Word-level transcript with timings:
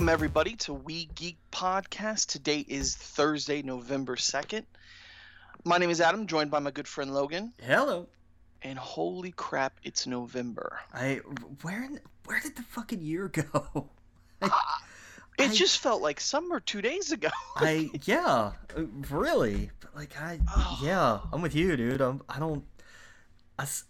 Welcome, 0.00 0.14
everybody, 0.14 0.56
to 0.56 0.72
We 0.72 1.10
Geek 1.14 1.36
Podcast. 1.52 2.28
Today 2.28 2.64
is 2.66 2.96
Thursday, 2.96 3.60
November 3.60 4.16
2nd. 4.16 4.64
My 5.66 5.76
name 5.76 5.90
is 5.90 6.00
Adam, 6.00 6.26
joined 6.26 6.50
by 6.50 6.58
my 6.58 6.70
good 6.70 6.88
friend 6.88 7.12
Logan. 7.12 7.52
Hello. 7.62 8.06
And 8.62 8.78
holy 8.78 9.32
crap, 9.32 9.74
it's 9.82 10.06
November. 10.06 10.78
I 10.94 11.16
where 11.60 11.84
in, 11.84 12.00
where 12.24 12.40
did 12.40 12.56
the 12.56 12.62
fucking 12.62 13.02
year 13.02 13.28
go? 13.28 13.90
I, 14.40 14.46
it 15.38 15.50
I- 15.50 15.54
just 15.54 15.80
felt 15.80 16.00
like 16.00 16.18
summer 16.18 16.60
two 16.60 16.80
days 16.80 17.12
ago. 17.12 17.28
I 17.56 17.90
yeah, 18.04 18.52
uh, 18.74 18.84
really. 19.10 19.70
But 19.82 19.94
like 19.94 20.16
I 20.18 20.40
Oh. 20.56 20.78
yeah, 20.82 21.18
I'm 21.30 21.42
with 21.42 21.54
you, 21.54 21.76
dude. 21.76 22.00
I'm 22.00 22.22
I 22.26 22.38
don't 22.38 22.64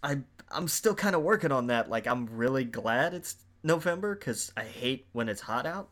I 0.03 0.17
I'm 0.51 0.67
still 0.67 0.93
kind 0.93 1.15
of 1.15 1.21
working 1.21 1.53
on 1.53 1.67
that. 1.67 1.89
Like 1.89 2.05
I'm 2.05 2.25
really 2.25 2.65
glad 2.65 3.13
it's 3.13 3.37
November 3.63 4.13
cuz 4.17 4.51
I 4.57 4.63
hate 4.65 5.07
when 5.13 5.29
it's 5.29 5.39
hot 5.43 5.65
out. 5.65 5.87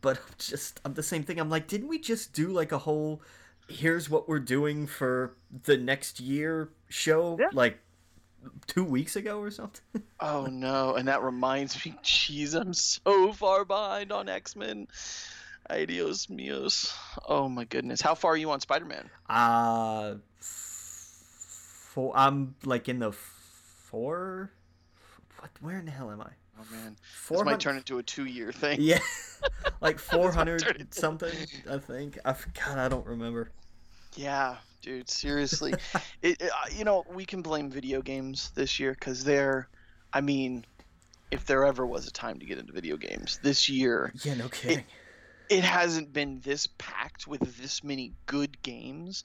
But 0.00 0.18
I'm 0.18 0.34
just 0.38 0.80
I'm 0.84 0.94
the 0.94 1.02
same 1.02 1.22
thing. 1.24 1.38
I'm 1.40 1.50
like, 1.50 1.66
didn't 1.68 1.88
we 1.88 1.98
just 1.98 2.32
do 2.32 2.48
like 2.48 2.72
a 2.72 2.78
whole 2.78 3.22
here's 3.68 4.08
what 4.08 4.28
we're 4.28 4.38
doing 4.38 4.86
for 4.86 5.34
the 5.64 5.76
next 5.76 6.20
year 6.20 6.68
show 6.88 7.36
Yeah. 7.40 7.48
like 7.52 7.78
2 8.68 8.84
weeks 8.84 9.16
ago 9.16 9.40
or 9.40 9.50
something? 9.50 10.02
oh 10.20 10.46
no, 10.46 10.94
and 10.94 11.08
that 11.08 11.22
reminds 11.22 11.84
me, 11.84 11.94
jeez, 12.04 12.54
I'm 12.54 12.72
so 12.74 13.32
far 13.32 13.64
behind 13.64 14.12
on 14.12 14.28
X 14.28 14.54
Men. 14.54 14.86
Adios 15.68 16.26
mios. 16.28 16.94
Oh 17.28 17.48
my 17.48 17.64
goodness. 17.64 18.00
How 18.00 18.14
far 18.14 18.34
are 18.34 18.36
you 18.36 18.52
on 18.52 18.60
Spider 18.60 18.84
Man? 18.84 19.10
Uh, 19.28 20.14
four. 20.38 22.12
I'm 22.16 22.54
like 22.64 22.88
in 22.88 23.00
the 23.00 23.10
four. 23.10 24.52
What? 25.40 25.50
Where 25.60 25.78
in 25.78 25.86
the 25.86 25.90
hell 25.90 26.12
am 26.12 26.20
I? 26.20 26.30
Oh 26.58 26.64
man. 26.74 26.96
This 27.28 27.44
might 27.44 27.60
turn 27.60 27.76
into 27.76 27.98
a 27.98 28.02
two 28.02 28.24
year 28.24 28.52
thing. 28.52 28.78
Yeah, 28.80 28.98
like 29.80 29.98
four 30.12 30.32
hundred 30.32 30.94
something. 30.94 31.32
I 31.70 31.78
think. 31.78 32.18
I 32.24 32.34
God, 32.64 32.78
I 32.78 32.88
don't 32.88 33.06
remember. 33.06 33.50
Yeah, 34.14 34.56
dude, 34.80 35.10
seriously. 35.10 35.74
it, 36.22 36.40
it, 36.40 36.42
uh, 36.42 36.68
you 36.74 36.84
know, 36.84 37.04
we 37.12 37.26
can 37.26 37.42
blame 37.42 37.70
video 37.70 38.00
games 38.00 38.50
this 38.54 38.80
year 38.80 38.92
because 38.92 39.24
they're, 39.24 39.68
I 40.10 40.22
mean, 40.22 40.64
if 41.30 41.44
there 41.44 41.66
ever 41.66 41.84
was 41.84 42.06
a 42.06 42.10
time 42.10 42.38
to 42.38 42.46
get 42.46 42.56
into 42.58 42.72
video 42.72 42.96
games, 42.96 43.38
this 43.42 43.68
year, 43.68 44.10
Yeah, 44.24 44.34
no 44.34 44.48
kidding. 44.48 44.84
it 45.50 45.64
hasn't 45.64 46.14
been 46.14 46.40
this 46.42 46.66
packed 46.78 47.26
with 47.26 47.58
this 47.60 47.84
many 47.84 48.14
good 48.24 48.62
games 48.62 49.24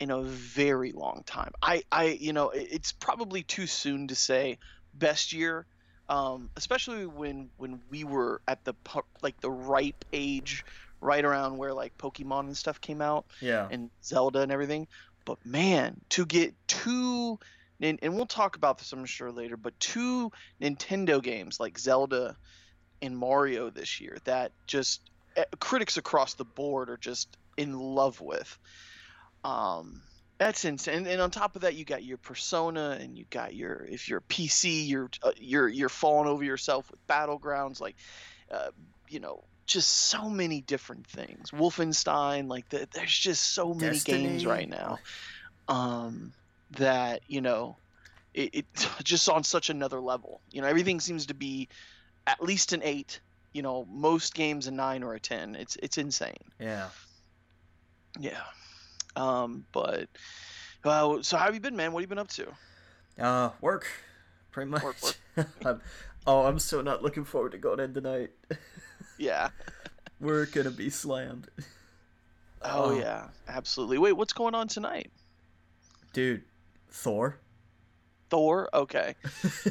in 0.00 0.10
a 0.10 0.22
very 0.22 0.90
long 0.90 1.22
time. 1.24 1.52
I, 1.62 1.84
I, 1.92 2.06
you 2.06 2.32
know, 2.32 2.50
it- 2.50 2.66
it's 2.72 2.90
probably 2.90 3.44
too 3.44 3.68
soon 3.68 4.08
to 4.08 4.16
say 4.16 4.58
best 4.92 5.32
year, 5.32 5.66
um, 6.08 6.50
especially 6.56 7.06
when 7.06 7.50
when 7.56 7.80
we 7.90 8.04
were 8.04 8.40
at 8.46 8.64
the 8.64 8.74
like 9.22 9.40
the 9.40 9.50
ripe 9.50 10.04
age, 10.12 10.64
right 11.00 11.24
around 11.24 11.56
where 11.56 11.72
like 11.72 11.96
Pokemon 11.98 12.40
and 12.40 12.56
stuff 12.56 12.80
came 12.80 13.02
out 13.02 13.26
yeah. 13.40 13.68
and 13.70 13.90
Zelda 14.02 14.40
and 14.40 14.52
everything. 14.52 14.86
But 15.24 15.44
man, 15.44 16.00
to 16.10 16.24
get 16.24 16.54
two, 16.68 17.38
and, 17.80 17.98
and 18.00 18.14
we'll 18.14 18.26
talk 18.26 18.56
about 18.56 18.78
this 18.78 18.92
I'm 18.92 19.04
sure 19.04 19.32
later, 19.32 19.56
but 19.56 19.78
two 19.80 20.30
Nintendo 20.60 21.22
games 21.22 21.58
like 21.58 21.78
Zelda 21.78 22.36
and 23.02 23.16
Mario 23.16 23.70
this 23.70 24.00
year 24.00 24.18
that 24.24 24.52
just 24.66 25.00
eh, 25.36 25.44
critics 25.58 25.96
across 25.96 26.34
the 26.34 26.44
board 26.44 26.90
are 26.90 26.96
just 26.96 27.36
in 27.56 27.78
love 27.78 28.20
with. 28.20 28.58
Um, 29.44 30.02
that's 30.38 30.64
insane. 30.64 30.98
And, 30.98 31.06
and 31.06 31.20
on 31.20 31.30
top 31.30 31.56
of 31.56 31.62
that, 31.62 31.74
you 31.74 31.84
got 31.84 32.04
your 32.04 32.18
Persona, 32.18 32.98
and 33.00 33.16
you 33.16 33.24
got 33.30 33.54
your 33.54 33.86
if 33.88 34.08
you're 34.08 34.18
a 34.18 34.22
PC, 34.22 34.86
you're 34.86 35.10
uh, 35.22 35.32
you're 35.36 35.68
you're 35.68 35.88
falling 35.88 36.28
over 36.28 36.44
yourself 36.44 36.90
with 36.90 37.00
Battlegrounds, 37.08 37.80
like, 37.80 37.96
uh, 38.50 38.70
you 39.08 39.20
know, 39.20 39.44
just 39.66 39.90
so 39.90 40.28
many 40.28 40.60
different 40.60 41.06
things. 41.06 41.50
Wolfenstein, 41.50 42.48
like 42.48 42.68
the, 42.68 42.88
there's 42.92 43.16
just 43.16 43.54
so 43.54 43.72
many 43.72 43.98
games 44.00 44.44
right 44.44 44.68
now, 44.68 44.98
um, 45.68 46.32
that 46.72 47.22
you 47.26 47.40
know, 47.40 47.78
it, 48.34 48.54
it 48.54 48.66
just 49.02 49.28
on 49.28 49.42
such 49.42 49.70
another 49.70 50.00
level. 50.00 50.42
You 50.50 50.60
know, 50.60 50.68
everything 50.68 51.00
seems 51.00 51.26
to 51.26 51.34
be 51.34 51.68
at 52.26 52.42
least 52.42 52.72
an 52.72 52.82
eight. 52.82 53.20
You 53.54 53.62
know, 53.62 53.86
most 53.90 54.34
games 54.34 54.66
a 54.66 54.70
nine 54.70 55.02
or 55.02 55.14
a 55.14 55.20
ten. 55.20 55.54
It's 55.54 55.76
it's 55.82 55.96
insane. 55.96 56.36
Yeah. 56.60 56.90
Yeah. 58.18 58.42
Um, 59.16 59.64
but 59.72 60.08
well, 60.84 61.22
so 61.22 61.36
how 61.36 61.46
have 61.46 61.54
you 61.54 61.60
been, 61.60 61.74
man? 61.76 61.92
What 61.92 62.00
have 62.00 62.04
you 62.04 62.08
been 62.08 62.18
up 62.18 62.28
to? 62.28 62.46
Uh, 63.18 63.50
work. 63.60 63.86
Pretty 64.52 64.70
much. 64.70 64.82
Work, 64.82 64.94
I'm, 65.64 65.80
oh, 66.26 66.44
I'm 66.44 66.58
so 66.58 66.80
not 66.82 67.02
looking 67.02 67.24
forward 67.24 67.52
to 67.52 67.58
going 67.58 67.80
in 67.80 67.92
tonight. 67.94 68.30
Yeah. 69.18 69.48
We're 70.20 70.44
gonna 70.44 70.70
be 70.70 70.90
slammed. 70.90 71.48
Oh, 72.60 72.90
Oh. 72.90 72.98
yeah, 72.98 73.28
absolutely. 73.48 73.96
Wait, 73.96 74.12
what's 74.12 74.34
going 74.34 74.54
on 74.54 74.68
tonight? 74.68 75.10
Dude, 76.12 76.42
Thor. 76.90 77.38
Thor. 78.28 78.68
Okay. 78.74 79.14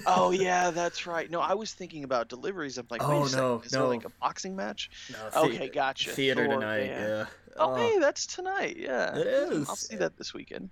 Oh 0.05 0.31
yeah, 0.31 0.71
that's 0.71 1.05
right. 1.07 1.29
No, 1.29 1.39
I 1.41 1.53
was 1.53 1.73
thinking 1.73 2.03
about 2.03 2.29
deliveries. 2.29 2.77
I'm 2.77 2.87
like, 2.89 3.01
wait 3.07 3.15
Oh, 3.15 3.23
a 3.23 3.29
second. 3.29 3.43
no, 3.45 3.57
there 3.69 3.79
no. 3.81 3.87
like 3.89 4.05
a 4.05 4.09
boxing 4.21 4.55
match? 4.55 4.89
No, 5.11 5.43
Okay, 5.43 5.69
gotcha. 5.69 6.11
Theater 6.11 6.45
Thor, 6.45 6.53
tonight. 6.55 6.85
yeah. 6.85 7.07
Yeah. 7.07 7.25
Oh, 7.57 7.71
Uh, 7.73 7.75
hey, 7.77 7.99
that's 7.99 8.25
tonight. 8.25 8.75
Yeah. 8.77 9.15
It 9.15 9.47
Hmm, 9.53 9.63
I'll 9.69 9.75
see 9.77 9.95
that 9.95 10.17
this 10.17 10.33
weekend. 10.33 10.69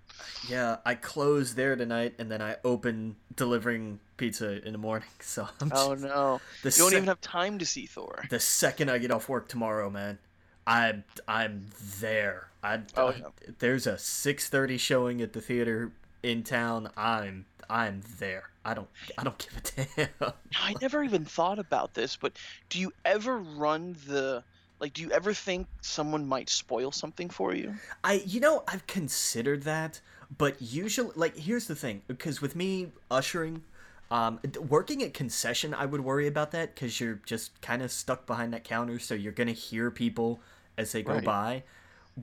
Yeah, 0.49 0.77
I 0.85 0.95
close 0.95 1.55
there 1.55 1.75
tonight, 1.77 2.15
and 2.19 2.29
then 2.29 2.41
I 2.41 2.57
open 2.65 3.15
delivering 3.35 3.99
pizza 4.17 4.65
in 4.65 4.73
the 4.73 4.77
morning. 4.77 5.07
So 5.21 5.47
I'm 5.61 5.71
Oh 5.73 5.93
no, 5.95 6.41
the, 6.61 6.69
you 6.69 6.77
don't 6.77 6.89
sec- 6.89 6.93
even 6.93 7.07
have 7.07 7.21
time 7.21 7.57
to 7.59 7.65
see 7.65 7.85
Thor. 7.85 8.25
the 8.29 8.39
second 8.39 8.91
I 8.91 8.97
get 8.97 9.11
off 9.11 9.29
work 9.29 9.47
tomorrow, 9.47 9.89
man, 9.89 10.19
I'm 10.67 11.03
I'm 11.27 11.67
there. 11.99 12.49
I, 12.61 12.81
Oh, 12.97 13.07
I- 13.07 13.15
yeah. 13.15 13.27
there's 13.59 13.87
a 13.87 13.97
six 13.97 14.49
thirty 14.49 14.77
showing 14.77 15.21
at 15.21 15.31
the 15.33 15.41
theater 15.41 15.91
in 16.23 16.43
town. 16.43 16.89
I'm 16.97 17.45
I'm 17.69 18.01
there. 18.19 18.49
I 18.65 18.73
don't 18.73 18.89
I 19.17 19.23
don't 19.23 19.37
give 19.37 19.57
a 19.57 19.85
damn. 20.21 20.33
I 20.55 20.75
never 20.81 21.03
even 21.03 21.25
thought 21.25 21.59
about 21.59 21.93
this, 21.93 22.15
but 22.15 22.33
do 22.69 22.79
you 22.79 22.91
ever 23.05 23.37
run 23.37 23.95
the 24.07 24.43
like? 24.79 24.93
Do 24.93 25.01
you 25.01 25.11
ever 25.11 25.33
think 25.33 25.67
someone 25.81 26.27
might 26.27 26.49
spoil 26.49 26.91
something 26.91 27.29
for 27.29 27.53
you? 27.53 27.75
I 28.03 28.23
you 28.25 28.39
know 28.39 28.63
I've 28.67 28.87
considered 28.87 29.63
that, 29.63 30.01
but 30.37 30.61
usually 30.61 31.11
like 31.15 31.37
here's 31.37 31.67
the 31.67 31.75
thing 31.75 32.01
because 32.07 32.41
with 32.41 32.55
me 32.55 32.91
ushering, 33.11 33.63
um, 34.11 34.39
working 34.69 35.03
at 35.03 35.13
concession 35.13 35.73
I 35.73 35.85
would 35.85 36.01
worry 36.01 36.27
about 36.27 36.51
that 36.51 36.73
because 36.75 36.99
you're 36.99 37.19
just 37.25 37.61
kind 37.61 37.81
of 37.81 37.91
stuck 37.91 38.25
behind 38.25 38.53
that 38.53 38.63
counter, 38.63 38.99
so 38.99 39.13
you're 39.13 39.31
gonna 39.33 39.51
hear 39.51 39.91
people 39.91 40.39
as 40.77 40.91
they 40.93 41.03
go 41.03 41.13
Right. 41.13 41.25
by. 41.25 41.63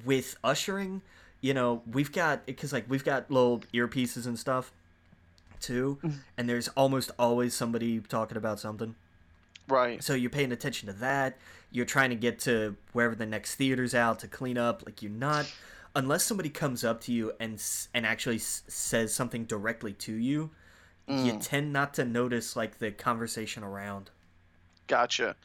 With 0.05 0.37
ushering, 0.45 1.03
you 1.41 1.55
know 1.55 1.83
we've 1.91 2.13
got 2.13 2.47
because 2.47 2.73
like 2.73 2.85
we've 2.89 3.05
got 3.05 3.31
little 3.31 3.63
earpieces 3.75 4.27
and 4.27 4.39
stuff 4.39 4.73
too, 5.61 5.99
and 6.37 6.49
there's 6.49 6.69
almost 6.69 7.11
always 7.19 7.55
somebody 7.55 8.01
talking 8.01 8.37
about 8.37 8.59
something. 8.61 8.95
Right. 9.69 10.03
So 10.03 10.15
you're 10.15 10.31
paying 10.31 10.53
attention 10.53 10.87
to 10.89 10.93
that. 10.95 11.37
You're 11.71 11.87
trying 11.87 12.11
to 12.11 12.17
get 12.17 12.39
to 12.41 12.77
wherever 12.93 13.15
the 13.15 13.27
next 13.27 13.55
theater's 13.55 13.95
out 13.95 14.19
to 14.21 14.29
clean 14.29 14.59
up. 14.59 14.83
Like 14.85 15.01
you're 15.03 15.13
not, 15.13 15.53
unless 15.95 16.25
somebody 16.25 16.49
comes 16.49 16.83
up 16.83 17.01
to 17.03 17.13
you 17.13 17.33
and 17.39 17.63
and 17.95 18.05
actually 18.07 18.37
s- 18.37 18.63
says 18.69 19.13
something 19.15 19.45
directly 19.45 19.93
to 19.95 20.13
you. 20.15 20.51
You 21.09 21.33
Mm. 21.35 21.45
tend 21.47 21.73
not 21.73 21.95
to 21.95 22.05
notice 22.05 22.55
like 22.57 22.79
the 22.79 22.91
conversation 22.93 23.63
around. 23.65 24.11
Gotcha. 24.91 25.37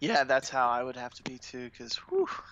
Yeah, 0.00 0.24
that's 0.24 0.48
how 0.48 0.66
I 0.70 0.82
would 0.82 0.96
have 0.96 1.12
to 1.14 1.22
be 1.22 1.36
too, 1.36 1.68
because 1.70 2.00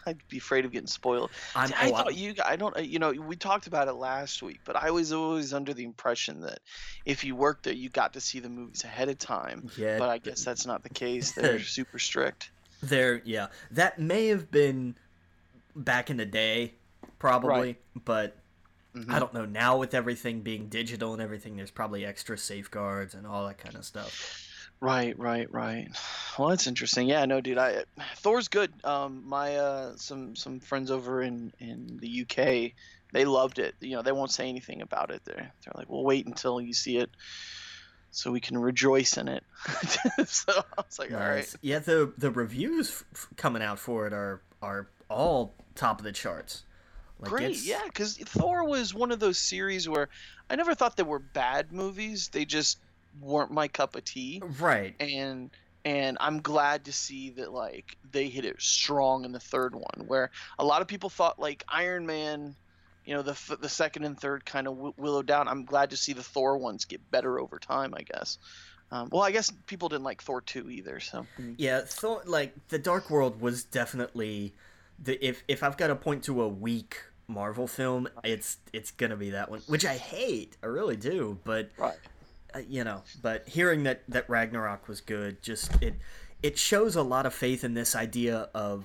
I'd 0.06 0.19
be 0.28 0.37
afraid 0.37 0.66
of 0.66 0.70
getting 0.72 0.87
spoiled. 0.87 1.31
I'm, 1.56 1.69
See, 1.69 1.75
I 1.75 1.88
oh, 1.90 1.94
I'm- 1.94 2.04
thought 2.04 2.14
you. 2.14 2.34
I 2.44 2.56
don't. 2.56 2.76
You 2.84 2.99
know, 2.99 3.10
we 3.12 3.37
talked 3.37 3.66
about 3.66 3.88
it 3.88 3.94
last 3.94 4.43
week, 4.43 4.60
but 4.66 4.76
I 4.76 4.90
was 4.90 5.14
always 5.14 5.54
under 5.54 5.72
the 5.72 5.84
impression 5.84 6.43
that 6.43 6.58
if 7.06 7.25
you 7.25 7.34
worked 7.34 7.64
there, 7.64 7.72
you 7.72 7.88
got 7.88 8.12
to 8.12 8.20
see 8.20 8.38
the 8.38 8.50
movies 8.50 8.84
ahead 8.84 9.08
of 9.08 9.19
time. 9.19 9.70
yeah, 9.78 9.99
But 9.99 10.10
I 10.10 10.19
guess 10.19 10.44
that's 10.44 10.66
not 10.66 10.82
the 10.82 10.90
case. 10.90 11.32
They're 11.37 11.58
super 11.58 11.99
strict. 11.99 12.50
there. 12.82 13.22
Yeah, 13.25 13.46
that 13.70 13.98
may 13.98 14.26
have 14.26 14.50
been 14.50 14.94
back 15.75 16.10
in 16.10 16.19
the 16.19 16.26
day, 16.26 16.75
probably, 17.19 17.78
but 18.05 18.37
Mhm. 18.94 19.10
I 19.10 19.19
don't 19.19 19.32
know. 19.32 19.46
Now 19.46 19.78
with 19.78 19.94
everything 19.94 20.43
being 20.43 20.69
digital 20.69 21.14
and 21.14 21.22
everything, 21.22 21.56
there's 21.56 21.70
probably 21.70 22.05
extra 22.05 22.37
safeguards 22.37 23.14
and 23.14 23.26
all 23.26 23.46
that 23.46 23.56
kind 23.56 23.75
of 23.75 23.87
stuff. 23.87 24.46
Right, 24.82 25.17
right, 25.17 25.46
right. 25.55 25.88
Well, 26.37 26.49
that's 26.49 26.67
interesting. 26.67 27.06
Yeah, 27.06 27.25
no, 27.25 27.40
dude. 27.40 27.56
I 27.56 27.84
Thor's 28.17 28.49
good. 28.49 28.73
Um, 28.82 29.23
my 29.25 29.55
uh, 29.55 29.93
some 29.94 30.34
some 30.34 30.58
friends 30.58 30.90
over 30.90 31.23
in 31.23 31.52
in 31.61 31.99
the 32.00 32.23
UK, 32.23 32.73
they 33.12 33.25
loved 33.25 33.61
it. 33.61 33.76
You 33.81 33.94
know, 33.94 34.02
they 34.02 34.11
won't 34.11 34.32
say 34.32 34.49
anything 34.49 34.82
about 34.82 35.12
it. 35.12 35.23
They're 35.25 35.37
they're 35.37 35.73
like, 35.76 35.88
we'll 35.88 36.02
wait 36.02 36.26
until 36.26 36.61
you 36.61 36.73
see 36.73 36.96
it, 36.96 37.11
so 38.11 38.32
we 38.32 38.40
can 38.40 38.58
rejoice 38.58 39.17
in 39.19 39.29
it. 39.29 39.44
so 40.26 40.52
I 40.52 40.82
was 40.84 40.99
like, 40.99 41.12
all 41.12 41.20
right. 41.20 41.55
Yeah, 41.61 41.79
the 41.79 42.12
the 42.19 42.32
reviews 42.32 43.05
f- 43.14 43.29
coming 43.37 43.62
out 43.62 43.79
for 43.79 44.08
it 44.08 44.12
are 44.12 44.43
are 44.61 44.88
all 45.08 45.55
top 45.76 46.00
of 46.00 46.05
the 46.05 46.12
charts. 46.12 46.64
Like, 47.20 47.31
Great, 47.31 47.44
it's- 47.44 47.64
yeah, 47.64 47.82
because 47.84 48.17
Thor 48.17 48.64
was 48.64 48.93
one 48.93 49.12
of 49.12 49.20
those 49.20 49.38
series 49.38 49.88
where 49.88 50.08
I 50.50 50.56
never 50.56 50.75
thought 50.75 50.96
they 50.96 51.05
were 51.05 51.20
bad 51.20 51.70
movies. 51.73 52.31
They 52.32 52.44
just 52.44 52.79
weren't 53.20 53.50
my 53.50 53.68
cup 53.68 53.96
of 53.96 54.04
tea. 54.04 54.42
Right. 54.58 54.94
and 55.00 55.50
and 55.84 56.16
I'm 56.20 56.40
glad 56.40 56.84
to 56.84 56.92
see 56.92 57.30
that 57.30 57.52
like 57.52 57.96
they 58.10 58.28
hit 58.28 58.44
it 58.44 58.60
strong 58.60 59.24
in 59.24 59.32
the 59.32 59.40
third 59.40 59.74
one 59.74 60.06
where 60.06 60.30
a 60.58 60.64
lot 60.64 60.80
of 60.82 60.88
people 60.88 61.10
thought 61.10 61.38
like 61.38 61.64
Iron 61.68 62.06
Man 62.06 62.54
you 63.04 63.14
know 63.14 63.22
the 63.22 63.56
the 63.60 63.68
second 63.68 64.04
and 64.04 64.18
third 64.18 64.44
kind 64.44 64.68
of 64.68 64.76
w- 64.76 64.94
willowed 64.96 65.26
down 65.26 65.48
I'm 65.48 65.64
glad 65.64 65.90
to 65.90 65.96
see 65.96 66.12
the 66.12 66.22
Thor 66.22 66.56
ones 66.56 66.84
get 66.84 67.10
better 67.10 67.40
over 67.40 67.58
time 67.58 67.94
I 67.96 68.02
guess 68.02 68.38
um, 68.92 69.08
well 69.10 69.22
I 69.22 69.32
guess 69.32 69.50
people 69.66 69.88
didn't 69.88 70.04
like 70.04 70.22
Thor 70.22 70.40
2 70.40 70.70
either 70.70 71.00
so 71.00 71.26
Yeah, 71.56 71.80
Thor 71.84 72.22
like 72.26 72.54
the 72.68 72.78
Dark 72.78 73.10
World 73.10 73.40
was 73.40 73.64
definitely 73.64 74.54
the 75.02 75.24
if 75.24 75.42
if 75.48 75.62
I've 75.62 75.76
got 75.76 75.88
to 75.88 75.96
point 75.96 76.24
to 76.24 76.42
a 76.42 76.48
weak 76.48 76.96
Marvel 77.28 77.66
film, 77.66 78.08
it's 78.24 78.58
it's 78.72 78.90
gonna 78.90 79.16
be 79.16 79.30
that 79.30 79.50
one, 79.50 79.60
which 79.66 79.86
I 79.86 79.94
hate. 79.94 80.56
I 80.62 80.66
really 80.66 80.96
do, 80.96 81.38
but 81.44 81.70
right 81.78 81.96
Uh, 82.54 82.60
you 82.69 82.84
know, 82.84 83.02
but 83.20 83.49
hearing 83.49 83.84
that 83.84 84.02
that 84.08 84.28
Ragnarok 84.28 84.88
was 84.88 85.00
good, 85.00 85.43
just 85.43 85.82
it 85.82 85.94
it 86.43 86.58
shows 86.58 86.96
a 86.96 87.02
lot 87.02 87.26
of 87.26 87.34
faith 87.34 87.64
in 87.64 87.75
this 87.75 87.94
idea 87.94 88.49
of 88.54 88.84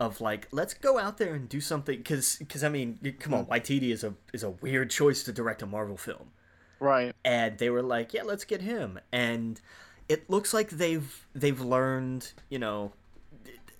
of 0.00 0.20
like 0.20 0.48
let's 0.50 0.72
go 0.72 0.98
out 0.98 1.18
there 1.18 1.34
and 1.34 1.48
do 1.48 1.60
something 1.60 1.98
because 1.98 2.36
because 2.36 2.64
I 2.64 2.70
mean 2.70 3.16
come 3.20 3.34
on 3.34 3.44
hmm. 3.44 3.52
Waititi 3.52 3.90
is 3.90 4.02
a 4.02 4.14
is 4.32 4.42
a 4.42 4.50
weird 4.50 4.90
choice 4.90 5.22
to 5.24 5.32
direct 5.32 5.62
a 5.62 5.66
Marvel 5.66 5.98
film. 5.98 6.30
Right. 6.80 7.14
And 7.24 7.58
they 7.58 7.68
were 7.68 7.82
like 7.82 8.14
yeah 8.14 8.22
let's 8.22 8.44
get 8.44 8.62
him. 8.62 8.98
And 9.12 9.60
it 10.08 10.28
looks 10.30 10.54
like 10.54 10.70
they've 10.70 11.26
they've 11.34 11.60
learned 11.60 12.32
you 12.48 12.58
know 12.58 12.92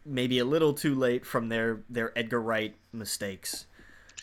maybe 0.05 0.39
a 0.39 0.45
little 0.45 0.75
too 0.75 0.95
late 0.95 1.25
from 1.25 1.49
their 1.49 1.81
their 1.89 2.17
Edgar 2.17 2.41
Wright 2.41 2.77
mistakes 2.93 3.65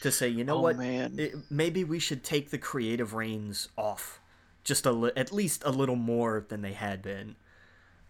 to 0.02 0.12
say 0.12 0.28
you 0.28 0.44
know 0.44 0.58
oh 0.58 0.62
what? 0.62 0.78
man. 0.78 1.16
It, 1.18 1.36
maybe 1.50 1.84
we 1.84 1.98
should 1.98 2.24
take 2.24 2.52
the 2.52 2.60
creative 2.60 3.16
reins 3.16 3.70
off 3.76 4.20
just 4.68 4.86
a 4.86 4.92
li- 4.92 5.12
at 5.16 5.32
least 5.32 5.64
a 5.66 5.72
little 5.72 5.96
more 5.96 6.46
than 6.50 6.62
they 6.62 6.74
had 6.74 7.02
been 7.02 7.36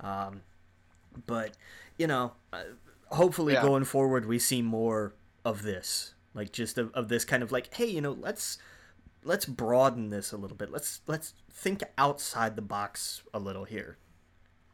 um, 0.02 0.42
but 1.26 1.52
you 1.98 2.08
know 2.08 2.34
uh, 2.52 2.64
hopefully 3.12 3.54
Yeah. 3.54 3.62
going 3.62 3.86
forward 3.86 4.26
we 4.26 4.40
see 4.40 4.62
more 4.62 5.14
of 5.46 5.62
this 5.64 6.14
like 6.34 6.52
just 6.52 6.78
of, 6.78 6.92
of 6.94 7.08
this 7.10 7.24
kind 7.26 7.44
of 7.44 7.52
like 7.52 7.74
hey 7.76 7.86
you 7.86 8.02
know 8.02 8.12
let's 8.20 8.58
let's 9.24 9.46
broaden 9.46 10.10
this 10.10 10.32
a 10.32 10.38
little 10.38 10.58
bit 10.58 10.72
let's 10.72 11.02
let's 11.08 11.34
think 11.52 11.84
outside 11.98 12.56
the 12.56 12.62
box 12.62 13.22
a 13.34 13.40
little 13.40 13.64
here 13.66 13.98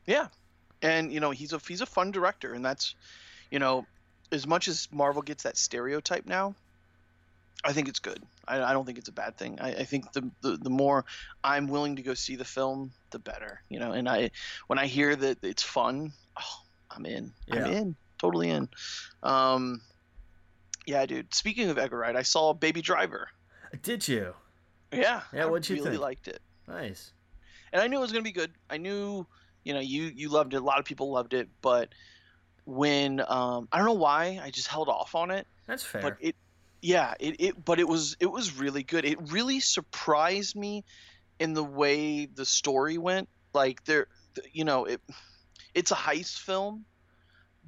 Yeah, 0.05 0.27
and 0.81 1.11
you 1.13 1.19
know 1.19 1.31
he's 1.31 1.53
a 1.53 1.59
he's 1.59 1.81
a 1.81 1.85
fun 1.85 2.11
director, 2.11 2.53
and 2.53 2.63
that's, 2.65 2.95
you 3.51 3.59
know, 3.59 3.85
as 4.33 4.45
much 4.45 4.67
as 4.67 4.87
Marvel 4.91 5.21
gets 5.21 5.43
that 5.43 5.55
stereotype 5.57 6.25
now, 6.25 6.55
I 7.63 7.71
think 7.71 7.87
it's 7.87 7.99
good. 7.99 8.21
I, 8.47 8.61
I 8.61 8.73
don't 8.73 8.85
think 8.85 8.97
it's 8.97 9.09
a 9.09 9.13
bad 9.13 9.37
thing. 9.37 9.59
I, 9.61 9.69
I 9.69 9.83
think 9.83 10.11
the, 10.13 10.29
the 10.41 10.57
the 10.57 10.69
more 10.69 11.05
I'm 11.43 11.67
willing 11.67 11.95
to 11.95 12.01
go 12.01 12.13
see 12.13 12.35
the 12.35 12.45
film, 12.45 12.91
the 13.11 13.19
better. 13.19 13.61
You 13.69 13.79
know, 13.79 13.91
and 13.93 14.07
I 14.09 14.31
when 14.67 14.79
I 14.79 14.87
hear 14.87 15.15
that 15.15 15.43
it's 15.43 15.63
fun, 15.63 16.11
oh, 16.39 16.61
I'm 16.91 17.05
in. 17.05 17.33
Yeah. 17.47 17.65
I'm 17.65 17.71
in. 17.71 17.95
Totally 18.17 18.49
in. 18.49 18.69
Um, 19.21 19.81
yeah, 20.85 21.05
dude. 21.05 21.33
Speaking 21.33 21.69
of 21.69 21.77
Edgar 21.77 21.97
Wright, 21.97 22.15
I 22.15 22.21
saw 22.23 22.53
Baby 22.53 22.81
Driver. 22.81 23.29
did 23.81 24.07
you 24.07 24.33
Yeah, 24.91 25.21
Yeah, 25.33 25.45
what'd 25.45 25.67
you 25.69 25.75
think? 25.75 25.85
Really 25.85 25.95
think? 25.97 26.01
liked 26.01 26.27
it. 26.27 26.41
nice 26.67 27.11
and 27.73 27.81
I 27.81 27.87
knew 27.87 27.97
it 27.97 28.01
was 28.01 28.11
going 28.11 28.23
to 28.23 28.27
be 28.27 28.31
good. 28.31 28.51
I 28.69 28.77
knew, 28.77 29.25
you 29.63 29.73
know, 29.73 29.79
you 29.79 30.03
you 30.03 30.29
loved 30.29 30.53
it. 30.53 30.57
A 30.57 30.63
lot 30.63 30.79
of 30.79 30.85
people 30.85 31.11
loved 31.11 31.33
it, 31.33 31.49
but 31.61 31.89
when 32.65 33.19
um, 33.27 33.67
I 33.71 33.77
don't 33.77 33.87
know 33.87 33.93
why, 33.93 34.39
I 34.41 34.51
just 34.51 34.67
held 34.67 34.87
off 34.87 35.15
on 35.15 35.31
it. 35.31 35.47
that's 35.67 35.83
fair 35.83 36.01
But 36.01 36.17
it, 36.21 36.35
yeah, 36.83 37.13
it, 37.19 37.35
it 37.39 37.65
but 37.65 37.79
it 37.79 37.87
was 37.87 38.17
it 38.19 38.25
was 38.25 38.57
really 38.57 38.83
good. 38.83 39.05
It 39.05 39.31
really 39.31 39.59
surprised 39.59 40.55
me 40.55 40.83
in 41.39 41.53
the 41.53 41.63
way 41.63 42.25
the 42.25 42.45
story 42.45 42.97
went. 42.97 43.29
Like 43.53 43.83
there, 43.85 44.07
you 44.51 44.65
know, 44.65 44.85
it 44.85 45.01
it's 45.73 45.91
a 45.91 45.95
heist 45.95 46.39
film, 46.39 46.85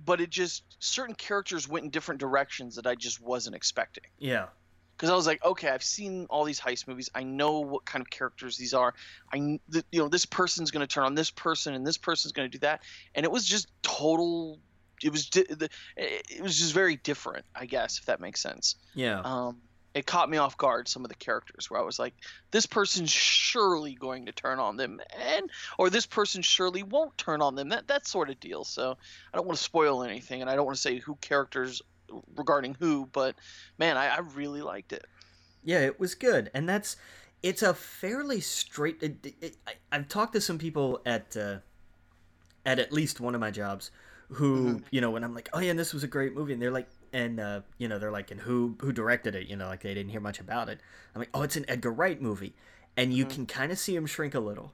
but 0.03 0.21
it 0.21 0.29
just 0.29 0.63
certain 0.79 1.15
characters 1.15 1.67
went 1.67 1.85
in 1.85 1.91
different 1.91 2.19
directions 2.19 2.75
that 2.75 2.85
I 2.85 2.95
just 2.95 3.21
wasn't 3.21 3.55
expecting 3.55 4.03
yeah 4.19 4.47
because 4.95 5.09
I 5.09 5.15
was 5.15 5.27
like, 5.27 5.43
okay, 5.43 5.69
I've 5.69 5.83
seen 5.83 6.25
all 6.29 6.45
these 6.45 6.59
heist 6.59 6.87
movies. 6.87 7.09
I 7.13 7.23
know 7.23 7.59
what 7.59 7.85
kind 7.85 8.01
of 8.01 8.09
characters 8.09 8.57
these 8.57 8.73
are. 8.73 8.93
I, 9.31 9.37
you 9.37 9.59
know, 9.93 10.07
this 10.07 10.25
person's 10.25 10.71
going 10.71 10.87
to 10.87 10.93
turn 10.93 11.03
on 11.03 11.15
this 11.15 11.31
person, 11.31 11.73
and 11.73 11.85
this 11.85 11.97
person's 11.97 12.31
going 12.31 12.49
to 12.49 12.57
do 12.57 12.61
that, 12.61 12.81
and 13.13 13.25
it 13.25 13.31
was 13.31 13.45
just 13.45 13.67
total. 13.81 14.59
It 15.03 15.11
was 15.11 15.29
it 15.35 16.41
was 16.41 16.57
just 16.57 16.73
very 16.73 16.97
different, 16.97 17.45
I 17.55 17.65
guess, 17.65 17.99
if 17.99 18.05
that 18.05 18.19
makes 18.19 18.41
sense. 18.41 18.75
yeah 18.93 19.21
Um, 19.23 19.57
it 19.95 20.05
caught 20.05 20.29
me 20.29 20.37
off 20.37 20.57
guard. 20.57 20.89
Some 20.89 21.05
of 21.05 21.09
the 21.09 21.15
characters 21.15 21.69
where 21.69 21.79
I 21.79 21.83
was 21.83 21.97
like, 21.97 22.13
this 22.51 22.65
person's 22.65 23.09
surely 23.09 23.95
going 23.95 24.25
to 24.25 24.33
turn 24.33 24.59
on 24.59 24.75
them, 24.75 24.99
and 25.17 25.49
or 25.79 25.89
this 25.89 26.05
person 26.05 26.41
surely 26.41 26.83
won't 26.83 27.17
turn 27.17 27.41
on 27.41 27.55
them. 27.55 27.69
That 27.69 27.87
that 27.87 28.05
sort 28.05 28.29
of 28.29 28.39
deal. 28.39 28.65
So 28.65 28.97
I 29.33 29.37
don't 29.37 29.47
want 29.47 29.57
to 29.57 29.63
spoil 29.63 30.03
anything, 30.03 30.41
and 30.41 30.49
I 30.49 30.55
don't 30.55 30.65
want 30.65 30.75
to 30.75 30.81
say 30.81 30.99
who 30.99 31.15
characters 31.15 31.81
regarding 32.35 32.75
who, 32.75 33.07
but 33.11 33.35
man, 33.77 33.97
I, 33.97 34.07
I 34.07 34.19
really 34.19 34.61
liked 34.61 34.93
it. 34.93 35.05
Yeah, 35.63 35.79
it 35.79 35.99
was 35.99 36.13
good, 36.13 36.51
and 36.53 36.67
that's 36.67 36.97
it's 37.41 37.61
a 37.61 37.73
fairly 37.73 38.41
straight. 38.41 39.01
It, 39.01 39.33
it, 39.41 39.57
I, 39.65 39.73
I've 39.91 40.09
talked 40.09 40.33
to 40.33 40.41
some 40.41 40.57
people 40.57 41.01
at 41.05 41.37
uh, 41.37 41.57
at 42.65 42.79
at 42.79 42.91
least 42.91 43.21
one 43.21 43.33
of 43.33 43.41
my 43.41 43.51
jobs 43.51 43.91
who 44.29 44.57
mm-hmm. 44.57 44.77
you 44.91 45.01
know 45.01 45.11
when 45.11 45.23
I'm 45.23 45.33
like, 45.33 45.49
oh 45.53 45.59
yeah, 45.59 45.69
and 45.71 45.79
this 45.79 45.93
was 45.93 46.03
a 46.03 46.07
great 46.07 46.33
movie, 46.33 46.53
and 46.53 46.61
they're 46.61 46.71
like, 46.71 46.87
and 47.13 47.39
uh, 47.39 47.61
you 47.77 47.87
know 47.87 47.99
they're 47.99 48.11
like, 48.11 48.31
and 48.31 48.41
who 48.41 48.75
who 48.81 48.91
directed 48.91 49.35
it? 49.35 49.47
You 49.47 49.55
know, 49.55 49.67
like 49.67 49.81
they 49.81 49.93
didn't 49.93 50.11
hear 50.11 50.21
much 50.21 50.39
about 50.39 50.69
it. 50.69 50.79
I'm 51.13 51.19
like, 51.19 51.29
oh, 51.33 51.43
it's 51.43 51.55
an 51.55 51.65
Edgar 51.67 51.91
Wright 51.91 52.21
movie, 52.21 52.55
and 52.97 53.13
you 53.13 53.25
mm-hmm. 53.25 53.35
can 53.35 53.45
kind 53.45 53.71
of 53.71 53.77
see 53.77 53.95
him 53.95 54.05
shrink 54.05 54.35
a 54.35 54.39
little 54.39 54.73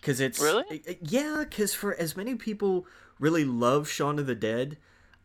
because 0.00 0.20
it's 0.20 0.40
Really? 0.40 0.64
it- 0.70 0.86
it- 0.86 0.98
yeah, 1.02 1.44
because 1.48 1.74
for 1.74 1.94
as 1.94 2.16
many 2.16 2.34
people 2.34 2.86
really 3.18 3.44
love 3.44 3.88
Shaun 3.88 4.18
of 4.18 4.26
the 4.26 4.34
Dead. 4.34 4.78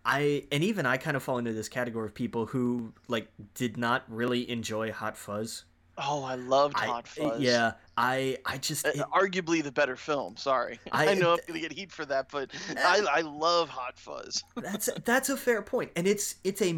I 0.06 0.46
and 0.54 0.64
even 0.64 0.86
I 0.86 0.96
kind 0.96 1.18
of 1.18 1.24
fall 1.24 1.38
into 1.38 1.52
this 1.52 1.68
category 1.68 2.06
of 2.06 2.14
people 2.14 2.46
who 2.46 2.94
like 3.10 3.28
did 3.56 3.76
not 3.76 4.04
really 4.08 4.50
enjoy 4.50 4.92
Hot 4.92 5.18
Fuzz. 5.18 5.66
Oh, 5.98 6.24
I 6.24 6.36
loved 6.36 6.76
I- 6.78 6.86
Hot 6.86 7.08
Fuzz. 7.08 7.42
Yeah, 7.42 7.74
I 7.98 8.38
I 8.46 8.58
just 8.58 8.86
Uh, 8.86 8.92
it- 8.94 9.06
arguably 9.14 9.64
the 9.64 9.72
better 9.72 9.96
film. 9.96 10.38
Sorry, 10.38 10.80
I- 10.92 11.10
I, 11.10 11.14
know 11.16 11.34
I'm 11.34 11.40
gonna 11.48 11.60
get 11.60 11.74
heat 11.74 11.92
for 11.92 12.06
that, 12.06 12.30
but 12.32 12.52
I, 12.78 13.06
I 13.12 13.22
love 13.22 13.70
Hot 13.70 13.98
Fuzz. 13.98 14.44
that's 14.56 14.90
that's 15.06 15.30
a 15.30 15.38
fair 15.38 15.62
point, 15.62 15.92
and 15.96 16.08
it's 16.08 16.36
it's 16.44 16.62
a 16.62 16.76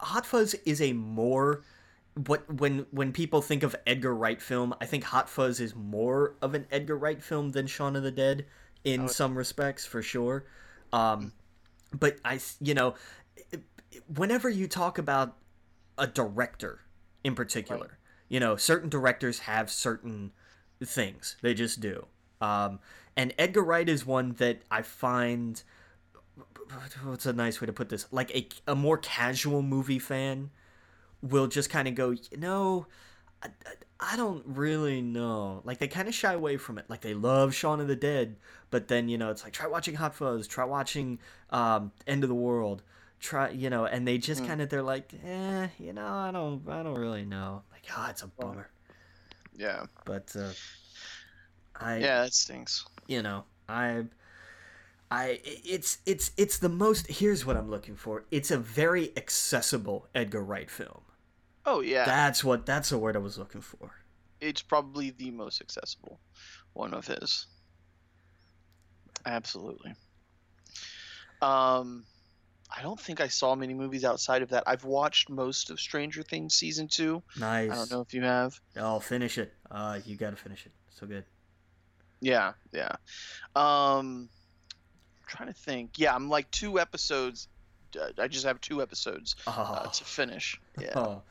Hot 0.00 0.24
Fuzz 0.24 0.54
is 0.64 0.80
a 0.80 0.92
more 0.92 1.62
what 2.26 2.52
when 2.52 2.86
when 2.90 3.12
people 3.12 3.42
think 3.42 3.62
of 3.62 3.76
Edgar 3.86 4.14
Wright 4.14 4.40
film, 4.40 4.74
I 4.80 4.86
think 4.86 5.04
Hot 5.04 5.28
Fuzz 5.28 5.60
is 5.60 5.74
more 5.74 6.34
of 6.42 6.54
an 6.54 6.66
Edgar 6.70 6.96
Wright 6.96 7.22
film 7.22 7.50
than 7.50 7.66
Shaun 7.66 7.96
of 7.96 8.02
the 8.02 8.10
Dead 8.10 8.46
in 8.84 9.08
some 9.08 9.36
respects 9.36 9.84
for 9.84 10.02
sure. 10.02 10.46
Um, 10.92 11.32
but 11.92 12.16
I 12.24 12.40
you 12.60 12.74
know 12.74 12.94
whenever 14.14 14.48
you 14.48 14.66
talk 14.66 14.98
about 14.98 15.36
a 15.96 16.06
director 16.06 16.80
in 17.24 17.34
particular, 17.34 17.97
you 18.28 18.40
know 18.40 18.56
certain 18.56 18.88
directors 18.88 19.40
have 19.40 19.70
certain 19.70 20.32
things. 20.84 21.36
They 21.42 21.54
just 21.54 21.80
do. 21.80 22.06
Um, 22.40 22.78
and 23.16 23.34
Edgar 23.38 23.62
Wright 23.62 23.88
is 23.88 24.06
one 24.06 24.34
that 24.34 24.62
I 24.70 24.82
find 24.82 25.62
what's 27.02 27.26
a 27.26 27.32
nice 27.32 27.60
way 27.60 27.66
to 27.66 27.72
put 27.72 27.88
this? 27.88 28.06
Like 28.12 28.30
a, 28.34 28.48
a 28.70 28.74
more 28.74 28.98
casual 28.98 29.62
movie 29.62 29.98
fan 29.98 30.50
will 31.22 31.48
just 31.48 31.68
kind 31.70 31.88
of 31.88 31.94
go 31.96 32.10
you 32.10 32.36
know 32.36 32.86
I, 33.42 33.48
I, 34.00 34.16
don't 34.16 34.44
really 34.46 35.00
know. 35.00 35.62
Like 35.64 35.78
they 35.78 35.86
kind 35.86 36.08
of 36.08 36.14
shy 36.14 36.32
away 36.32 36.56
from 36.56 36.76
it. 36.76 36.86
Like 36.88 37.02
they 37.02 37.14
love 37.14 37.54
Shaun 37.54 37.80
of 37.80 37.86
the 37.86 37.94
Dead 37.94 38.36
but 38.70 38.88
then 38.88 39.08
you 39.08 39.18
know 39.18 39.30
it's 39.30 39.44
like 39.44 39.52
try 39.52 39.66
watching 39.66 39.94
Hot 39.94 40.14
Fuzz. 40.14 40.46
Try 40.46 40.64
watching 40.64 41.18
um, 41.50 41.92
End 42.06 42.22
of 42.22 42.28
the 42.28 42.34
World 42.34 42.82
try 43.20 43.50
you 43.50 43.68
know 43.70 43.84
and 43.84 44.06
they 44.06 44.18
just 44.18 44.46
kind 44.46 44.60
of 44.60 44.68
they're 44.68 44.82
like 44.82 45.12
eh 45.26 45.68
you 45.78 45.92
know 45.92 46.06
I 46.06 46.30
don't 46.30 46.62
I 46.68 46.82
don't 46.82 46.98
really 46.98 47.24
know. 47.24 47.62
Like 47.72 47.84
oh 47.96 48.06
it's 48.10 48.22
a 48.22 48.28
bummer. 48.28 48.68
Yeah, 49.56 49.86
but 50.04 50.34
uh, 50.38 50.50
I 51.76 51.98
yeah, 51.98 52.22
that 52.22 52.32
stinks. 52.34 52.84
you 53.06 53.22
know 53.22 53.44
i 53.68 54.04
i 55.10 55.40
it's 55.44 55.98
it's 56.06 56.30
it's 56.36 56.58
the 56.58 56.68
most 56.68 57.06
here's 57.08 57.44
what 57.44 57.56
i'm 57.56 57.70
looking 57.70 57.96
for. 57.96 58.24
It's 58.30 58.50
a 58.50 58.58
very 58.58 59.12
accessible 59.16 60.06
edgar 60.14 60.42
wright 60.42 60.70
film. 60.70 61.02
Oh 61.66 61.80
yeah, 61.80 62.04
that's 62.04 62.42
what 62.44 62.66
that's 62.66 62.90
the 62.90 62.98
word 62.98 63.16
i 63.16 63.18
was 63.18 63.36
looking 63.38 63.60
for. 63.60 63.90
It's 64.40 64.62
probably 64.62 65.10
the 65.10 65.30
most 65.30 65.60
accessible 65.60 66.20
one 66.72 66.94
of 66.94 67.06
his. 67.06 67.46
Absolutely. 69.26 69.94
Um, 71.42 72.04
I 72.76 72.82
don't 72.82 73.00
think 73.00 73.20
I 73.20 73.28
saw 73.28 73.54
many 73.54 73.74
movies 73.74 74.04
outside 74.04 74.42
of 74.42 74.50
that. 74.50 74.64
I've 74.66 74.84
watched 74.84 75.30
most 75.30 75.70
of 75.70 75.80
Stranger 75.80 76.22
Things 76.22 76.54
season 76.54 76.88
two. 76.88 77.22
Nice. 77.38 77.70
I 77.70 77.74
don't 77.74 77.90
know 77.90 78.00
if 78.00 78.12
you 78.12 78.22
have. 78.22 78.60
I'll 78.76 79.00
finish 79.00 79.38
it. 79.38 79.52
Uh, 79.70 80.00
you 80.04 80.16
gotta 80.16 80.36
finish 80.36 80.66
it. 80.66 80.72
So 80.90 81.06
good. 81.06 81.24
Yeah, 82.20 82.52
yeah. 82.72 82.96
Um, 83.56 84.28
I'm 84.28 85.26
trying 85.26 85.48
to 85.48 85.54
think. 85.54 85.98
Yeah, 85.98 86.14
I'm 86.14 86.28
like 86.28 86.50
two 86.50 86.78
episodes. 86.78 87.48
Uh, 87.98 88.10
I 88.18 88.28
just 88.28 88.44
have 88.44 88.60
two 88.60 88.82
episodes 88.82 89.34
uh, 89.46 89.84
Oh, 89.86 89.90
to 89.90 90.04
finish. 90.04 90.60
Yeah. 90.78 90.92
oh. 90.96 91.22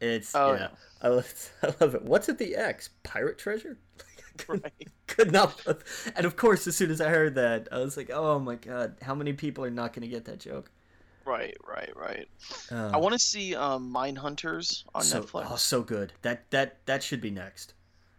it's 0.00 0.34
Oh, 0.34 0.52
yeah. 0.52 0.68
I 1.02 1.08
love, 1.08 1.50
I 1.62 1.74
love 1.80 1.94
it. 1.96 2.02
What's 2.02 2.28
at 2.28 2.38
the 2.38 2.54
X? 2.54 2.90
Pirate 3.02 3.38
treasure? 3.38 3.78
could, 4.38 4.62
Right. 4.64 4.88
could 5.06 5.32
not. 5.32 5.60
And 6.16 6.26
of 6.26 6.36
course, 6.36 6.66
as 6.66 6.76
soon 6.76 6.90
as 6.90 7.00
I 7.00 7.08
heard 7.08 7.34
that, 7.36 7.68
I 7.72 7.78
was 7.78 7.96
like, 7.96 8.10
"Oh 8.10 8.38
my 8.38 8.56
god, 8.56 8.96
how 9.02 9.14
many 9.14 9.32
people 9.32 9.64
are 9.64 9.70
not 9.70 9.92
going 9.92 10.02
to 10.02 10.08
get 10.08 10.24
that 10.26 10.40
joke?" 10.40 10.70
Right, 11.24 11.56
right, 11.66 11.90
right. 11.96 12.28
Uh, 12.70 12.90
I 12.92 12.96
want 12.98 13.12
to 13.12 13.18
see 13.18 13.54
um, 13.54 13.92
Mindhunters 13.94 14.84
on 14.94 15.02
so, 15.04 15.22
Netflix. 15.22 15.46
Oh, 15.50 15.56
so 15.56 15.82
good. 15.82 16.12
That 16.22 16.50
that 16.50 16.84
that 16.86 17.02
should 17.02 17.20
be 17.20 17.30
next. 17.30 17.74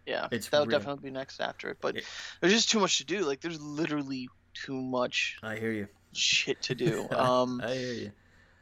yeah, 0.06 0.28
it's 0.32 0.48
that'll 0.50 0.68
real. 0.68 0.80
definitely 0.80 1.10
be 1.10 1.12
next 1.12 1.40
after 1.42 1.70
it. 1.70 1.78
But 1.82 1.96
there's 2.42 2.54
just 2.54 2.70
too 2.70 2.80
much 2.80 2.98
to 3.00 3.06
do. 3.06 3.26
Like, 3.26 3.42
there's 3.42 3.60
literally 3.62 4.30
too 4.54 4.82
much 4.82 5.38
I 5.44 5.56
hear 5.58 5.72
you. 5.72 5.88
shit 6.14 6.62
to 6.64 6.76
do. 6.76 7.08
Um, 7.12 7.62
I 7.64 7.74
hear 7.76 7.94
you. 7.94 8.12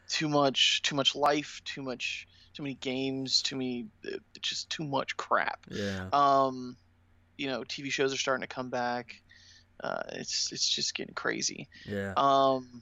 too 0.08 0.27
much, 0.29 0.81
too 0.84 0.96
much 0.96 1.15
life, 1.15 1.62
too 1.65 1.81
much, 1.84 2.27
too 2.53 2.63
many 2.63 2.75
games, 2.75 3.41
too 3.41 3.55
many, 3.58 3.88
uh, 4.08 4.17
just 4.41 4.70
too 4.70 4.84
much 4.84 5.17
crap. 5.17 5.60
Yeah. 5.70 6.10
Um, 6.13 6.77
you 7.38 7.47
know, 7.47 7.61
TV 7.61 7.91
shows 7.91 8.13
are 8.13 8.17
starting 8.17 8.41
to 8.41 8.53
come 8.53 8.69
back. 8.69 9.21
Uh, 9.83 10.03
it's 10.13 10.51
it's 10.51 10.67
just 10.67 10.95
getting 10.95 11.13
crazy. 11.13 11.67
Yeah. 11.85 12.13
Um, 12.15 12.81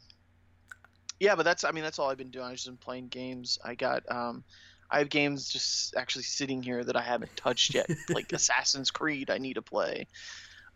yeah, 1.20 1.36
but 1.36 1.44
that's 1.44 1.64
I 1.64 1.72
mean 1.72 1.84
that's 1.84 2.00
all 2.00 2.10
I've 2.10 2.18
been 2.18 2.32
doing. 2.32 2.46
I've 2.46 2.54
just 2.54 2.68
been 2.68 2.78
playing 2.78 3.08
games. 3.08 3.58
I 3.64 3.76
got 3.76 4.04
um, 4.12 4.44
I 4.92 5.00
have 5.00 5.10
games 5.10 5.50
just 5.50 5.96
actually 5.96 6.24
sitting 6.24 6.64
here 6.64 6.84
that 6.84 6.96
I 6.96 7.02
haven't 7.02 7.36
touched 7.36 7.74
yet, 7.74 7.90
like 8.10 8.32
Assassin's 8.34 8.92
Creed. 8.92 9.30
I 9.30 9.38
need 9.38 9.54
to 9.54 9.62
play. 9.62 10.08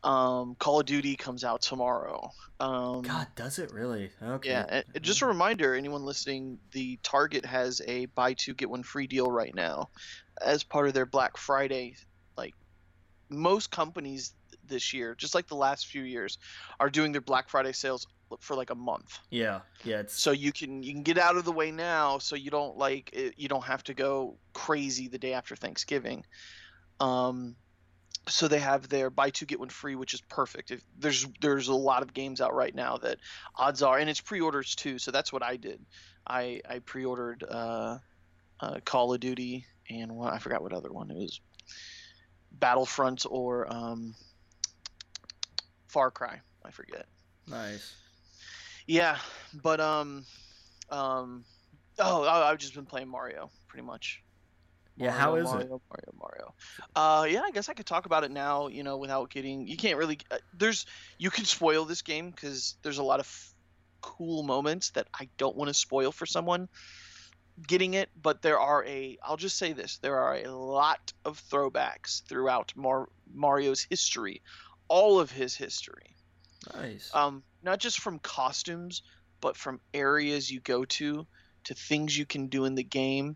Um, 0.04 0.56
Call 0.60 0.82
of 0.82 0.86
Duty 0.86 1.16
comes 1.16 1.46
out 1.46 1.62
tomorrow. 1.62 2.30
Um, 2.60 3.04
God, 3.04 3.28
does 3.36 3.58
it 3.58 3.72
really? 3.72 4.12
Okay. 4.22 4.50
yeah, 4.50 4.82
just 5.02 5.22
a 5.22 5.26
reminder, 5.26 5.76
anyone 5.76 6.04
listening, 6.04 6.60
the 6.72 7.00
Target 7.04 7.46
has 7.46 7.82
a 7.88 8.08
buy 8.08 8.34
two 8.34 8.54
get 8.54 8.70
one 8.70 8.84
free 8.84 9.08
deal 9.08 9.32
right 9.32 9.56
now, 9.56 9.90
as 10.42 10.64
part 10.64 10.88
of 10.88 10.94
their 10.94 11.06
Black 11.06 11.38
Friday. 11.38 11.96
Most 13.38 13.72
companies 13.72 14.34
this 14.68 14.94
year, 14.94 15.16
just 15.16 15.36
like 15.36 15.48
the 15.48 15.56
last 15.56 15.88
few 15.88 16.04
years, 16.04 16.38
are 16.80 16.90
doing 16.90 17.12
their 17.12 17.22
Black 17.22 17.50
Friday 17.50 17.74
sales 17.74 18.08
for 18.40 18.56
like 18.56 18.70
a 18.70 18.76
month. 18.76 19.20
Yeah. 19.30 19.62
Yeah. 19.84 20.00
It's 20.00 20.20
So 20.20 20.32
you 20.32 20.52
can 20.52 20.84
you 20.84 20.94
can 20.94 21.04
get 21.04 21.18
out 21.18 21.38
of 21.38 21.46
the 21.46 21.52
way 21.52 21.72
now, 21.72 22.18
so 22.18 22.36
you 22.36 22.50
don't 22.50 22.78
like 22.78 23.10
it, 23.14 23.36
you 23.38 23.48
don't 23.48 23.64
have 23.64 23.84
to 23.86 23.94
go 23.94 24.38
crazy 24.54 25.08
the 25.08 25.20
day 25.20 25.34
after 25.34 25.56
Thanksgiving. 25.56 26.26
Um, 27.00 27.56
so 28.28 28.48
they 28.48 28.60
have 28.60 28.88
their 28.88 29.10
buy 29.10 29.30
two 29.30 29.46
get 29.46 29.60
one 29.60 29.70
free, 29.70 29.96
which 29.96 30.14
is 30.14 30.22
perfect. 30.22 30.72
If 30.72 30.82
there's 30.98 31.28
there's 31.42 31.68
a 31.68 31.76
lot 31.76 32.02
of 32.02 32.14
games 32.14 32.42
out 32.42 32.56
right 32.56 32.74
now 32.74 32.98
that 32.98 33.18
odds 33.56 33.82
are, 33.84 33.98
and 33.98 34.10
it's 34.10 34.22
pre-orders 34.22 34.76
too. 34.76 34.98
So 34.98 35.12
that's 35.12 35.34
what 35.34 35.44
I 35.44 35.58
did. 35.58 35.86
I 36.26 36.62
I 36.68 36.80
pre-ordered 36.80 37.44
uh, 37.48 37.98
uh, 38.60 38.80
Call 38.86 39.14
of 39.14 39.20
Duty 39.20 39.66
and 39.90 40.16
one 40.16 40.34
I 40.34 40.38
forgot 40.40 40.62
what 40.62 40.74
other 40.74 40.92
one 40.92 41.12
it 41.12 41.18
was, 41.18 41.42
Battlefront 42.54 43.26
or 43.30 43.72
um, 43.74 44.16
Far 45.88 46.12
Cry. 46.12 46.40
I 46.66 46.72
forget. 46.72 47.06
nice. 47.48 47.96
Yeah, 48.86 49.18
but 49.64 49.80
um, 49.80 50.26
um, 50.90 51.46
oh, 52.00 52.24
I- 52.26 52.50
I've 52.52 52.58
just 52.58 52.76
been 52.76 52.86
playing 52.86 53.08
Mario 53.08 53.50
pretty 53.68 53.86
much. 53.86 54.22
Yeah. 54.98 55.12
How 55.12 55.36
is 55.36 55.46
Mario, 55.46 55.60
it? 55.62 55.70
Mario, 55.70 55.82
Mario, 55.90 56.14
Mario. 56.20 56.54
Uh, 56.96 57.26
yeah, 57.26 57.42
I 57.46 57.52
guess 57.52 57.70
I 57.70 57.74
could 57.74 57.86
talk 57.86 58.06
about 58.06 58.24
it 58.26 58.32
now. 58.32 58.68
You 58.68 58.84
know, 58.84 58.98
without 58.98 59.30
getting. 59.30 59.68
You 59.68 59.78
can't 59.78 59.98
really. 59.98 60.20
Uh, 60.30 60.38
there's. 60.58 60.86
You 61.18 61.30
can 61.32 61.46
spoil 61.46 61.86
this 61.86 62.02
game 62.02 62.30
because 62.30 62.76
there's 62.84 62.98
a 62.98 63.04
lot 63.04 63.20
of 63.20 63.26
f- 63.26 63.54
cool 64.02 64.44
moments 64.44 64.92
that 64.92 65.08
I 65.18 65.30
don't 65.38 65.56
want 65.56 65.70
to 65.70 65.74
spoil 65.74 66.12
for 66.12 66.26
someone 66.26 66.68
getting 67.68 67.94
it. 67.94 68.10
But 68.22 68.42
there 68.42 68.60
are 68.60 68.86
a. 68.86 69.18
I'll 69.24 69.38
just 69.38 69.58
say 69.58 69.74
this: 69.74 69.98
there 70.00 70.18
are 70.18 70.36
a 70.36 70.48
lot 70.52 71.14
of 71.26 71.42
throwbacks 71.50 72.24
throughout 72.28 72.74
Mar- 72.76 73.10
Mario's 73.34 73.82
history, 73.82 74.42
all 74.88 75.20
of 75.20 75.32
his 75.32 75.56
history 75.56 76.16
Nice. 76.76 77.10
um, 77.14 77.44
not 77.62 77.80
just 77.80 78.00
from 78.00 78.20
costumes, 78.20 79.02
but 79.42 79.58
from 79.58 79.80
areas 79.94 80.50
you 80.50 80.60
go 80.62 80.86
to, 80.86 81.26
to 81.66 81.74
things 81.74 82.18
you 82.18 82.26
can 82.26 82.48
do 82.48 82.66
in 82.66 82.76
the 82.76 82.84
game. 82.84 83.36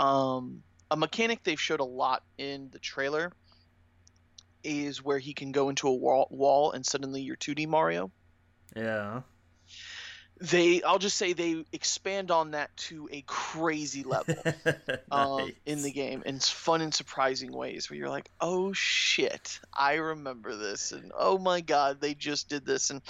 Um, 0.00 0.62
a 0.90 0.96
mechanic 0.96 1.42
they've 1.44 1.60
showed 1.60 1.80
a 1.80 1.84
lot 1.84 2.22
in 2.38 2.68
the 2.70 2.78
trailer 2.78 3.32
is 4.62 5.02
where 5.02 5.18
he 5.18 5.34
can 5.34 5.52
go 5.52 5.68
into 5.68 5.88
a 5.88 5.94
wall, 5.94 6.26
wall 6.30 6.72
and 6.72 6.84
suddenly 6.84 7.22
you're 7.22 7.36
2D 7.36 7.68
Mario. 7.68 8.10
yeah. 8.74 9.22
They, 10.40 10.82
I'll 10.82 10.98
just 10.98 11.16
say 11.16 11.32
they 11.32 11.64
expand 11.72 12.30
on 12.30 12.50
that 12.52 12.76
to 12.88 13.08
a 13.12 13.22
crazy 13.22 14.02
level. 14.02 14.34
um, 15.10 15.52
in 15.64 15.82
the 15.82 15.92
game 15.92 16.22
in 16.26 16.40
fun 16.40 16.80
and 16.80 16.92
surprising 16.92 17.52
ways 17.52 17.88
where 17.88 17.96
you're 17.96 18.08
like, 18.08 18.30
oh 18.40 18.72
shit, 18.72 19.60
I 19.72 19.94
remember 19.94 20.56
this, 20.56 20.92
and 20.92 21.12
oh 21.16 21.38
my 21.38 21.60
god, 21.60 22.00
they 22.00 22.14
just 22.14 22.48
did 22.48 22.66
this, 22.66 22.90
and 22.90 23.00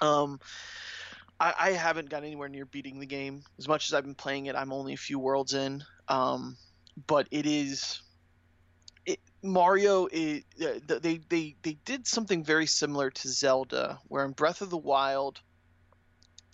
um, 0.00 0.40
I, 1.42 1.54
I 1.58 1.70
haven't 1.72 2.08
got 2.08 2.24
anywhere 2.24 2.48
near 2.48 2.64
beating 2.64 3.00
the 3.00 3.06
game 3.06 3.42
as 3.58 3.66
much 3.66 3.88
as 3.88 3.94
I've 3.94 4.04
been 4.04 4.14
playing 4.14 4.46
it. 4.46 4.54
I'm 4.54 4.72
only 4.72 4.94
a 4.94 4.98
few 4.98 5.18
worlds 5.18 5.54
in, 5.54 5.84
um, 6.08 6.56
but 7.06 7.26
it 7.30 7.46
is. 7.46 8.00
It, 9.04 9.18
Mario, 9.42 10.06
is, 10.10 10.44
uh, 10.64 10.78
they 11.00 11.20
they 11.28 11.56
they 11.62 11.76
did 11.84 12.06
something 12.06 12.44
very 12.44 12.66
similar 12.66 13.10
to 13.10 13.28
Zelda, 13.28 13.98
where 14.06 14.24
in 14.24 14.32
Breath 14.32 14.60
of 14.60 14.70
the 14.70 14.78
Wild, 14.78 15.40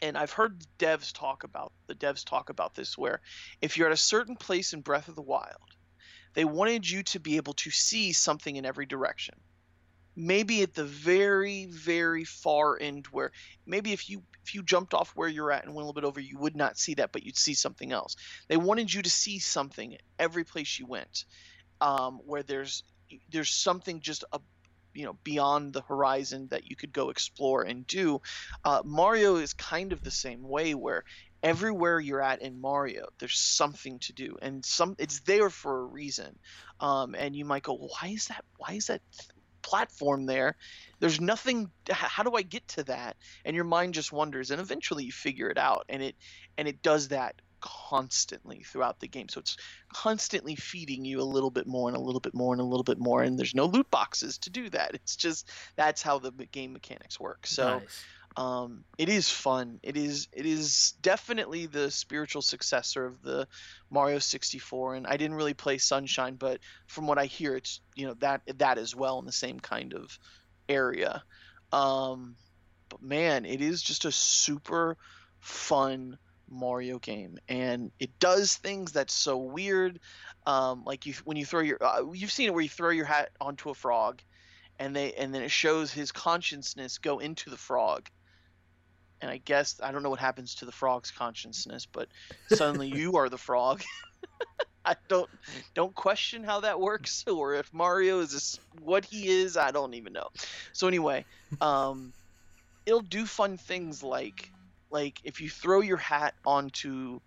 and 0.02 0.16
I've 0.16 0.32
heard 0.32 0.64
devs 0.78 1.12
talk 1.12 1.44
about 1.44 1.72
the 1.86 1.94
devs 1.94 2.24
talk 2.24 2.50
about 2.50 2.74
this, 2.74 2.96
where 2.96 3.20
if 3.60 3.76
you're 3.76 3.88
at 3.88 3.92
a 3.92 3.96
certain 3.96 4.36
place 4.36 4.72
in 4.72 4.80
Breath 4.80 5.08
of 5.08 5.16
the 5.16 5.22
Wild, 5.22 5.74
they 6.34 6.44
wanted 6.44 6.88
you 6.88 7.02
to 7.04 7.20
be 7.20 7.36
able 7.36 7.54
to 7.54 7.70
see 7.70 8.12
something 8.12 8.56
in 8.56 8.64
every 8.64 8.86
direction. 8.86 9.34
Maybe 10.14 10.62
at 10.62 10.74
the 10.74 10.84
very, 10.84 11.66
very 11.66 12.24
far 12.24 12.78
end 12.80 13.06
where 13.06 13.30
maybe 13.66 13.92
if 13.92 14.10
you 14.10 14.22
if 14.44 14.54
you 14.54 14.62
jumped 14.62 14.94
off 14.94 15.12
where 15.14 15.28
you're 15.28 15.52
at 15.52 15.64
and 15.64 15.74
went 15.74 15.84
a 15.84 15.86
little 15.86 16.00
bit 16.00 16.06
over, 16.06 16.20
you 16.20 16.38
would 16.38 16.56
not 16.56 16.78
see 16.78 16.94
that, 16.94 17.12
but 17.12 17.22
you'd 17.22 17.36
see 17.36 17.54
something 17.54 17.92
else. 17.92 18.16
They 18.48 18.56
wanted 18.56 18.92
you 18.92 19.02
to 19.02 19.10
see 19.10 19.38
something 19.38 19.96
every 20.18 20.44
place 20.44 20.78
you 20.78 20.86
went, 20.86 21.24
um, 21.80 22.20
where 22.24 22.42
there's 22.42 22.82
there's 23.30 23.50
something 23.50 24.00
just 24.00 24.24
a 24.32 24.40
you 24.98 25.04
know 25.04 25.16
beyond 25.22 25.72
the 25.72 25.82
horizon 25.82 26.48
that 26.50 26.68
you 26.68 26.74
could 26.74 26.92
go 26.92 27.10
explore 27.10 27.62
and 27.62 27.86
do. 27.86 28.20
Uh, 28.64 28.82
Mario 28.84 29.36
is 29.36 29.54
kind 29.54 29.92
of 29.92 30.02
the 30.02 30.10
same 30.10 30.42
way 30.42 30.74
where 30.74 31.04
everywhere 31.40 32.00
you're 32.00 32.20
at 32.20 32.42
in 32.42 32.60
Mario, 32.60 33.06
there's 33.20 33.38
something 33.38 34.00
to 34.00 34.12
do, 34.12 34.36
and 34.42 34.64
some 34.64 34.96
it's 34.98 35.20
there 35.20 35.50
for 35.50 35.82
a 35.82 35.84
reason. 35.84 36.36
Um, 36.80 37.14
and 37.14 37.36
you 37.36 37.44
might 37.44 37.62
go, 37.62 37.76
why 37.76 38.08
is 38.08 38.26
that? 38.26 38.44
Why 38.56 38.72
is 38.72 38.86
that 38.86 39.00
platform 39.62 40.26
there? 40.26 40.56
There's 40.98 41.20
nothing. 41.20 41.70
How 41.88 42.24
do 42.24 42.34
I 42.34 42.42
get 42.42 42.66
to 42.68 42.82
that? 42.84 43.16
And 43.44 43.54
your 43.54 43.66
mind 43.66 43.94
just 43.94 44.12
wonders, 44.12 44.50
and 44.50 44.60
eventually 44.60 45.04
you 45.04 45.12
figure 45.12 45.48
it 45.48 45.58
out, 45.58 45.84
and 45.88 46.02
it 46.02 46.16
and 46.56 46.66
it 46.66 46.82
does 46.82 47.08
that 47.08 47.36
constantly 47.60 48.62
throughout 48.62 49.00
the 49.00 49.08
game. 49.08 49.28
So 49.28 49.40
it's 49.40 49.56
constantly 49.92 50.54
feeding 50.54 51.04
you 51.04 51.20
a 51.20 51.22
little 51.22 51.50
bit 51.50 51.66
more 51.66 51.88
and 51.88 51.96
a 51.96 52.00
little 52.00 52.20
bit 52.20 52.34
more 52.34 52.52
and 52.52 52.60
a 52.60 52.64
little 52.64 52.84
bit 52.84 52.98
more, 52.98 53.22
and 53.22 53.38
there's 53.38 53.54
no 53.54 53.66
loot 53.66 53.90
boxes 53.90 54.38
to 54.38 54.50
do 54.50 54.70
that. 54.70 54.94
It's 54.94 55.16
just 55.16 55.50
that's 55.76 56.02
how 56.02 56.18
the 56.18 56.30
game 56.30 56.72
mechanics 56.72 57.18
work. 57.18 57.46
So 57.46 57.80
nice. 57.80 58.04
um, 58.36 58.84
it 58.96 59.08
is 59.08 59.30
fun. 59.30 59.80
It 59.82 59.96
is 59.96 60.28
it 60.32 60.46
is 60.46 60.94
definitely 61.02 61.66
the 61.66 61.90
spiritual 61.90 62.42
successor 62.42 63.04
of 63.06 63.22
the 63.22 63.46
Mario 63.90 64.18
64. 64.18 64.94
And 64.96 65.06
I 65.06 65.16
didn't 65.16 65.36
really 65.36 65.54
play 65.54 65.78
Sunshine, 65.78 66.36
but 66.36 66.60
from 66.86 67.06
what 67.06 67.18
I 67.18 67.26
hear, 67.26 67.56
it's 67.56 67.80
you 67.94 68.06
know 68.06 68.14
that 68.20 68.42
that 68.58 68.78
as 68.78 68.94
well 68.94 69.18
in 69.18 69.26
the 69.26 69.32
same 69.32 69.60
kind 69.60 69.94
of 69.94 70.18
area. 70.68 71.22
Um, 71.72 72.36
but 72.88 73.02
man, 73.02 73.44
it 73.44 73.60
is 73.60 73.82
just 73.82 74.04
a 74.04 74.12
super 74.12 74.96
fun 75.40 76.18
Mario 76.50 76.98
game, 76.98 77.38
and 77.48 77.90
it 77.98 78.18
does 78.18 78.56
things 78.56 78.92
that's 78.92 79.14
so 79.14 79.36
weird. 79.36 80.00
Um, 80.46 80.84
like 80.84 81.06
you 81.06 81.14
when 81.24 81.36
you 81.36 81.44
throw 81.44 81.60
your 81.60 81.78
uh, 81.82 82.10
you've 82.12 82.32
seen 82.32 82.46
it 82.46 82.54
where 82.54 82.62
you 82.62 82.68
throw 82.68 82.90
your 82.90 83.04
hat 83.04 83.30
onto 83.40 83.70
a 83.70 83.74
frog, 83.74 84.22
and 84.78 84.94
they 84.94 85.12
and 85.14 85.34
then 85.34 85.42
it 85.42 85.50
shows 85.50 85.92
his 85.92 86.12
consciousness 86.12 86.98
go 86.98 87.18
into 87.18 87.50
the 87.50 87.56
frog 87.56 88.08
and 89.20 89.30
I 89.30 89.38
guess 89.38 89.80
I 89.82 89.92
don't 89.92 90.02
know 90.02 90.10
what 90.10 90.20
happens 90.20 90.56
to 90.56 90.64
the 90.64 90.72
frog's 90.72 91.10
consciousness, 91.10 91.86
but 91.86 92.08
suddenly 92.48 92.88
you 92.94 93.16
are 93.16 93.28
the 93.28 93.38
frog. 93.38 93.82
I 94.84 94.96
don't 95.08 95.28
don't 95.74 95.94
question 95.94 96.44
how 96.44 96.60
that 96.60 96.80
works, 96.80 97.24
or 97.26 97.54
if 97.54 97.72
Mario 97.74 98.20
is 98.20 98.58
what 98.82 99.04
he 99.04 99.28
is. 99.28 99.56
I 99.56 99.70
don't 99.70 99.94
even 99.94 100.12
know. 100.12 100.28
So 100.72 100.88
anyway, 100.88 101.26
um, 101.60 102.12
it'll 102.86 103.00
do 103.00 103.26
fun 103.26 103.58
things 103.58 104.02
like 104.02 104.50
like 104.90 105.20
if 105.24 105.40
you 105.40 105.48
throw 105.48 105.80
your 105.80 105.96
hat 105.96 106.34
onto 106.46 107.20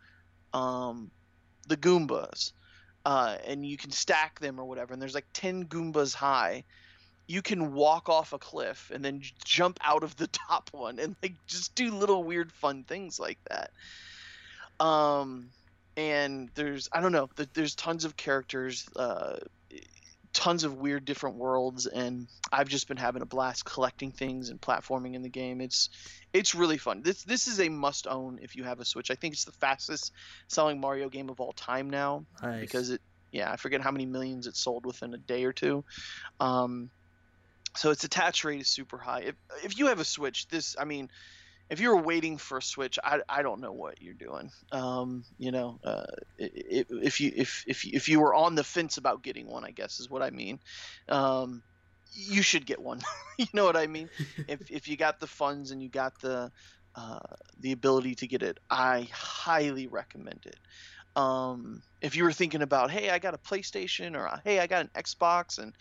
um, 0.53 1.11
the 1.67 1.77
Goombas 1.77 2.51
uh, 3.05 3.37
and 3.45 3.65
you 3.65 3.77
can 3.77 3.91
stack 3.91 4.39
them 4.39 4.59
or 4.59 4.65
whatever, 4.65 4.93
and 4.93 5.01
there's 5.01 5.15
like 5.15 5.27
10 5.33 5.65
Goombas 5.65 6.13
high, 6.13 6.63
you 7.27 7.41
can 7.41 7.73
walk 7.73 8.09
off 8.09 8.33
a 8.33 8.39
cliff 8.39 8.91
and 8.93 9.03
then 9.03 9.21
jump 9.45 9.79
out 9.83 10.03
of 10.03 10.15
the 10.17 10.27
top 10.49 10.69
one 10.73 10.99
and 10.99 11.15
like 11.23 11.35
just 11.47 11.75
do 11.75 11.91
little 11.91 12.23
weird 12.23 12.51
fun 12.51 12.83
things 12.83 13.19
like 13.19 13.39
that. 13.49 13.69
Um, 14.85 15.49
and 15.97 16.49
there's 16.55 16.89
I 16.93 17.01
don't 17.01 17.11
know, 17.11 17.29
there's 17.53 17.75
tons 17.75 18.05
of 18.05 18.17
characters, 18.17 18.85
uh, 18.95 19.37
tons 20.33 20.63
of 20.63 20.77
weird 20.77 21.03
different 21.05 21.35
worlds, 21.35 21.85
and 21.87 22.27
I've 22.51 22.69
just 22.69 22.87
been 22.87 22.97
having 22.97 23.21
a 23.21 23.25
blast 23.25 23.65
collecting 23.65 24.11
things 24.11 24.49
and 24.49 24.61
platforming 24.61 25.13
in 25.15 25.21
the 25.21 25.29
game. 25.29 25.61
It's 25.61 25.89
it's 26.33 26.55
really 26.55 26.77
fun. 26.77 27.01
This 27.03 27.23
this 27.23 27.47
is 27.47 27.59
a 27.59 27.69
must 27.69 28.07
own 28.07 28.39
if 28.41 28.55
you 28.55 28.63
have 28.63 28.79
a 28.79 28.85
Switch. 28.85 29.11
I 29.11 29.15
think 29.15 29.33
it's 29.33 29.45
the 29.45 29.51
fastest 29.51 30.13
selling 30.47 30.79
Mario 30.79 31.09
game 31.09 31.29
of 31.29 31.39
all 31.41 31.51
time 31.53 31.89
now 31.89 32.25
Nice. 32.41 32.61
because 32.61 32.89
it 32.91 33.01
yeah 33.31 33.51
I 33.51 33.57
forget 33.57 33.81
how 33.81 33.91
many 33.91 34.05
millions 34.05 34.47
it 34.47 34.55
sold 34.55 34.85
within 34.85 35.13
a 35.13 35.17
day 35.17 35.43
or 35.43 35.53
two. 35.53 35.83
Um, 36.39 36.89
so 37.75 37.91
its 37.91 38.03
attach 38.03 38.43
rate 38.43 38.61
is 38.61 38.67
super 38.67 38.97
high. 38.97 39.21
If 39.21 39.35
if 39.63 39.77
you 39.77 39.87
have 39.87 39.99
a 39.99 40.05
Switch, 40.05 40.47
this 40.47 40.75
I 40.79 40.85
mean. 40.85 41.09
If 41.71 41.79
you 41.79 41.89
were 41.89 42.01
waiting 42.01 42.37
for 42.37 42.57
a 42.57 42.61
Switch, 42.61 42.99
I, 43.01 43.21
I 43.29 43.43
don't 43.43 43.61
know 43.61 43.71
what 43.71 44.01
you're 44.01 44.13
doing. 44.13 44.51
Um, 44.73 45.23
you 45.37 45.51
know, 45.51 45.79
uh, 45.85 46.03
if 46.37 47.21
you 47.21 47.31
if 47.33 47.63
if 47.65 47.85
if 47.85 48.09
you 48.09 48.19
were 48.19 48.35
on 48.35 48.55
the 48.55 48.63
fence 48.63 48.97
about 48.97 49.23
getting 49.23 49.47
one, 49.47 49.63
I 49.63 49.71
guess 49.71 50.01
is 50.01 50.09
what 50.09 50.21
I 50.21 50.31
mean. 50.31 50.59
Um, 51.07 51.63
you 52.11 52.41
should 52.41 52.65
get 52.65 52.81
one. 52.81 52.99
you 53.39 53.45
know 53.53 53.63
what 53.63 53.77
I 53.77 53.87
mean? 53.87 54.09
if 54.49 54.69
if 54.69 54.89
you 54.89 54.97
got 54.97 55.21
the 55.21 55.27
funds 55.27 55.71
and 55.71 55.81
you 55.81 55.89
got 55.89 56.11
the 56.21 56.51
uh, 56.95 57.19
the 57.61 57.71
ability 57.71 58.15
to 58.15 58.27
get 58.27 58.43
it, 58.43 58.57
I 58.69 59.07
highly 59.13 59.87
recommend 59.87 60.45
it. 60.45 60.59
Um, 61.15 61.81
if 62.01 62.17
you 62.17 62.23
were 62.25 62.33
thinking 62.33 62.61
about, 62.63 62.91
hey, 62.91 63.09
I 63.09 63.19
got 63.19 63.33
a 63.33 63.37
PlayStation 63.37 64.17
or 64.17 64.29
hey, 64.43 64.59
I 64.59 64.67
got 64.67 64.81
an 64.81 64.91
Xbox, 64.93 65.57
and 65.57 65.73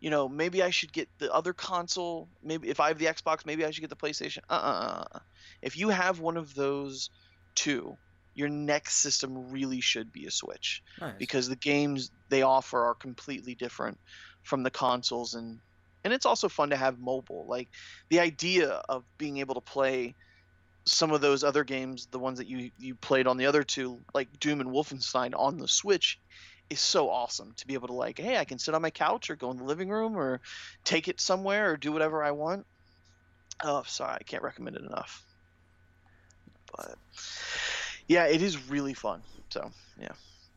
you 0.00 0.10
know 0.10 0.28
maybe 0.28 0.62
I 0.62 0.70
should 0.70 0.92
get 0.92 1.08
the 1.18 1.32
other 1.32 1.52
console. 1.52 2.28
Maybe 2.42 2.68
if 2.68 2.80
I 2.80 2.88
have 2.88 2.98
the 2.98 3.06
Xbox, 3.06 3.44
maybe 3.46 3.64
I 3.64 3.70
should 3.70 3.80
get 3.80 3.90
the 3.90 3.96
PlayStation. 3.96 4.38
Uh, 4.48 4.52
uh, 4.52 5.04
uh. 5.12 5.18
If 5.62 5.76
you 5.76 5.88
have 5.88 6.20
one 6.20 6.36
of 6.36 6.54
those 6.54 7.10
two, 7.54 7.96
your 8.34 8.48
next 8.48 8.96
system 8.96 9.50
really 9.50 9.80
should 9.80 10.12
be 10.12 10.26
a 10.26 10.30
Switch 10.30 10.82
nice. 11.00 11.14
because 11.18 11.48
the 11.48 11.56
games 11.56 12.10
they 12.28 12.42
offer 12.42 12.84
are 12.84 12.94
completely 12.94 13.54
different 13.54 13.98
from 14.42 14.62
the 14.62 14.70
consoles 14.70 15.34
and 15.34 15.58
and 16.04 16.14
it's 16.14 16.24
also 16.24 16.48
fun 16.48 16.70
to 16.70 16.76
have 16.76 16.98
mobile 17.00 17.44
like 17.48 17.68
the 18.08 18.20
idea 18.20 18.68
of 18.88 19.04
being 19.18 19.38
able 19.38 19.54
to 19.54 19.60
play 19.60 20.14
some 20.84 21.10
of 21.10 21.20
those 21.20 21.42
other 21.44 21.64
games 21.64 22.06
the 22.12 22.18
ones 22.18 22.38
that 22.38 22.46
you 22.46 22.70
you 22.78 22.94
played 22.94 23.26
on 23.26 23.36
the 23.36 23.46
other 23.46 23.64
two 23.64 23.98
like 24.14 24.28
doom 24.38 24.60
and 24.60 24.70
wolfenstein 24.70 25.32
on 25.36 25.58
the 25.58 25.68
switch 25.68 26.18
is 26.70 26.80
so 26.80 27.08
awesome 27.10 27.52
to 27.56 27.66
be 27.66 27.74
able 27.74 27.88
to 27.88 27.94
like 27.94 28.18
hey 28.18 28.36
i 28.36 28.44
can 28.44 28.58
sit 28.58 28.74
on 28.74 28.82
my 28.82 28.90
couch 28.90 29.30
or 29.30 29.36
go 29.36 29.50
in 29.50 29.56
the 29.56 29.64
living 29.64 29.88
room 29.88 30.16
or 30.16 30.40
take 30.84 31.08
it 31.08 31.20
somewhere 31.20 31.72
or 31.72 31.76
do 31.76 31.92
whatever 31.92 32.22
i 32.22 32.30
want 32.30 32.66
oh 33.64 33.82
sorry 33.86 34.16
i 34.20 34.22
can't 34.24 34.42
recommend 34.42 34.76
it 34.76 34.82
enough 34.82 35.22
but 36.76 36.96
yeah 38.06 38.26
it 38.26 38.42
is 38.42 38.68
really 38.70 38.94
fun 38.94 39.22
so 39.50 39.70
yeah 39.98 40.14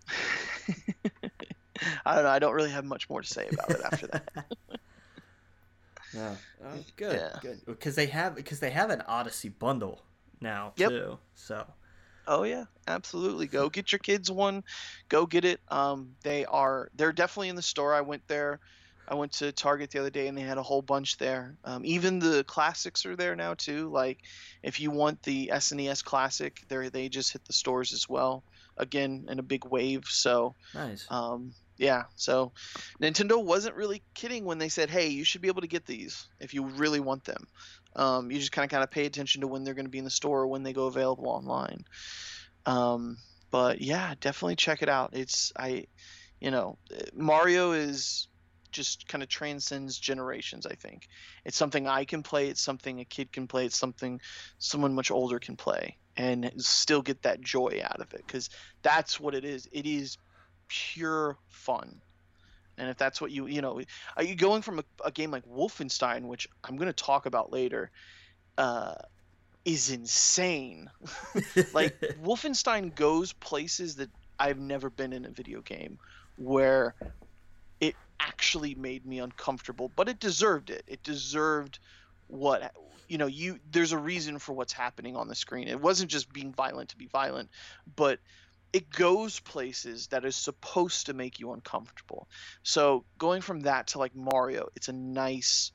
I 2.06 2.16
don't 2.16 2.24
know. 2.24 2.30
I 2.30 2.40
don't 2.40 2.54
really 2.54 2.70
have 2.72 2.86
much 2.86 3.10
more 3.10 3.22
to 3.22 3.28
say 3.28 3.48
about 3.48 3.72
it 3.72 3.82
after 3.84 4.08
that. 4.08 4.28
Yeah. 6.14 6.36
Uh, 6.62 6.66
oh, 6.66 6.84
good. 6.98 7.16
Yeah. 7.16 7.40
Good. 7.42 7.62
Because 7.66 7.96
they 7.96 8.08
have 8.08 8.36
because 8.36 8.60
they 8.60 8.72
have 8.72 8.90
an 8.90 9.02
Odyssey 9.08 9.50
bundle 9.50 10.02
now 10.42 10.74
Yep. 10.78 10.90
too. 10.90 11.20
So 11.36 11.66
Oh 12.34 12.44
yeah, 12.44 12.66
absolutely. 12.88 13.48
Go 13.48 13.70
get 13.70 13.92
your 13.92 14.00
kids 14.00 14.32
one. 14.32 14.64
Go 15.10 15.26
get 15.26 15.44
it. 15.44 15.60
Um, 15.68 16.16
they 16.24 16.46
are 16.46 16.90
they're 16.94 17.12
definitely 17.12 17.50
in 17.50 17.56
the 17.58 17.62
store. 17.62 17.94
I 17.94 18.02
went 18.02 18.24
there. 18.28 18.60
I 19.08 19.16
went 19.16 19.34
to 19.34 19.52
Target 19.52 19.92
the 19.92 20.00
other 20.00 20.10
day 20.12 20.28
and 20.28 20.38
they 20.38 20.42
had 20.44 20.58
a 20.60 20.64
whole 20.64 20.82
bunch 20.82 21.18
there. 21.18 21.58
Um, 21.66 21.84
even 21.86 22.20
the 22.20 22.46
classics 22.46 23.06
are 23.06 23.18
there 23.18 23.36
now 23.36 23.56
too. 23.56 23.90
Like 23.90 24.20
if 24.64 24.80
you 24.80 24.92
want 24.92 25.24
the 25.24 25.50
SNES 25.54 26.02
Classic, 26.02 26.56
they 26.70 26.88
they 26.90 27.10
just 27.10 27.34
hit 27.34 27.44
the 27.46 27.54
stores 27.54 27.92
as 27.92 28.06
well. 28.08 28.46
Again, 28.78 29.26
in 29.28 29.40
a 29.40 29.44
big 29.44 29.66
wave. 29.66 30.04
So 30.06 30.56
nice. 30.74 31.10
Um, 31.10 31.56
yeah, 31.78 32.04
so 32.16 32.54
Nintendo 33.02 33.44
wasn't 33.44 33.76
really 33.76 34.04
kidding 34.16 34.46
when 34.46 34.60
they 34.60 34.70
said, 34.70 34.90
"Hey, 34.90 35.08
you 35.10 35.24
should 35.26 35.42
be 35.42 35.48
able 35.50 35.62
to 35.62 35.68
get 35.68 35.86
these 35.86 36.30
if 36.40 36.54
you 36.54 36.66
really 36.68 37.00
want 37.00 37.24
them." 37.26 37.48
Um, 37.96 38.32
you 38.32 38.40
just 38.40 38.52
kind 38.52 38.64
of 38.64 38.72
kind 38.72 38.84
of 38.84 38.92
pay 38.92 39.06
attention 39.06 39.42
to 39.42 39.48
when 39.48 39.64
they're 39.64 39.74
going 39.74 39.86
to 39.86 39.92
be 39.92 39.98
in 39.98 40.06
the 40.06 40.10
store 40.10 40.42
or 40.42 40.48
when 40.48 40.64
they 40.64 40.74
go 40.74 40.86
available 40.86 41.28
online. 41.28 41.86
Um, 42.66 43.18
but 43.50 43.82
yeah, 43.82 44.14
definitely 44.20 44.56
check 44.56 44.82
it 44.82 44.90
out. 44.90 45.12
It's 45.14 45.52
I, 45.58 45.86
you 46.40 46.52
know, 46.52 46.78
Mario 47.14 47.74
is 47.74 48.28
just 48.72 49.08
kind 49.08 49.22
of 49.22 49.30
transcends 49.30 50.00
generations. 50.00 50.66
I 50.66 50.76
think 50.76 51.08
it's 51.44 51.58
something 51.58 51.88
I 51.88 52.06
can 52.06 52.24
play. 52.24 52.48
It's 52.48 52.62
something 52.62 53.00
a 53.00 53.06
kid 53.06 53.32
can 53.32 53.48
play. 53.48 53.66
It's 53.66 53.78
something 53.78 54.22
someone 54.58 54.96
much 54.96 55.12
older 55.12 55.40
can 55.40 55.58
play 55.58 55.98
and 56.18 56.52
still 56.58 57.02
get 57.02 57.24
that 57.24 57.42
joy 57.42 57.82
out 57.84 58.00
of 58.00 58.14
it 58.14 58.24
because 58.26 58.50
that's 58.82 59.20
what 59.20 59.36
it 59.36 59.46
is. 59.46 59.68
It 59.72 59.86
is 59.86 60.18
pure 60.68 61.38
fun. 61.50 62.02
And 62.82 62.90
if 62.90 62.98
that's 62.98 63.22
what 63.22 63.30
you, 63.30 63.46
you 63.46 63.62
know, 63.62 63.80
are 64.18 64.24
you 64.24 64.34
going 64.34 64.64
from 64.64 64.80
a, 64.80 64.84
a 65.06 65.12
game 65.12 65.30
like 65.30 65.46
Wolfenstein, 65.46 66.24
which 66.24 66.48
I'm 66.64 66.78
going 66.78 66.88
to 66.88 66.94
talk 66.94 67.28
about 67.28 67.54
later, 67.54 67.92
uh, 68.58 68.96
is 69.66 69.92
insane. 69.92 70.90
like 71.76 72.00
Wolfenstein 72.24 72.96
goes 72.96 73.34
places 73.34 73.98
that 73.98 74.10
I've 74.40 74.58
never 74.58 74.90
been 74.90 75.14
in 75.14 75.26
a 75.26 75.30
video 75.30 75.62
game 75.62 76.00
where 76.38 76.96
it 77.80 77.94
actually 78.20 78.74
made 78.74 79.06
me 79.06 79.20
uncomfortable, 79.20 79.92
but 79.96 80.10
it 80.10 80.20
deserved 80.20 80.72
it. 80.72 80.84
It 80.88 81.04
deserved 81.04 81.78
what 82.30 82.74
you 83.08 83.20
know, 83.20 83.28
you 83.28 83.60
there's 83.72 83.92
a 83.92 83.98
reason 84.00 84.40
for 84.40 84.54
what's 84.54 84.74
happening 84.74 85.16
on 85.16 85.28
the 85.28 85.36
screen. 85.36 85.68
It 85.68 85.80
wasn't 85.80 86.10
just 86.10 86.34
being 86.34 86.52
violent 86.52 86.90
to 86.90 86.98
be 86.98 87.06
violent, 87.06 87.52
but 87.96 88.18
it 88.74 88.90
goes 88.90 89.40
places 89.40 90.08
that 90.08 90.24
is 90.26 90.36
supposed 90.36 91.06
to 91.08 91.14
make 91.14 91.40
you 91.40 91.52
uncomfortable. 91.52 92.28
So 92.64 93.04
going 93.18 93.42
from 93.42 93.62
that 93.62 93.88
to 93.88 94.00
like 94.00 94.16
Mario, 94.16 94.70
it's 94.76 94.88
a 94.88 94.94
nice 94.94 95.72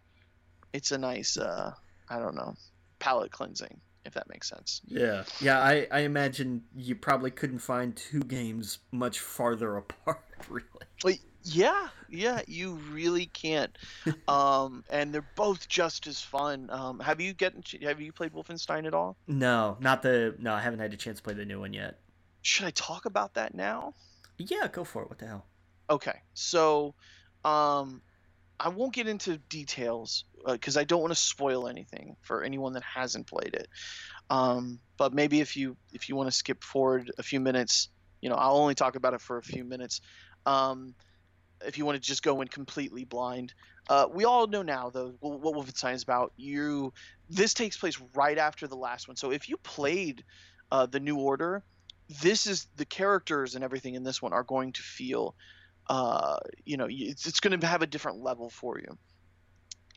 it's 0.72 0.92
a 0.92 0.98
nice 0.98 1.36
uh 1.36 1.72
I 2.08 2.18
don't 2.18 2.34
know, 2.34 2.54
palate 2.98 3.32
cleansing, 3.32 3.80
if 4.04 4.14
that 4.14 4.28
makes 4.28 4.48
sense. 4.48 4.80
yeah. 4.86 5.24
Yeah. 5.40 5.58
I 5.58 5.86
I 5.90 6.00
imagine 6.00 6.62
you 6.74 6.94
probably 6.94 7.30
couldn't 7.30 7.58
find 7.58 7.94
two 7.96 8.20
games 8.20 8.78
much 8.92 9.20
farther 9.20 9.76
apart. 9.82 10.24
Really. 10.48 10.66
Like, 11.04 11.20
yeah, 11.42 11.88
yeah, 12.08 12.40
you 12.48 12.72
really 12.90 13.26
can't. 13.26 13.76
um, 14.28 14.84
and 14.90 15.12
they're 15.12 15.28
both 15.36 15.68
just 15.68 16.06
as 16.06 16.20
fun. 16.20 16.68
Um, 16.70 16.98
have 17.00 17.20
you 17.20 17.34
get 17.34 17.54
have 17.82 18.00
you 18.00 18.12
played 18.12 18.32
Wolfenstein 18.32 18.86
at 18.86 18.94
all? 18.94 19.16
No, 19.28 19.76
not 19.80 20.02
the. 20.02 20.34
No, 20.38 20.54
I 20.54 20.60
haven't 20.60 20.80
had 20.80 20.92
a 20.92 20.96
chance 20.96 21.18
to 21.18 21.22
play 21.22 21.34
the 21.34 21.44
new 21.44 21.60
one 21.60 21.72
yet. 21.72 21.98
Should 22.46 22.66
I 22.66 22.70
talk 22.70 23.06
about 23.06 23.34
that 23.34 23.56
now? 23.56 23.92
Yeah, 24.38 24.68
go 24.68 24.84
for 24.84 25.02
it. 25.02 25.08
What 25.08 25.18
the 25.18 25.26
hell? 25.26 25.46
Okay, 25.90 26.20
so 26.34 26.94
um, 27.44 28.00
I 28.60 28.68
won't 28.68 28.94
get 28.94 29.08
into 29.08 29.38
details 29.48 30.24
because 30.46 30.76
I 30.76 30.84
don't 30.84 31.00
want 31.00 31.12
to 31.12 31.18
spoil 31.18 31.66
anything 31.66 32.14
for 32.20 32.44
anyone 32.44 32.74
that 32.74 32.84
hasn't 32.84 33.26
played 33.26 33.54
it. 33.54 33.66
Um, 34.30 34.78
but 34.96 35.12
maybe 35.12 35.40
if 35.40 35.56
you 35.56 35.76
if 35.92 36.08
you 36.08 36.14
want 36.14 36.28
to 36.28 36.32
skip 36.36 36.62
forward 36.62 37.10
a 37.18 37.24
few 37.24 37.40
minutes, 37.40 37.88
you 38.20 38.28
know, 38.28 38.36
I'll 38.36 38.58
only 38.58 38.76
talk 38.76 38.94
about 38.94 39.12
it 39.12 39.20
for 39.20 39.38
a 39.38 39.42
few 39.42 39.64
minutes. 39.64 40.00
Um, 40.46 40.94
if 41.66 41.78
you 41.78 41.84
want 41.84 42.00
to 42.00 42.08
just 42.08 42.22
go 42.22 42.42
in 42.42 42.46
completely 42.46 43.04
blind, 43.04 43.54
uh, 43.88 44.06
we 44.08 44.24
all 44.24 44.46
know 44.46 44.62
now 44.62 44.90
though 44.90 45.16
what 45.18 45.42
Wolfenstein 45.42 45.94
is 45.94 46.04
about. 46.04 46.32
You 46.36 46.92
this 47.28 47.54
takes 47.54 47.76
place 47.76 48.00
right 48.14 48.38
after 48.38 48.68
the 48.68 48.76
last 48.76 49.08
one. 49.08 49.16
So 49.16 49.32
if 49.32 49.48
you 49.48 49.56
played 49.56 50.22
uh, 50.70 50.86
the 50.86 51.00
New 51.00 51.16
Order, 51.16 51.64
this 52.08 52.46
is 52.46 52.66
the 52.76 52.84
characters 52.84 53.54
and 53.54 53.64
everything 53.64 53.94
in 53.94 54.04
this 54.04 54.22
one 54.22 54.32
are 54.32 54.44
going 54.44 54.72
to 54.72 54.82
feel 54.82 55.34
uh, 55.88 56.38
you 56.64 56.76
know, 56.76 56.88
it's, 56.90 57.26
it's 57.26 57.40
going 57.40 57.58
to 57.58 57.66
have 57.66 57.82
a 57.82 57.86
different 57.86 58.22
level 58.22 58.50
for 58.50 58.78
you. 58.78 58.98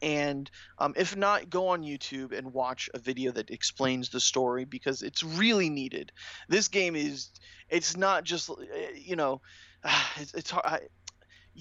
And 0.01 0.49
um, 0.77 0.93
if 0.95 1.17
not, 1.17 1.49
go 1.49 1.69
on 1.69 1.83
YouTube 1.83 2.37
and 2.37 2.53
watch 2.53 2.89
a 2.93 2.99
video 2.99 3.31
that 3.33 3.49
explains 3.49 4.09
the 4.09 4.19
story 4.19 4.63
because 4.63 5.01
it's 5.01 5.23
really 5.23 5.69
needed. 5.69 6.11
This 6.47 6.69
game 6.69 6.95
is, 6.95 7.29
it's 7.69 7.97
not 7.97 8.23
just, 8.23 8.49
uh, 8.49 8.55
you 8.95 9.15
know, 9.15 9.41
it's, 10.17 10.33
it's 10.33 10.51
hard. 10.51 10.87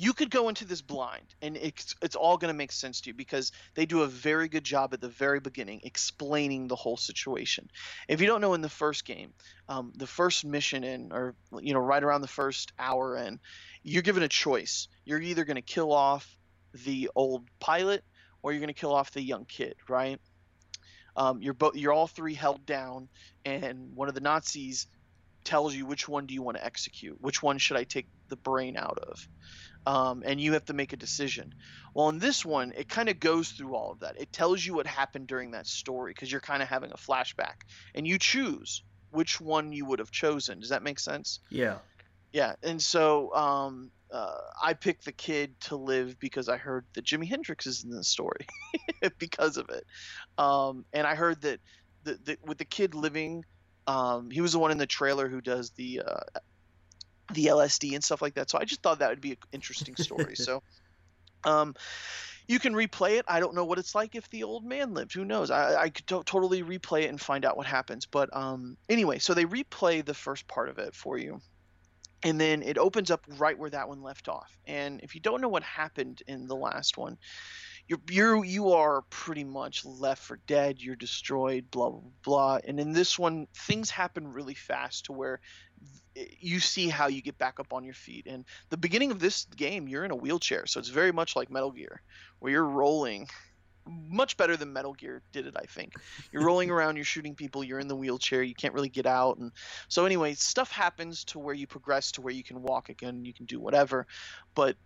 You 0.00 0.12
could 0.12 0.30
go 0.30 0.48
into 0.48 0.64
this 0.64 0.80
blind 0.80 1.34
and 1.42 1.56
it's, 1.56 1.94
it's 2.02 2.14
all 2.14 2.38
going 2.38 2.52
to 2.52 2.56
make 2.56 2.70
sense 2.70 3.00
to 3.00 3.10
you 3.10 3.14
because 3.14 3.50
they 3.74 3.84
do 3.84 4.02
a 4.02 4.06
very 4.06 4.48
good 4.48 4.62
job 4.62 4.94
at 4.94 5.00
the 5.00 5.08
very 5.08 5.40
beginning 5.40 5.80
explaining 5.82 6.68
the 6.68 6.76
whole 6.76 6.96
situation. 6.96 7.68
If 8.06 8.20
you 8.20 8.26
don't 8.26 8.40
know 8.40 8.54
in 8.54 8.60
the 8.60 8.68
first 8.68 9.04
game, 9.04 9.32
um, 9.68 9.92
the 9.96 10.06
first 10.06 10.44
mission 10.44 10.84
in, 10.84 11.10
or, 11.12 11.34
you 11.60 11.74
know, 11.74 11.80
right 11.80 12.02
around 12.02 12.20
the 12.20 12.28
first 12.28 12.72
hour 12.78 13.16
in, 13.16 13.40
you're 13.82 14.02
given 14.02 14.22
a 14.22 14.28
choice. 14.28 14.88
You're 15.04 15.20
either 15.20 15.44
going 15.44 15.56
to 15.56 15.62
kill 15.62 15.92
off 15.92 16.36
the 16.84 17.10
old 17.16 17.48
pilot 17.58 18.04
or 18.42 18.52
you're 18.52 18.60
going 18.60 18.68
to 18.68 18.80
kill 18.80 18.94
off 18.94 19.10
the 19.10 19.22
young 19.22 19.46
kid, 19.46 19.74
right? 19.88 20.20
um, 21.18 21.42
you're 21.42 21.54
both 21.54 21.74
you're 21.74 21.92
all 21.92 22.06
three 22.06 22.34
held 22.34 22.64
down, 22.64 23.08
and 23.44 23.94
one 23.94 24.08
of 24.08 24.14
the 24.14 24.20
Nazis 24.20 24.86
tells 25.44 25.74
you 25.74 25.84
which 25.84 26.08
one 26.08 26.26
do 26.26 26.34
you 26.34 26.42
want 26.42 26.56
to 26.56 26.64
execute, 26.64 27.20
which 27.20 27.42
one 27.42 27.58
should 27.58 27.76
I 27.76 27.84
take 27.84 28.06
the 28.28 28.36
brain 28.36 28.76
out 28.76 28.98
of, 28.98 29.28
um, 29.88 30.22
and 30.26 30.38
you 30.38 30.52
have 30.52 30.66
to 30.66 30.74
make 30.74 30.92
a 30.92 30.98
decision. 30.98 31.54
Well, 31.94 32.10
in 32.10 32.18
this 32.18 32.44
one, 32.44 32.74
it 32.76 32.90
kind 32.90 33.08
of 33.08 33.18
goes 33.18 33.48
through 33.48 33.74
all 33.74 33.90
of 33.90 34.00
that. 34.00 34.20
It 34.20 34.30
tells 34.30 34.64
you 34.64 34.74
what 34.74 34.86
happened 34.86 35.28
during 35.28 35.52
that 35.52 35.66
story 35.66 36.12
because 36.12 36.30
you're 36.30 36.42
kind 36.42 36.62
of 36.62 36.68
having 36.68 36.92
a 36.92 36.96
flashback, 36.96 37.62
and 37.94 38.06
you 38.06 38.18
choose 38.18 38.82
which 39.10 39.40
one 39.40 39.72
you 39.72 39.86
would 39.86 39.98
have 39.98 40.10
chosen. 40.10 40.60
Does 40.60 40.68
that 40.68 40.82
make 40.82 40.98
sense? 40.98 41.40
Yeah. 41.50 41.78
Yeah, 42.32 42.56
and 42.62 42.82
so 42.82 43.34
um, 43.34 43.90
uh, 44.12 44.36
I 44.62 44.74
picked 44.74 45.06
the 45.06 45.12
kid 45.12 45.58
to 45.60 45.76
live 45.76 46.20
because 46.20 46.50
I 46.50 46.58
heard 46.58 46.84
that 46.92 47.06
Jimi 47.06 47.26
Hendrix 47.26 47.66
is 47.66 47.84
in 47.84 47.90
the 47.90 48.04
story 48.04 48.46
because 49.18 49.56
of 49.56 49.70
it, 49.70 49.84
um, 50.36 50.84
and 50.92 51.06
I 51.06 51.14
heard 51.14 51.40
that 51.40 51.60
the, 52.04 52.18
the, 52.22 52.38
with 52.44 52.58
the 52.58 52.66
kid 52.66 52.94
living, 52.94 53.46
um, 53.86 54.30
he 54.30 54.42
was 54.42 54.52
the 54.52 54.58
one 54.58 54.70
in 54.70 54.76
the 54.76 54.86
trailer 54.86 55.30
who 55.30 55.40
does 55.40 55.70
the 55.70 56.02
uh, 56.06 56.40
the 57.32 57.46
LSD 57.46 57.94
and 57.94 58.02
stuff 58.02 58.22
like 58.22 58.34
that. 58.34 58.50
So 58.50 58.58
I 58.58 58.64
just 58.64 58.82
thought 58.82 59.00
that 59.00 59.10
would 59.10 59.20
be 59.20 59.32
an 59.32 59.38
interesting 59.52 59.96
story. 59.96 60.34
so. 60.36 60.62
Um, 61.44 61.74
you 62.48 62.58
can 62.58 62.72
replay 62.72 63.18
it. 63.18 63.26
I 63.28 63.40
don't 63.40 63.54
know 63.54 63.64
what 63.64 63.78
it's 63.78 63.94
like 63.94 64.14
if 64.14 64.28
the 64.30 64.42
old 64.42 64.64
man 64.64 64.94
lived. 64.94 65.12
Who 65.12 65.24
knows? 65.24 65.50
I, 65.50 65.82
I 65.82 65.88
could 65.90 66.06
to- 66.08 66.22
totally 66.24 66.62
replay 66.62 67.02
it 67.02 67.10
and 67.10 67.20
find 67.20 67.44
out 67.44 67.56
what 67.56 67.66
happens. 67.66 68.06
But 68.06 68.34
um, 68.34 68.76
anyway, 68.88 69.18
so 69.18 69.34
they 69.34 69.44
replay 69.44 70.04
the 70.04 70.14
first 70.14 70.48
part 70.48 70.70
of 70.70 70.78
it 70.78 70.94
for 70.94 71.18
you 71.18 71.40
and 72.22 72.40
then 72.40 72.62
it 72.62 72.78
opens 72.78 73.10
up 73.10 73.24
right 73.38 73.58
where 73.58 73.70
that 73.70 73.88
one 73.88 74.02
left 74.02 74.28
off. 74.28 74.56
And 74.66 75.00
if 75.02 75.14
you 75.14 75.20
don't 75.20 75.40
know 75.40 75.48
what 75.48 75.62
happened 75.62 76.22
in 76.26 76.46
the 76.46 76.56
last 76.56 76.98
one, 76.98 77.18
you're 77.86 78.00
you're 78.10 78.44
you 78.44 78.72
are 78.72 79.02
pretty 79.08 79.44
much 79.44 79.84
left 79.84 80.22
for 80.22 80.38
dead. 80.46 80.80
You're 80.80 80.96
destroyed. 80.96 81.70
Blah 81.70 81.90
blah 81.90 82.10
blah. 82.24 82.58
And 82.64 82.80
in 82.80 82.92
this 82.92 83.18
one, 83.18 83.46
things 83.54 83.90
happen 83.90 84.26
really 84.26 84.54
fast 84.54 85.06
to 85.06 85.12
where 85.12 85.40
you 86.40 86.60
see 86.60 86.88
how 86.88 87.08
you 87.08 87.22
get 87.22 87.38
back 87.38 87.60
up 87.60 87.72
on 87.72 87.84
your 87.84 87.94
feet. 87.94 88.26
And 88.26 88.44
the 88.70 88.76
beginning 88.76 89.10
of 89.10 89.18
this 89.18 89.46
game, 89.56 89.88
you're 89.88 90.04
in 90.04 90.10
a 90.10 90.16
wheelchair, 90.16 90.66
so 90.66 90.80
it's 90.80 90.88
very 90.88 91.12
much 91.12 91.36
like 91.36 91.50
Metal 91.50 91.70
Gear, 91.70 92.02
where 92.38 92.52
you're 92.52 92.64
rolling 92.64 93.28
much 93.86 94.36
better 94.36 94.56
than 94.56 94.72
Metal 94.72 94.92
Gear 94.92 95.22
did 95.32 95.46
it, 95.46 95.54
I 95.56 95.64
think. 95.64 95.94
You're 96.32 96.44
rolling 96.44 96.70
around, 96.72 96.96
you're 96.96 97.04
shooting 97.04 97.34
people, 97.34 97.64
you're 97.64 97.78
in 97.78 97.88
the 97.88 97.96
wheelchair, 97.96 98.42
you 98.42 98.54
can't 98.54 98.74
really 98.74 98.88
get 98.88 99.06
out, 99.06 99.38
and 99.38 99.52
so 99.88 100.04
anyway, 100.04 100.34
stuff 100.34 100.70
happens 100.70 101.24
to 101.24 101.38
where 101.38 101.54
you 101.54 101.66
progress 101.66 102.12
to 102.12 102.20
where 102.20 102.34
you 102.34 102.44
can 102.44 102.62
walk 102.62 102.88
again, 102.88 103.24
you 103.24 103.32
can 103.32 103.46
do 103.46 103.60
whatever, 103.60 104.06
but 104.54 104.76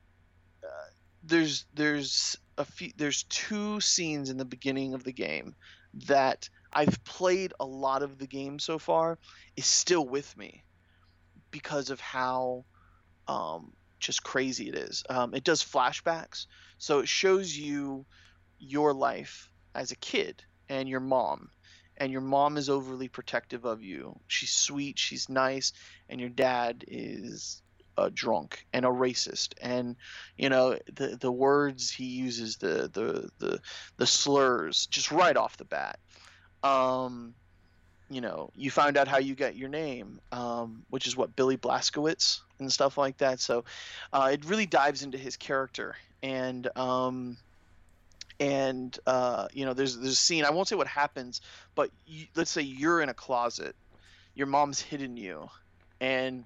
uh, 0.64 0.90
there's 1.24 1.66
there's 1.74 2.36
a 2.58 2.64
few 2.64 2.90
there's 2.96 3.24
two 3.24 3.80
scenes 3.80 4.30
in 4.30 4.36
the 4.36 4.44
beginning 4.44 4.94
of 4.94 5.04
the 5.04 5.12
game 5.12 5.54
that 6.06 6.48
I've 6.72 7.02
played 7.04 7.52
a 7.60 7.66
lot 7.66 8.02
of 8.02 8.18
the 8.18 8.26
game 8.26 8.58
so 8.58 8.78
far 8.78 9.18
is 9.56 9.66
still 9.66 10.06
with 10.06 10.36
me 10.36 10.64
because 11.52 11.90
of 11.90 12.00
how 12.00 12.64
um, 13.28 13.72
just 14.00 14.24
crazy 14.24 14.68
it 14.68 14.74
is. 14.74 15.04
Um, 15.08 15.34
it 15.34 15.44
does 15.44 15.62
flashbacks, 15.62 16.46
so 16.78 16.98
it 16.98 17.08
shows 17.08 17.56
you 17.56 18.04
your 18.58 18.92
life 18.92 19.48
as 19.74 19.92
a 19.92 19.96
kid 19.96 20.42
and 20.68 20.88
your 20.88 21.00
mom 21.00 21.50
and 21.96 22.10
your 22.10 22.20
mom 22.20 22.56
is 22.56 22.68
overly 22.68 23.08
protective 23.08 23.64
of 23.64 23.82
you. 23.82 24.18
She's 24.26 24.50
sweet 24.50 24.98
she's 24.98 25.28
nice 25.28 25.72
and 26.08 26.20
your 26.20 26.30
dad 26.30 26.84
is 26.88 27.62
a 27.96 28.10
drunk 28.10 28.66
and 28.72 28.84
a 28.84 28.88
racist. 28.88 29.54
And 29.60 29.96
you 30.36 30.48
know 30.48 30.78
the 30.92 31.16
the 31.20 31.32
words 31.32 31.90
he 31.90 32.06
uses 32.06 32.56
the 32.56 32.90
the 32.92 33.28
the, 33.38 33.60
the 33.98 34.06
slurs 34.06 34.86
just 34.86 35.12
right 35.12 35.36
off 35.36 35.56
the 35.56 35.64
bat. 35.64 35.98
Um 36.62 37.34
you 38.12 38.20
know 38.20 38.50
you 38.56 38.70
found 38.70 38.96
out 38.96 39.08
how 39.08 39.18
you 39.18 39.34
get 39.34 39.56
your 39.56 39.68
name 39.68 40.20
um, 40.32 40.84
which 40.90 41.06
is 41.06 41.16
what 41.16 41.34
billy 41.34 41.56
blazkowicz 41.56 42.40
and 42.62 42.72
stuff 42.72 42.96
like 42.96 43.18
that. 43.18 43.40
So 43.40 43.64
uh, 44.12 44.30
it 44.32 44.44
really 44.46 44.66
dives 44.66 45.02
into 45.02 45.18
his 45.18 45.36
character. 45.36 45.96
And 46.22 46.68
um, 46.76 47.36
and 48.40 48.98
uh, 49.06 49.48
you 49.52 49.66
know 49.66 49.74
there's 49.74 49.96
there's 49.96 50.12
a 50.12 50.16
scene 50.16 50.44
i 50.44 50.50
won't 50.50 50.66
say 50.66 50.74
what 50.74 50.86
happens 50.86 51.40
but 51.74 51.90
you, 52.06 52.26
let's 52.34 52.50
say 52.50 52.62
you're 52.62 53.00
in 53.00 53.08
a 53.08 53.14
closet 53.14 53.76
your 54.34 54.46
mom's 54.46 54.80
hidden 54.80 55.16
you 55.16 55.48
and 56.00 56.44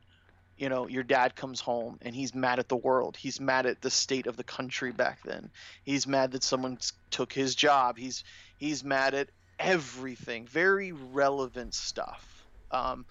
you 0.59 0.68
know 0.68 0.88
your 0.88 1.02
dad 1.02 1.37
comes 1.37 1.61
home 1.61 1.98
and 2.02 2.14
he's 2.14 2.35
mad 2.35 2.59
at 2.59 2.68
the 2.68 2.76
world. 2.76 3.16
He's 3.16 3.40
mad 3.40 3.66
at 3.66 3.83
the 3.83 3.90
state 3.90 4.26
of 4.26 4.37
the 4.37 4.44
country 4.44 4.90
back 4.90 5.18
then. 5.22 5.50
He's 5.85 6.07
mad 6.07 6.33
that 6.33 6.42
someone 6.42 6.79
took 7.11 7.33
his 7.33 7.55
job. 7.55 7.98
He's 7.98 8.24
he's 8.57 8.83
mad 8.83 9.14
at 9.14 9.29
everything 9.59 10.47
very 10.47 10.92
relevant 10.92 11.75
stuff. 11.75 12.47
Um, 12.71 13.07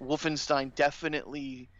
wolfenstein 0.00 0.74
definitely 0.74 1.70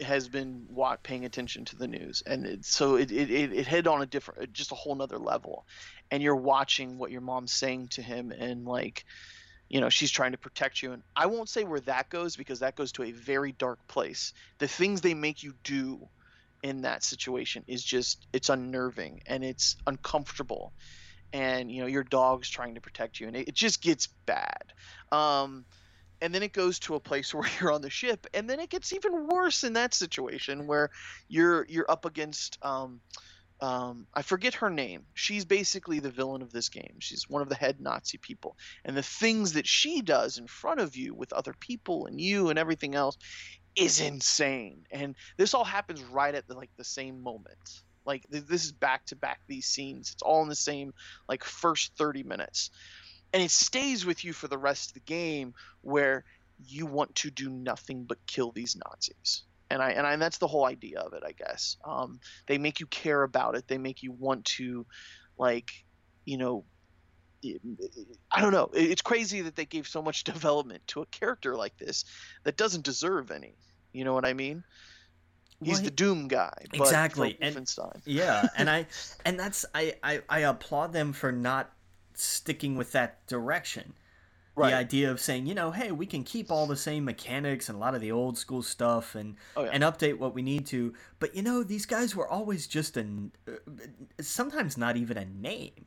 has 0.00 0.28
been 0.28 0.66
paying 1.02 1.24
attention 1.24 1.64
to 1.66 1.76
the 1.76 1.88
news 1.88 2.22
and 2.26 2.46
it, 2.46 2.64
so 2.64 2.96
it, 2.96 3.10
it, 3.10 3.30
it 3.30 3.66
hit 3.66 3.86
on 3.86 4.02
a 4.02 4.06
different 4.06 4.52
just 4.52 4.72
a 4.72 4.76
whole 4.76 4.94
nother 4.94 5.18
level. 5.18 5.66
And 6.10 6.22
you're 6.22 6.36
watching 6.36 6.98
what 6.98 7.10
your 7.10 7.20
mom's 7.20 7.52
saying 7.52 7.88
to 7.88 8.02
him 8.02 8.32
and 8.32 8.64
like 8.64 9.04
you 9.68 9.80
know 9.80 9.88
she's 9.88 10.10
trying 10.10 10.32
to 10.32 10.38
protect 10.38 10.82
you. 10.82 10.92
And 10.92 11.02
i 11.16 11.26
won't 11.26 11.48
say 11.48 11.64
where 11.64 11.80
that 11.80 12.08
goes 12.08 12.36
because 12.36 12.60
that 12.60 12.76
goes 12.76 12.92
to 12.92 13.04
a 13.04 13.12
very 13.12 13.52
dark 13.52 13.78
place. 13.88 14.32
The 14.58 14.68
things 14.68 15.00
they 15.00 15.14
make 15.14 15.42
you 15.42 15.54
do 15.64 16.08
in 16.62 16.82
that 16.82 17.02
situation 17.02 17.64
is 17.66 17.82
just 17.82 18.26
it's 18.32 18.48
unnerving 18.48 19.22
and 19.26 19.44
it's 19.44 19.76
uncomfortable 19.86 20.72
and 21.32 21.70
you 21.70 21.80
know 21.80 21.86
your 21.86 22.04
dog's 22.04 22.48
trying 22.48 22.74
to 22.74 22.80
protect 22.80 23.20
you 23.20 23.26
and 23.26 23.36
it, 23.36 23.48
it 23.48 23.54
just 23.54 23.82
gets 23.82 24.08
bad 24.26 24.72
um, 25.12 25.64
and 26.20 26.34
then 26.34 26.42
it 26.42 26.52
goes 26.52 26.78
to 26.78 26.94
a 26.94 27.00
place 27.00 27.32
where 27.34 27.48
you're 27.60 27.72
on 27.72 27.82
the 27.82 27.90
ship 27.90 28.26
and 28.34 28.48
then 28.48 28.60
it 28.60 28.70
gets 28.70 28.92
even 28.92 29.28
worse 29.28 29.64
in 29.64 29.74
that 29.74 29.94
situation 29.94 30.66
where 30.66 30.90
you're 31.28 31.66
you're 31.68 31.90
up 31.90 32.04
against 32.04 32.58
um, 32.62 33.00
um, 33.62 34.06
I 34.14 34.22
forget 34.22 34.54
her 34.54 34.70
name. 34.70 35.04
She's 35.12 35.44
basically 35.44 36.00
the 36.00 36.10
villain 36.10 36.40
of 36.40 36.50
this 36.50 36.70
game. 36.70 36.96
She's 36.98 37.28
one 37.28 37.42
of 37.42 37.50
the 37.50 37.54
head 37.54 37.78
Nazi 37.78 38.16
people, 38.16 38.56
and 38.84 38.96
the 38.96 39.02
things 39.02 39.52
that 39.52 39.66
she 39.66 40.00
does 40.00 40.38
in 40.38 40.46
front 40.46 40.80
of 40.80 40.96
you 40.96 41.14
with 41.14 41.32
other 41.32 41.54
people 41.60 42.06
and 42.06 42.18
you 42.18 42.48
and 42.48 42.58
everything 42.58 42.94
else 42.94 43.18
is 43.76 44.00
insane. 44.00 44.84
And 44.90 45.14
this 45.36 45.54
all 45.54 45.64
happens 45.64 46.02
right 46.02 46.34
at 46.34 46.46
the, 46.46 46.54
like 46.54 46.70
the 46.76 46.84
same 46.84 47.22
moment. 47.22 47.82
Like 48.06 48.26
this 48.30 48.64
is 48.64 48.72
back 48.72 49.06
to 49.06 49.16
back 49.16 49.40
these 49.46 49.66
scenes. 49.66 50.10
It's 50.12 50.22
all 50.22 50.42
in 50.42 50.48
the 50.48 50.54
same 50.54 50.92
like 51.28 51.44
first 51.44 51.92
30 51.96 52.22
minutes 52.22 52.70
and 53.32 53.42
it 53.42 53.50
stays 53.50 54.04
with 54.04 54.24
you 54.24 54.32
for 54.32 54.48
the 54.48 54.58
rest 54.58 54.90
of 54.90 54.94
the 54.94 55.00
game 55.00 55.54
where 55.82 56.24
you 56.58 56.86
want 56.86 57.14
to 57.16 57.30
do 57.30 57.48
nothing 57.48 58.04
but 58.04 58.18
kill 58.26 58.52
these 58.52 58.76
Nazis. 58.76 59.44
And 59.70 59.80
I 59.80 59.92
and 59.92 60.06
I, 60.06 60.12
and 60.14 60.22
that's 60.22 60.38
the 60.38 60.48
whole 60.48 60.66
idea 60.66 60.98
of 60.98 61.12
it, 61.12 61.22
I 61.24 61.32
guess. 61.32 61.76
Um, 61.84 62.18
they 62.48 62.58
make 62.58 62.80
you 62.80 62.86
care 62.86 63.22
about 63.22 63.54
it. 63.56 63.68
They 63.68 63.78
make 63.78 64.02
you 64.02 64.12
want 64.12 64.44
to, 64.56 64.84
like, 65.38 65.70
you 66.24 66.38
know, 66.38 66.64
I 68.32 68.40
don't 68.40 68.52
know. 68.52 68.70
It's 68.74 69.02
crazy 69.02 69.42
that 69.42 69.56
they 69.56 69.64
gave 69.64 69.86
so 69.88 70.02
much 70.02 70.24
development 70.24 70.82
to 70.88 71.02
a 71.02 71.06
character 71.06 71.56
like 71.56 71.76
this 71.78 72.04
that 72.44 72.56
doesn't 72.56 72.84
deserve 72.84 73.30
any. 73.30 73.56
You 73.92 74.04
know 74.04 74.12
what 74.14 74.26
I 74.26 74.34
mean? 74.34 74.64
He's 75.62 75.74
well, 75.74 75.84
the 75.84 75.90
Doom 75.90 76.28
guy. 76.28 76.54
exactly. 76.72 77.36
And, 77.40 77.70
yeah, 78.06 78.48
and 78.56 78.70
I 78.70 78.86
and 79.24 79.38
that's 79.38 79.66
I, 79.74 79.94
I 80.02 80.22
I 80.28 80.40
applaud 80.40 80.92
them 80.92 81.12
for 81.12 81.32
not 81.32 81.70
sticking 82.14 82.76
with 82.76 82.92
that 82.92 83.26
direction. 83.26 83.94
Right. 84.56 84.70
The 84.70 84.76
idea 84.76 85.10
of 85.10 85.20
saying, 85.20 85.46
you 85.46 85.54
know, 85.54 85.70
hey, 85.70 85.90
we 85.92 86.06
can 86.06 86.24
keep 86.24 86.50
all 86.50 86.66
the 86.66 86.76
same 86.76 87.04
mechanics 87.04 87.68
and 87.68 87.76
a 87.76 87.78
lot 87.78 87.94
of 87.94 88.00
the 88.00 88.12
old 88.12 88.36
school 88.36 88.62
stuff 88.62 89.14
and 89.14 89.36
oh, 89.56 89.64
yeah. 89.64 89.70
and 89.72 89.82
update 89.84 90.18
what 90.18 90.34
we 90.34 90.42
need 90.42 90.66
to, 90.66 90.92
but 91.18 91.34
you 91.34 91.42
know, 91.42 91.62
these 91.62 91.86
guys 91.86 92.16
were 92.16 92.28
always 92.28 92.66
just 92.66 92.96
a 92.96 93.06
uh, 93.48 93.52
sometimes 94.20 94.76
not 94.76 94.96
even 94.96 95.16
a 95.16 95.24
name. 95.24 95.86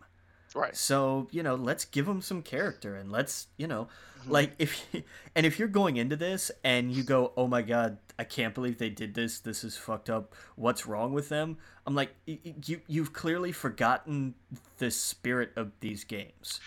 Right. 0.55 0.75
So, 0.75 1.27
you 1.31 1.43
know, 1.43 1.55
let's 1.55 1.85
give 1.85 2.05
them 2.05 2.21
some 2.21 2.41
character 2.41 2.95
and 2.95 3.11
let's, 3.11 3.47
you 3.57 3.67
know, 3.67 3.87
mm-hmm. 4.23 4.31
like 4.31 4.53
if 4.59 4.85
and 5.35 5.45
if 5.45 5.59
you're 5.59 5.67
going 5.67 5.97
into 5.97 6.15
this 6.15 6.51
and 6.63 6.91
you 6.91 7.03
go, 7.03 7.31
"Oh 7.37 7.47
my 7.47 7.61
god, 7.61 7.97
I 8.17 8.23
can't 8.23 8.53
believe 8.53 8.77
they 8.77 8.89
did 8.89 9.13
this. 9.13 9.39
This 9.39 9.63
is 9.63 9.77
fucked 9.77 10.09
up. 10.09 10.35
What's 10.55 10.85
wrong 10.85 11.13
with 11.13 11.29
them?" 11.29 11.57
I'm 11.85 11.95
like, 11.95 12.15
you 12.25 12.81
you've 12.87 13.13
clearly 13.13 13.51
forgotten 13.51 14.35
the 14.77 14.91
spirit 14.91 15.51
of 15.55 15.71
these 15.79 16.03
games. 16.03 16.59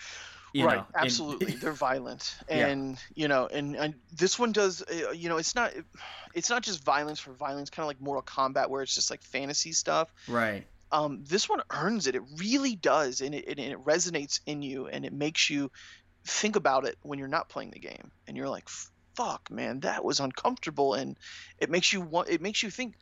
You 0.53 0.65
right, 0.65 0.77
know, 0.77 0.85
absolutely. 0.95 1.53
And, 1.53 1.61
They're 1.61 1.71
violent, 1.73 2.35
and 2.47 2.93
yeah. 2.93 2.99
you 3.15 3.27
know, 3.27 3.47
and, 3.47 3.75
and 3.75 3.93
this 4.15 4.39
one 4.39 4.51
does. 4.51 4.81
Uh, 4.81 5.11
you 5.11 5.29
know, 5.29 5.37
it's 5.37 5.55
not, 5.55 5.73
it's 6.33 6.49
not 6.49 6.63
just 6.63 6.83
violence 6.83 7.19
for 7.19 7.33
violence, 7.33 7.69
kind 7.69 7.83
of 7.83 7.87
like 7.87 8.01
Mortal 8.01 8.23
Kombat, 8.23 8.69
where 8.69 8.81
it's 8.81 8.95
just 8.95 9.11
like 9.11 9.21
fantasy 9.21 9.73
stuff. 9.73 10.11
Right 10.27 10.65
um, 10.91 11.23
this 11.27 11.49
one 11.49 11.61
earns 11.71 12.07
it. 12.07 12.15
It 12.15 12.23
really 12.37 12.75
does, 12.75 13.21
and 13.21 13.35
it, 13.35 13.45
and 13.47 13.59
it 13.59 13.83
resonates 13.83 14.39
in 14.45 14.61
you, 14.61 14.87
and 14.87 15.05
it 15.05 15.13
makes 15.13 15.49
you 15.49 15.71
think 16.27 16.55
about 16.55 16.85
it 16.85 16.97
when 17.01 17.19
you're 17.19 17.27
not 17.27 17.49
playing 17.49 17.71
the 17.71 17.79
game, 17.79 18.11
and 18.27 18.37
you're 18.37 18.49
like, 18.49 18.69
"Fuck, 19.15 19.49
man, 19.49 19.81
that 19.81 20.03
was 20.03 20.19
uncomfortable," 20.19 20.93
and 20.93 21.17
it 21.57 21.69
makes 21.69 21.91
you 21.93 22.01
want. 22.01 22.29
It 22.29 22.41
makes 22.41 22.61
you 22.63 22.69
think, 22.69 22.95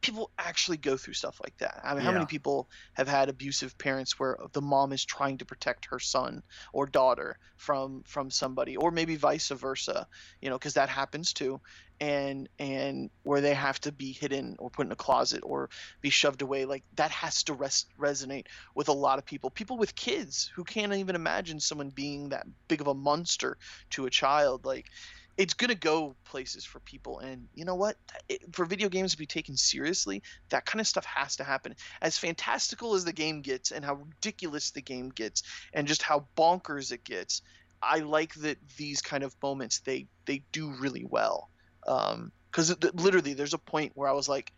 people 0.00 0.30
actually 0.38 0.78
go 0.78 0.96
through 0.96 1.14
stuff 1.14 1.38
like 1.42 1.56
that. 1.58 1.80
I 1.84 1.94
mean, 1.94 2.02
how 2.02 2.12
many 2.12 2.26
people 2.26 2.68
have 2.94 3.08
had 3.08 3.28
abusive 3.28 3.76
parents 3.78 4.18
where 4.18 4.36
the 4.52 4.62
mom 4.62 4.92
is 4.92 5.04
trying 5.04 5.38
to 5.38 5.46
protect 5.46 5.86
her 5.90 5.98
son 5.98 6.42
or 6.72 6.86
daughter 6.86 7.36
from 7.56 8.02
from 8.06 8.30
somebody, 8.30 8.76
or 8.76 8.90
maybe 8.90 9.16
vice 9.16 9.48
versa, 9.48 10.06
you 10.40 10.48
know, 10.50 10.58
because 10.58 10.74
that 10.74 10.88
happens 10.88 11.32
too, 11.32 11.60
and 12.00 12.48
and 12.58 13.10
where 13.22 13.40
they 13.42 13.54
have 13.54 13.78
to 13.80 13.92
be 13.92 14.12
hidden 14.12 14.56
or 14.58 14.70
put 14.70 14.86
in 14.86 14.92
a 14.92 14.96
closet 14.96 15.40
or 15.44 15.68
be 16.00 16.10
shoved 16.10 16.42
away, 16.42 16.64
like 16.64 16.84
that 16.94 17.10
has 17.10 17.42
to 17.44 17.54
res- 17.54 17.86
resonate 17.98 18.46
with 18.74 18.88
a 18.88 18.92
lot 18.92 19.18
of 19.18 19.26
people. 19.26 19.50
People 19.50 19.76
with 19.76 19.94
kids 19.94 20.50
who 20.56 20.64
can't 20.64 20.94
even 20.94 21.14
imagine 21.14 21.60
someone 21.60 21.90
being 21.90 22.30
that 22.30 22.46
big 22.68 22.80
of 22.80 22.86
a 22.86 22.94
monster 22.94 23.58
to 23.90 24.06
a 24.06 24.10
child, 24.10 24.64
like 24.64 24.86
it's 25.36 25.54
gonna 25.54 25.74
go 25.74 26.14
places 26.24 26.64
for 26.64 26.80
people 26.80 27.18
and 27.20 27.48
you 27.54 27.64
know 27.64 27.74
what? 27.74 27.96
It, 28.28 28.54
for 28.54 28.64
video 28.64 28.88
games 28.88 29.12
to 29.12 29.18
be 29.18 29.26
taken 29.26 29.56
seriously 29.56 30.22
that 30.50 30.66
kind 30.66 30.80
of 30.80 30.86
stuff 30.86 31.04
has 31.04 31.36
to 31.36 31.44
happen. 31.44 31.74
As 32.02 32.18
fantastical 32.18 32.94
as 32.94 33.04
the 33.04 33.12
game 33.12 33.42
gets 33.42 33.70
and 33.70 33.84
how 33.84 33.94
ridiculous 33.94 34.70
the 34.70 34.82
game 34.82 35.10
gets 35.10 35.42
and 35.72 35.86
just 35.86 36.02
how 36.02 36.26
bonkers 36.36 36.92
it 36.92 37.04
gets 37.04 37.42
i 37.82 37.98
like 37.98 38.34
that 38.34 38.58
these 38.76 39.00
kind 39.00 39.24
of 39.24 39.34
moments 39.42 39.80
they 39.80 40.06
they 40.26 40.42
do 40.52 40.74
really 40.80 41.04
well. 41.08 41.50
Um 41.86 42.32
because 42.50 42.76
literally 42.94 43.34
there's 43.34 43.54
a 43.54 43.58
point 43.58 43.92
where 43.94 44.08
i 44.08 44.12
was 44.12 44.28
like 44.28 44.52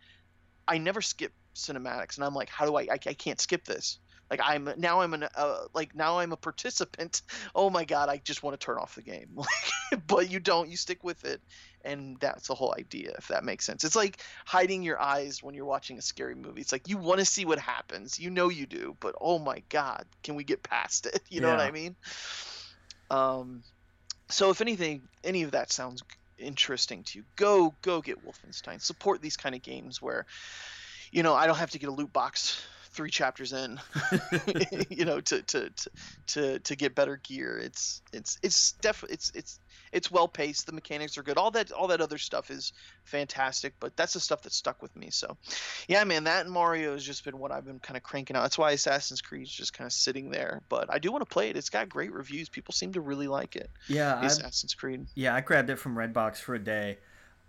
i 0.67 0.77
never 0.79 1.01
skip 1.01 1.31
cinematics 1.55 2.15
and 2.15 2.25
i'm 2.25 2.33
like 2.33 2.49
how 2.49 2.65
do 2.65 2.75
i 2.75 2.81
i, 2.81 2.99
I 3.05 3.13
can't 3.13 3.39
skip 3.39 3.65
this 3.65 3.99
like 4.33 4.49
i'm 4.49 4.67
now 4.77 5.01
i'm 5.01 5.13
an 5.13 5.27
uh, 5.35 5.65
like 5.75 5.95
now 5.95 6.17
i'm 6.17 6.31
a 6.31 6.37
participant. 6.37 7.21
Oh 7.55 7.69
my 7.69 7.85
god 7.85 8.09
i 8.09 8.17
just 8.17 8.41
want 8.41 8.59
to 8.59 8.65
turn 8.65 8.77
off 8.77 8.95
the 8.95 9.01
game. 9.01 9.37
But 10.07 10.31
you 10.31 10.39
don't 10.39 10.69
you 10.69 10.77
stick 10.77 11.03
with 11.03 11.23
it. 11.23 11.39
And 11.85 12.17
that's 12.19 12.47
the 12.47 12.55
whole 12.55 12.73
idea 12.75 13.13
if 13.17 13.27
that 13.27 13.43
makes 13.43 13.63
sense. 13.65 13.83
It's 13.83 13.95
like 13.95 14.21
hiding 14.45 14.81
your 14.81 14.99
eyes 14.99 15.43
when 15.43 15.53
you're 15.53 15.65
watching 15.65 15.99
a 15.99 16.01
scary 16.01 16.33
movie. 16.33 16.61
It's 16.61 16.71
like 16.71 16.87
you 16.87 16.97
want 16.97 17.19
to 17.19 17.25
see 17.25 17.45
what 17.45 17.59
happens. 17.59 18.19
You 18.19 18.31
know 18.31 18.49
you 18.49 18.65
do 18.65 18.97
but 18.99 19.13
oh 19.21 19.37
my 19.37 19.61
god 19.69 20.05
can 20.23 20.35
we 20.35 20.43
get 20.43 20.63
past 20.63 21.05
it? 21.05 21.21
You 21.29 21.41
know 21.41 21.49
what 21.49 21.59
i 21.59 21.71
mean? 21.71 21.95
Um 23.11 23.63
so 24.29 24.49
if 24.49 24.61
anything 24.61 25.03
any 25.23 25.43
of 25.43 25.51
that 25.51 25.71
sounds 25.71 26.01
interesting 26.39 27.03
to 27.03 27.19
you 27.19 27.25
go 27.35 27.75
go 27.83 28.01
get 28.01 28.25
wolfenstein. 28.25 28.81
Support 28.81 29.21
these 29.21 29.37
kind 29.37 29.53
of 29.53 29.61
games 29.61 30.01
where 30.01 30.25
you 31.11 31.21
know 31.21 31.35
i 31.35 31.45
don't 31.45 31.57
have 31.57 31.71
to 31.71 31.79
get 31.79 31.89
a 31.89 31.91
loot 31.91 32.11
box 32.11 32.59
three 32.93 33.09
chapters 33.09 33.53
in 33.53 33.79
you 34.89 35.05
know 35.05 35.19
to, 35.21 35.41
to 35.43 35.69
to 35.69 35.89
to 36.27 36.59
to 36.59 36.75
get 36.75 36.95
better 36.95 37.17
gear. 37.23 37.57
It's 37.57 38.01
it's 38.11 38.39
it's 38.43 38.73
definitely 38.73 39.15
it's 39.15 39.31
it's 39.35 39.59
it's 39.91 40.11
well 40.11 40.27
paced. 40.27 40.65
The 40.65 40.71
mechanics 40.71 41.17
are 41.17 41.23
good. 41.23 41.37
All 41.37 41.51
that 41.51 41.71
all 41.71 41.87
that 41.87 42.01
other 42.01 42.17
stuff 42.17 42.49
is 42.49 42.73
fantastic 43.03 43.73
but 43.79 43.95
that's 43.97 44.13
the 44.13 44.19
stuff 44.19 44.41
that 44.43 44.53
stuck 44.53 44.81
with 44.81 44.95
me. 44.95 45.09
So 45.09 45.37
yeah 45.87 46.03
man 46.03 46.23
that 46.25 46.45
and 46.45 46.53
mario 46.53 46.93
has 46.93 47.03
just 47.03 47.25
been 47.25 47.37
what 47.37 47.51
i've 47.51 47.65
been 47.65 47.79
kind 47.79 47.97
of 47.97 48.03
cranking 48.03 48.35
out. 48.35 48.43
That's 48.43 48.57
why 48.57 48.71
assassin's 48.71 49.21
creed's 49.21 49.51
just 49.51 49.73
kind 49.73 49.85
of 49.85 49.93
sitting 49.93 50.29
there 50.29 50.61
but 50.69 50.91
i 50.91 50.99
do 50.99 51.11
want 51.11 51.21
to 51.21 51.31
play 51.31 51.49
it. 51.49 51.57
It's 51.57 51.69
got 51.69 51.89
great 51.89 52.11
reviews. 52.11 52.49
People 52.49 52.73
seem 52.73 52.93
to 52.93 53.01
really 53.01 53.27
like 53.27 53.55
it. 53.55 53.69
Yeah, 53.87 54.23
assassin's 54.23 54.73
creed. 54.73 55.05
Yeah, 55.15 55.35
I 55.35 55.41
grabbed 55.41 55.69
it 55.69 55.77
from 55.77 55.95
Redbox 55.95 56.37
for 56.37 56.55
a 56.55 56.59
day, 56.59 56.97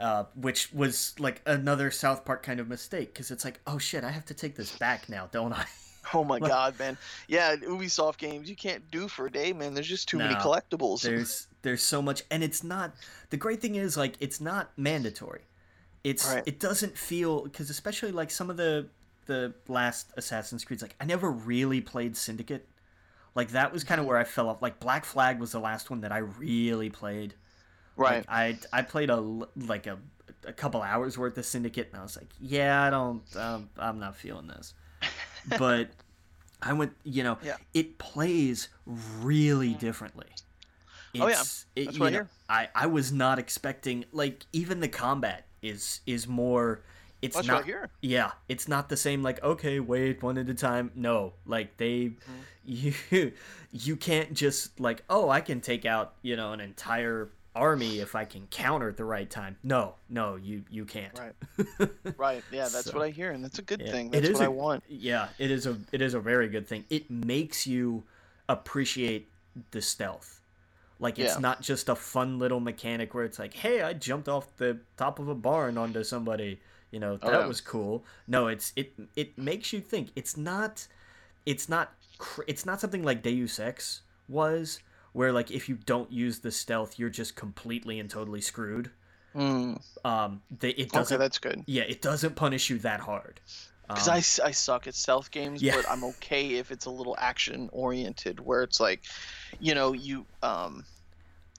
uh, 0.01 0.25
which 0.35 0.73
was 0.73 1.15
like 1.19 1.41
another 1.47 1.91
South 1.91 2.25
Park 2.25 2.43
kind 2.43 2.61
of 2.61 2.69
mistake 2.69 3.13
because 3.13 3.31
it's 3.31 3.45
like, 3.45 3.61
oh 3.67 3.79
shit, 3.79 4.05
I 4.05 4.11
have 4.11 4.25
to 4.27 4.35
take 4.35 4.57
this 4.57 4.77
back 4.79 5.09
now, 5.09 5.29
don't 5.33 5.53
I? 5.53 5.65
oh 6.13 6.23
my 6.23 6.39
Well- 6.39 6.51
god 6.51 6.79
man 6.79 6.99
yeah 7.29 7.57
ubisoft 7.57 8.19
games 8.19 8.47
you 8.51 8.55
can't 8.55 8.91
do 8.91 9.09
for 9.09 9.25
a 9.25 9.33
day 9.33 9.55
man 9.55 9.73
there's 9.73 9.89
just 9.89 10.07
too 10.07 10.19
many 10.19 10.35
collectibles 10.35 11.01
There's 11.01 11.47
there's 11.63 11.83
so 11.83 12.03
much, 12.03 12.23
and 12.31 12.45
it's 12.45 12.63
not. 12.63 12.93
The 13.31 13.39
great 13.39 13.63
thing 13.63 13.77
is 13.77 13.97
like 13.97 14.17
it's 14.21 14.39
not 14.39 14.71
mandatory. 14.77 15.41
It's 16.05 16.29
Right. 16.29 16.43
it 16.45 16.61
doesn't 16.61 16.99
feel 16.99 17.45
because 17.45 17.71
especially 17.71 18.13
like 18.13 18.31
some 18.31 18.51
of 18.51 18.59
the 18.59 18.89
the 19.25 19.55
last 19.67 20.13
Assassin's 20.19 20.63
Creeds, 20.63 20.83
like 20.83 20.95
I 21.01 21.07
never 21.07 21.31
really 21.31 21.81
played 21.81 22.19
Syndicate. 22.19 22.69
Like 23.35 23.53
that 23.53 23.73
was 23.73 23.83
Mm-hmm. 23.83 23.89
kind 23.89 24.01
of 24.03 24.07
where 24.07 24.19
I 24.19 24.25
fell 24.25 24.51
off. 24.51 24.61
Like 24.61 24.79
Black 24.79 25.07
Flag 25.07 25.41
was 25.41 25.53
the 25.53 25.59
last 25.61 25.89
one 25.89 26.03
that 26.03 26.13
I 26.13 26.19
really 26.19 26.91
played. 26.91 27.33
Right 27.97 28.27
Like, 28.29 28.59
I 28.73 28.79
I 28.79 28.83
played 28.83 29.11
a 29.11 29.17
like 29.57 29.87
a 29.87 29.99
a 30.47 30.53
couple 30.53 30.83
hours 30.83 31.17
worth 31.17 31.39
of 31.39 31.47
Syndicate, 31.47 31.89
and 31.93 32.01
I 32.01 32.03
was 32.03 32.17
like, 32.19 32.29
yeah, 32.39 32.83
I 32.83 32.91
don't, 32.91 33.23
um, 33.37 33.71
I'm 33.79 33.99
not 33.99 34.15
feeling 34.17 34.47
this. 34.47 34.75
But 35.59 35.89
I 36.61 36.73
went, 36.75 36.93
you 37.03 37.23
know, 37.23 37.39
Yeah. 37.43 37.57
it 37.73 37.97
plays 37.99 38.69
really 39.21 39.75
differently. 39.75 40.27
Oh, 41.19 41.27
yeah. 41.27 41.33
It's- 41.33 41.67
it- 41.77 41.85
That's 41.87 41.97
you 41.97 42.01
what 42.03 42.13
I 42.15 42.19
know. 42.19 42.27
I 42.49 42.69
I 42.75 42.87
was 42.87 43.13
not 43.13 43.39
expecting 43.39 44.05
like 44.13 44.45
even 44.53 44.81
the 44.81 44.89
combat 44.89 45.47
is 45.63 46.01
is 46.07 46.27
more. 46.29 46.83
It's 47.23 47.37
That's 47.37 47.49
not. 47.49 47.55
right 47.57 47.65
here 47.65 47.91
Yeah, 48.03 48.33
it's 48.51 48.69
not 48.69 48.91
the 48.91 48.97
same. 48.99 49.23
Like, 49.23 49.43
okay, 49.43 49.81
wait 49.81 50.23
one 50.23 50.37
at 50.37 50.49
a 50.51 50.55
time. 50.55 50.91
No, 50.95 51.33
like 51.47 51.77
they, 51.79 52.17
Mm-hmm. 52.17 52.41
you, 53.11 53.33
you 53.73 53.97
can't 53.97 54.35
just 54.35 54.79
like, 54.81 55.05
oh, 55.09 55.31
I 55.31 55.41
can 55.41 55.61
take 55.63 55.87
out 55.87 56.15
you 56.23 56.37
know 56.37 56.53
an 56.53 56.61
entire 56.61 57.31
army 57.55 58.01
if 58.01 58.15
I 58.15 58.25
can 58.25 58.47
counter 58.49 58.89
at 58.89 58.97
the 58.97 59.05
right 59.05 59.29
time. 59.31 59.57
No, 59.63 59.95
no, 60.09 60.37
you 60.37 60.65
you 60.71 60.85
can't. 60.85 61.19
Right. 61.19 61.91
right 62.19 62.43
yeah 62.51 62.63
that's 62.63 62.87
So- 62.87 62.93
what 62.99 63.05
i 63.05 63.11
hear 63.11 63.31
and 63.33 63.43
that's 63.45 63.59
a 63.59 63.63
good 63.63 63.81
Yeah, 63.81 63.93
thing 63.93 64.07
it 64.09 64.13
that's 64.13 64.29
is 64.29 64.33
what 64.35 64.43
I 64.43 64.47
a- 64.47 64.51
want 64.51 64.83
Yeah, 64.89 65.29
it 65.39 65.51
is 65.51 65.67
a 65.67 65.77
it 65.93 66.03
is 66.03 66.15
a 66.15 66.21
very 66.21 66.49
good 66.49 66.67
thing. 66.67 66.85
It 66.91 67.11
makes 67.11 67.67
you 67.67 68.03
appreciate 68.49 69.29
the 69.71 69.81
stealth. 69.81 70.41
Like 71.01 71.19
it's 71.19 71.35
Yeah. 71.35 71.41
not 71.41 71.61
just 71.61 71.89
a 71.89 71.95
fun 71.97 72.39
little 72.39 72.61
mechanic 72.61 73.15
where 73.15 73.25
it's 73.25 73.39
like, 73.39 73.55
"Hey, 73.55 73.83
I 73.83 73.93
jumped 73.95 74.29
off 74.29 74.57
the 74.57 74.79
top 74.97 75.19
of 75.19 75.29
a 75.29 75.35
barn 75.35 75.77
onto 75.79 76.05
somebody." 76.05 76.61
You 76.91 77.01
know, 77.01 77.19
Oh, 77.23 77.31
that 77.31 77.41
yeah. 77.41 77.47
was 77.47 77.61
cool. 77.61 78.05
No, 78.29 78.47
it's 78.47 78.73
it 78.77 78.93
it 79.17 79.37
makes 79.37 79.73
you 79.73 79.81
think. 79.81 80.11
It's 80.15 80.37
not 80.37 80.87
it's 81.47 81.69
not 81.69 81.93
it's 82.47 82.65
not 82.65 82.81
something 82.81 83.03
like 83.03 83.23
Deus 83.23 83.59
Ex 83.59 84.03
was 84.29 84.79
where 85.15 85.33
like 85.33 85.51
if 85.53 85.71
you 85.71 85.77
don't 85.77 86.13
use 86.13 86.41
the 86.41 86.53
stealth, 86.53 86.99
you're 87.01 87.11
just 87.11 87.37
completely 87.37 88.01
and 88.01 88.11
totally 88.11 88.43
screwed. 88.43 88.93
Mm, 89.35 89.77
Um 90.05 90.43
they, 90.51 90.71
it 90.71 90.93
doesn't 90.93 91.13
Okay, 91.13 91.17
that's 91.17 91.39
good 91.39 91.65
yeah, 91.67 91.83
it 91.85 92.03
doesn't 92.03 92.37
punish 92.37 92.69
you 92.71 92.79
that 92.81 93.01
hard. 93.01 93.41
because 93.89 94.09
Um, 94.09 94.25
I 94.43 94.51
suck 94.53 94.87
at 94.87 94.95
stealth 94.95 95.31
games 95.31 95.63
Yeah. 95.63 95.75
but 95.75 95.89
i'm 95.89 96.05
okay 96.05 96.55
if 96.55 96.71
it's 96.71 96.87
a 96.87 96.91
little 96.91 97.17
action 97.19 97.69
oriented 97.73 98.41
where 98.41 98.63
it's 98.63 98.81
like 98.81 99.03
you 99.59 99.75
know 99.75 99.93
you 99.93 100.27
um 100.43 100.85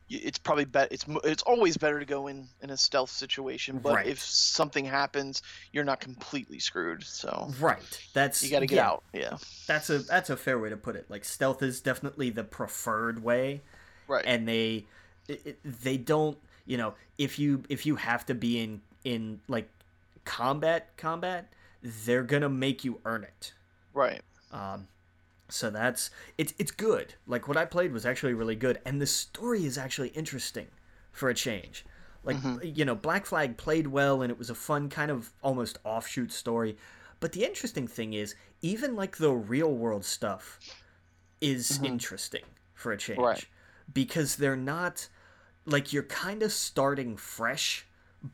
it's 0.09 0.37
probably 0.37 0.65
better. 0.65 0.87
it's 0.91 1.05
it's 1.23 1.43
always 1.43 1.77
better 1.77 1.99
to 1.99 2.05
go 2.05 2.27
in 2.27 2.47
in 2.61 2.69
a 2.69 2.77
stealth 2.77 3.09
situation 3.09 3.79
but 3.79 3.93
Right. 3.95 4.07
if 4.07 4.19
something 4.19 4.85
happens 4.85 5.41
you're 5.71 5.83
not 5.83 5.99
completely 5.99 6.59
screwed 6.59 7.03
so 7.03 7.51
Right. 7.59 7.79
That's 8.13 8.43
you 8.43 8.51
got 8.51 8.59
to 8.59 8.67
get 8.67 8.75
yeah, 8.75 8.87
out 8.87 9.03
yeah 9.13 9.37
That's 9.67 9.89
a 9.89 9.99
that's 9.99 10.29
a 10.29 10.37
fair 10.37 10.59
way 10.59 10.69
to 10.69 10.77
put 10.77 10.95
it. 10.95 11.09
Like 11.09 11.25
stealth 11.25 11.63
is 11.63 11.81
definitely 11.81 12.29
the 12.29 12.43
preferred 12.43 13.23
way, 13.23 13.61
right 14.07 14.23
and 14.27 14.47
they 14.47 14.85
it, 15.27 15.57
they 15.63 15.97
don't 15.97 16.37
you 16.65 16.77
know 16.77 16.93
if 17.17 17.39
you 17.39 17.63
if 17.69 17.85
you 17.85 17.95
have 17.95 18.25
to 18.27 18.35
be 18.35 18.59
in 18.61 18.81
in 19.03 19.39
like 19.47 19.69
combat 20.23 20.95
combat, 20.97 21.51
they're 21.81 22.23
gonna 22.23 22.49
make 22.49 22.83
you 22.83 22.99
earn 23.05 23.23
it. 23.23 23.53
right 23.93 24.21
Um, 24.51 24.87
so 25.49 25.69
that's 25.69 26.09
it's 26.37 26.53
it's 26.57 26.71
good. 26.71 27.13
Like 27.27 27.47
what 27.47 27.57
I 27.57 27.65
played 27.65 27.91
was 27.91 28.05
actually 28.05 28.33
really 28.33 28.55
good, 28.55 28.79
and 28.85 29.01
the 29.01 29.05
story 29.07 29.65
is 29.65 29.77
actually 29.77 30.09
interesting 30.09 30.67
for 31.11 31.29
a 31.29 31.33
change. 31.33 31.85
Like 32.23 32.37
you 32.63 32.85
know, 32.85 32.95
Black 32.95 33.25
Flag 33.27 33.55
played 33.57 33.87
well, 33.87 34.21
and 34.23 34.31
it 34.31 34.37
was 34.39 34.49
a 34.49 34.55
fun 34.55 34.89
kind 34.89 35.11
of 35.11 35.31
almost 35.43 35.77
offshoot 35.83 36.31
story. 36.31 36.77
But 37.19 37.31
the 37.33 37.45
interesting 37.45 37.87
thing 37.87 38.13
is, 38.13 38.33
even 38.61 38.95
like 38.95 39.17
the 39.17 39.31
real 39.31 39.71
world 39.73 40.03
stuff 40.05 40.59
is 41.41 41.79
interesting 41.83 42.43
for 42.73 42.91
a 42.91 42.97
change 42.97 43.19
Right. 43.19 43.45
because 43.93 44.35
they're 44.37 44.55
not 44.57 45.07
like 45.65 45.93
you're 45.93 46.03
kind 46.03 46.41
of 46.43 46.51
starting 46.51 47.15
fresh, 47.17 47.85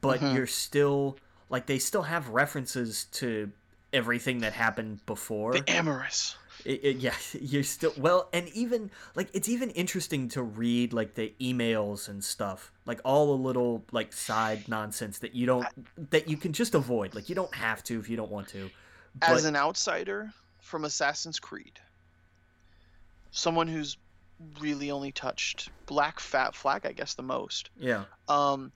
but 0.02 0.19
Mm-hmm. 0.21 0.36
you're 0.36 0.47
still 0.47 1.17
like 1.50 1.65
they 1.65 1.80
still 1.80 2.04
have 2.04 2.30
references 2.30 3.06
to 3.12 3.52
everything 3.93 4.39
that 4.39 4.54
happened 4.54 5.06
before. 5.06 5.54
the 5.54 5.69
Animus 5.69 6.36
It- 6.63 6.84
it- 6.84 6.97
yeah, 6.97 7.15
you're 7.39 7.63
still 7.63 7.93
well, 7.97 8.30
and 8.34 8.47
even 8.49 8.91
like 9.15 9.30
it's 9.34 9.49
even 9.49 9.69
interesting 9.71 10.30
to 10.30 10.43
read 10.43 10.93
like 10.93 11.15
the 11.15 11.34
emails 11.41 12.08
and 12.08 12.23
stuff, 12.23 12.71
like 12.86 12.99
all 13.04 13.36
the 13.36 13.43
little 13.43 13.84
like 13.91 14.13
side 14.13 14.67
nonsense 14.67 15.19
that 15.19 15.34
you 15.36 15.45
don't 15.45 15.65
that 16.12 16.27
you 16.27 16.38
can 16.38 16.54
just 16.54 16.75
avoid. 16.75 17.15
Like 17.15 17.30
you 17.30 17.36
don't 17.36 17.54
have 17.56 17.84
to 17.86 17.99
if 17.99 18.10
you 18.10 18.17
don't 18.17 18.32
want 18.32 18.47
to. 18.49 18.69
But... 19.15 19.32
as 19.32 19.45
an 19.45 19.56
outsider 19.56 20.32
from 20.62 20.86
Assassin's 20.86 21.39
Creed, 21.39 21.80
someone 23.32 23.67
who's 23.67 23.97
really 24.60 24.91
only 24.91 25.12
touched 25.12 25.69
Black 25.86 26.19
Fat 26.19 26.56
Flag, 26.56 26.86
I 26.86 26.91
guess 26.93 27.13
the 27.13 27.23
most. 27.23 27.69
Yeah, 27.77 28.06
Um, 28.27 28.71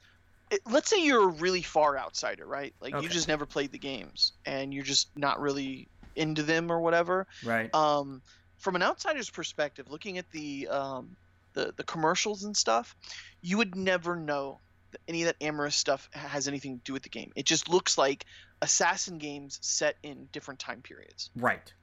it, 0.55 0.61
let's 0.65 0.89
say 0.89 1.03
you're 1.03 1.29
a 1.29 1.33
really 1.33 1.61
far 1.61 1.97
outsider, 1.97 2.45
right? 2.45 2.73
Like 2.81 2.93
Okay. 2.93 3.01
you 3.01 3.09
just 3.09 3.27
never 3.27 3.45
played 3.45 3.71
the 3.71 3.79
games 3.79 4.33
and 4.45 4.73
you're 4.73 4.83
just 4.83 5.11
not 5.15 5.39
really 5.39 5.89
into 6.15 6.43
them 6.43 6.71
or 6.71 6.79
whatever. 6.81 7.27
right. 7.41 7.71
Um, 7.73 8.21
from 8.57 8.75
an 8.75 8.83
outsider's 8.83 9.29
perspective, 9.29 9.87
looking 9.89 10.17
at 10.17 10.29
the 10.31 10.67
um, 10.69 11.17
the 11.53 11.73
the 11.77 11.83
commercials 11.83 12.43
and 12.43 12.55
stuff, 12.55 12.95
you 13.41 13.57
would 13.57 13.75
never 13.75 14.15
know 14.15 14.61
that 14.91 15.01
any 15.07 15.23
of 15.23 15.27
that 15.27 15.37
Animus 15.41 15.75
stuff 15.75 16.07
has 16.13 16.47
anything 16.47 16.77
to 16.77 16.83
do 16.83 16.93
with 16.93 17.03
the 17.03 17.09
game. 17.09 17.31
It 17.35 17.45
just 17.45 17.69
looks 17.69 17.97
like 17.97 18.25
assassin 18.61 19.17
games 19.17 19.59
set 19.61 19.95
in 20.03 20.27
different 20.31 20.59
time 20.59 20.81
periods. 20.81 21.31
Right. 21.35 21.73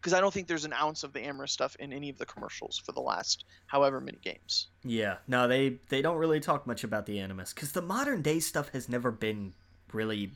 Because 0.00 0.12
I 0.12 0.20
don't 0.20 0.32
think 0.32 0.46
there's 0.46 0.64
an 0.64 0.72
ounce 0.72 1.02
of 1.02 1.12
the 1.12 1.20
Animus 1.20 1.52
stuff 1.52 1.76
in 1.76 1.92
any 1.92 2.10
of 2.10 2.18
the 2.18 2.26
commercials 2.26 2.78
for 2.78 2.92
the 2.92 3.00
last 3.00 3.44
however 3.66 4.00
many 4.00 4.18
games. 4.18 4.68
Yeah. 4.84 5.16
No, 5.26 5.48
they 5.48 5.78
they 5.88 6.02
don't 6.02 6.16
really 6.16 6.40
talk 6.40 6.66
much 6.66 6.84
about 6.84 7.06
the 7.06 7.18
animus 7.20 7.52
because 7.52 7.72
the 7.72 7.82
modern 7.82 8.22
day 8.22 8.40
stuff 8.40 8.70
has 8.70 8.88
never 8.88 9.10
been 9.10 9.54
really. 9.92 10.32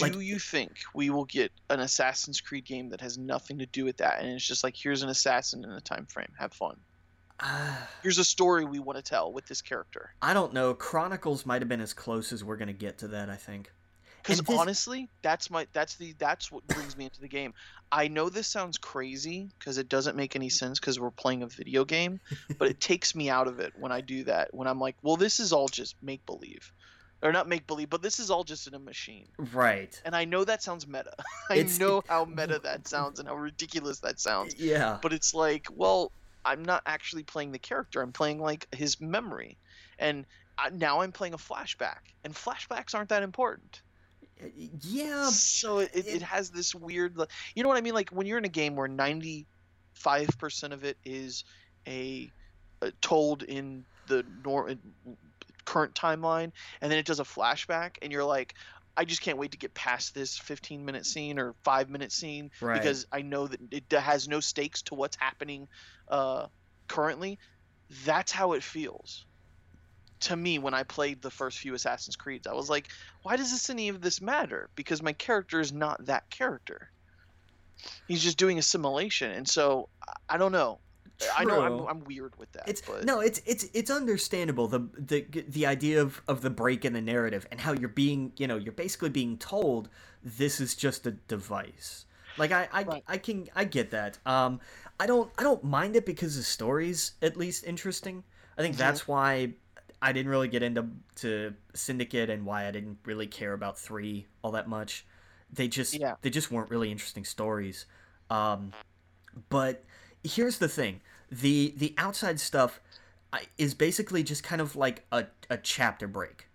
Like... 0.00 0.12
Do 0.12 0.20
you 0.20 0.38
think 0.38 0.78
we 0.94 1.10
will 1.10 1.26
get 1.26 1.52
an 1.68 1.80
Assassin's 1.80 2.40
Creed 2.40 2.64
game 2.64 2.88
that 2.90 3.00
has 3.02 3.18
nothing 3.18 3.58
to 3.58 3.66
do 3.66 3.84
with 3.84 3.98
that, 3.98 4.20
and 4.20 4.28
it's 4.30 4.46
just 4.46 4.64
like 4.64 4.74
here's 4.74 5.02
an 5.02 5.10
assassin 5.10 5.64
in 5.64 5.70
a 5.70 5.80
time 5.82 6.06
frame, 6.06 6.32
have 6.38 6.52
fun. 6.54 6.76
Here's 8.02 8.18
a 8.18 8.24
story 8.24 8.64
we 8.64 8.78
want 8.78 8.96
to 8.96 9.02
tell 9.02 9.32
with 9.32 9.46
this 9.46 9.60
character. 9.60 10.14
I 10.22 10.32
don't 10.32 10.52
know. 10.52 10.74
Chronicles 10.74 11.44
might 11.44 11.60
have 11.60 11.68
been 11.68 11.80
as 11.80 11.92
close 11.92 12.32
as 12.32 12.44
we're 12.44 12.56
gonna 12.56 12.72
get 12.72 12.98
to 12.98 13.08
that. 13.08 13.28
I 13.28 13.36
think. 13.36 13.72
Because 14.22 14.40
this- 14.40 14.58
honestly, 14.58 15.08
that's 15.22 15.50
my 15.50 15.66
that's 15.72 15.96
the 15.96 16.14
that's 16.18 16.50
what 16.52 16.66
brings 16.66 16.96
me 16.96 17.04
into 17.04 17.20
the 17.20 17.28
game. 17.28 17.54
I 17.90 18.08
know 18.08 18.28
this 18.30 18.46
sounds 18.46 18.78
crazy 18.78 19.50
because 19.58 19.76
it 19.78 19.88
doesn't 19.88 20.16
make 20.16 20.34
any 20.36 20.48
sense 20.48 20.78
because 20.80 20.98
we're 20.98 21.10
playing 21.10 21.42
a 21.42 21.46
video 21.46 21.84
game, 21.84 22.20
but 22.58 22.68
it 22.68 22.80
takes 22.80 23.14
me 23.14 23.28
out 23.28 23.48
of 23.48 23.60
it 23.60 23.72
when 23.78 23.92
I 23.92 24.00
do 24.00 24.24
that. 24.24 24.54
When 24.54 24.66
I'm 24.68 24.78
like, 24.80 24.96
well, 25.02 25.16
this 25.16 25.40
is 25.40 25.52
all 25.52 25.68
just 25.68 25.96
make 26.02 26.24
believe, 26.24 26.72
or 27.22 27.32
not 27.32 27.48
make 27.48 27.66
believe, 27.66 27.90
but 27.90 28.00
this 28.00 28.18
is 28.18 28.30
all 28.30 28.44
just 28.44 28.66
in 28.66 28.74
a 28.74 28.78
machine. 28.78 29.28
Right. 29.52 30.00
And 30.04 30.16
I 30.16 30.24
know 30.24 30.44
that 30.44 30.62
sounds 30.62 30.86
meta. 30.86 31.12
I 31.50 31.56
It's- 31.56 31.78
know 31.78 32.02
how 32.08 32.24
meta 32.24 32.58
that 32.60 32.88
sounds 32.88 33.18
and 33.18 33.28
how 33.28 33.34
ridiculous 33.34 33.98
that 34.00 34.18
sounds. 34.20 34.54
Yeah. 34.58 34.98
But 35.02 35.12
it's 35.12 35.34
like, 35.34 35.66
well, 35.70 36.12
I'm 36.44 36.64
not 36.64 36.82
actually 36.86 37.24
playing 37.24 37.52
the 37.52 37.58
character. 37.58 38.00
I'm 38.00 38.12
playing 38.12 38.40
like 38.40 38.66
his 38.74 39.00
memory, 39.00 39.58
and 39.98 40.24
I, 40.58 40.70
now 40.70 41.00
I'm 41.02 41.12
playing 41.12 41.34
a 41.34 41.38
flashback, 41.38 41.98
and 42.24 42.34
flashbacks 42.34 42.94
aren't 42.94 43.10
that 43.10 43.22
important. 43.22 43.82
Yeah. 44.82 45.28
so 45.30 45.78
it, 45.78 45.90
it, 45.94 46.06
it- 46.06 46.22
has 46.22 46.50
this 46.50 46.74
weird 46.74 47.16
you 47.54 47.62
know 47.62 47.68
what 47.68 47.78
i 47.78 47.80
mean 47.80 47.94
like 47.94 48.10
when 48.10 48.26
you're 48.26 48.38
in 48.38 48.44
a 48.44 48.48
game 48.48 48.76
where 48.76 48.88
95% 48.88 49.44
of 50.72 50.84
it 50.84 50.96
is 51.04 51.44
a, 51.86 52.30
uh 52.80 52.90
told 53.00 53.42
in 53.42 53.84
the 54.06 54.24
current 55.64 55.94
timeline 55.94 56.52
and 56.80 56.90
then 56.90 56.98
it 56.98 57.06
does 57.06 57.20
a 57.20 57.24
flashback 57.24 57.96
and 58.02 58.10
you're 58.12 58.24
like 58.24 58.54
i 58.96 59.04
just 59.04 59.22
can't 59.22 59.38
wait 59.38 59.52
to 59.52 59.58
get 59.58 59.72
past 59.74 60.14
this 60.14 60.36
15 60.38 60.84
minute 60.84 61.06
scene 61.06 61.38
or 61.38 61.54
5 61.64 61.88
minute 61.90 62.10
scene 62.12 62.50
Right. 62.60 62.74
because 62.80 63.06
i 63.12 63.22
know 63.22 63.46
that 63.46 63.60
it 63.70 63.84
has 63.92 64.26
no 64.28 64.40
stakes 64.40 64.82
to 64.82 64.94
what's 64.94 65.16
happening 65.16 65.68
uh, 66.08 66.46
currently 66.88 67.38
that's 68.04 68.32
how 68.32 68.52
it 68.52 68.62
feels 68.62 69.24
to 70.22 70.36
me 70.36 70.58
when 70.58 70.74
I 70.74 70.82
played 70.82 71.22
the 71.22 71.30
first 71.30 71.58
few 71.58 71.74
Assassin's 71.74 72.16
Creeds. 72.16 72.46
I 72.46 72.52
was 72.54 72.70
like, 72.70 72.88
why 73.22 73.36
does 73.36 73.50
this 73.50 73.70
any 73.70 73.88
of 73.88 74.00
this 74.00 74.20
matter? 74.20 74.68
Because 74.74 75.02
my 75.02 75.12
character 75.12 75.60
is 75.60 75.72
not 75.72 76.04
that 76.06 76.28
character. 76.30 76.90
He's 78.08 78.22
just 78.22 78.38
doing 78.38 78.58
assimilation, 78.58 79.30
and 79.32 79.48
so 79.48 79.88
I- 80.28 80.36
don't 80.38 80.52
know. 80.52 80.78
I 81.36 81.44
know 81.44 81.60
I'm, 81.60 81.86
I'm 81.86 82.04
weird 82.04 82.36
with 82.36 82.50
that. 82.52 82.68
It's 82.68 82.80
but 82.80 83.04
no, 83.04 83.20
it's 83.20 83.40
it's 83.46 83.66
it's 83.74 83.90
understandable 83.92 84.66
the 84.66 84.80
the 84.96 85.24
the 85.48 85.66
idea 85.66 86.02
of 86.02 86.20
of 86.26 86.40
the 86.40 86.50
break 86.50 86.84
in 86.84 86.94
the 86.94 87.00
narrative 87.00 87.46
and 87.52 87.60
how 87.60 87.72
you're 87.72 87.88
being 87.88 88.32
you 88.38 88.48
know 88.48 88.56
you're 88.56 88.72
basically 88.72 89.10
being 89.10 89.36
told 89.38 89.88
this 90.24 90.60
is 90.60 90.74
just 90.74 91.06
a 91.06 91.12
device. 91.12 92.06
Like 92.38 92.50
I 92.50 92.68
I, 92.72 92.82
Right. 92.82 93.04
I 93.06 93.18
can 93.18 93.48
I 93.54 93.64
get 93.64 93.90
that. 93.92 94.18
Um, 94.26 94.58
I 94.98 95.06
don't 95.06 95.30
I 95.38 95.44
don't 95.44 95.62
mind 95.62 95.94
it 95.94 96.06
because 96.06 96.34
the 96.36 96.42
story's 96.42 97.12
at 97.22 97.36
least 97.36 97.62
interesting. 97.64 98.24
I 98.58 98.62
think 98.62 98.74
Mhm. 98.74 98.78
that's 98.78 99.06
why 99.06 99.52
I 100.02 100.12
didn't 100.12 100.30
really 100.30 100.48
get 100.48 100.62
into 100.62 100.88
to 101.16 101.54
Syndicate 101.74 102.28
and 102.28 102.44
why 102.44 102.66
I 102.66 102.70
didn't 102.72 102.98
really 103.06 103.26
care 103.26 103.54
about 103.54 103.78
three 103.78 104.26
all 104.42 104.50
that 104.52 104.68
much. 104.68 105.06
They 105.52 105.68
just 105.68 105.94
Yeah. 105.94 106.16
they 106.22 106.30
just 106.30 106.50
weren't 106.50 106.70
really 106.70 106.90
interesting 106.90 107.24
stories. 107.24 107.86
Um, 108.28 108.72
but 109.48 109.84
here's 110.24 110.58
the 110.58 110.68
thing 110.68 111.00
the 111.30 111.74
the 111.76 111.94
outside 111.98 112.38
stuff 112.40 112.80
is 113.56 113.74
basically 113.74 114.22
just 114.22 114.42
kind 114.42 114.60
of 114.60 114.76
like 114.76 115.04
a, 115.10 115.26
a 115.48 115.56
chapter 115.56 116.06
break 116.06 116.48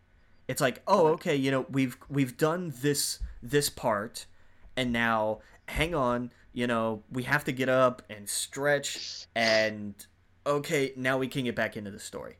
it's 0.47 0.62
like 0.62 0.81
oh 0.88 1.07
okay 1.07 1.36
you 1.36 1.51
know 1.51 1.65
we've 1.69 1.97
we've 2.10 2.38
done 2.38 2.73
this 2.81 3.19
this 3.41 3.69
part 3.69 4.25
and 4.75 4.93
now 4.93 5.39
hang 5.67 5.95
on 5.95 6.31
you 6.53 6.67
know 6.67 7.03
we 7.12 7.23
have 7.23 7.43
to 7.43 7.51
get 7.51 7.67
up 7.69 8.01
and 8.10 8.29
stretch 8.29 9.25
and 9.36 10.05
okay 10.45 10.93
now 10.95 11.17
we 11.17 11.27
can 11.27 11.43
get 11.43 11.55
back 11.55 11.75
into 11.75 11.91
the 11.91 11.99
story 11.99 12.38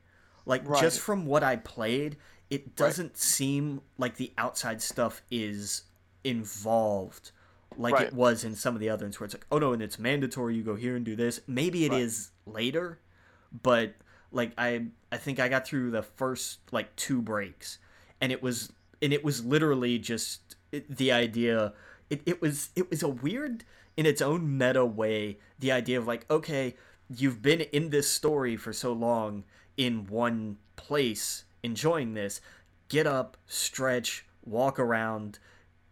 like 0.48 0.68
Right. 0.68 0.80
just 0.80 0.98
from 1.00 1.26
what 1.26 1.42
i 1.44 1.54
played 1.56 2.16
it 2.50 2.74
doesn't 2.74 3.16
seem 3.16 3.82
like 3.98 4.16
the 4.16 4.32
outside 4.38 4.82
stuff 4.82 5.22
is 5.30 5.82
involved 6.24 7.30
like 7.76 7.94
Right. 7.94 8.06
it 8.08 8.12
was 8.14 8.42
in 8.44 8.54
some 8.56 8.74
of 8.74 8.80
the 8.80 8.88
other 8.88 9.04
ones 9.04 9.20
where 9.20 9.26
it's 9.26 9.34
like 9.34 9.46
oh 9.52 9.58
no 9.58 9.72
and 9.72 9.82
it's 9.82 9.98
mandatory 9.98 10.56
you 10.56 10.62
go 10.62 10.74
here 10.74 10.96
and 10.96 11.04
do 11.04 11.14
this 11.14 11.40
maybe 11.46 11.84
it 11.84 11.92
is 11.92 12.30
Right. 12.46 12.54
later 12.56 12.98
but 13.62 13.94
like 14.32 14.52
i 14.58 14.86
i 15.12 15.16
think 15.16 15.38
i 15.38 15.48
got 15.48 15.66
through 15.66 15.90
the 15.90 16.02
first 16.02 16.58
like 16.72 16.94
two 16.96 17.20
breaks 17.22 17.78
and 18.20 18.32
it 18.32 18.42
was 18.42 18.72
and 19.02 19.12
it 19.12 19.22
was 19.24 19.44
literally 19.44 19.98
just 19.98 20.56
the 20.72 21.12
idea 21.12 21.72
it, 22.10 22.22
it 22.26 22.40
was 22.42 22.70
it 22.74 22.90
was 22.90 23.02
a 23.02 23.08
weird 23.08 23.64
in 23.96 24.06
its 24.06 24.20
own 24.22 24.56
meta 24.58 24.84
way 24.84 25.38
the 25.58 25.70
idea 25.72 25.98
of 25.98 26.06
like 26.06 26.24
okay 26.30 26.74
you've 27.08 27.40
been 27.42 27.60
in 27.60 27.90
this 27.90 28.10
story 28.10 28.56
for 28.56 28.72
so 28.72 28.92
long 28.92 29.44
in 29.78 30.06
one 30.08 30.58
place 30.76 31.44
enjoying 31.62 32.12
this 32.14 32.40
get 32.88 33.06
up 33.06 33.36
stretch 33.46 34.26
walk 34.44 34.78
around 34.78 35.38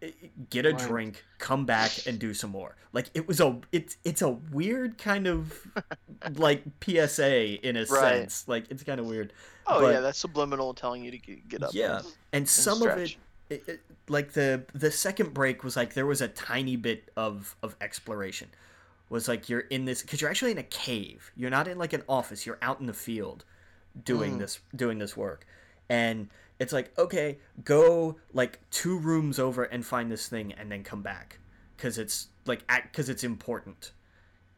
eh, 0.03 0.11
get 0.51 0.64
a 0.66 0.70
Right. 0.72 0.79
drink 0.79 1.25
come 1.38 1.64
back 1.66 2.07
and 2.07 2.18
do 2.18 2.33
some 2.35 2.51
more. 2.51 2.77
Like 2.92 3.11
it 3.14 3.27
was 3.29 3.40
a 3.40 3.59
it's 3.72 3.96
it's 4.05 4.22
a 4.22 4.31
weird 4.31 4.99
kind 4.99 5.27
of 5.27 5.53
like 6.37 6.62
psa 6.85 7.55
in 7.62 7.77
a 7.77 7.81
Right. 7.85 7.88
sense. 7.88 8.46
Like 8.49 8.64
it's 8.70 8.83
kind 8.83 9.01
of 9.01 9.07
weird. 9.07 9.33
Oh 9.66 9.81
but- 9.81 9.94
yeah, 9.94 10.01
that's 10.01 10.18
subliminal 10.18 10.75
telling 10.75 11.03
you 11.05 11.11
to 11.11 11.18
get, 11.18 11.62
up. 11.62 11.70
yeah 11.75 11.99
and- 11.99 12.07
and 12.33 12.49
some 12.49 12.83
of 12.83 12.96
it, 12.99 13.16
it, 13.51 13.62
it 13.68 13.81
like 14.09 14.33
the 14.33 14.64
the 14.75 14.90
second 14.90 15.35
break 15.35 15.62
was 15.64 15.77
like 15.77 15.94
there 15.94 16.07
was 16.07 16.20
a 16.20 16.29
tiny 16.29 16.77
bit 16.77 17.11
of 17.16 17.57
of 17.62 17.77
exploration. 17.81 18.49
Was 19.09 19.29
like 19.29 19.49
you're 19.49 19.61
in 19.61 19.85
this 19.85 20.03
because 20.03 20.20
you're 20.20 20.31
actually 20.31 20.51
in 20.53 20.59
a 20.59 20.62
cave. 20.64 21.31
You're 21.37 21.51
not 21.51 21.68
in 21.68 21.79
like 21.79 21.92
an 21.92 22.03
office. 22.09 22.44
You're 22.46 22.59
out 22.62 22.81
in 22.81 22.87
the 22.87 22.92
field 22.94 23.44
doing 24.04 24.35
Mm. 24.37 24.38
this 24.38 24.61
doing 24.74 24.98
this 24.98 25.16
work. 25.16 25.46
And 25.88 26.28
it's 26.59 26.72
like 26.72 26.96
okay 26.98 27.38
go 27.64 28.16
like 28.32 28.59
two 28.70 28.98
rooms 28.98 29.38
over 29.38 29.64
and 29.64 29.85
find 29.85 30.11
this 30.11 30.28
thing 30.28 30.52
and 30.52 30.70
then 30.70 30.82
come 30.85 31.02
back. 31.02 31.38
Because 31.76 31.98
it's 31.98 32.28
like 32.46 32.66
because 32.66 33.09
it's 33.09 33.24
important. 33.24 33.92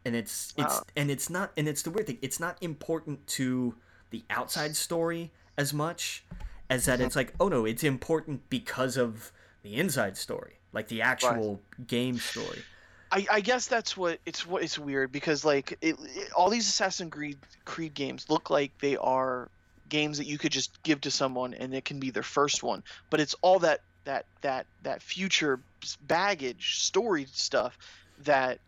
And 0.04 0.14
it's 0.16 0.54
it's 0.56 0.74
Wow. 0.76 0.82
and 0.96 1.10
it's 1.10 1.28
not 1.28 1.52
and 1.56 1.68
it's 1.68 1.82
the 1.82 1.90
weird 1.90 2.06
thing 2.06 2.18
it's 2.22 2.40
not 2.40 2.56
important 2.62 3.26
to 3.28 3.74
the 4.10 4.24
outside 4.30 4.74
story 4.76 5.32
as 5.58 5.74
much 5.74 6.24
as 6.70 6.84
that 6.86 7.00
it's 7.00 7.16
like 7.16 7.34
oh 7.40 7.48
no 7.48 7.64
it's 7.66 7.84
important 7.84 8.48
because 8.48 8.96
of 8.96 9.32
the 9.62 9.74
inside 9.74 10.16
story 10.16 10.60
like 10.72 10.88
the 10.88 11.02
actual 11.02 11.60
game 11.86 12.16
story 12.18 12.62
I, 13.10 13.26
I 13.30 13.40
guess 13.40 13.66
that's 13.66 13.96
what 13.96 14.20
it's 14.26 14.46
what 14.46 14.62
it's 14.62 14.78
weird 14.78 15.12
because 15.12 15.44
like 15.44 15.72
it, 15.80 15.96
it- 16.00 16.32
all 16.32 16.50
these 16.50 16.68
Assassin's 16.68 17.10
Creed 17.12 17.38
Creed 17.64 17.94
games 17.94 18.26
look 18.28 18.50
like 18.50 18.72
they 18.80 18.96
are 18.96 19.48
games 19.88 20.18
that 20.18 20.26
you 20.26 20.36
could 20.38 20.52
just 20.52 20.82
give 20.82 21.00
to 21.02 21.10
someone 21.10 21.54
and 21.54 21.74
it 21.74 21.84
can 21.84 21.98
be 21.98 22.10
their 22.10 22.22
first 22.22 22.62
one, 22.62 22.82
but 23.10 23.20
it's 23.20 23.34
all 23.40 23.58
that 23.60 23.80
that 24.04 24.26
that 24.42 24.66
that 24.82 25.02
future 25.02 25.60
baggage 26.06 26.78
story 26.80 27.26
stuff 27.32 27.78
that 28.24 28.58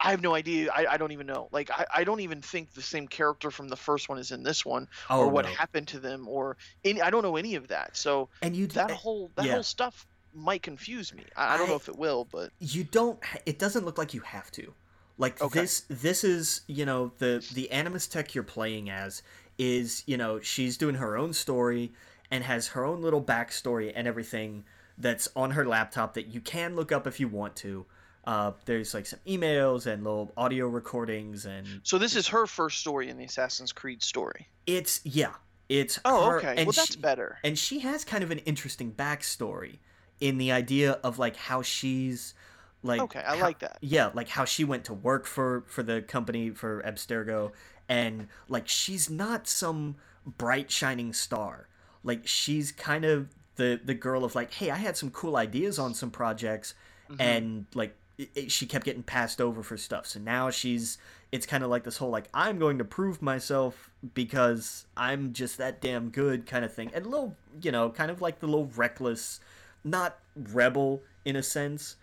I 0.00 0.10
have 0.10 0.20
no 0.20 0.34
idea. 0.34 0.70
I, 0.72 0.86
I 0.90 0.96
don't 0.96 1.12
even 1.12 1.26
know. 1.26 1.48
Like 1.52 1.70
I, 1.70 1.86
I 1.94 2.04
don't 2.04 2.20
even 2.20 2.42
think 2.42 2.72
the 2.74 2.82
same 2.82 3.06
character 3.06 3.50
from 3.50 3.68
the 3.68 3.76
first 3.76 4.08
one 4.08 4.18
is 4.18 4.32
in 4.32 4.42
this 4.42 4.64
one, 4.66 4.88
oh 5.08 5.20
or 5.20 5.28
what 5.28 5.44
no. 5.44 5.50
happened 5.52 5.88
to 5.88 6.00
them, 6.00 6.26
or 6.28 6.56
any. 6.84 7.00
I 7.00 7.10
don't 7.10 7.22
know 7.22 7.36
any 7.36 7.54
of 7.54 7.68
that. 7.68 7.96
So 7.96 8.28
and 8.42 8.56
you 8.56 8.66
that 8.68 8.90
eh, 8.90 8.94
whole 8.94 9.30
that 9.36 9.46
yeah. 9.46 9.52
whole 9.52 9.62
stuff 9.62 10.06
might 10.34 10.62
confuse 10.62 11.12
me. 11.14 11.24
I, 11.36 11.54
I 11.54 11.56
don't 11.58 11.68
know 11.68 11.76
if 11.76 11.88
it 11.88 11.96
will, 11.98 12.26
but 12.30 12.50
you 12.58 12.84
don't 12.84 13.18
it 13.46 13.58
doesn't 13.58 13.84
look 13.84 13.98
like 13.98 14.14
you 14.14 14.20
have 14.20 14.50
to 14.52 14.72
like 15.18 15.40
Okay. 15.42 15.60
this 15.60 15.84
this 15.88 16.24
is 16.24 16.62
you 16.66 16.84
know 16.86 17.12
the 17.18 17.46
the 17.54 17.70
animus 17.70 18.06
tech 18.06 18.34
you're 18.34 18.44
playing 18.44 18.88
as 18.90 19.22
is 19.58 20.02
you 20.06 20.16
know 20.16 20.40
she's 20.40 20.76
doing 20.78 20.94
her 20.96 21.16
own 21.18 21.32
story 21.32 21.92
and 22.30 22.42
has 22.44 22.68
her 22.68 22.84
own 22.84 23.02
little 23.02 23.22
backstory 23.22 23.92
and 23.94 24.08
everything 24.08 24.64
that's 24.98 25.28
on 25.36 25.50
her 25.50 25.66
laptop 25.66 26.14
that 26.14 26.28
you 26.28 26.40
can 26.40 26.74
look 26.76 26.90
up 26.92 27.06
if 27.06 27.20
you 27.20 27.28
want 27.28 27.54
to 27.56 27.84
uh, 28.24 28.52
there's 28.66 28.94
like 28.94 29.04
some 29.04 29.18
emails 29.26 29.86
and 29.86 30.04
little 30.04 30.32
audio 30.36 30.66
recordings 30.68 31.44
and 31.44 31.66
So 31.82 31.98
this 31.98 32.14
is 32.16 32.28
her 32.28 32.46
first 32.46 32.78
story 32.78 33.08
in 33.10 33.18
the 33.18 33.24
Assassin's 33.24 33.72
Creed 33.72 34.02
story. 34.02 34.48
it's 34.66 35.00
yeah 35.04 35.32
it's 35.68 35.98
Oh, 36.04 36.30
her- 36.30 36.38
okay. 36.38 36.54
and 36.56 36.66
Well, 36.66 36.72
that's 36.72 36.94
she- 36.94 37.00
better. 37.00 37.38
and 37.44 37.58
she 37.58 37.80
has 37.80 38.04
kind 38.04 38.22
of 38.24 38.30
an 38.30 38.38
interesting 38.38 38.92
backstory 38.92 39.78
in 40.20 40.38
the 40.38 40.52
idea 40.52 40.92
of 41.04 41.18
like 41.18 41.36
how 41.36 41.62
she's 41.62 42.34
like 42.82 43.00
Okay, 43.00 43.20
I 43.20 43.36
how- 43.36 43.42
like 43.44 43.58
that. 43.60 43.78
yeah 43.80 44.10
like 44.14 44.28
how 44.28 44.44
she 44.44 44.64
went 44.64 44.84
to 44.84 44.94
work 44.94 45.26
for 45.26 45.64
for 45.66 45.82
the 45.82 46.02
company 46.02 46.50
for 46.50 46.82
abstergo 46.82 47.52
and 47.88 48.28
like 48.48 48.68
she's 48.68 49.08
not 49.10 49.46
some 49.48 49.96
bright 50.26 50.70
shining 50.70 51.12
star 51.12 51.66
like 52.04 52.26
she's 52.26 52.72
kind 52.72 53.04
of 53.04 53.28
the 53.56 53.78
the 53.84 53.94
girl 53.94 54.24
of 54.24 54.34
like, 54.34 54.52
hey, 54.54 54.70
I 54.70 54.76
had 54.76 54.96
some 54.96 55.10
cool 55.10 55.36
ideas 55.36 55.78
on 55.78 55.92
some 55.92 56.10
projects, 56.10 56.74
Mhm. 57.10 57.16
and 57.20 57.66
like 57.74 57.94
it, 58.16 58.30
it- 58.34 58.50
she 58.50 58.64
kept 58.66 58.84
getting 58.86 59.02
passed 59.02 59.42
over 59.42 59.62
for 59.62 59.76
stuff. 59.76 60.06
So 60.06 60.18
now 60.18 60.48
she's 60.50 60.96
it's 61.30 61.44
kind 61.46 61.62
of 61.62 61.68
like 61.68 61.84
this 61.84 61.98
whole 61.98 62.08
like 62.08 62.28
I'm 62.32 62.58
going 62.58 62.78
to 62.78 62.84
prove 62.84 63.20
myself 63.20 63.90
because 64.14 64.86
I'm 64.96 65.34
just 65.34 65.58
that 65.58 65.80
damn 65.82 66.08
good 66.08 66.46
kind 66.46 66.64
of 66.64 66.72
thing, 66.72 66.90
and 66.94 67.04
a 67.04 67.08
little 67.08 67.36
you 67.60 67.70
know 67.70 67.90
kind 67.90 68.10
of 68.10 68.22
like 68.22 68.40
the 68.40 68.46
little 68.46 68.70
reckless, 68.74 69.38
not 69.84 70.18
rebel 70.36 71.02
in 71.24 71.36
a 71.36 71.42
sense, 71.42 71.96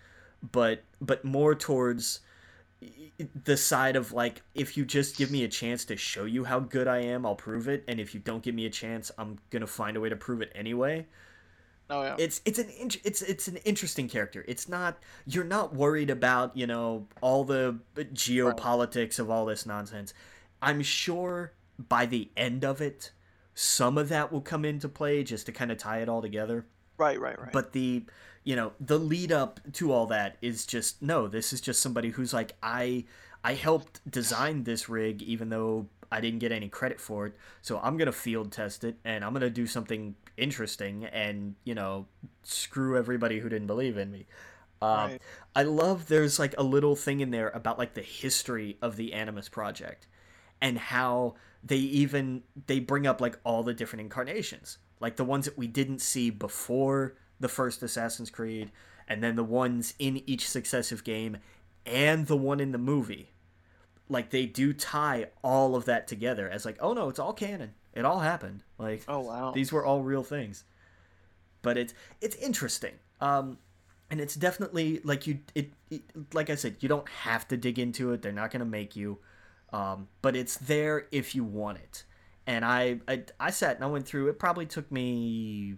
but 0.52 0.84
but 1.02 1.24
more 1.24 1.56
towards 1.56 2.22
the 3.44 3.58
side 3.58 3.96
of 3.96 4.14
like 4.14 4.42
if 4.56 4.78
you 4.78 4.86
just 4.86 5.18
give 5.18 5.32
me 5.32 5.44
a 5.44 5.48
chance 5.48 5.84
to 5.86 5.98
show 5.98 6.26
you 6.26 6.46
how 6.46 6.60
good 6.60 6.88
I 6.88 7.00
am, 7.00 7.26
I'll 7.26 7.36
prove 7.36 7.68
it, 7.68 7.84
and 7.88 8.00
if 8.00 8.14
you 8.14 8.20
don't 8.20 8.44
give 8.44 8.56
me 8.56 8.66
a 8.66 8.70
chance, 8.70 9.12
I'm 9.18 9.40
gonna 9.50 9.68
find 9.68 9.98
a 9.98 10.00
way 10.00 10.10
to 10.10 10.16
prove 10.16 10.42
it 10.42 10.52
anyway. 10.56 11.06
Oh 11.90 12.04
yeah. 12.04 12.16
It's 12.20 12.42
it's 12.46 12.60
an 12.60 12.70
int- 12.70 13.02
it's 13.04 13.22
it's 13.22 13.48
an 13.48 13.58
interesting 13.58 14.08
character. 14.08 14.46
It's 14.48 14.70
not 14.70 14.98
you're 15.26 15.44
not 15.44 15.76
worried 15.76 16.10
about 16.10 16.56
you 16.56 16.68
know 16.68 17.08
all 17.22 17.44
the 17.44 17.80
geopolitics 17.98 19.20
of 19.20 19.30
all 19.30 19.46
this 19.46 19.66
nonsense. 19.66 20.14
I'm 20.62 20.82
sure 20.82 21.54
by 21.88 22.06
the 22.06 22.30
end 22.38 22.64
of 22.64 22.82
it, 22.82 23.12
some 23.56 23.98
of 23.98 24.10
that 24.10 24.32
will 24.32 24.42
come 24.42 24.66
into 24.66 24.88
play 24.88 25.24
just 25.24 25.46
to 25.48 25.52
kind 25.52 25.72
of 25.72 25.78
tie 25.78 26.02
it 26.02 26.10
all 26.10 26.22
together 26.22 26.66
right, 27.00 27.20
right, 27.20 27.40
right. 27.40 27.52
but 27.52 27.72
the 27.74 28.04
you 28.44 28.56
know 28.56 28.72
the 28.80 28.98
lead 28.98 29.32
up 29.32 29.60
to 29.74 29.92
all 29.92 30.08
that 30.08 30.38
is 30.42 30.66
just 30.66 31.02
no 31.02 31.28
this 31.28 31.52
is 31.54 31.62
just 31.62 31.82
somebody 31.82 32.10
who's 32.10 32.34
like 32.34 32.54
i 32.64 33.04
i 33.44 33.54
helped 33.54 34.00
design 34.10 34.64
this 34.64 34.88
rig 34.90 35.22
even 35.22 35.50
though 35.50 35.88
i 36.12 36.20
didn't 36.22 36.40
get 36.40 36.52
any 36.52 36.70
credit 36.70 37.00
for 37.00 37.26
it 37.28 37.34
so 37.62 37.80
i'm 37.84 37.98
gonna 37.98 38.12
field 38.12 38.52
test 38.52 38.84
it 38.84 38.96
and 39.04 39.24
i'm 39.24 39.34
gonna 39.34 39.50
do 39.50 39.68
something 39.68 40.16
interesting 40.38 41.06
and 41.06 41.56
you 41.64 41.76
know 41.76 42.06
screw 42.44 42.98
everybody 42.98 43.40
who 43.40 43.50
didn't 43.50 43.68
believe 43.68 43.98
in 43.98 44.12
me 44.12 44.26
um, 44.82 45.12
Right. 45.12 45.22
i 45.56 45.64
love 45.64 46.08
there's 46.08 46.40
like 46.40 46.56
a 46.58 46.64
little 46.64 46.96
thing 46.96 47.20
in 47.20 47.32
there 47.32 47.50
about 47.50 47.78
like 47.78 47.94
the 47.94 48.02
history 48.02 48.78
of 48.82 48.96
the 48.96 49.14
animus 49.14 49.50
project 49.50 50.08
and 50.62 50.78
how 50.78 51.36
they 51.64 51.78
even 51.78 52.44
they 52.68 52.80
bring 52.80 53.06
up 53.06 53.20
like 53.20 53.38
all 53.44 53.64
the 53.64 53.74
different 53.74 54.02
incarnations 54.02 54.78
like 55.00 55.16
the 55.16 55.26
ones 55.26 55.46
that 55.46 55.58
we 55.58 55.68
didn't 55.68 56.00
see 56.00 56.30
before 56.30 57.16
the 57.40 57.50
first 57.50 57.82
assassin's 57.84 58.30
creed 58.30 58.72
and 59.08 59.24
then 59.24 59.36
the 59.36 59.44
ones 59.44 59.94
in 60.00 60.22
each 60.30 60.48
successive 60.50 61.04
game 61.04 61.38
and 61.86 62.28
the 62.28 62.38
one 62.38 62.60
in 62.60 62.72
the 62.72 62.78
movie 62.78 63.32
like 64.10 64.32
they 64.32 64.46
do 64.46 64.74
tie 64.74 65.28
all 65.44 65.76
of 65.76 65.86
that 65.86 66.08
together 66.08 66.50
as 66.50 66.66
like 66.66 66.78
oh 66.82 66.94
no 66.94 67.10
it's 67.10 67.20
all 67.20 67.34
canon. 67.34 67.74
It 67.94 68.06
all 68.06 68.20
happened. 68.20 68.64
Like 68.78 69.04
oh 69.08 69.20
wow. 69.20 69.52
these 69.52 69.72
were 69.72 69.86
all 69.86 70.02
real 70.02 70.24
things. 70.24 70.64
But 71.62 71.78
it's 71.78 71.94
it's 72.20 72.36
interesting. 72.38 72.96
Um 73.22 73.60
and 74.10 74.20
it's 74.20 74.36
definitely 74.36 75.00
like 75.04 75.28
you 75.28 75.40
it, 75.54 75.72
it 75.92 76.02
like 76.34 76.50
i 76.50 76.56
said 76.56 76.78
you 76.80 76.90
don't 76.90 77.08
have 77.10 77.48
to 77.50 77.58
dig 77.58 77.78
into 77.78 78.12
it. 78.12 78.22
They're 78.22 78.32
not 78.32 78.52
going 78.52 78.62
to 78.62 78.66
make 78.66 78.96
you. 78.96 79.20
Um 79.72 80.08
but 80.22 80.36
it's 80.36 80.58
there 80.58 81.08
if 81.12 81.36
you 81.36 81.44
want 81.44 81.78
it 81.78 82.04
and 82.50 82.66
I, 82.66 83.00
I 83.08 83.24
i 83.40 83.52
sat 83.52 83.76
and 83.76 83.86
i 83.86 83.88
went 83.88 84.08
through 84.08 84.28
it 84.28 84.40
probably 84.40 84.66
took 84.66 84.92
me 84.92 85.76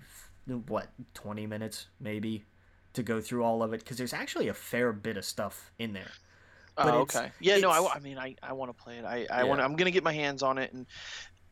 what 0.67 0.89
20 1.13 1.45
minutes 1.45 1.87
maybe 1.99 2.45
to 2.93 3.03
go 3.03 3.21
through 3.21 3.43
all 3.43 3.61
of 3.61 3.73
it 3.73 3.81
because 3.81 3.97
there's 3.97 4.13
actually 4.13 4.47
a 4.47 4.53
fair 4.53 4.93
bit 4.93 5.17
of 5.17 5.25
stuff 5.25 5.71
in 5.77 5.93
there 5.93 6.11
but 6.81 6.95
oh, 6.95 6.99
okay. 7.01 7.31
Yeah, 7.39 7.57
no, 7.57 7.69
I, 7.69 7.95
I 7.95 7.99
mean, 7.99 8.17
I, 8.17 8.35
I 8.41 8.53
want 8.53 8.75
to 8.75 8.83
play 8.83 8.97
it. 8.97 9.05
I, 9.05 9.27
I 9.31 9.43
Yeah. 9.43 9.45
want. 9.45 9.61
I'm 9.61 9.75
gonna 9.75 9.91
get 9.91 10.03
my 10.03 10.13
hands 10.13 10.41
on 10.41 10.57
it, 10.57 10.73
and 10.73 10.87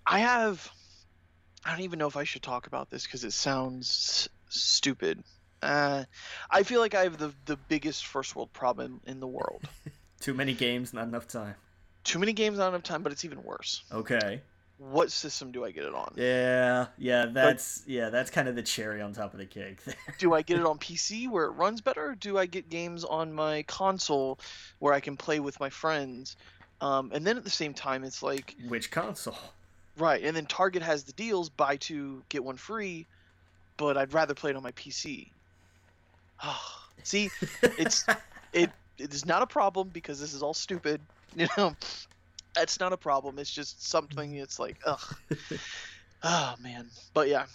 I 0.05 0.19
have. 0.19 0.67
I 1.65 1.71
don't 1.71 1.81
even 1.81 1.99
know 1.99 2.07
if 2.07 2.17
I 2.17 2.23
should 2.23 2.41
talk 2.43 2.67
about 2.67 2.89
this 2.89 3.03
because 3.05 3.23
it 3.23 3.33
sounds 3.33 4.29
stupid. 4.49 5.23
Uh, 5.61 6.05
I 6.49 6.63
feel 6.63 6.79
like 6.79 6.95
I 6.95 7.03
have 7.03 7.17
the 7.17 7.33
the 7.45 7.57
biggest 7.57 8.07
first 8.07 8.35
world 8.35 8.53
problem 8.53 9.01
in 9.05 9.19
the 9.19 9.27
world. 9.27 9.69
too 10.19 10.33
many 10.33 10.53
games 10.53 10.93
not 10.93 11.07
enough 11.07 11.27
time 11.27 11.55
Too 12.03 12.19
many 12.19 12.33
games, 12.33 12.57
not 12.57 12.67
enough 12.69 12.83
time, 12.83 13.03
but 13.03 13.13
it's 13.13 13.23
even 13.25 13.41
worse. 13.43 13.85
okay 13.91 14.41
What 14.79 15.11
system 15.11 15.51
do 15.51 15.63
I 15.65 15.71
get 15.71 15.83
it 15.83 15.93
on? 15.93 16.13
yeah 16.15 16.87
yeah 16.97 17.27
that's 17.27 17.83
yeah 17.85 18.09
that's 18.09 18.31
kind 18.31 18.47
of 18.47 18.55
the 18.55 18.63
cherry 18.63 19.01
on 19.01 19.13
top 19.13 19.33
of 19.33 19.39
the 19.39 19.45
cake 19.45 19.79
do 20.17 20.33
I 20.33 20.41
get 20.41 20.59
it 20.59 20.65
on 20.65 20.77
PC 20.79 21.29
where 21.29 21.45
it 21.45 21.51
runs 21.51 21.81
better? 21.81 22.09
Or 22.09 22.15
do 22.15 22.37
I 22.37 22.45
get 22.45 22.69
games 22.69 23.03
on 23.03 23.33
my 23.33 23.63
console 23.63 24.39
where 24.79 24.93
I 24.93 24.99
can 24.99 25.17
play 25.17 25.39
with 25.39 25.59
my 25.59 25.69
friends? 25.69 26.35
Um, 26.81 27.11
and 27.13 27.25
then 27.25 27.37
at 27.37 27.43
the 27.43 27.49
same 27.49 27.73
time, 27.73 28.03
it's 28.03 28.23
like 28.23 28.55
which 28.67 28.91
console 28.91 29.37
right, 29.97 30.23
and 30.23 30.35
then 30.35 30.45
Target 30.45 30.81
has 30.81 31.03
the 31.03 31.11
deals: 31.13 31.49
buy 31.49 31.75
two 31.75 32.23
get 32.29 32.43
one 32.43 32.57
free. 32.57 33.05
But 33.77 33.97
I'd 33.97 34.13
rather 34.13 34.33
play 34.33 34.49
it 34.51 34.57
on 34.57 34.63
my 34.63 34.73
PC. 34.73 35.29
See, 37.03 37.29
it's 37.61 38.05
it 38.53 38.69
it 38.97 39.13
is 39.13 39.25
not 39.25 39.41
a 39.41 39.47
problem 39.47 39.89
because 39.89 40.19
this 40.19 40.33
is 40.33 40.41
all 40.41 40.53
stupid. 40.53 41.01
You 41.35 41.47
know, 41.57 41.75
that's 42.53 42.79
not 42.79 42.93
a 42.93 42.97
problem. 42.97 43.39
It's 43.39 43.51
just 43.51 43.87
something. 43.87 44.35
It's 44.35 44.59
like 44.59 44.77
ugh. 44.85 45.15
Oh 46.23 46.55
man, 46.61 46.89
but 47.13 47.27
yeah. 47.27 47.45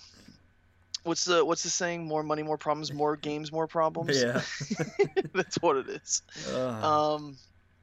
What's 1.02 1.24
the 1.26 1.44
what's 1.44 1.62
the 1.62 1.68
saying? 1.70 2.06
More 2.06 2.22
money, 2.22 2.42
more 2.42 2.56
problems. 2.56 2.92
More 2.92 3.16
games, 3.28 3.52
more 3.52 3.66
problems. 3.66 4.20
yeah 4.22 4.40
that's 5.34 5.56
what 5.60 5.76
it 5.76 5.88
is. 5.88 6.22
Um, 6.54 7.36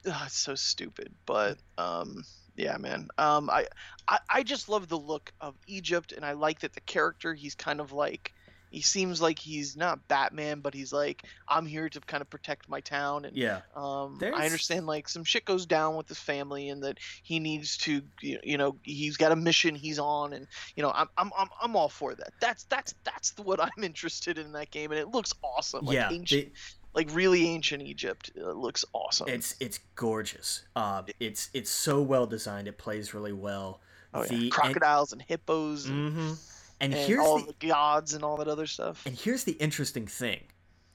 ah, 0.07 0.25
it's 0.25 0.37
so 0.37 0.55
stupid, 0.55 1.13
but 1.27 1.57
um, 1.77 2.23
yeah, 2.55 2.77
man. 2.77 3.09
Um, 3.19 3.49
I, 3.49 3.67
I 4.07 4.19
I 4.29 4.43
just 4.43 4.69
love 4.69 4.87
the 4.87 4.97
look 4.97 5.31
of 5.39 5.55
Egypt, 5.67 6.13
and 6.13 6.25
I 6.25 6.33
like 6.33 6.61
that 6.61 6.73
the 6.73 6.81
character. 6.81 7.35
He's 7.35 7.53
kind 7.53 7.79
of 7.79 7.91
like 7.91 8.33
he 8.71 8.81
seems 8.81 9.21
like 9.21 9.37
he's 9.37 9.77
not 9.77 10.07
Batman, 10.07 10.61
but 10.61 10.73
he's 10.73 10.91
like 10.91 11.23
I'm 11.47 11.65
here 11.65 11.89
to 11.89 11.99
kind 11.99 12.21
of 12.21 12.29
protect 12.29 12.67
my 12.69 12.79
town, 12.79 13.25
and 13.25 13.35
yeah 13.37 13.61
um, 13.75 14.17
There's- 14.19 14.35
I 14.37 14.45
understand 14.45 14.87
like 14.87 15.07
some 15.07 15.23
shit 15.23 15.45
goes 15.45 15.65
down 15.65 15.95
with 15.95 16.07
his 16.07 16.19
family, 16.19 16.69
and 16.69 16.81
that 16.83 16.97
he 17.21 17.39
needs 17.39 17.77
to, 17.79 18.01
you 18.21 18.57
know, 18.57 18.77
he's 18.83 19.17
got 19.17 19.31
a 19.31 19.35
mission 19.35 19.75
he's 19.75 19.99
on, 19.99 20.33
and 20.33 20.47
you 20.75 20.83
know, 20.83 20.91
I'm 20.91 21.09
I'm 21.17 21.31
I'm, 21.37 21.49
I'm 21.61 21.75
all 21.75 21.89
for 21.89 22.15
that. 22.15 22.31
That's 22.39 22.63
that's 22.63 22.95
that's 23.03 23.37
what 23.37 23.61
I'm 23.61 23.83
interested 23.83 24.37
in 24.37 24.53
that 24.53 24.71
game, 24.71 24.91
and 24.91 24.99
it 24.99 25.09
looks 25.09 25.33
awesome. 25.43 25.85
Like 25.85 25.95
yeah 25.95 26.09
ancient, 26.11 26.45
they- 26.45 26.51
like 26.93 27.09
really 27.13 27.47
ancient 27.47 27.81
Egypt. 27.83 28.31
It 28.35 28.43
looks 28.55 28.83
awesome. 28.93 29.29
it's 29.29 29.55
it's 29.59 29.79
gorgeous 29.95 30.63
uh 30.75 31.03
it's 31.19 31.49
it's 31.53 31.69
so 31.69 32.01
well 32.01 32.25
designed 32.25 32.67
it 32.67 32.77
plays 32.77 33.13
really 33.13 33.31
well 33.31 33.79
oh, 34.13 34.25
yeah. 34.29 34.49
crocodiles 34.49 35.13
and 35.13 35.21
hippos 35.21 35.85
and, 35.85 36.07
and, 36.07 36.13
hmm 36.13 36.33
and 36.81 36.93
and 36.93 37.01
here's 37.07 37.19
all 37.25 37.39
the 37.39 37.53
the 37.57 37.67
gods 37.67 38.13
and 38.13 38.23
all 38.23 38.35
that 38.37 38.47
other 38.49 38.67
stuff. 38.67 39.05
and 39.05 39.15
here's 39.15 39.45
the 39.45 39.53
interesting 39.53 40.05
thing 40.07 40.41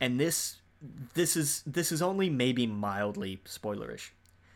and 0.01 0.21
this 0.21 0.57
this 1.15 1.37
is 1.37 1.63
this 1.67 1.91
is 1.91 2.03
only 2.03 2.29
maybe 2.29 2.67
mildly 2.67 3.41
spoilerish 3.47 4.11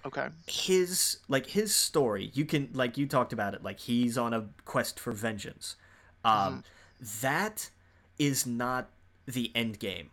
Okay. 0.05 0.28
his 0.47 1.18
like 1.28 1.47
his 1.47 1.74
story 1.74 2.31
you 2.35 2.45
can 2.45 2.68
like 2.74 2.97
you 2.99 3.07
talked 3.07 3.33
about 3.33 3.55
it 3.55 3.62
like 3.62 3.81
he's 3.81 4.16
on 4.18 4.33
a 4.35 4.47
quest 4.64 4.99
for 5.01 5.12
vengeance 5.12 5.76
um 6.24 6.62
that 7.22 7.70
is 8.18 8.47
not 8.47 8.91
the 9.26 9.51
end 9.55 9.78
game 9.78 10.11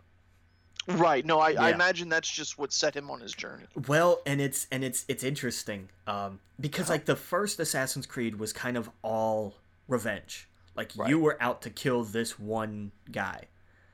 Right. 0.89 1.26
No, 1.26 1.39
I, 1.41 1.51
I 1.51 1.72
imagine 1.74 2.07
that's 2.07 2.32
just 2.32 2.57
what 2.57 2.72
set 2.72 2.95
him 2.95 3.11
on 3.11 3.20
his 3.20 3.34
journey. 3.34 3.65
well 3.89 4.22
and 4.26 4.39
it's 4.39 4.68
and 4.72 4.86
it's 4.86 5.03
it's 5.09 5.22
interesting 5.24 5.89
um 6.07 6.39
because 6.61 6.89
like 6.89 7.03
the 7.03 7.15
first 7.18 7.59
assassin's 7.59 8.05
creed 8.05 8.39
was 8.39 8.53
kind 8.53 8.78
of 8.78 8.89
all 9.03 9.55
revenge 9.89 10.47
like 10.78 10.91
Right. 10.95 11.09
you 11.09 11.19
were 11.19 11.38
out 11.41 11.61
to 11.63 11.69
kill 11.69 12.03
this 12.03 12.38
one 12.39 12.91
guy 13.11 13.45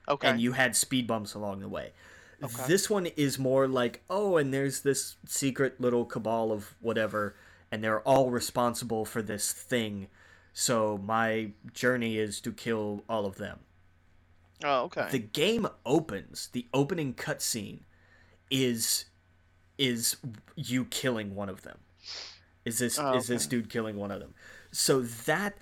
Okay. 0.08 0.28
and 0.28 0.40
you 0.42 0.52
had 0.52 0.76
speed 0.76 1.08
bumps 1.08 1.34
along 1.34 1.62
the 1.62 1.70
way. 1.70 1.94
Okay. 2.44 2.64
This 2.68 2.90
one 2.90 3.06
is 3.06 3.40
more 3.40 3.68
like, 3.70 4.04
oh, 4.10 4.36
and 4.38 4.54
there's 4.54 4.82
this 4.82 5.16
secret 5.26 5.80
little 5.80 6.04
cabal 6.06 6.52
of 6.52 6.76
whatever, 6.82 7.36
and 7.72 7.82
they're 7.84 8.02
all 8.02 8.30
responsible 8.30 9.06
for 9.06 9.22
this 9.22 9.52
thing. 9.54 10.08
So 10.52 10.98
my 11.02 11.52
journey 11.74 12.18
is 12.18 12.42
to 12.42 12.52
kill 12.52 13.04
all 13.08 13.26
of 13.26 13.38
them. 13.38 13.60
oh, 14.64 14.84
okay. 14.84 15.08
The 15.10 15.20
game 15.20 15.68
opens. 15.86 16.50
The 16.52 16.68
opening 16.74 17.14
cutscene 17.14 17.80
is 18.52 19.06
is 19.78 20.18
you 20.56 20.86
killing 20.86 21.34
one 21.36 21.50
of 21.50 21.64
them. 21.64 21.80
Is 22.66 22.78
this 22.80 23.00
Oh, 23.00 23.16
is 23.16 23.28
this 23.28 23.48
dude 23.48 23.70
killing 23.70 23.96
one 23.98 24.12
of 24.12 24.20
them? 24.20 24.34
So 24.72 25.02
that 25.02 25.58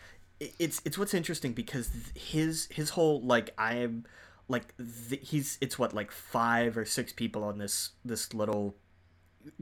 it's 0.60 0.82
it's 0.86 0.98
what's 0.98 1.14
interesting 1.14 1.54
because 1.54 1.90
his 2.16 2.68
his 2.72 2.92
whole 2.92 3.22
like 3.22 3.54
I 3.58 3.76
am 3.76 4.06
like 4.48 4.74
th- 5.10 5.30
he's 5.30 5.58
it's 5.62 5.78
what 5.78 5.94
like 5.94 6.12
five 6.12 6.78
or 6.78 6.86
six 6.86 7.14
people 7.14 7.44
on 7.44 7.58
this 7.60 7.92
this 8.04 8.34
little 8.34 8.76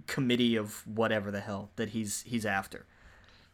committee 0.07 0.55
of 0.55 0.85
whatever 0.87 1.31
the 1.31 1.39
hell 1.41 1.71
that 1.75 1.89
he's 1.89 2.21
he's 2.23 2.45
after. 2.45 2.85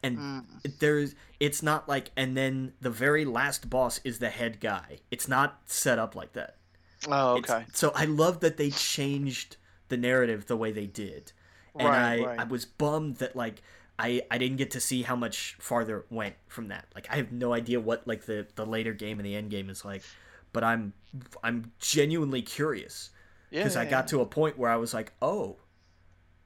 And 0.03 0.17
Mm. 0.17 0.79
there's 0.79 1.15
it's 1.39 1.63
not 1.63 1.89
like 1.89 2.11
and 2.15 2.37
then 2.37 2.73
the 2.79 2.89
very 2.91 3.25
last 3.25 3.69
boss 3.69 3.99
is 4.03 4.19
the 4.19 4.29
head 4.29 4.59
guy. 4.59 4.99
It's 5.11 5.27
not 5.27 5.61
set 5.65 5.97
up 5.99 6.15
like 6.15 6.33
that. 6.33 6.57
oh, 7.07 7.37
It's- 7.37 7.49
okay. 7.51 7.65
so 7.73 7.91
I 7.95 8.05
love 8.05 8.39
that 8.41 8.57
they 8.57 8.69
changed 8.71 9.57
the 9.89 9.97
narrative 9.97 10.45
the 10.47 10.57
way 10.57 10.71
they 10.71 10.87
did. 10.87 11.31
And 11.77 11.87
Right, 11.89 12.21
I, 12.21 12.25
right. 12.25 12.39
I 12.39 12.43
was 12.45 12.65
bummed 12.65 13.17
that 13.17 13.35
like 13.35 13.61
I 13.97 14.21
I 14.29 14.37
didn't 14.37 14.57
get 14.57 14.71
to 14.71 14.79
see 14.79 15.03
how 15.03 15.15
much 15.15 15.55
farther 15.59 15.99
it 15.99 16.05
went 16.09 16.35
from 16.47 16.67
that. 16.69 16.85
Like 16.95 17.07
I 17.09 17.15
have 17.15 17.31
no 17.31 17.53
idea 17.53 17.79
what 17.79 18.05
like 18.07 18.25
the 18.25 18.47
the 18.55 18.65
later 18.65 18.93
game 18.93 19.19
and 19.19 19.25
the 19.25 19.35
end 19.35 19.49
game 19.51 19.69
is 19.69 19.85
like, 19.85 20.03
but 20.53 20.63
I'm 20.63 20.93
I'm 21.43 21.71
genuinely 21.79 22.41
curious 22.41 23.09
because 23.51 23.75
yeah, 23.75 23.81
I 23.81 23.85
got 23.85 24.07
to 24.09 24.21
a 24.21 24.25
point 24.25 24.57
where 24.57 24.69
I 24.69 24.75
was 24.75 24.93
like, 24.93 25.13
oh, 25.21 25.57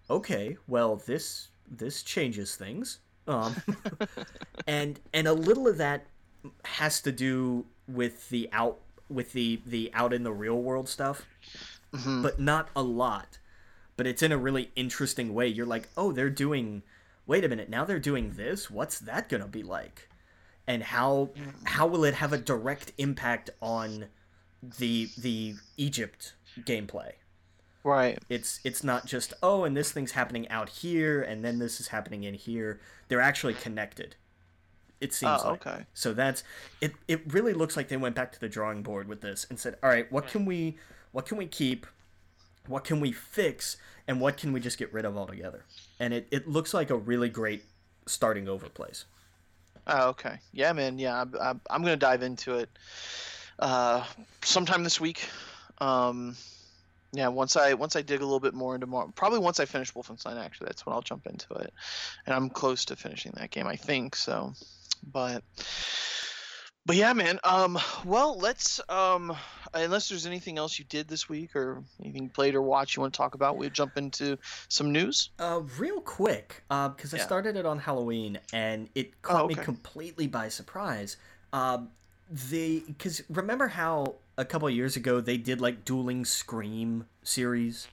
okay, 0.10 0.58
well 0.68 0.96
this 0.98 1.50
this 1.70 2.04
changes 2.04 2.56
things. 2.56 3.00
Um, 3.28 3.56
and 4.68 5.00
and 5.14 5.28
a 5.28 5.34
little 5.34 5.68
of 5.68 5.78
that 5.78 6.06
has 6.66 7.02
to 7.02 7.12
do 7.12 7.66
with 7.88 8.30
the 8.30 8.50
out 8.52 8.80
with 9.10 9.34
the 9.34 9.62
the 9.66 9.92
out 9.94 10.14
in 10.14 10.24
the 10.24 10.32
real 10.32 10.62
world 10.62 10.88
stuff, 10.90 11.26
Mhm. 11.94 12.22
but 12.24 12.40
not 12.40 12.70
a 12.76 12.84
lot. 12.84 13.40
But 13.98 14.08
it's 14.08 14.24
in 14.24 14.32
a 14.32 14.38
really 14.38 14.72
interesting 14.76 15.34
way. 15.34 15.48
You're 15.48 15.66
like, 15.66 15.90
oh, 15.98 16.12
they're 16.12 16.30
doing. 16.30 16.84
Wait 17.30 17.46
a 17.46 17.48
minute, 17.48 17.70
now 17.70 17.86
they're 17.86 18.00
doing 18.00 18.32
this. 18.32 18.72
What's 18.72 18.98
that 18.98 19.30
gonna 19.30 19.48
be 19.48 19.62
like? 19.62 20.10
And 20.66 20.82
how 20.82 21.30
mm. 21.38 21.54
how 21.64 21.86
will 21.86 22.04
it 22.04 22.16
have 22.16 22.34
a 22.34 22.40
direct 22.40 22.92
impact 22.98 23.52
on 23.62 24.08
the 24.64 25.10
the 25.16 25.54
Egypt 25.78 26.34
gameplay? 26.62 27.12
right. 27.84 28.18
It's 28.30 28.60
it's 28.64 28.84
not 28.84 29.06
just 29.06 29.36
oh, 29.44 29.64
and 29.64 29.78
this 29.78 29.92
thing's 29.92 30.14
happening 30.14 30.50
out 30.50 30.70
here, 30.70 31.22
and 31.22 31.46
then 31.46 31.60
this 31.60 31.80
is 31.80 31.90
happening 31.90 32.24
in 32.24 32.34
here. 32.34 32.80
They're 33.10 33.22
actually 33.22 33.54
connected. 33.54 34.16
It 35.00 35.14
seems 35.14 35.42
Oh, 35.44 35.52
like. 35.52 35.68
okay. 35.68 35.86
So 35.94 36.14
that's 36.14 36.44
it. 36.82 36.94
It 37.08 37.32
really 37.32 37.54
looks 37.54 37.78
like 37.78 37.90
they 37.90 37.98
went 37.98 38.16
back 38.16 38.32
to 38.32 38.40
the 38.40 38.50
drawing 38.50 38.82
board 38.82 39.08
with 39.08 39.22
this 39.22 39.46
and 39.52 39.60
said, 39.60 39.78
"All 39.84 39.90
right, 39.92 40.12
what 40.12 40.26
can 40.26 40.46
we, 40.46 40.80
what 41.12 41.28
can 41.28 41.38
we 41.38 41.46
keep, 41.46 41.86
what 42.66 42.84
can 42.84 43.00
we 43.00 43.12
fix, 43.12 43.78
and 44.08 44.20
what 44.20 44.36
can 44.36 44.52
we 44.52 44.60
just 44.60 44.80
get 44.80 44.92
rid 44.92 45.06
of 45.06 45.16
altogether?" 45.16 45.64
And 46.00 46.14
it, 46.14 46.28
it 46.32 46.48
looks 46.48 46.74
like 46.74 46.90
a 46.90 46.96
really 46.96 47.30
great 47.30 47.64
starting 48.06 48.48
over 48.48 48.70
place. 48.70 49.06
Oh, 49.88 50.10
okay. 50.10 50.40
Yeah, 50.54 50.72
man. 50.74 51.00
Yeah, 51.00 51.22
I'm, 51.22 51.34
I'm, 51.42 51.62
I'm 51.70 51.82
gonna 51.82 51.98
dive 51.98 52.22
into 52.24 52.56
it 52.56 52.70
uh, 53.60 54.06
sometime 54.44 54.84
this 54.84 55.00
week. 55.00 55.28
Um, 55.80 56.36
yeah, 57.12 57.28
once 57.28 57.56
I 57.56 57.74
once 57.74 57.96
I 57.96 58.02
dig 58.02 58.22
a 58.22 58.24
little 58.24 58.40
bit 58.40 58.54
more 58.54 58.76
into 58.76 58.86
more, 58.86 59.10
probably 59.16 59.40
once 59.40 59.60
I 59.60 59.66
finish 59.66 59.94
Wolfenstein. 59.94 60.38
Actually, 60.38 60.68
that's 60.68 60.86
when 60.86 60.94
I'll 60.94 61.02
jump 61.02 61.26
into 61.26 61.54
it, 61.56 61.74
and 62.26 62.36
I'm 62.36 62.50
close 62.50 62.86
to 62.86 62.96
finishing 62.96 63.34
that 63.38 63.50
game, 63.50 63.66
I 63.66 63.76
think. 63.76 64.16
So, 64.16 64.54
but 65.12 65.44
but 66.90 66.96
yeah, 66.96 67.14
man. 67.14 67.40
Um, 67.44 67.78
well, 68.04 68.40
let's 68.40 68.82
um, 68.90 69.38
unless 69.76 70.10
there's 70.10 70.26
anything 70.26 70.58
else 70.58 70.80
you 70.80 70.86
did 70.90 71.08
this 71.08 71.30
week 71.30 71.56
or 71.56 71.84
anything 72.02 72.24
you 72.24 72.30
played 72.30 72.56
or 72.56 72.64
watched 72.64 72.96
you 72.96 73.02
want 73.02 73.14
to 73.14 73.18
talk 73.20 73.36
about, 73.36 73.58
we'll 73.58 73.70
jump 73.70 73.96
into 73.96 74.40
some 74.70 74.92
news. 74.92 75.30
Uh, 75.38 75.62
real 75.78 76.02
quick, 76.02 76.64
because 76.68 77.14
I 77.14 77.18
Yeah. 77.18 77.26
started 77.28 77.56
it 77.58 77.68
on 77.68 77.78
Halloween 77.78 78.40
and 78.52 78.90
it 78.96 79.22
caught 79.22 79.50
me 79.50 79.54
okay. 79.54 79.64
completely 79.64 80.26
by 80.26 80.50
surprise. 80.50 81.18
Um, 81.54 81.92
they 82.32 82.80
because 82.80 83.22
remember 83.30 83.68
how 83.68 84.16
a 84.36 84.44
couple 84.44 84.68
of 84.68 84.74
years 84.74 84.96
ago 84.96 85.22
they 85.22 85.38
did 85.38 85.62
like 85.62 85.86
dueling 85.86 86.26
Scream 86.26 87.06
series. 87.22 87.88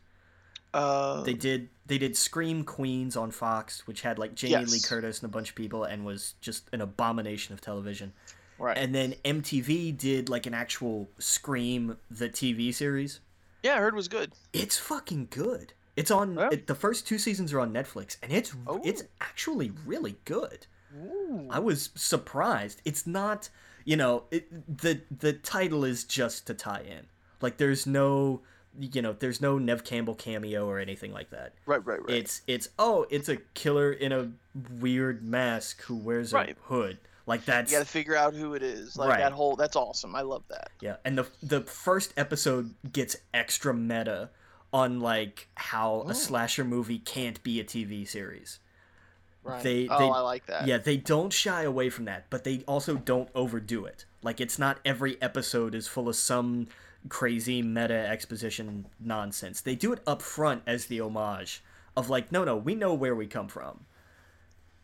Uh, 0.72 1.20
They 1.20 1.34
did 1.34 1.68
they 1.84 1.98
did 1.98 2.16
Scream 2.16 2.64
Queens 2.64 3.14
on 3.14 3.30
Fox, 3.30 3.86
which 3.86 4.00
had 4.00 4.18
like 4.18 4.34
Jamie 4.34 4.64
Lee 4.64 4.80
Curtis 4.80 5.20
and 5.20 5.28
a 5.28 5.32
bunch 5.32 5.50
of 5.50 5.54
people, 5.54 5.84
and 5.84 6.06
was 6.06 6.32
just 6.40 6.70
an 6.72 6.80
abomination 6.80 7.52
of 7.52 7.60
television. 7.60 8.14
Right. 8.58 8.76
And 8.76 8.94
then 8.94 9.14
MTV 9.24 9.96
did 9.96 10.28
like 10.28 10.46
an 10.46 10.54
actual 10.54 11.08
Scream 11.18 11.96
the 12.10 12.28
TV 12.28 12.72
series. 12.74 13.20
yeah, 13.62 13.74
I 13.74 13.78
heard 13.78 13.94
it 13.94 13.96
was 13.96 14.08
good. 14.08 14.32
It's 14.52 14.78
fucking 14.78 15.28
good. 15.30 15.72
It's 15.96 16.10
on 16.10 16.34
Yeah. 16.36 16.50
it, 16.52 16.66
the 16.66 16.74
first 16.74 17.06
two 17.06 17.18
seasons 17.18 17.52
are 17.52 17.60
on 17.60 17.72
Netflix, 17.72 18.16
and 18.22 18.30
it's 18.32 18.54
Oh. 18.66 18.80
it's 18.84 19.04
actually 19.20 19.72
really 19.86 20.16
good. 20.24 20.66
Ooh. 20.96 21.46
I 21.50 21.58
was 21.58 21.90
surprised. 21.94 22.80
It's 22.84 23.06
not, 23.06 23.48
you 23.84 23.96
know, 23.96 24.24
it, 24.30 24.48
the 24.78 25.00
the 25.10 25.32
title 25.32 25.84
is 25.84 26.04
just 26.04 26.46
to 26.46 26.54
tie 26.54 26.82
in. 26.82 27.06
Like 27.40 27.56
there's 27.58 27.86
no, 27.86 28.42
you 28.78 29.02
know, 29.02 29.12
there's 29.14 29.40
no 29.40 29.58
Nev 29.58 29.84
Campbell 29.84 30.14
cameo 30.14 30.66
or 30.66 30.78
anything 30.78 31.12
like 31.12 31.30
that. 31.30 31.54
Right, 31.66 31.84
right, 31.84 32.00
right. 32.00 32.10
It's 32.16 32.42
it's 32.46 32.68
oh, 32.78 33.06
it's 33.10 33.28
a 33.28 33.36
killer 33.54 33.90
in 33.92 34.12
a 34.12 34.30
weird 34.80 35.22
mask 35.24 35.82
who 35.82 35.96
wears 35.96 36.32
a 36.32 36.36
Right. 36.36 36.56
hood. 36.64 36.98
Like 37.26 37.44
that's 37.44 37.70
you 37.72 37.78
got 37.78 37.84
to 37.84 37.90
figure 37.90 38.16
out 38.16 38.34
who 38.34 38.54
it 38.54 38.62
is. 38.62 38.96
Like 38.96 39.10
Right. 39.10 39.18
that 39.20 39.32
whole. 39.32 39.56
That's 39.56 39.74
awesome. 39.76 40.14
I 40.14 40.20
love 40.22 40.44
that. 40.48 40.70
yeah. 40.80 40.96
And 41.04 41.18
the 41.18 41.26
the 41.42 41.60
first 41.62 42.14
episode 42.16 42.74
gets 42.92 43.16
extra 43.34 43.74
meta 43.74 44.30
on 44.72 45.00
like 45.00 45.48
how 45.56 46.04
Oh. 46.06 46.10
a 46.10 46.14
slasher 46.14 46.64
movie 46.64 46.98
can't 46.98 47.42
be 47.42 47.58
a 47.60 47.64
TV 47.64 48.04
series. 48.06 48.60
Right. 49.42 49.62
They- 49.62 49.88
oh, 49.88 49.98
they- 49.98 50.04
I 50.10 50.20
like 50.20 50.46
that. 50.46 50.66
Yeah, 50.66 50.78
they 50.78 50.96
don't 50.96 51.32
shy 51.32 51.62
away 51.62 51.88
from 51.90 52.04
that, 52.06 52.28
but 52.30 52.44
they 52.44 52.62
also 52.66 52.96
don't 52.96 53.28
overdo 53.34 53.84
it. 53.86 54.04
Like 54.22 54.40
it's 54.40 54.58
not 54.58 54.78
every 54.84 55.20
episode 55.22 55.74
is 55.74 55.86
full 55.88 56.08
of 56.08 56.16
some 56.16 56.66
crazy 57.08 57.62
meta 57.62 57.94
exposition 58.08 58.86
nonsense. 59.00 59.60
They 59.60 59.76
do 59.76 59.92
it 59.92 60.00
up 60.06 60.20
front 60.20 60.62
as 60.66 60.86
the 60.86 61.00
homage 61.00 61.62
of 61.96 62.10
like, 62.10 62.30
no, 62.32 62.44
no, 62.44 62.56
we 62.56 62.74
know 62.74 62.92
where 62.92 63.14
we 63.14 63.26
come 63.26 63.48
from. 63.48 63.85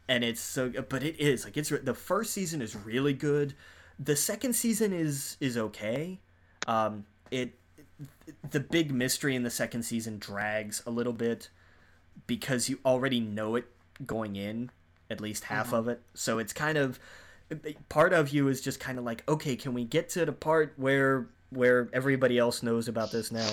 And 0.08 0.24
it's 0.24 0.40
so 0.40 0.70
but 0.88 1.02
it 1.02 1.18
is 1.18 1.44
like 1.44 1.56
it's 1.56 1.70
the 1.70 1.94
first 1.94 2.32
season 2.32 2.60
is 2.60 2.76
really 2.76 3.12
good. 3.12 3.54
The 3.98 4.16
second 4.16 4.54
season 4.54 4.92
is 4.92 5.36
is 5.40 5.56
okay. 5.56 6.20
Um 6.66 7.04
it 7.30 7.58
the 8.50 8.60
big 8.60 8.92
mystery 8.92 9.34
in 9.34 9.42
the 9.42 9.50
second 9.50 9.82
season 9.84 10.18
drags 10.18 10.82
a 10.86 10.90
little 10.90 11.12
bit 11.12 11.48
because 12.26 12.68
you 12.68 12.78
already 12.84 13.20
know 13.20 13.56
it 13.56 13.64
going 14.04 14.36
in 14.36 14.70
at 15.10 15.20
least 15.20 15.44
half 15.44 15.72
of 15.72 15.88
it 15.88 16.00
so 16.14 16.38
it's 16.38 16.52
kind 16.52 16.76
of 16.76 16.98
part 17.88 18.12
of 18.12 18.30
you 18.30 18.48
is 18.48 18.60
just 18.60 18.80
kind 18.80 18.98
of 18.98 19.04
like 19.04 19.22
okay 19.28 19.54
can 19.54 19.72
we 19.74 19.84
get 19.84 20.08
to 20.08 20.24
the 20.24 20.32
part 20.32 20.72
where 20.76 21.28
where 21.50 21.88
everybody 21.92 22.38
else 22.38 22.62
knows 22.62 22.88
about 22.88 23.12
this 23.12 23.30
now 23.30 23.48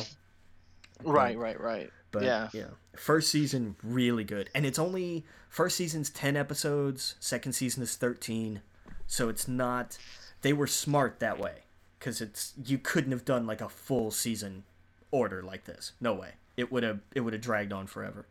Right, 1.03 1.37
right, 1.37 1.59
right. 1.59 1.89
But 2.11 2.23
Yeah. 2.23 2.49
yeah 2.53 2.67
first 2.95 3.29
season 3.29 3.75
really 3.83 4.23
good 4.23 4.49
and 4.55 4.65
it's 4.65 4.79
only 4.79 5.25
first 5.49 5.77
season's 5.77 6.09
10 6.09 6.35
episodes 6.35 7.15
second 7.19 7.53
season 7.53 7.81
is 7.83 7.95
13 7.95 8.61
so 9.07 9.29
it's 9.29 9.47
not 9.47 9.97
they 10.41 10.53
were 10.53 10.67
smart 10.67 11.19
that 11.19 11.39
way 11.39 11.63
because 11.97 12.19
it's 12.21 12.53
you 12.65 12.77
couldn't 12.77 13.11
have 13.11 13.25
done 13.25 13.45
like 13.47 13.61
a 13.61 13.69
full 13.69 14.11
season 14.11 14.63
order 15.11 15.41
like 15.43 15.65
this 15.65 15.93
no 16.01 16.13
way 16.13 16.31
it 16.57 16.71
would 16.71 16.83
have 16.83 16.99
it 17.15 17.21
would 17.21 17.33
have 17.33 17.41
dragged 17.41 17.71
on 17.73 17.87
forever 17.87 18.25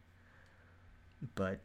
but 1.34 1.60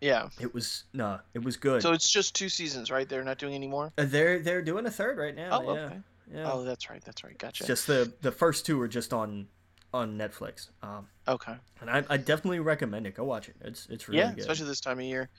Yeah. 0.00 0.28
it 0.40 0.52
was 0.54 0.84
no 0.92 1.20
it 1.34 1.42
was 1.44 1.56
good 1.56 1.82
So 1.82 1.92
it's 1.92 2.10
just 2.10 2.34
two 2.34 2.48
seasons, 2.48 2.90
right? 2.90 3.08
They're 3.08 3.24
not 3.24 3.38
doing 3.38 3.54
any 3.54 3.66
more. 3.68 3.92
Uh, 3.98 4.04
they're 4.06 4.38
they're 4.40 4.62
doing 4.62 4.86
a 4.86 4.90
third 4.90 5.18
right 5.18 5.34
now 5.34 5.48
Oh, 5.62 5.74
yeah 5.74 5.80
okay. 5.86 5.98
yeah 6.34 6.50
Oh, 6.52 6.64
that's 6.64 6.90
right. 6.90 7.02
That's 7.04 7.24
right. 7.24 7.36
Gotcha. 7.38 7.62
it's 7.64 7.68
just 7.68 7.86
the 7.86 8.12
the 8.20 8.32
first 8.32 8.66
two 8.66 8.80
are 8.80 8.88
just 8.88 9.12
on 9.12 9.48
on 9.92 10.18
netflix 10.18 10.68
um 10.82 11.06
okay. 11.26 11.54
and 11.80 11.90
i, 11.90 12.04
I 12.08 12.16
definitely 12.16 12.60
recommend 12.60 13.06
it 13.06 13.14
go 13.14 13.24
watch 13.24 13.48
it 13.48 13.56
it's 13.62 13.86
it's 13.90 14.08
really 14.08 14.20
yeah, 14.20 14.30
good 14.30 14.40
especially 14.40 14.66
this 14.66 14.80
time 14.80 14.98
of 14.98 15.04
year. 15.04 15.30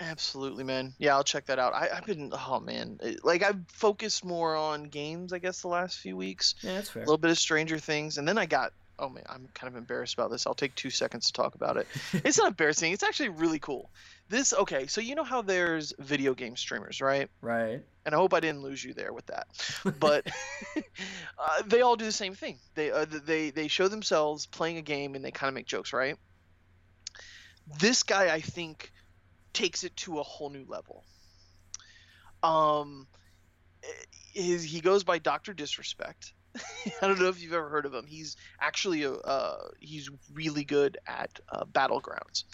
Absolutely, 0.00 0.64
man. 0.64 0.92
Yeah, 0.98 1.14
I'll 1.14 1.24
check 1.24 1.46
that 1.46 1.58
out. 1.58 1.72
I, 1.72 1.88
I've 1.94 2.04
been, 2.04 2.32
oh 2.32 2.60
man, 2.60 2.98
like 3.22 3.44
I've 3.44 3.60
focused 3.68 4.24
more 4.24 4.56
on 4.56 4.84
games, 4.84 5.32
I 5.32 5.38
guess, 5.38 5.62
the 5.62 5.68
last 5.68 5.98
few 5.98 6.16
weeks. 6.16 6.56
yeah 6.62 6.74
that's 6.74 6.90
fair 6.90 7.02
A 7.02 7.06
little 7.06 7.18
bit 7.18 7.30
of 7.30 7.38
Stranger 7.38 7.78
Things, 7.78 8.18
and 8.18 8.26
then 8.26 8.38
I 8.38 8.46
got. 8.46 8.72
Oh 8.96 9.08
man, 9.08 9.24
I'm 9.28 9.48
kind 9.54 9.72
of 9.72 9.76
embarrassed 9.76 10.14
about 10.14 10.30
this. 10.30 10.46
I'll 10.46 10.54
take 10.54 10.74
two 10.76 10.90
seconds 10.90 11.26
to 11.26 11.32
talk 11.32 11.56
about 11.56 11.76
it. 11.76 11.88
It's 12.24 12.38
not 12.38 12.48
embarrassing. 12.48 12.92
It's 12.92 13.02
actually 13.02 13.30
really 13.30 13.58
cool. 13.58 13.90
This 14.28 14.52
okay. 14.52 14.86
So 14.86 15.00
you 15.00 15.14
know 15.14 15.24
how 15.24 15.42
there's 15.42 15.92
video 15.98 16.34
game 16.34 16.56
streamers, 16.56 17.00
right? 17.00 17.28
right 17.40 17.82
and 18.04 18.14
I 18.14 18.18
hope 18.18 18.34
I 18.34 18.40
didn't 18.40 18.62
lose 18.62 18.84
you 18.84 18.94
there 18.94 19.12
with 19.12 19.26
that. 19.26 19.46
But 19.98 20.26
uh, 20.76 21.62
they 21.66 21.80
all 21.80 21.96
do 21.96 22.04
the 22.04 22.12
same 22.12 22.34
thing. 22.34 22.58
They 22.74 22.90
uh, 22.90 23.06
they 23.08 23.50
they 23.50 23.68
show 23.68 23.88
themselves 23.88 24.46
playing 24.46 24.78
a 24.78 24.82
game 24.82 25.14
and 25.14 25.24
they 25.24 25.30
kind 25.30 25.48
of 25.48 25.54
make 25.54 25.66
jokes, 25.66 25.92
right? 25.92 26.16
This 27.78 28.02
guy, 28.02 28.32
I 28.32 28.40
think, 28.40 28.92
takes 29.52 29.84
it 29.84 29.96
to 29.98 30.18
a 30.18 30.22
whole 30.22 30.50
new 30.50 30.66
level. 30.68 31.04
Um, 32.42 33.06
his 34.32 34.62
he 34.62 34.80
goes 34.80 35.04
by 35.04 35.18
Doctor 35.18 35.54
Disrespect. 35.54 36.32
I 36.56 37.08
don't 37.08 37.18
know 37.18 37.28
if 37.28 37.42
you've 37.42 37.52
ever 37.52 37.68
heard 37.68 37.86
of 37.86 37.94
him. 37.94 38.06
He's 38.06 38.36
actually 38.60 39.04
a 39.04 39.12
uh, 39.12 39.68
he's 39.80 40.10
really 40.32 40.64
good 40.64 40.98
at 41.06 41.40
uh, 41.50 41.64
battlegrounds, 41.64 42.44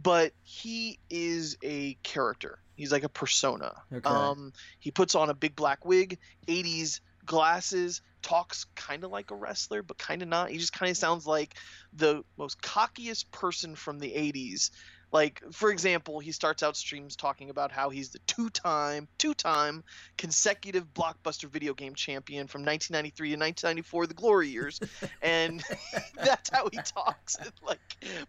but 0.00 0.32
he 0.42 0.98
is 1.08 1.56
a 1.62 1.94
character. 2.02 2.58
He's 2.76 2.92
like 2.92 3.04
a 3.04 3.08
persona. 3.08 3.74
Okay. 3.92 4.08
Um, 4.08 4.52
he 4.78 4.90
puts 4.90 5.14
on 5.14 5.30
a 5.30 5.34
big 5.34 5.56
black 5.56 5.84
wig, 5.86 6.18
80s 6.46 7.00
glasses, 7.24 8.02
talks 8.20 8.66
kind 8.74 9.04
of 9.04 9.10
like 9.10 9.30
a 9.30 9.34
wrestler, 9.34 9.82
but 9.82 9.96
kind 9.96 10.20
of 10.20 10.28
not. 10.28 10.50
He 10.50 10.58
just 10.58 10.74
kind 10.74 10.90
of 10.90 10.96
sounds 10.96 11.26
like 11.26 11.54
the 11.94 12.22
most 12.36 12.60
cockiest 12.60 13.30
person 13.30 13.74
from 13.74 13.98
the 13.98 14.12
80s. 14.12 14.70
Like, 15.12 15.40
for 15.52 15.70
example, 15.70 16.18
he 16.18 16.32
starts 16.32 16.62
out 16.62 16.76
streams 16.76 17.14
talking 17.14 17.48
about 17.48 17.70
how 17.70 17.90
he's 17.90 18.10
the 18.10 18.18
two-time, 18.26 19.06
two-time 19.18 19.84
consecutive 20.18 20.92
blockbuster 20.92 21.48
video 21.48 21.74
game 21.74 21.94
champion 21.94 22.48
from 22.48 22.64
1993 22.64 23.28
to 23.30 23.36
1994, 23.36 24.06
the 24.08 24.14
glory 24.14 24.48
years, 24.48 24.80
and 25.22 25.62
that's 26.16 26.50
how 26.50 26.68
he 26.70 26.78
talks. 26.78 27.38
like, 27.66 27.78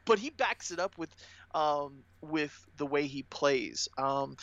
but 0.05 0.19
he 0.19 0.29
backs 0.29 0.71
it 0.71 0.79
up 0.79 0.97
with 0.97 1.09
um, 1.57 2.03
with 2.21 2.53
the 2.77 2.85
way 2.85 3.07
he 3.07 3.23
plays. 3.23 3.89
Um, 3.97 4.37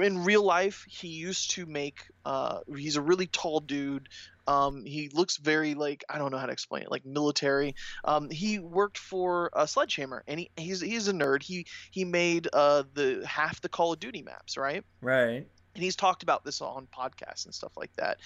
in 0.00 0.24
real 0.24 0.42
life, 0.42 0.84
he 0.86 1.08
used 1.08 1.52
to 1.52 1.64
make. 1.64 2.00
Uh, 2.26 2.60
he's 2.76 2.96
a 2.96 3.02
really 3.02 3.26
tall 3.26 3.60
dude. 3.60 4.10
Um, 4.46 4.84
he 4.84 5.08
looks 5.12 5.38
very 5.38 5.74
like 5.74 6.04
I 6.10 6.18
don't 6.18 6.30
know 6.30 6.38
how 6.38 6.46
to 6.46 6.52
explain 6.52 6.82
it, 6.82 6.90
like 6.90 7.06
military. 7.06 7.74
Um, 8.04 8.28
he 8.28 8.58
worked 8.58 8.98
for 8.98 9.50
uh, 9.54 9.64
Sledgehammer, 9.64 10.24
and 10.26 10.40
he, 10.40 10.50
he's 10.56 10.80
he's 10.80 11.08
a 11.08 11.12
nerd. 11.12 11.42
He 11.42 11.66
he 11.90 12.04
made 12.04 12.48
uh, 12.52 12.84
the 12.92 13.24
half 13.26 13.62
the 13.62 13.68
Call 13.70 13.94
of 13.94 14.00
Duty 14.00 14.22
maps, 14.22 14.58
right? 14.58 14.84
Right. 15.00 15.46
And 15.74 15.84
he's 15.84 15.96
talked 15.96 16.22
about 16.22 16.44
this 16.44 16.60
on 16.60 16.88
podcasts 16.88 17.44
and 17.44 17.54
stuff 17.54 17.76
like 17.76 17.94
that, 17.96 18.18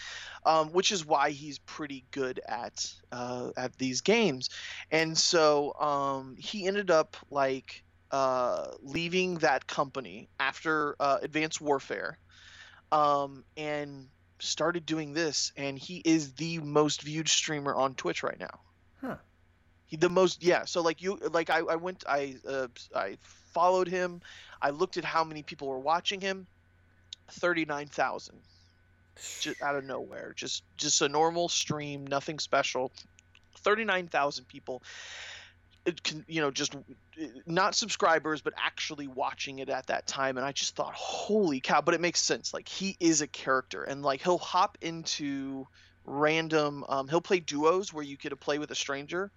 um, 0.47 0.73
which 0.73 0.91
is 0.91 1.05
why 1.05 1.31
he's 1.31 1.59
pretty 1.59 2.05
good 2.11 2.41
at 2.49 2.93
uh, 3.13 3.51
at 3.57 3.77
these 3.79 4.01
games. 4.01 4.51
And 4.91 5.17
so 5.17 5.75
um, 5.79 6.37
he 6.39 6.67
ended 6.67 6.91
up 6.91 7.17
like 7.31 7.85
uh, 8.13 8.67
leaving 8.83 9.37
that 9.39 9.67
company 9.67 10.29
after 10.39 10.95
uh, 11.01 11.19
Advanced 11.23 11.61
Warfare, 11.61 12.19
um, 12.93 13.43
and 13.57 14.09
started 14.39 14.85
doing 14.85 15.15
this. 15.15 15.53
And 15.57 15.79
he 15.79 16.03
is 16.05 16.33
the 16.35 16.59
most 16.59 17.03
viewed 17.03 17.29
streamer 17.29 17.75
on 17.75 17.95
Twitch 17.95 18.23
right 18.23 18.39
now. 18.39 18.61
Huh. 19.01 19.17
He 19.87 19.97
the 19.97 20.11
most 20.11 20.43
yeah. 20.43 20.65
So 20.67 20.83
like 20.83 21.03
you 21.03 21.17
like 21.33 21.51
I, 21.51 21.59
I 21.59 21.77
went 21.77 22.05
I 22.07 22.37
uh, 22.47 22.69
I 22.95 23.17
followed 23.53 23.89
him. 23.89 24.21
I 24.61 24.71
looked 24.71 24.97
at 24.97 25.05
how 25.05 25.25
many 25.25 25.43
people 25.43 25.69
were 25.69 25.79
watching 25.79 26.21
him. 26.21 26.47
Thirty 27.31 27.65
nine 27.65 27.89
thousand. 27.89 28.39
Just 29.41 29.61
out 29.63 29.77
of 29.77 29.85
nowhere. 29.85 30.33
Just 30.37 30.65
just 30.77 31.03
a 31.03 31.09
normal 31.09 31.49
stream, 31.49 32.07
nothing 32.07 32.39
special. 32.39 32.93
Thirty 33.57 33.85
nine 33.85 34.09
thousand 34.09 34.49
people 34.49 34.83
you 36.29 36.41
know 36.41 36.51
just 36.51 36.77
not 37.47 37.75
subscribers 37.75 38.41
but 38.41 38.53
actually 38.57 39.09
watching 39.09 39.59
it 39.59 39.69
at 39.69 39.87
that 39.87 40.07
time. 40.07 40.37
And 40.37 40.47
i 40.47 40.53
just 40.53 40.77
thought 40.77 40.95
holy 40.95 41.61
cow 41.61 41.81
but 41.81 41.95
it 41.95 42.01
makes 42.01 42.21
sense. 42.21 42.55
Like 42.55 42.69
he 42.69 42.97
is 43.01 43.21
a 43.21 43.27
character 43.27 43.83
and 43.83 44.03
like 44.03 44.23
he'll 44.23 44.39
hop 44.39 44.79
into 44.81 45.67
random 46.05 46.85
um, 46.89 47.09
he'll 47.09 47.21
play 47.21 47.41
duos 47.41 47.93
where 47.93 48.05
you 48.05 48.17
get 48.17 48.31
to 48.31 48.37
play 48.37 48.59
with 48.59 48.71
a 48.71 48.77
stranger. 48.77 49.31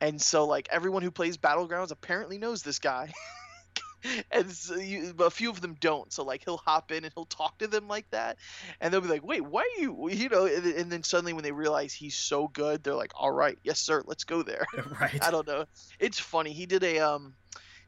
And 0.00 0.20
so 0.20 0.46
like 0.46 0.68
everyone 0.70 1.02
who 1.02 1.10
plays 1.10 1.36
battlegrounds 1.36 1.90
apparently 1.92 2.38
knows 2.38 2.62
this 2.62 2.78
guy 2.78 3.14
and 4.30 4.50
so 4.50 4.76
you, 4.76 5.14
a 5.18 5.30
few 5.30 5.50
of 5.50 5.60
them 5.60 5.76
don't. 5.80 6.12
So 6.12 6.24
like 6.24 6.44
he'll 6.44 6.56
hop 6.58 6.90
in 6.92 7.04
and 7.04 7.12
he'll 7.14 7.26
talk 7.26 7.58
to 7.58 7.66
them 7.66 7.88
like 7.88 8.10
that, 8.10 8.38
and 8.80 8.92
they'll 8.92 9.00
be 9.00 9.08
like, 9.08 9.24
"Wait, 9.24 9.44
why 9.44 9.62
are 9.62 9.80
you?" 9.80 10.10
You 10.10 10.28
know, 10.28 10.46
and, 10.46 10.64
and 10.66 10.92
then 10.92 11.02
suddenly 11.02 11.32
when 11.32 11.44
they 11.44 11.52
realize 11.52 11.92
he's 11.92 12.16
so 12.16 12.48
good, 12.48 12.82
they're 12.82 12.94
like, 12.94 13.12
"All 13.14 13.30
right, 13.30 13.58
yes 13.62 13.80
sir, 13.80 14.02
let's 14.06 14.24
go 14.24 14.42
there." 14.42 14.66
Right. 15.00 15.22
I 15.22 15.30
don't 15.30 15.46
know. 15.46 15.64
It's 15.98 16.18
funny. 16.18 16.52
He 16.52 16.66
did 16.66 16.82
a 16.82 16.98
um, 16.98 17.34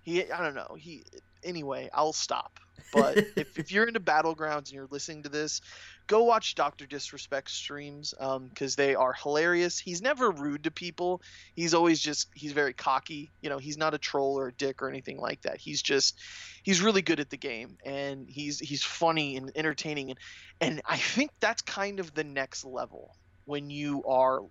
he 0.03 0.31
I 0.31 0.43
don't 0.43 0.55
know. 0.55 0.77
He 0.79 1.05
anyway. 1.43 1.91
I'll 1.93 2.13
stop. 2.13 2.59
But 2.93 3.19
if, 3.37 3.59
if 3.59 3.73
you're 3.73 3.87
into 3.87 4.01
battlegrounds 4.01 4.69
and 4.69 4.73
you're 4.73 4.89
listening 4.91 5.23
to 5.25 5.29
this, 5.29 5.61
go 6.07 6.25
watch 6.25 6.55
Doctor 6.55 6.87
Disrespect 6.87 7.51
streams 7.51 8.15
because 8.19 8.79
um, 8.79 8.85
they 8.85 8.95
are 8.95 9.13
hilarious. 9.13 9.79
He's 9.79 10.03
never 10.03 10.31
rude 10.31 10.65
to 10.65 10.71
people. 10.71 11.23
He's 11.55 11.75
always 11.75 12.01
just 12.01 12.29
he's 12.35 12.53
very 12.53 12.73
cocky. 12.73 13.31
You 13.41 13.51
know, 13.51 13.59
he's 13.59 13.79
not 13.79 13.95
a 13.95 13.99
troll 13.99 14.39
or 14.39 14.49
a 14.49 14.53
dick 14.53 14.83
or 14.83 14.89
anything 14.89 15.19
like 15.19 15.43
that. 15.43 15.59
He's 15.59 15.83
just 15.83 16.19
he's 16.63 16.81
really 16.81 17.03
good 17.03 17.21
at 17.21 17.31
the 17.31 17.37
game 17.37 17.77
and 17.85 18.29
he's 18.29 18.59
he's 18.59 18.83
funny 18.83 19.37
and 19.37 19.51
entertaining 19.55 20.11
and 20.11 20.19
and 20.61 20.83
I 20.85 20.97
think 20.97 21.31
that's 21.41 21.63
kind 21.63 21.99
of 21.99 22.15
the 22.15 22.25
next 22.25 22.65
level 22.65 23.17
when 23.45 23.71
you 23.71 24.05
are 24.05 24.43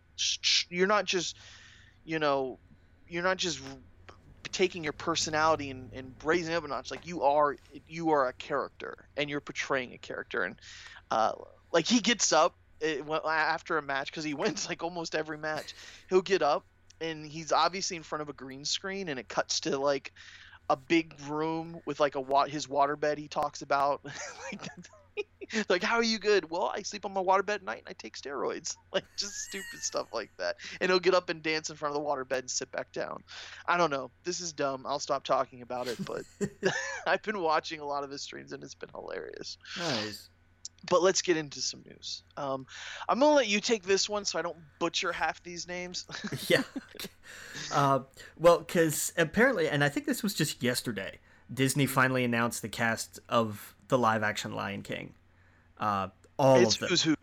you're 0.69 0.87
not 0.87 1.05
just 1.05 1.37
you 2.03 2.19
know 2.19 2.59
you're 3.07 3.23
not 3.23 3.37
just 3.37 3.61
taking 4.51 4.83
your 4.83 4.93
personality 4.93 5.69
and, 5.69 5.91
and 5.93 6.13
raising 6.23 6.53
up 6.53 6.63
a 6.63 6.67
notch. 6.67 6.91
Like 6.91 7.05
you 7.05 7.23
are 7.23 7.55
you 7.87 8.11
are 8.11 8.27
a 8.27 8.33
character 8.33 9.05
and 9.17 9.29
you're 9.29 9.41
portraying 9.41 9.93
a 9.93 9.97
character 9.97 10.43
and 10.43 10.55
uh, 11.11 11.33
like 11.71 11.87
he 11.87 11.99
gets 11.99 12.31
up 12.31 12.55
it, 12.79 13.05
eh, 13.07 13.27
after 13.27 13.77
a 13.77 13.81
match 13.81 14.11
because 14.11 14.23
he 14.23 14.33
wins 14.33 14.67
like 14.67 14.83
almost 14.83 15.15
every 15.15 15.37
match. 15.37 15.75
He'll 16.09 16.21
get 16.21 16.41
up 16.41 16.65
and 16.99 17.25
he's 17.25 17.51
obviously 17.51 17.97
in 17.97 18.03
front 18.03 18.21
of 18.23 18.29
a 18.29 18.33
green 18.33 18.65
screen 18.65 19.09
and 19.09 19.19
it 19.19 19.29
cuts 19.29 19.59
to 19.61 19.77
like 19.77 20.11
a 20.69 20.75
big 20.75 21.13
room 21.27 21.81
with 21.85 21.99
like 21.99 22.15
a 22.15 22.21
wat 22.21 22.49
his 22.49 22.67
waterbed 22.67 23.17
he 23.17 23.27
talks 23.27 23.61
about 23.61 24.01
like 24.51 24.67
like, 25.69 25.83
how 25.83 25.95
are 25.95 26.03
you 26.03 26.19
good? 26.19 26.49
Well, 26.49 26.71
I 26.73 26.81
sleep 26.81 27.05
on 27.05 27.13
my 27.13 27.21
waterbed 27.21 27.49
at 27.49 27.63
night 27.63 27.83
and 27.85 27.87
I 27.87 27.93
take 27.93 28.17
steroids. 28.17 28.75
Like, 28.93 29.05
just 29.17 29.33
stupid 29.43 29.79
stuff 29.81 30.07
like 30.13 30.31
that. 30.37 30.57
And 30.79 30.91
he'll 30.91 30.99
get 30.99 31.13
up 31.13 31.29
and 31.29 31.41
dance 31.41 31.69
in 31.69 31.75
front 31.75 31.95
of 31.95 32.01
the 32.01 32.07
waterbed 32.07 32.39
and 32.39 32.51
sit 32.51 32.71
back 32.71 32.91
down. 32.91 33.23
I 33.65 33.77
don't 33.77 33.89
know. 33.89 34.11
This 34.23 34.41
is 34.41 34.53
dumb. 34.53 34.85
I'll 34.85 34.99
stop 34.99 35.23
talking 35.23 35.61
about 35.61 35.87
it, 35.87 35.97
but 36.05 36.23
I've 37.07 37.21
been 37.23 37.41
watching 37.41 37.79
a 37.79 37.85
lot 37.85 38.03
of 38.03 38.11
his 38.11 38.21
streams 38.21 38.51
and 38.51 38.63
it's 38.63 38.75
been 38.75 38.89
hilarious. 38.93 39.57
Nice. 39.77 40.29
But 40.89 41.03
let's 41.03 41.21
get 41.21 41.37
into 41.37 41.61
some 41.61 41.83
news. 41.85 42.23
Um, 42.37 42.65
I'm 43.07 43.19
gonna 43.19 43.35
let 43.35 43.47
you 43.47 43.59
take 43.59 43.83
this 43.83 44.09
one 44.09 44.25
so 44.25 44.39
I 44.39 44.41
don't 44.41 44.57
butcher 44.79 45.11
half 45.11 45.41
these 45.43 45.67
names. 45.67 46.05
yeah. 46.47 46.63
Uh, 47.71 47.99
well, 48.37 48.59
because 48.59 49.13
apparently, 49.17 49.69
and 49.69 49.83
I 49.83 49.89
think 49.89 50.05
this 50.05 50.23
was 50.23 50.33
just 50.33 50.63
yesterday, 50.63 51.19
Disney 51.53 51.85
finally 51.85 52.23
announced 52.23 52.61
the 52.61 52.69
cast 52.69 53.19
of 53.29 53.75
the 53.89 53.97
live 53.97 54.23
action 54.23 54.53
Lion 54.53 54.81
King. 54.81 55.13
Uh, 55.77 56.07
all 56.37 56.57
it's 56.57 56.75
of 56.75 56.79
them. 56.79 56.89
Who's 56.89 57.03
who. 57.03 57.15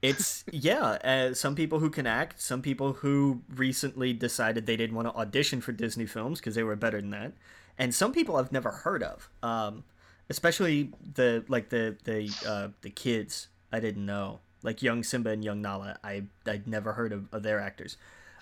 It's 0.00 0.44
yeah. 0.50 0.82
Uh, 1.04 1.34
some 1.34 1.54
people 1.54 1.78
who 1.78 1.90
can 1.90 2.06
act. 2.06 2.40
Some 2.40 2.62
people 2.62 2.94
who 2.94 3.42
recently 3.54 4.12
decided 4.12 4.66
they 4.66 4.76
didn't 4.76 4.96
want 4.96 5.08
to 5.08 5.14
audition 5.14 5.60
for 5.60 5.72
Disney 5.72 6.06
films 6.06 6.40
because 6.40 6.54
they 6.54 6.62
were 6.62 6.76
better 6.76 7.00
than 7.00 7.10
that, 7.10 7.32
and 7.78 7.94
some 7.94 8.12
people 8.12 8.36
I've 8.36 8.52
never 8.52 8.70
heard 8.70 9.02
of. 9.02 9.30
Um, 9.42 9.84
especially 10.30 10.92
the 11.14 11.44
like 11.48 11.68
the 11.68 11.96
the 12.04 12.30
uh, 12.46 12.68
the 12.82 12.90
kids 12.90 13.48
I 13.72 13.80
didn't 13.80 14.06
know 14.06 14.40
like 14.62 14.82
young 14.82 15.02
Simba 15.02 15.30
and 15.30 15.44
young 15.44 15.60
Nala. 15.60 15.98
I 16.02 16.24
I'd 16.46 16.66
never 16.66 16.92
heard 16.92 17.12
of, 17.12 17.26
of 17.32 17.42
their 17.42 17.60
actors. 17.60 17.96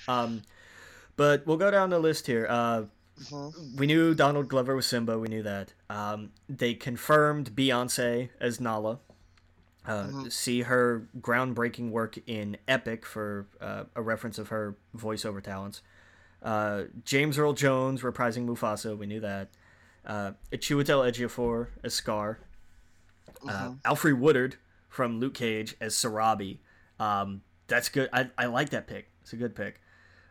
Um, 0.08 0.42
but 1.16 1.46
we'll 1.46 1.58
go 1.58 1.70
down 1.70 1.90
the 1.90 1.98
list 1.98 2.26
here. 2.26 2.46
Uh, 2.48 2.84
Mm-hmm. 3.24 3.76
We 3.76 3.86
knew 3.86 4.14
Donald 4.14 4.48
Glover 4.48 4.74
was 4.74 4.86
Simba. 4.86 5.18
We 5.18 5.28
knew 5.28 5.42
that. 5.42 5.72
Um, 5.88 6.30
they 6.48 6.74
confirmed 6.74 7.54
Beyonce 7.54 8.30
as 8.40 8.60
Nala. 8.60 8.98
Uh, 9.86 10.04
mm-hmm. 10.04 10.28
See 10.28 10.62
her 10.62 11.06
groundbreaking 11.20 11.90
work 11.90 12.18
in 12.26 12.56
Epic 12.68 13.04
for 13.04 13.46
uh, 13.60 13.84
a 13.94 14.02
reference 14.02 14.38
of 14.38 14.48
her 14.48 14.76
voiceover 14.96 15.42
talents. 15.42 15.82
Uh, 16.42 16.84
James 17.04 17.38
Earl 17.38 17.52
Jones 17.52 18.02
reprising 18.02 18.46
Mufasa. 18.46 18.96
We 18.96 19.06
knew 19.06 19.20
that. 19.20 19.48
Uh, 20.06 20.32
Chiwetel 20.52 21.10
Ejiofor 21.10 21.68
as 21.84 21.94
Scar. 21.94 22.40
Uh, 23.46 23.52
mm-hmm. 23.52 23.90
Alfre 23.90 24.18
Woodard 24.18 24.56
from 24.88 25.20
Luke 25.20 25.34
Cage 25.34 25.76
as 25.80 25.94
Sarabi. 25.94 26.58
Um, 26.98 27.42
that's 27.68 27.88
good. 27.88 28.08
I, 28.12 28.28
I 28.36 28.46
like 28.46 28.70
that 28.70 28.86
pick. 28.86 29.08
It's 29.22 29.32
a 29.32 29.36
good 29.36 29.54
pick. 29.54 29.80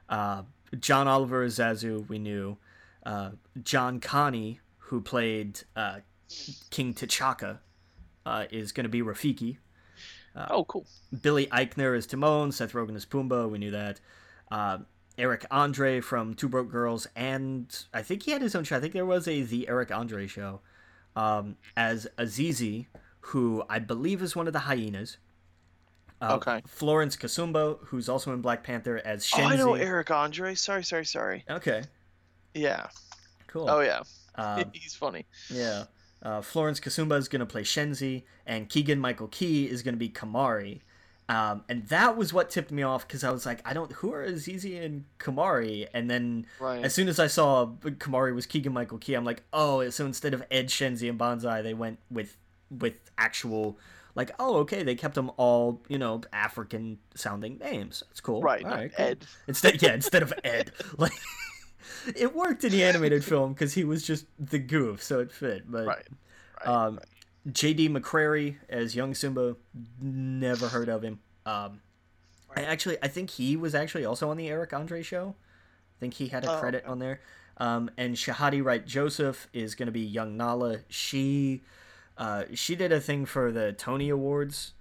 Uh, 0.07 0.43
John 0.79 1.07
Oliver 1.07 1.43
as 1.43 1.57
Zazu. 1.57 2.07
We 2.07 2.19
knew 2.19 2.57
uh, 3.05 3.31
John 3.63 3.99
Kani, 3.99 4.59
who 4.77 5.01
played 5.01 5.61
uh, 5.75 5.99
King 6.69 6.93
T'Chaka, 6.93 7.59
uh, 8.25 8.45
is 8.51 8.71
going 8.71 8.83
to 8.83 8.89
be 8.89 9.01
Rafiki. 9.01 9.57
Uh, 10.35 10.47
oh, 10.51 10.63
cool. 10.65 10.85
Billy 11.21 11.47
Eichner 11.47 11.97
is 11.97 12.05
Timon. 12.05 12.51
Seth 12.51 12.73
Rogen 12.73 12.95
is 12.95 13.05
Pumbaa. 13.05 13.49
We 13.49 13.57
knew 13.57 13.71
that. 13.71 13.99
Uh, 15.19 15.23
Eric 15.23 15.45
Andre 15.51 16.01
from 16.01 16.33
Two 16.33 16.49
Broke 16.49 16.71
Girls, 16.71 17.07
and 17.15 17.85
I 17.93 18.01
think 18.01 18.23
he 18.23 18.31
had 18.31 18.41
his 18.41 18.55
own 18.55 18.63
show. 18.63 18.77
I 18.77 18.79
think 18.79 18.93
there 18.93 19.05
was 19.05 19.27
a 19.27 19.41
The 19.41 19.67
Eric 19.67 19.91
Andre 19.91 20.27
Show 20.27 20.61
um, 21.15 21.57
as 21.75 22.07
Azizi, 22.17 22.87
who 23.21 23.63
I 23.69 23.79
believe 23.79 24.21
is 24.21 24.35
one 24.35 24.47
of 24.47 24.53
the 24.53 24.59
hyenas. 24.59 25.17
Uh, 26.21 26.35
okay. 26.35 26.61
Florence 26.67 27.15
Kasumba, 27.15 27.77
who's 27.85 28.09
also 28.09 28.33
in 28.33 28.41
Black 28.41 28.63
Panther 28.63 29.01
as 29.05 29.25
Shenzi. 29.25 29.43
Oh, 29.43 29.47
I 29.47 29.55
know 29.55 29.73
Eric 29.75 30.11
Andre. 30.11 30.53
Sorry, 30.55 30.83
sorry, 30.83 31.05
sorry. 31.05 31.45
Okay. 31.49 31.83
Yeah. 32.53 32.87
Cool. 33.47 33.69
Oh 33.69 33.79
yeah. 33.79 34.03
Um, 34.35 34.65
He's 34.73 34.95
funny. 34.95 35.25
Yeah. 35.49 35.85
Uh, 36.21 36.41
Florence 36.41 36.81
Kasumba 36.81 37.17
is 37.17 37.29
going 37.29 37.39
to 37.39 37.45
play 37.45 37.63
Shenzi, 37.63 38.23
and 38.45 38.67
Keegan 38.67 38.99
Michael 38.99 39.29
Key 39.29 39.69
is 39.69 39.81
going 39.81 39.93
to 39.93 39.99
be 39.99 40.09
Kamari. 40.09 40.81
Um, 41.29 41.63
and 41.69 41.87
that 41.89 42.17
was 42.17 42.33
what 42.33 42.49
tipped 42.49 42.71
me 42.71 42.81
off 42.81 43.07
because 43.07 43.23
I 43.23 43.29
was 43.29 43.45
like, 43.45 43.61
I 43.63 43.73
don't, 43.73 43.91
who 43.91 44.11
are 44.11 44.25
Azizi 44.25 44.83
and 44.83 45.05
Kamari? 45.19 45.87
And 45.93 46.09
then 46.09 46.47
right. 46.59 46.83
as 46.83 46.95
soon 46.95 47.07
as 47.07 47.19
I 47.19 47.27
saw 47.27 47.67
Kamari 47.81 48.33
was 48.33 48.47
Keegan 48.47 48.73
Michael 48.73 48.97
Key, 48.97 49.13
I'm 49.13 49.25
like, 49.25 49.43
oh, 49.53 49.87
so 49.91 50.07
instead 50.07 50.33
of 50.33 50.43
Ed, 50.49 50.69
Shenzi, 50.69 51.07
and 51.07 51.19
Banzai, 51.19 51.61
they 51.61 51.75
went 51.75 51.99
with 52.09 52.35
with 52.71 53.11
actual, 53.19 53.77
like, 54.15 54.31
oh, 54.39 54.57
okay, 54.57 54.81
they 54.81 54.95
kept 54.95 55.13
them 55.13 55.29
all, 55.37 55.83
you 55.87 55.99
know, 55.99 56.21
African 56.33 56.97
sounding 57.13 57.59
names. 57.59 58.03
That's 58.07 58.21
cool. 58.21 58.41
Right. 58.41 58.63
Cool. 58.63 58.87
Ed. 58.97 59.25
Instead, 59.47 59.81
yeah, 59.83 59.93
instead 59.93 60.23
of 60.23 60.33
Ed, 60.43 60.71
like 60.97 61.13
it 62.15 62.35
worked 62.35 62.63
in 62.63 62.71
the 62.71 62.83
animated 62.83 63.23
film 63.23 63.53
because 63.53 63.73
he 63.73 63.83
was 63.83 64.01
just 64.01 64.25
the 64.39 64.57
goof, 64.57 65.03
so 65.03 65.19
it 65.19 65.31
fit. 65.31 65.69
But 65.69 65.85
right, 65.85 66.07
um, 66.65 66.95
right. 66.95 67.05
J.D. 67.51 67.89
McCrary 67.89 68.57
as 68.67 68.95
young 68.95 69.13
Simba, 69.13 69.55
never 70.01 70.67
heard 70.67 70.89
of 70.89 71.03
him. 71.03 71.19
Um, 71.45 71.81
I 72.55 72.63
actually, 72.63 72.97
I 73.01 73.07
think 73.07 73.31
he 73.31 73.55
was 73.55 73.75
actually 73.75 74.05
also 74.05 74.29
on 74.29 74.37
the 74.37 74.49
Eric 74.49 74.73
Andre 74.73 75.01
show. 75.01 75.35
I 75.37 75.99
think 75.99 76.15
he 76.15 76.27
had 76.27 76.45
a 76.45 76.51
oh, 76.51 76.59
credit 76.59 76.85
on 76.85 76.99
there. 76.99 77.21
Um, 77.57 77.91
and 77.97 78.15
Shahadi 78.15 78.63
Wright 78.63 78.85
Joseph 78.85 79.47
is 79.53 79.75
going 79.75 79.87
to 79.87 79.91
be 79.91 80.01
young 80.01 80.37
Nala. 80.37 80.79
She 80.87 81.61
uh, 82.17 82.43
she 82.53 82.75
did 82.75 82.91
a 82.91 82.99
thing 82.99 83.25
for 83.25 83.51
the 83.51 83.71
Tony 83.71 84.09
Awards 84.09 84.73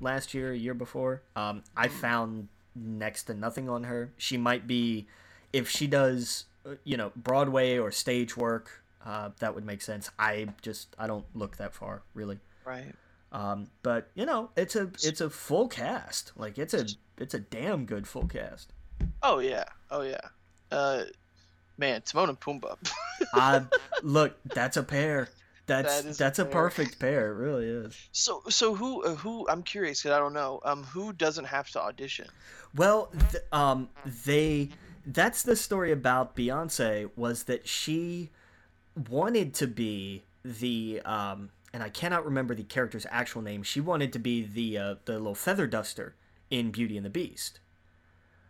last 0.00 0.32
year, 0.32 0.54
year 0.54 0.74
before. 0.74 1.22
Um, 1.34 1.64
I 1.76 1.88
found 1.88 2.48
next 2.74 3.24
to 3.24 3.34
nothing 3.34 3.68
on 3.68 3.84
her. 3.84 4.12
She 4.16 4.36
might 4.36 4.66
be, 4.66 5.08
if 5.52 5.68
she 5.68 5.88
does, 5.88 6.44
uh, 6.64 6.74
you 6.84 6.96
know, 6.96 7.10
Broadway 7.16 7.78
or 7.78 7.90
stage 7.90 8.36
work, 8.36 8.84
uh, 9.04 9.30
that 9.40 9.54
would 9.54 9.64
make 9.64 9.82
sense. 9.82 10.10
I 10.18 10.48
just 10.62 10.94
I 10.98 11.06
don't 11.06 11.26
look 11.34 11.56
that 11.58 11.74
far 11.74 12.02
really. 12.14 12.38
Right. 12.64 12.94
Um, 13.32 13.68
but 13.82 14.10
you 14.14 14.26
know, 14.26 14.50
it's 14.56 14.76
a 14.76 14.90
it's 15.02 15.20
a 15.20 15.30
full 15.30 15.68
cast. 15.68 16.32
Like 16.36 16.58
it's 16.58 16.74
a 16.74 16.86
it's 17.18 17.34
a 17.34 17.40
damn 17.40 17.84
good 17.84 18.06
full 18.06 18.26
cast. 18.26 18.72
Oh 19.22 19.38
yeah. 19.38 19.64
Oh 19.90 20.02
yeah. 20.02 20.20
Uh, 20.70 21.04
man, 21.76 22.02
Timon 22.02 22.30
and 22.30 22.40
Pumbaa. 22.40 22.76
uh, 23.32 23.60
look, 24.02 24.36
that's 24.44 24.76
a 24.76 24.82
pair. 24.82 25.28
That's 25.66 26.02
That 26.02 26.08
is 26.08 26.16
a 26.16 26.18
that's 26.18 26.38
a, 26.38 26.46
perfect 26.46 26.98
pair. 26.98 27.30
It 27.30 27.34
really 27.34 27.66
is. 27.66 28.08
so 28.12 28.42
so 28.48 28.74
who 28.74 29.04
uh, 29.04 29.14
who 29.14 29.46
I'm 29.48 29.62
curious 29.62 30.02
because 30.02 30.16
I 30.16 30.18
don't 30.18 30.32
know. 30.32 30.60
Um, 30.64 30.82
who 30.84 31.12
doesn't 31.12 31.44
have 31.44 31.70
to 31.70 31.80
audition? 31.82 32.26
Well, 32.74 33.10
th- 33.30 33.44
um, 33.52 33.90
they 34.24 34.70
that's 35.06 35.42
the 35.42 35.56
story 35.56 35.92
about 35.92 36.34
Beyonce 36.34 37.10
was 37.16 37.44
that 37.44 37.68
she 37.68 38.30
wanted 39.08 39.54
to 39.54 39.66
be 39.66 40.22
the 40.44 41.00
um, 41.04 41.50
and 41.72 41.82
I 41.82 41.88
cannot 41.88 42.24
remember 42.24 42.54
the 42.54 42.64
character's 42.64 43.06
actual 43.10 43.42
name. 43.42 43.62
She 43.62 43.80
wanted 43.80 44.12
to 44.14 44.18
be 44.18 44.42
the 44.42 44.78
uh, 44.78 44.94
the 45.04 45.14
little 45.14 45.34
feather 45.34 45.66
duster 45.66 46.14
in 46.50 46.70
Beauty 46.70 46.96
and 46.96 47.04
the 47.04 47.10
Beast. 47.10 47.60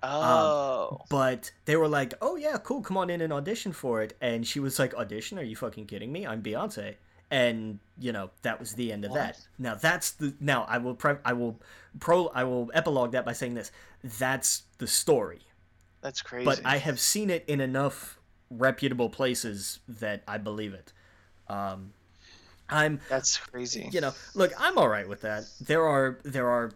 Oh. 0.02 1.00
But 1.08 1.50
they 1.64 1.76
were 1.76 1.88
like, 1.88 2.14
"Oh 2.22 2.36
yeah, 2.36 2.56
cool, 2.58 2.82
come 2.82 2.96
on 2.96 3.10
in 3.10 3.20
and 3.20 3.32
audition 3.32 3.72
for 3.72 4.02
it." 4.02 4.16
And 4.20 4.46
she 4.46 4.60
was 4.60 4.78
like, 4.78 4.94
"Audition? 4.94 5.38
Are 5.38 5.42
you 5.42 5.56
fucking 5.56 5.86
kidding 5.86 6.12
me? 6.12 6.26
I'm 6.26 6.42
Beyonce." 6.42 6.96
And 7.30 7.78
you 7.98 8.12
know 8.12 8.30
that 8.42 8.58
was 8.58 8.72
the 8.74 8.92
end 8.92 9.04
of 9.04 9.12
that. 9.14 9.38
Now 9.58 9.74
that's 9.74 10.12
the 10.12 10.34
now 10.40 10.64
I 10.68 10.78
will 10.78 10.94
pre- 10.94 11.16
I 11.24 11.32
will 11.32 11.60
pro 12.00 12.28
I 12.28 12.44
will 12.44 12.70
epilogue 12.72 13.12
that 13.12 13.26
by 13.26 13.32
saying 13.32 13.54
this. 13.54 13.72
That's 14.02 14.62
the 14.78 14.86
story. 14.86 15.40
That's 16.00 16.22
crazy. 16.22 16.44
But 16.44 16.60
I 16.64 16.78
have 16.78 17.00
seen 17.00 17.28
it 17.28 17.44
in 17.48 17.60
enough 17.60 18.17
reputable 18.50 19.10
places 19.10 19.80
that 19.88 20.22
I 20.26 20.38
believe 20.38 20.74
it. 20.74 20.92
Um, 21.48 21.92
I'm 22.68 23.00
That's 23.08 23.36
crazy. 23.38 23.88
you 23.92 24.02
know 24.02 24.12
look 24.34 24.52
i'm 24.58 24.76
all 24.76 24.88
right 24.88 25.08
with 25.08 25.22
that. 25.22 25.44
There 25.60 25.86
are 25.86 26.18
there 26.22 26.48
are 26.48 26.70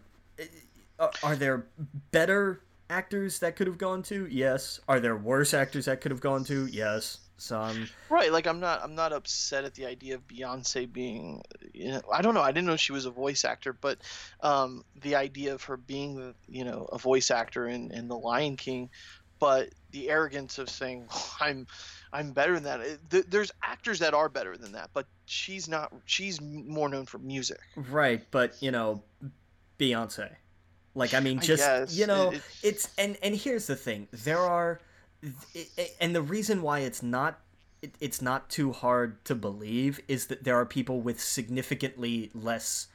are, 0.99 1.11
are 1.21 1.35
there 1.35 1.65
better 2.11 2.61
actors 2.89 3.39
that 3.39 3.55
could 3.55 3.67
have 3.67 3.77
gone 3.77 4.03
to? 4.03 4.27
Yes. 4.29 4.79
Are 4.87 4.99
there 4.99 5.15
worse 5.15 5.53
actors 5.53 5.85
that 5.85 6.01
could 6.01 6.11
have 6.11 6.21
gone 6.21 6.43
to? 6.45 6.67
Yes. 6.67 7.19
Some. 7.37 7.89
Right, 8.09 8.31
like 8.31 8.47
I'm 8.47 8.59
not 8.59 8.81
I'm 8.83 8.95
not 8.95 9.11
upset 9.11 9.65
at 9.65 9.73
the 9.73 9.85
idea 9.85 10.15
of 10.15 10.27
Beyonce 10.27 10.91
being 10.91 11.41
you 11.73 11.91
know 11.91 12.01
I 12.11 12.21
don't 12.21 12.35
know, 12.35 12.41
I 12.41 12.51
didn't 12.51 12.67
know 12.67 12.77
she 12.77 12.93
was 12.93 13.05
a 13.05 13.11
voice 13.11 13.43
actor, 13.43 13.73
but 13.73 13.97
um 14.41 14.85
the 15.01 15.15
idea 15.15 15.53
of 15.53 15.63
her 15.63 15.75
being 15.75 16.33
you 16.47 16.63
know 16.63 16.87
a 16.91 16.97
voice 16.97 17.31
actor 17.31 17.67
in, 17.67 17.91
in 17.91 18.07
The 18.07 18.15
Lion 18.17 18.55
King, 18.55 18.89
but 19.43 19.69
the 19.91 20.09
arrogance 20.09 20.57
of 20.57 20.69
saying 20.69 21.05
oh, 21.11 21.35
I'm 21.41 21.67
I'm 22.13 22.31
better 22.31 22.53
than 22.59 22.63
that. 22.63 22.79
There's 23.29 23.51
actors 23.61 23.99
that 23.99 24.13
are 24.13 24.29
better 24.29 24.55
than 24.55 24.71
that, 24.73 24.89
but 24.93 25.05
she's 25.25 25.67
not 25.67 25.91
she's 26.05 26.39
more 26.41 26.87
known 26.87 27.05
for 27.05 27.17
music. 27.17 27.59
right 27.89 28.21
but 28.31 28.49
you 28.61 28.71
know 28.71 29.01
beyonce 29.79 30.29
like 30.95 31.13
i 31.13 31.19
mean 31.19 31.39
just 31.39 31.63
guess. 31.63 31.93
you 31.99 32.05
know 32.07 32.29
It- 32.31 32.35
it- 32.35 32.43
it's 32.69 32.89
and 32.97 33.17
and 33.23 33.35
here's 33.35 33.65
the 33.67 33.75
thing 33.75 34.07
there 34.11 34.39
are 34.57 34.79
and 35.99 36.15
the 36.15 36.21
reason 36.21 36.61
why 36.61 36.79
it's 36.79 37.01
not 37.01 37.39
it, 37.81 37.95
it's 37.99 38.21
not 38.21 38.49
too 38.49 38.71
hard 38.71 39.23
to 39.25 39.33
believe 39.35 39.99
is 40.07 40.27
that 40.27 40.43
there 40.43 40.55
are 40.55 40.65
people 40.65 41.01
with 41.01 41.19
significantly 41.19 42.29
less 42.33 42.87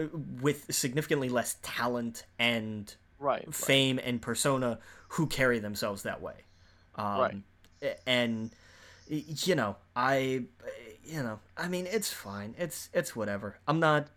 uh, 0.00 0.04
with 0.40 0.74
significantly 0.74 1.28
less 1.28 1.56
talent 1.62 2.24
and 2.38 2.96
Right. 3.24 3.44
right. 3.46 3.54
fame 3.54 3.98
and 4.02 4.20
persona 4.22 4.78
who 5.08 5.26
carry 5.26 5.58
themselves 5.58 6.02
that 6.02 6.20
way 6.20 6.34
um, 6.96 7.20
Right. 7.20 7.36
and 8.06 8.50
you 9.08 9.54
know 9.54 9.76
i 9.96 10.42
you 11.04 11.22
know 11.22 11.38
i 11.58 11.68
mean 11.68 11.86
it's 11.86 12.10
fine 12.12 12.54
it's 12.58 12.88
it's 12.94 13.14
whatever 13.14 13.56
i'm 13.68 13.78
not 13.78 14.08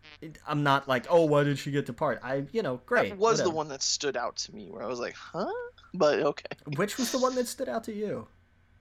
i'm 0.48 0.64
not 0.64 0.88
like 0.88 1.06
oh 1.10 1.26
why 1.26 1.44
did 1.44 1.58
she 1.60 1.70
get 1.72 1.86
the 1.86 1.92
part 1.94 2.20
i 2.24 2.46
you 2.54 2.62
know 2.62 2.80
great 2.86 3.10
That 3.10 3.18
was 3.18 3.44
the 3.44 3.50
one 3.50 3.68
that 3.70 3.82
stood 3.84 4.16
out 4.16 4.38
to 4.38 4.56
me 4.56 4.68
where 4.70 4.82
I 4.84 4.88
was 4.88 5.00
like, 5.00 5.16
huh? 5.16 5.52
But 5.94 6.20
okay. 6.22 6.56
which 6.78 6.98
was 6.98 7.12
the 7.12 7.20
one 7.20 7.36
that 7.36 7.48
stood 7.48 7.68
out 7.68 7.84
to 7.86 7.94
you 7.94 8.28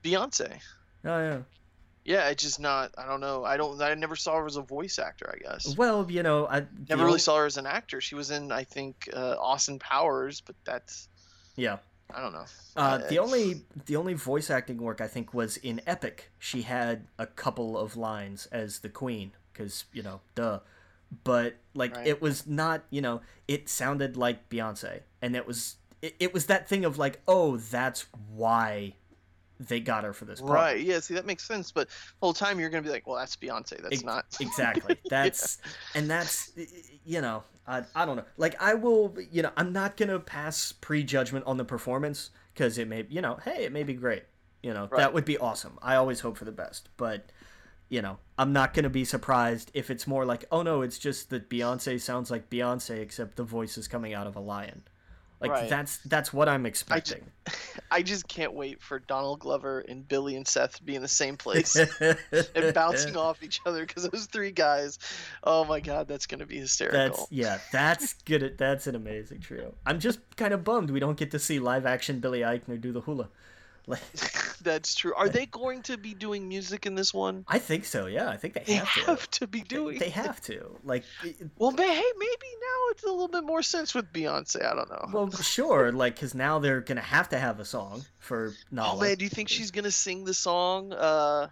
Beyonce. 0.03 0.59
oh 1.05 1.19
yeah 1.19 1.39
Yeah, 2.07 2.29
it's 2.29 2.41
just 2.41 2.59
not. 2.59 2.93
I 2.97 3.05
don't 3.05 3.19
know. 3.19 3.43
I 3.43 3.57
don't. 3.57 3.79
I 3.81 3.93
never 3.93 4.15
saw 4.15 4.37
her 4.37 4.45
as 4.45 4.55
a 4.55 4.61
voice 4.61 4.97
actor. 4.97 5.29
I 5.31 5.37
guess. 5.43 5.75
well 5.77 6.09
you 6.09 6.23
know 6.23 6.47
i 6.47 6.65
Never 6.89 7.03
really 7.03 7.13
ol- 7.15 7.19
saw 7.19 7.37
her 7.37 7.45
as 7.45 7.57
an 7.57 7.65
actor. 7.67 7.99
She 8.01 8.15
was 8.15 8.31
in, 8.31 8.51
I 8.51 8.63
think, 8.63 9.09
uh, 9.13 9.35
Austin 9.39 9.77
Powers, 9.77 10.41
but 10.41 10.55
that's. 10.63 11.09
yeah 11.57 11.77
I 12.15 12.21
don't 12.21 12.31
know. 12.31 12.45
Uh, 12.77 12.99
the 13.09 13.19
only 13.19 13.63
the 13.87 13.97
only 13.97 14.13
voice 14.13 14.49
acting 14.49 14.77
work 14.77 15.01
I 15.01 15.07
think 15.07 15.33
was 15.33 15.57
in 15.57 15.81
Epic. 15.85 16.31
She 16.39 16.61
had 16.61 17.07
a 17.19 17.27
couple 17.27 17.77
of 17.77 17.97
lines 17.97 18.45
as 18.53 18.79
the 18.79 18.87
queen, 18.89 19.33
because 19.51 19.83
you 19.91 20.01
know, 20.01 20.21
duh. 20.33 20.59
But 21.25 21.55
like, 21.73 21.95
Right. 21.97 22.07
it 22.07 22.21
was 22.21 22.47
not. 22.47 22.83
You 22.89 23.01
know, 23.01 23.21
it 23.49 23.67
sounded 23.67 24.15
like 24.15 24.47
Beyonce, 24.49 25.01
and 25.21 25.35
it 25.35 25.45
was 25.45 25.75
it, 26.01 26.15
it 26.19 26.33
was 26.33 26.45
that 26.45 26.69
thing 26.69 26.85
of 26.85 26.97
like, 26.97 27.19
oh, 27.27 27.57
that's 27.57 28.05
why 28.33 28.93
they 29.59 29.79
got 29.79 30.03
her 30.03 30.13
for 30.13 30.25
this 30.25 30.39
part. 30.39 30.51
Right. 30.53 30.79
Yeah. 30.81 30.99
See, 30.99 31.13
that 31.15 31.25
makes 31.25 31.43
sense. 31.43 31.71
But 31.71 31.87
the 31.89 31.95
whole 32.21 32.33
time 32.33 32.59
you're 32.59 32.69
gonna 32.69 32.83
be 32.83 32.89
like, 32.89 33.07
well, 33.07 33.17
that's 33.17 33.35
Beyonce. 33.35 33.81
That's 33.81 34.03
not. 34.03 34.25
exactly 34.39 34.97
that's 35.09 35.57
and 35.95 36.09
that's 36.09 36.51
you 37.05 37.21
know 37.21 37.43
I, 37.67 37.83
I 37.95 38.05
don't 38.05 38.15
know 38.17 38.25
like 38.37 38.61
i 38.61 38.73
will 38.73 39.15
you 39.31 39.41
know 39.41 39.51
i'm 39.57 39.71
not 39.73 39.97
gonna 39.97 40.19
pass 40.19 40.71
prejudgment 40.71 41.45
on 41.47 41.57
the 41.57 41.65
performance 41.65 42.29
because 42.53 42.77
it 42.77 42.87
may 42.87 43.05
you 43.09 43.21
know 43.21 43.39
hey 43.43 43.65
it 43.65 43.71
may 43.71 43.83
be 43.83 43.93
great 43.93 44.23
you 44.63 44.73
know 44.73 44.87
Right. 44.91 44.97
that 44.99 45.13
would 45.13 45.25
be 45.25 45.37
awesome 45.37 45.77
i 45.81 45.95
always 45.95 46.19
hope 46.21 46.37
for 46.37 46.45
the 46.45 46.51
best 46.51 46.89
but 46.97 47.29
you 47.89 48.01
know 48.01 48.17
i'm 48.37 48.53
not 48.53 48.73
gonna 48.73 48.89
be 48.89 49.05
surprised 49.05 49.71
if 49.73 49.89
it's 49.89 50.05
more 50.07 50.25
like 50.25 50.45
oh 50.51 50.61
no 50.61 50.81
it's 50.81 50.97
just 50.99 51.29
that 51.29 51.49
beyonce 51.49 51.99
sounds 51.99 52.29
like 52.29 52.49
beyonce 52.49 52.99
except 52.99 53.35
the 53.37 53.43
voice 53.43 53.77
is 53.77 53.87
coming 53.87 54.13
out 54.13 54.27
of 54.27 54.35
a 54.35 54.41
lion 54.41 54.83
like 55.39 55.51
Right. 55.51 55.69
that's 55.69 55.97
that's 56.05 56.33
what 56.33 56.49
i'm 56.49 56.65
expecting 56.65 57.23
I 57.91 58.01
just 58.01 58.27
can't 58.27 58.51
wait 58.53 58.81
for 58.81 58.99
Donald 58.99 59.39
Glover 59.39 59.79
and 59.79 60.05
Billy 60.05 60.35
and 60.35 60.45
Seth 60.45 60.75
to 60.75 60.83
be 60.83 60.95
in 60.95 61.01
the 61.01 61.07
same 61.07 61.37
place 61.45 61.77
and 61.77 62.73
bouncing 62.73 63.15
off 63.15 63.41
each 63.41 63.61
other 63.65 63.85
because 63.85 64.09
those 64.09 64.25
three 64.25 64.51
guys. 64.51 64.99
Oh 65.45 65.63
my 65.63 65.79
God, 65.79 66.07
that's 66.09 66.25
gonna 66.27 66.45
be 66.45 66.57
hysterical. 66.59 66.99
That's 66.99 67.31
yeah, 67.31 67.59
that's 67.71 68.13
good. 68.25 68.57
That's 68.57 68.87
an 68.87 68.95
amazing 68.95 69.39
trio. 69.39 69.73
I'm 69.85 70.01
just 70.01 70.19
kind 70.35 70.53
of 70.53 70.65
bummed 70.65 70.89
we 70.89 70.99
don't 70.99 71.17
get 71.17 71.31
to 71.31 71.39
see 71.39 71.59
live 71.59 71.85
action 71.85 72.19
Billy 72.19 72.41
Eichner 72.41 72.79
do 72.81 72.91
the 72.91 72.99
hula. 73.01 73.29
That's 74.61 74.95
true. 74.95 75.13
Are 75.15 75.29
they 75.29 75.45
going 75.45 75.81
to 75.83 75.97
be 75.97 76.13
doing 76.13 76.47
music 76.47 76.85
in 76.85 76.95
this 76.95 77.13
one? 77.13 77.45
I 77.47 77.59
think 77.59 77.85
so. 77.85 78.07
Yeah, 78.07 78.29
I 78.29 78.35
think 78.37 78.53
they 78.53 78.63
They 78.65 78.73
have 78.73 78.93
to. 78.93 78.99
have 79.05 79.29
to 79.31 79.47
be 79.47 79.59
They- 79.59 79.63
doing. 79.65 79.99
They 79.99 80.09
have 80.09 80.41
to. 80.41 80.77
Like, 80.83 81.03
Well, 81.57 81.71
may, 81.71 81.87
hey, 81.87 82.11
maybe 82.17 82.47
now 82.59 82.91
it's 82.91 83.03
a 83.03 83.09
little 83.09 83.27
bit 83.29 83.43
more 83.45 83.63
sense 83.63 83.93
with 83.95 84.11
Beyonce. 84.11 84.65
I 84.65 84.75
don't 84.75 84.89
know. 84.89 85.07
well, 85.13 85.31
sure. 85.31 85.91
Like, 85.91 86.15
because 86.15 86.35
now 86.35 86.59
they're 86.59 86.81
gonna 86.81 87.01
have 87.01 87.29
to 87.29 87.37
have 87.39 87.59
a 87.59 87.65
song 87.65 88.03
for 88.19 88.53
Nala. 88.71 88.97
oh 88.97 89.01
man, 89.01 89.15
do 89.17 89.23
you 89.23 89.29
think 89.29 89.47
she's 89.49 89.71
gonna 89.71 89.91
sing 89.91 90.25
the 90.25 90.33
song 90.33 90.91
uh, 90.91 91.47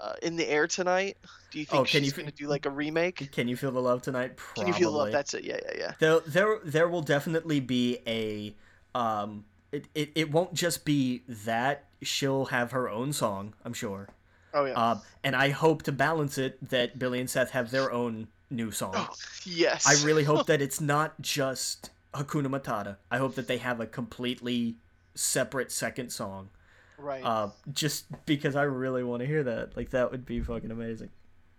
uh, 0.00 0.12
"In 0.22 0.36
the 0.36 0.46
Air 0.48 0.66
Tonight"? 0.68 1.16
Do 1.50 1.58
you 1.58 1.64
think 1.64 1.80
Oh, 1.80 1.84
can 1.84 2.02
she's 2.02 2.12
you- 2.16 2.22
gonna 2.22 2.32
do 2.32 2.46
like 2.46 2.66
a 2.66 2.70
remake? 2.70 3.30
Can 3.32 3.48
you 3.48 3.56
feel 3.56 3.72
the 3.72 3.80
love 3.82 4.02
tonight? 4.02 4.36
Probably. 4.36 4.64
Can 4.64 4.68
you 4.72 4.78
feel 4.78 4.92
the 4.92 4.98
love? 4.98 5.12
That's 5.12 5.34
it. 5.34 5.44
Yeah, 5.44 5.58
yeah, 5.64 5.72
yeah. 5.78 5.92
there, 5.98 6.20
there, 6.20 6.58
there 6.64 6.88
will 6.88 7.02
definitely 7.02 7.60
be 7.60 7.98
a. 8.06 8.54
Um, 8.96 9.44
it, 9.74 9.88
it, 9.94 10.12
it 10.14 10.30
won't 10.30 10.54
just 10.54 10.84
be 10.84 11.22
that. 11.28 11.84
She'll 12.02 12.46
have 12.46 12.72
her 12.72 12.88
own 12.88 13.12
song. 13.12 13.54
I'm 13.64 13.72
sure. 13.72 14.08
Oh 14.52 14.66
yeah. 14.66 14.74
Um, 14.74 15.02
and 15.24 15.34
I 15.34 15.48
hope 15.48 15.82
to 15.84 15.92
balance 15.92 16.38
it 16.38 16.68
that 16.70 16.98
Billy 16.98 17.18
and 17.18 17.28
Seth 17.28 17.50
have 17.50 17.70
their 17.70 17.90
own 17.90 18.28
new 18.50 18.70
song. 18.70 18.92
oh, 18.94 19.08
yes. 19.44 19.86
I 19.86 20.06
really 20.06 20.22
hope 20.22 20.46
that 20.48 20.62
it's 20.62 20.80
not 20.80 21.20
just 21.20 21.90
Hakuna 22.12 22.46
Matata. 22.46 22.96
I 23.10 23.18
hope 23.18 23.34
that 23.34 23.48
they 23.48 23.58
have 23.58 23.80
a 23.80 23.86
completely 23.86 24.76
separate 25.14 25.72
second 25.72 26.10
song. 26.10 26.50
right. 26.98 27.24
Uh, 27.24 27.48
just 27.72 28.06
because 28.26 28.54
I 28.54 28.62
really 28.62 29.02
want 29.02 29.20
to 29.20 29.26
hear 29.26 29.42
that. 29.42 29.76
Like 29.76 29.90
that 29.90 30.12
would 30.12 30.24
be 30.24 30.40
fucking 30.40 30.70
amazing. 30.70 31.10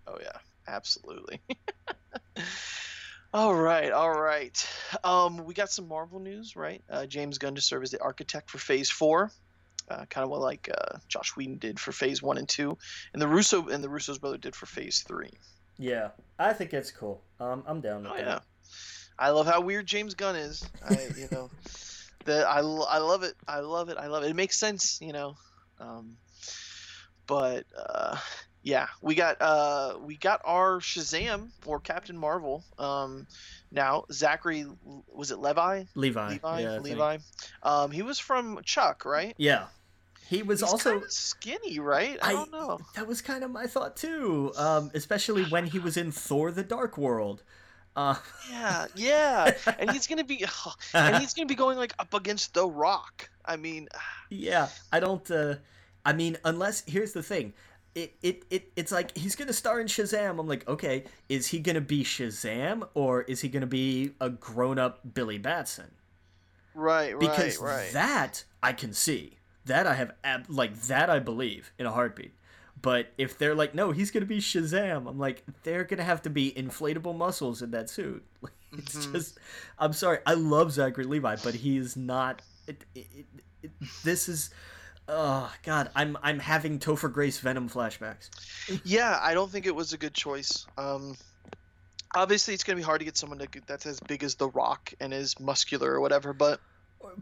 Oh 0.07 0.17
yeah, 0.21 0.37
absolutely. 0.67 1.41
all 3.35 3.53
right, 3.53 3.91
all 3.91 4.17
right. 4.17 4.67
Um, 5.03 5.43
we 5.43 5.53
got 5.53 5.69
some 5.69 5.89
Marvel 5.89 6.19
news, 6.21 6.55
right? 6.55 6.81
Uh, 6.89 7.05
James 7.05 7.37
Gunn 7.37 7.55
to 7.55 7.61
serve 7.61 7.83
as 7.83 7.91
the 7.91 8.01
architect 8.01 8.49
for 8.49 8.59
Phase 8.59 8.89
Four, 8.89 9.29
uh, 9.89 10.05
kind 10.09 10.23
of 10.23 10.29
what 10.29 10.39
like 10.39 10.69
uh, 10.73 10.97
Josh 11.09 11.35
Whedon 11.35 11.57
did 11.57 11.77
for 11.77 11.91
Phase 11.91 12.23
One 12.23 12.37
and 12.37 12.47
Two, 12.47 12.77
and 13.11 13.21
the 13.21 13.27
Russo 13.27 13.67
and 13.67 13.83
the 13.83 13.89
Russo's 13.89 14.19
brother 14.19 14.37
did 14.37 14.55
for 14.55 14.67
Phase 14.67 15.03
Three. 15.05 15.31
Yeah, 15.77 16.11
I 16.39 16.53
think 16.53 16.73
it's 16.73 16.91
cool. 16.91 17.21
Um, 17.41 17.63
I'm 17.67 17.81
down 17.81 18.03
with 18.03 18.13
Oh 18.13 18.15
that. 18.15 18.25
yeah, 18.25 18.39
I 19.19 19.31
love 19.31 19.47
how 19.47 19.59
weird 19.59 19.85
James 19.85 20.13
Gunn 20.13 20.37
is. 20.37 20.63
I, 20.87 21.09
you 21.17 21.27
know, 21.29 21.51
the 22.25 22.47
I 22.47 22.61
love 22.61 23.23
it. 23.23 23.35
I 23.47 23.59
love 23.59 23.89
it. 23.89 23.97
I 23.97 24.07
love 24.07 24.23
it. 24.23 24.29
It 24.29 24.35
makes 24.37 24.57
sense. 24.57 24.99
You 25.01 25.11
know, 25.11 25.35
Um, 25.81 26.15
but 27.27 27.65
uh, 27.77 28.17
yeah, 28.65 28.87
we 28.99 29.13
got 29.13 29.37
uh, 29.41 29.95
we 30.01 30.17
got 30.17 30.41
our 30.43 30.79
Shazam 30.79 31.49
or 31.67 31.79
Captain 31.79 32.17
Marvel. 32.17 32.63
Um, 32.79 33.27
now 33.71 34.05
Zachary 34.11 34.65
was 35.13 35.29
it 35.29 35.37
Levi? 35.37 35.83
Levi. 35.93 36.29
Levi. 36.29 36.61
Yeah, 36.61 36.79
Levi. 36.79 37.17
Um, 37.61 37.91
he 37.91 38.01
was 38.01 38.17
from 38.17 38.59
Chuck, 38.65 39.05
right? 39.05 39.35
Yeah. 39.37 39.67
He 40.27 40.41
was 40.41 40.61
He's 40.61 40.71
also 40.71 40.93
kinda 40.93 41.11
skinny, 41.11 41.77
right? 41.77 42.17
I, 42.23 42.31
I- 42.31 42.33
don't 42.33 42.51
know. 42.51 42.79
that 42.95 43.05
was 43.05 43.21
kind 43.21 43.43
of 43.43 43.51
my 43.51 43.67
thought 43.67 43.95
too. 43.95 44.51
Um, 44.57 44.89
especially 44.95 45.43
when 45.43 45.67
he 45.67 45.77
was 45.77 45.95
in 45.95 46.11
Thor: 46.11 46.49
The 46.51 46.63
Dark 46.63 46.97
World. 46.97 47.43
Uh, 47.95 48.15
Yeah, 48.49 48.87
yeah, 48.95 49.51
and 49.77 49.91
he's 49.91 50.07
gonna 50.07 50.23
be, 50.23 50.43
and 50.95 51.17
he's 51.17 51.35
gonna 51.35 51.45
be 51.45 51.55
going 51.55 51.77
like 51.77 51.93
up 51.99 52.15
against 52.15 52.55
The 52.55 52.65
Rock. 52.67 53.29
I 53.45 53.55
mean, 53.57 53.87
yeah, 54.31 54.69
I 54.91 54.99
don't. 54.99 55.29
Uh, 55.29 55.55
I 56.03 56.13
mean, 56.13 56.37
unless 56.43 56.83
here's 56.87 57.13
the 57.13 57.21
thing. 57.23 57.53
It, 57.95 58.13
it, 58.21 58.43
it 58.49 58.71
it's 58.75 58.91
like 58.91 59.17
he's 59.17 59.35
gonna 59.35 59.53
star 59.53 59.79
in 59.79 59.87
Shazam. 59.87 60.37
I'm 60.39 60.47
like, 60.47 60.67
okay, 60.67 61.05
is 61.29 61.47
he 61.47 61.59
gonna 61.59 61.79
be 61.81 62.03
Shazam 62.03 62.87
or 62.93 63.21
is 63.23 63.39
he 63.41 63.47
gonna 63.49 63.65
be 63.65 64.11
a 64.19 64.29
grown 64.29 64.77
up 64.77 64.99
Billy 65.13 65.37
Batson? 65.37 65.91
right, 66.73 67.13
right, 67.13 67.19
because 67.19 67.57
right. 67.59 67.89
that 67.93 68.43
I 68.61 68.73
can 68.73 68.93
see. 68.93 69.37
That 69.65 69.87
I 69.87 69.93
have 69.95 70.11
ab- 70.23 70.45
like 70.49 70.79
that 70.83 71.09
I 71.09 71.19
believe 71.19 71.71
in 71.79 71.85
a 71.85 71.91
heartbeat. 71.91 72.33
But 72.81 73.13
if 73.17 73.37
they're 73.37 73.55
like, 73.55 73.73
no, 73.73 73.91
he's 73.91 74.11
gonna 74.11 74.25
be 74.25 74.39
Shazam, 74.39 75.07
I'm 75.09 75.17
like, 75.17 75.43
they're 75.63 75.85
gonna 75.85 76.03
have 76.03 76.21
to 76.23 76.29
be 76.29 76.51
inflatable 76.51 77.15
muscles 77.17 77.61
in 77.61 77.71
that 77.71 77.89
suit. 77.89 78.23
It's 78.77 79.05
Mhm. 79.07 79.13
just, 79.13 79.37
I'm 79.79 79.93
sorry, 79.93 80.17
I 80.25 80.33
love 80.33 80.73
Zachary 80.73 81.05
Levi, 81.05 81.37
but 81.41 81.55
he 81.55 81.77
is 81.77 81.95
not. 81.95 82.41
It, 82.67 82.83
it, 82.93 83.07
it, 83.15 83.25
it- 83.63 83.71
this 84.03 84.27
is, 84.27 84.49
oh 85.07 85.51
god, 85.63 85.89
I'm 85.95 86.17
I'm 86.23 86.39
having 86.39 86.79
Topher 86.79 87.11
Grace 87.11 87.39
Venom 87.39 87.69
flashbacks. 87.69 88.29
Yeah, 88.83 89.19
I 89.21 89.33
don't 89.33 89.51
think 89.51 89.65
it 89.65 89.75
was 89.75 89.93
a 89.93 89.97
good 89.97 90.13
choice. 90.13 90.65
Um, 90.77 91.15
obviously, 92.15 92.53
it's 92.53 92.63
gonna 92.63 92.77
be 92.77 92.83
hard 92.83 92.99
to 92.99 93.05
get 93.05 93.17
someone 93.17 93.39
to, 93.39 93.47
that's 93.67 93.85
as 93.85 93.99
big 93.99 94.23
as 94.23 94.35
The 94.35 94.49
Rock 94.49 94.93
and 94.99 95.13
as 95.13 95.39
muscular 95.39 95.91
or 95.91 96.01
whatever. 96.01 96.33
But 96.33 96.59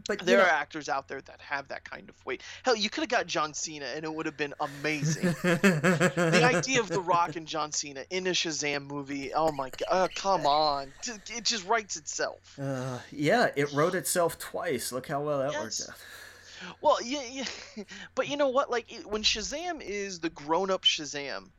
But 0.08 0.20
there 0.20 0.38
know- 0.38 0.44
are 0.44 0.48
actors 0.48 0.88
out 0.88 1.08
there 1.08 1.20
that 1.20 1.40
have 1.42 1.68
that 1.68 1.84
kind 1.84 2.08
of 2.08 2.14
weight. 2.24 2.42
Hell, 2.62 2.74
you 2.74 2.88
could 2.88 3.02
have 3.02 3.10
got 3.10 3.26
John 3.26 3.52
Cena, 3.52 3.84
and 3.94 4.02
it 4.04 4.14
would 4.14 4.24
have 4.24 4.36
been 4.38 4.54
amazing. 4.60 5.24
the 5.42 6.40
idea 6.54 6.80
of 6.80 6.88
The 6.88 7.00
Rock 7.02 7.36
and 7.36 7.46
John 7.46 7.70
Cena 7.70 8.04
in 8.08 8.26
a 8.26 8.30
Shazam 8.30 8.86
movie, 8.86 9.34
oh 9.34 9.52
my 9.52 9.68
god, 9.70 9.86
uh, 9.90 10.08
come 10.14 10.46
on, 10.46 10.90
it 11.06 11.44
just 11.44 11.66
writes 11.66 11.96
itself. 11.96 12.58
Uh, 12.58 12.98
yeah, 13.12 13.50
it 13.56 13.72
wrote 13.74 13.94
itself 13.94 14.38
twice. 14.38 14.90
Look 14.90 15.08
how 15.08 15.20
well 15.20 15.40
that 15.40 15.52
Yes. 15.52 15.62
worked 15.80 15.90
out. 15.90 15.96
Well, 16.80 16.98
yeah, 17.02 17.22
yeah, 17.30 17.84
but 18.14 18.28
you 18.28 18.36
know 18.36 18.48
what? 18.48 18.70
Like 18.70 18.92
it, 18.92 19.06
when 19.06 19.22
Shazam 19.22 19.80
is 19.80 20.20
the 20.20 20.30
grown-up 20.30 20.84
Shazam, 20.84 21.50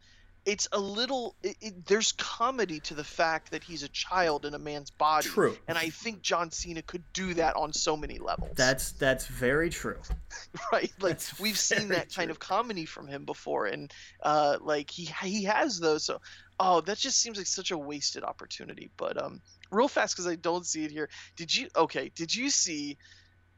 it's 0.45 0.67
a 0.71 0.79
little. 0.79 1.35
It, 1.41 1.57
it, 1.59 1.85
there's 1.87 2.11
comedy 2.11 2.79
to 2.81 2.93
the 2.93 3.03
fact 3.03 3.51
that 3.51 3.63
he's 3.63 3.81
a 3.81 3.87
child 3.87 4.45
in 4.45 4.53
a 4.53 4.59
man's 4.59 4.91
body, 4.91 5.27
True. 5.27 5.57
and 5.67 5.77
I 5.77 5.89
think 5.89 6.21
John 6.21 6.51
Cena 6.51 6.83
could 6.83 7.03
do 7.13 7.33
that 7.33 7.55
on 7.55 7.73
so 7.73 7.97
many 7.97 8.19
levels. 8.19 8.51
That's 8.55 8.91
that's 8.93 9.25
very 9.25 9.69
true. 9.69 9.97
right. 10.71 10.91
Like 10.99 11.13
that's 11.13 11.39
we've 11.39 11.57
seen 11.57 11.89
that 11.89 12.13
kind 12.13 12.29
of 12.29 12.39
comedy 12.39 12.85
from 12.85 13.07
him 13.07 13.25
before, 13.25 13.65
and 13.65 13.91
uh, 14.21 14.57
like 14.61 14.91
he 14.91 15.05
he 15.23 15.43
has 15.45 15.79
those. 15.79 16.03
So, 16.03 16.21
oh, 16.59 16.81
that 16.81 16.99
just 16.99 17.19
seems 17.19 17.37
like 17.37 17.47
such 17.47 17.71
a 17.71 17.77
wasted 17.77 18.23
opportunity. 18.23 18.91
But 18.97 19.21
um, 19.21 19.41
real 19.71 19.87
fast 19.87 20.15
because 20.15 20.27
I 20.27 20.35
don't 20.35 20.65
see 20.65 20.85
it 20.85 20.91
here. 20.91 21.09
Did 21.35 21.55
you? 21.55 21.69
Okay. 21.75 22.11
Did 22.15 22.35
you 22.35 22.51
see? 22.51 22.97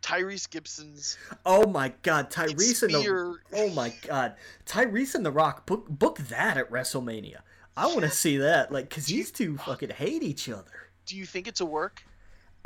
Tyrese 0.01 0.49
Gibson's 0.49 1.17
Oh 1.45 1.67
my 1.67 1.93
God, 2.01 2.29
Tyrese 2.31 2.83
and 2.83 2.93
the 2.93 3.37
oh 3.53 3.69
my 3.71 3.93
God, 4.07 4.35
Tyrese 4.65 5.15
and 5.15 5.25
the 5.25 5.31
Rock 5.31 5.65
book 5.65 5.87
book 5.89 6.19
that 6.29 6.57
at 6.57 6.69
WrestleMania. 6.71 7.39
I 7.75 7.87
want 7.87 8.01
to 8.01 8.09
see 8.09 8.37
that, 8.37 8.71
like, 8.71 8.89
cause 8.89 9.05
these 9.05 9.31
two 9.31 9.57
fucking 9.65 9.89
hate 9.91 10.23
each 10.23 10.49
other. 10.49 10.89
do 11.05 11.15
you 11.17 11.25
think 11.25 11.47
it's 11.47 11.61
a 11.61 11.65
work? 11.65 12.03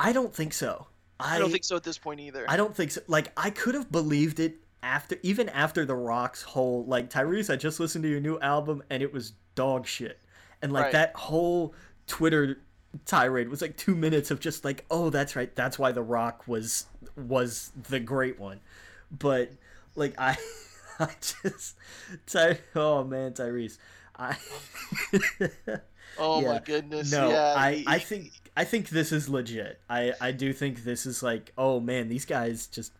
I 0.00 0.12
don't 0.12 0.34
think 0.34 0.52
so. 0.52 0.86
I, 1.20 1.36
I 1.36 1.38
don't 1.38 1.50
think 1.50 1.64
so 1.64 1.76
at 1.76 1.84
this 1.84 1.98
point 1.98 2.20
either. 2.20 2.44
I 2.48 2.56
don't 2.56 2.74
think 2.74 2.90
so. 2.90 3.00
Like, 3.06 3.30
I 3.36 3.50
could 3.50 3.74
have 3.74 3.92
believed 3.92 4.40
it 4.40 4.56
after, 4.82 5.16
even 5.22 5.48
after 5.50 5.84
the 5.84 5.94
Rock's 5.94 6.42
whole 6.42 6.84
like 6.86 7.08
Tyrese. 7.10 7.52
I 7.52 7.56
just 7.56 7.78
listened 7.78 8.02
to 8.04 8.10
your 8.10 8.20
new 8.20 8.38
album 8.40 8.82
and 8.90 9.02
it 9.02 9.12
was 9.12 9.32
dog 9.54 9.86
shit, 9.86 10.20
and 10.62 10.72
like 10.72 10.84
Right. 10.84 10.92
that 10.92 11.14
whole 11.16 11.74
Twitter 12.06 12.62
tirade 13.06 13.48
was 13.48 13.62
like 13.62 13.76
two 13.76 13.94
minutes 13.94 14.30
of 14.30 14.40
just 14.40 14.64
like, 14.64 14.84
oh, 14.90 15.10
that's 15.10 15.36
right, 15.36 15.54
that's 15.54 15.78
why 15.78 15.92
the 15.92 16.02
Rock 16.02 16.46
was 16.46 16.86
was 17.16 17.72
the 17.88 18.00
great 18.00 18.38
one, 18.38 18.60
but 19.10 19.50
like 19.94 20.14
I, 20.18 20.36
I 20.98 21.08
just, 21.42 21.76
Ty, 22.26 22.58
oh 22.74 23.04
man, 23.04 23.32
Tyrese, 23.32 23.78
I. 24.16 24.36
oh 26.18 26.40
my 26.42 26.58
goodness. 26.60 27.10
No, 27.12 27.30
yeah, 27.30 27.54
I, 27.56 27.72
he- 27.74 27.84
I 27.86 27.98
think 27.98 28.32
I 28.56 28.64
think 28.64 28.90
this 28.90 29.12
is 29.12 29.28
legit. 29.28 29.80
I, 29.88 30.12
I 30.20 30.32
do 30.32 30.52
think 30.52 30.84
this 30.84 31.06
is 31.06 31.22
like, 31.22 31.52
oh 31.56 31.80
man, 31.80 32.08
these 32.08 32.26
guys 32.26 32.66
just 32.66 32.92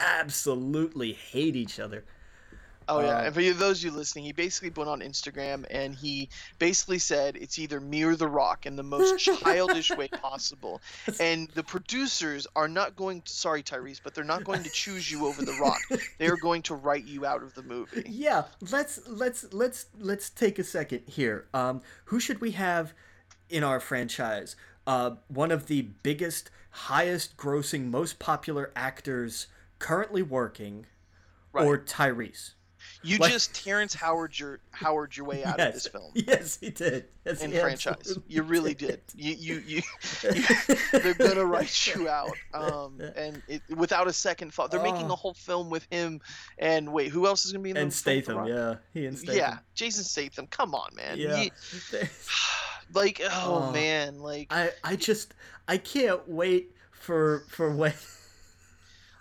absolutely 0.00 1.12
hate 1.12 1.56
each 1.56 1.78
other. 1.78 2.04
Oh 2.88 3.00
yeah, 3.00 3.18
uh, 3.18 3.22
and 3.22 3.34
for 3.34 3.40
you, 3.40 3.54
those 3.54 3.78
of 3.78 3.84
you 3.90 3.96
listening, 3.96 4.24
he 4.24 4.32
basically 4.32 4.70
went 4.70 4.90
on 4.90 5.00
Instagram 5.00 5.64
and 5.70 5.94
he 5.94 6.28
basically 6.58 6.98
said 6.98 7.36
it's 7.36 7.58
either 7.58 7.80
me 7.80 8.02
or 8.02 8.16
The 8.16 8.28
Rock 8.28 8.66
in 8.66 8.76
the 8.76 8.82
most 8.82 9.18
childish 9.42 9.90
way 9.90 10.08
possible. 10.08 10.80
And 11.20 11.48
the 11.50 11.62
producers 11.62 12.46
are 12.56 12.68
not 12.68 12.96
going 12.96 13.22
to, 13.22 13.32
sorry 13.32 13.62
Tyrese, 13.62 14.00
but 14.02 14.14
they're 14.14 14.24
not 14.24 14.44
going 14.44 14.62
to 14.62 14.70
choose 14.70 15.10
you 15.10 15.26
over 15.26 15.44
The 15.44 15.54
Rock. 15.60 15.78
They 16.18 16.26
are 16.26 16.36
going 16.36 16.62
to 16.62 16.74
write 16.74 17.04
you 17.06 17.24
out 17.26 17.42
of 17.42 17.54
the 17.54 17.62
movie. 17.62 18.04
Yeah, 18.06 18.44
let's 18.70 19.00
let's 19.08 19.52
let's 19.52 19.86
let's 19.98 20.30
take 20.30 20.58
a 20.58 20.64
second 20.64 21.02
here. 21.06 21.46
Um, 21.54 21.82
who 22.06 22.20
should 22.20 22.40
we 22.40 22.52
have 22.52 22.92
in 23.48 23.64
our 23.64 23.80
franchise? 23.80 24.56
Uh, 24.86 25.12
one 25.28 25.50
of 25.50 25.66
the 25.66 25.82
biggest, 26.02 26.50
highest 26.70 27.36
grossing, 27.36 27.90
most 27.90 28.18
popular 28.18 28.70
actors 28.76 29.46
currently 29.78 30.22
working, 30.22 30.86
Right. 31.52 31.66
or 31.66 31.78
Tyrese. 31.78 32.52
You 33.04 33.18
Like- 33.18 33.32
just 33.32 33.54
Terrence 33.54 33.92
Howard 33.92 34.38
your 34.38 34.60
Howard 34.70 35.14
your 35.16 35.26
way 35.26 35.44
out 35.44 35.60
of 35.60 35.74
this 35.74 35.86
film. 35.86 36.10
Yes, 36.14 36.58
he 36.58 36.70
did. 36.70 37.04
Yes, 37.26 37.42
In 37.42 37.52
he 37.52 37.58
franchise, 37.58 38.18
you 38.28 38.42
really 38.42 38.72
did. 38.74 39.02
You, 39.14 39.34
you, 39.34 39.62
you, 39.66 39.82
they're 40.92 41.14
gonna 41.14 41.44
write 41.44 41.94
you 41.94 42.08
out, 42.08 42.32
um, 42.54 43.00
and 43.14 43.42
it, 43.46 43.62
without 43.76 44.06
a 44.08 44.12
second 44.12 44.54
thought, 44.54 44.70
they're 44.70 44.82
making 44.82 45.10
Oh. 45.10 45.12
a 45.14 45.16
whole 45.16 45.34
film 45.34 45.68
with 45.70 45.86
him. 45.90 46.20
And 46.58 46.92
wait, 46.92 47.08
who 47.10 47.26
else 47.26 47.44
is 47.44 47.52
gonna 47.52 47.62
be 47.62 47.70
in 47.70 47.74
the 47.76 47.82
And 47.82 47.90
The 47.90 47.96
Statham, 47.96 48.36
Rock? 48.38 48.48
yeah, 48.48 48.74
he 48.94 49.06
and 49.06 49.18
Statham. 49.18 49.36
Yeah, 49.36 49.58
Jason 49.74 50.04
Statham. 50.04 50.46
Come 50.46 50.74
on, 50.74 50.88
man. 50.94 51.18
Yeah. 51.18 51.42
You- 51.42 51.50
like, 52.94 53.20
oh 53.24 53.66
Oh. 53.68 53.72
man, 53.72 54.18
like, 54.18 54.48
I 54.50 54.70
I 54.82 54.96
just 54.96 55.34
I 55.68 55.76
can't 55.78 56.26
wait 56.28 56.74
for 56.92 57.44
for 57.50 57.70
when 57.74 57.92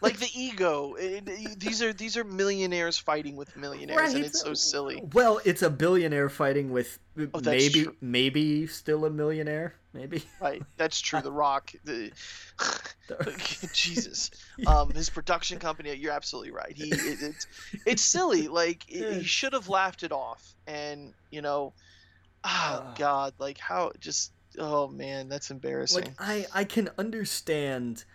like 0.03 0.19
the 0.19 0.29
ego. 0.35 0.93
It, 0.99 1.23
it- 1.27 1.59
these 1.59 1.81
are 1.81 1.91
these 1.93 2.15
are 2.17 2.23
millionaires 2.23 2.97
fighting 2.99 3.35
with 3.35 3.55
millionaires, 3.57 4.13
and 4.13 4.23
it's 4.25 4.41
so 4.41 4.53
silly. 4.53 5.01
Well, 5.13 5.39
it's 5.45 5.63
a 5.63 5.69
billionaire 5.71 6.29
fighting 6.29 6.69
with 6.71 6.99
Oh, 7.17 7.39
maybe 7.43 7.83
true. 7.85 7.95
maybe 8.01 8.67
still 8.67 9.05
a 9.05 9.09
millionaire, 9.09 9.75
maybe. 9.93 10.23
Right, 10.41 10.61
that's 10.77 10.99
true. 10.99 11.21
The 11.21 11.31
Rock, 11.31 11.71
the 11.83 12.11
Jesus, 13.73 14.31
um, 14.67 14.91
his 14.91 15.09
production 15.09 15.59
company. 15.59 15.93
You're 15.95 16.11
absolutely 16.13 16.51
right. 16.51 16.73
He, 16.75 16.91
it, 16.91 17.21
it's, 17.21 17.47
it's 17.85 18.01
silly. 18.01 18.47
Like 18.47 18.85
it, 18.89 19.13
he 19.13 19.23
should 19.23 19.53
have 19.53 19.69
laughed 19.69 20.03
it 20.03 20.11
off, 20.11 20.53
and 20.67 21.13
you 21.31 21.41
know, 21.41 21.73
oh 22.43 22.45
Ah. 22.45 22.93
God, 22.97 23.33
like 23.39 23.57
how 23.57 23.91
just. 23.99 24.31
Oh 24.59 24.87
man, 24.87 25.29
that's 25.29 25.49
embarrassing. 25.49 26.03
like 26.03 26.13
I 26.19 26.45
I 26.53 26.63
can 26.63 26.89
understand 26.99 28.05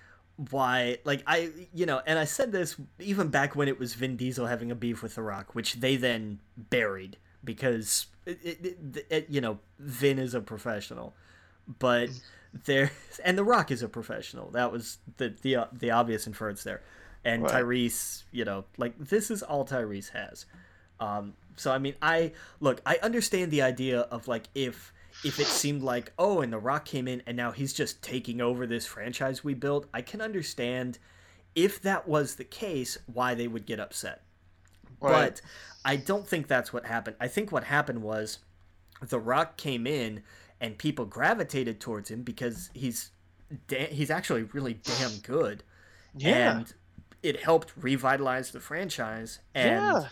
why 0.51 0.99
like 1.05 1.23
I 1.27 1.51
you 1.75 1.85
know, 1.85 2.01
and 2.07 2.19
I 2.19 2.25
said 2.25 2.53
this 2.53 2.77
even 3.01 3.29
back 3.29 3.57
when 3.57 3.67
it 3.67 3.79
was 3.79 3.95
Vin 3.95 4.17
Diesel 4.17 4.47
having 4.47 4.71
a 4.71 4.77
beef 4.77 5.03
with 5.03 5.17
The 5.17 5.23
Rock, 5.23 5.55
which 5.55 5.75
they 5.75 5.97
then 5.97 6.39
buried 6.57 7.17
because 7.43 8.07
it, 8.25 8.39
it, 8.45 9.07
it, 9.11 9.27
you 9.29 9.41
know 9.41 9.59
Vin 9.81 10.19
is 10.19 10.35
a 10.35 10.41
professional, 10.41 11.15
but 11.81 12.09
there 12.65 12.93
and 13.25 13.37
The 13.37 13.45
Rock 13.45 13.71
is 13.73 13.83
a 13.83 13.89
professional. 13.89 14.51
That 14.51 14.71
was 14.71 14.99
the 15.17 15.35
the 15.43 15.57
uh, 15.57 15.65
the 15.73 15.91
obvious 15.91 16.27
inference 16.27 16.63
there, 16.63 16.83
and 17.25 17.43
Right. 17.43 17.55
Tyrese, 17.65 18.23
you 18.31 18.45
know, 18.45 18.65
like 18.77 18.95
this 18.97 19.31
is 19.33 19.43
all 19.43 19.67
Tyrese 19.67 20.11
has. 20.11 20.47
Um, 21.01 21.35
so 21.57 21.73
I 21.73 21.79
mean, 21.79 21.97
I 22.01 22.33
look, 22.61 22.81
I 22.87 22.99
understand 23.03 23.51
the 23.51 23.63
idea 23.63 24.03
of 24.03 24.29
like 24.29 24.45
if 24.55 24.93
if 25.25 25.41
it 25.41 25.47
seemed 25.47 25.83
like 25.83 26.13
oh, 26.19 26.41
and 26.41 26.53
The 26.53 26.59
Rock 26.59 26.85
came 26.85 27.09
in 27.09 27.23
and 27.27 27.37
now 27.37 27.51
he's 27.51 27.73
just 27.73 28.03
taking 28.03 28.41
over 28.41 28.67
this 28.67 28.87
franchise 28.87 29.43
we 29.43 29.55
built. 29.55 29.87
I 29.93 30.03
can 30.03 30.21
understand 30.21 30.99
if 31.55 31.83
that 31.83 32.07
was 32.07 32.37
the 32.37 32.45
case 32.45 32.99
why 33.07 33.35
they 33.35 33.49
would 33.49 33.67
get 33.67 33.81
upset. 33.81 34.23
Right. 35.01 35.13
But 35.13 35.41
I 35.85 35.97
don't 35.97 36.27
think 36.27 36.47
that's 36.47 36.73
what 36.73 36.87
happened. 36.87 37.17
I 37.21 37.29
think 37.29 37.53
what 37.53 37.65
happened 37.65 38.03
was 38.03 38.39
The 39.01 39.19
Rock 39.19 39.57
came 39.57 39.87
in 39.87 40.23
and 40.61 40.79
people 40.79 41.05
gravitated 41.05 41.81
towards 41.81 42.11
him 42.11 42.23
because 42.23 42.71
he's 42.75 43.11
da- 43.69 43.93
he's 43.93 44.11
actually 44.11 44.43
really 44.45 44.75
damn 44.75 45.19
good. 45.19 45.63
Yeah. 46.17 46.59
And 46.59 46.75
it 47.23 47.43
helped 47.43 47.73
revitalize 47.77 48.51
the 48.51 48.61
franchise 48.61 49.41
and 49.55 49.83
yeah. 49.83 50.09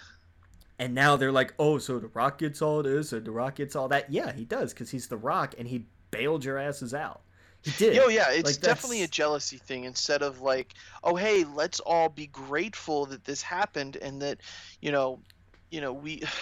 And 0.78 0.94
now 0.94 1.16
they're 1.16 1.32
like, 1.32 1.54
oh, 1.58 1.78
so 1.78 1.98
The 1.98 2.08
Rock 2.08 2.38
gets 2.38 2.60
all 2.60 2.82
this, 2.82 3.12
and 3.12 3.24
The 3.24 3.30
Rock 3.30 3.56
gets 3.56 3.74
all 3.74 3.88
that. 3.88 4.12
Yeah, 4.12 4.32
he 4.32 4.44
does, 4.44 4.72
because 4.72 4.90
he's 4.90 5.08
The 5.08 5.16
Rock, 5.16 5.54
and 5.58 5.66
he 5.66 5.86
bailed 6.10 6.44
your 6.44 6.58
asses 6.58 6.92
out. 6.92 7.22
He 7.62 7.70
did. 7.72 7.96
Yo, 7.96 8.08
yeah, 8.08 8.30
it's 8.30 8.52
Like, 8.52 8.60
definitely 8.60 9.02
a 9.02 9.08
jealousy 9.08 9.58
thing 9.58 9.84
instead 9.84 10.22
of 10.22 10.40
like, 10.40 10.74
oh, 11.02 11.16
hey, 11.16 11.44
let's 11.44 11.80
all 11.80 12.08
be 12.08 12.26
grateful 12.26 13.06
that 13.06 13.24
this 13.24 13.42
happened 13.42 13.96
and 13.96 14.22
that, 14.22 14.38
you 14.80 14.92
know, 14.92 15.20
you 15.70 15.80
know, 15.80 15.92
we. 15.92 16.22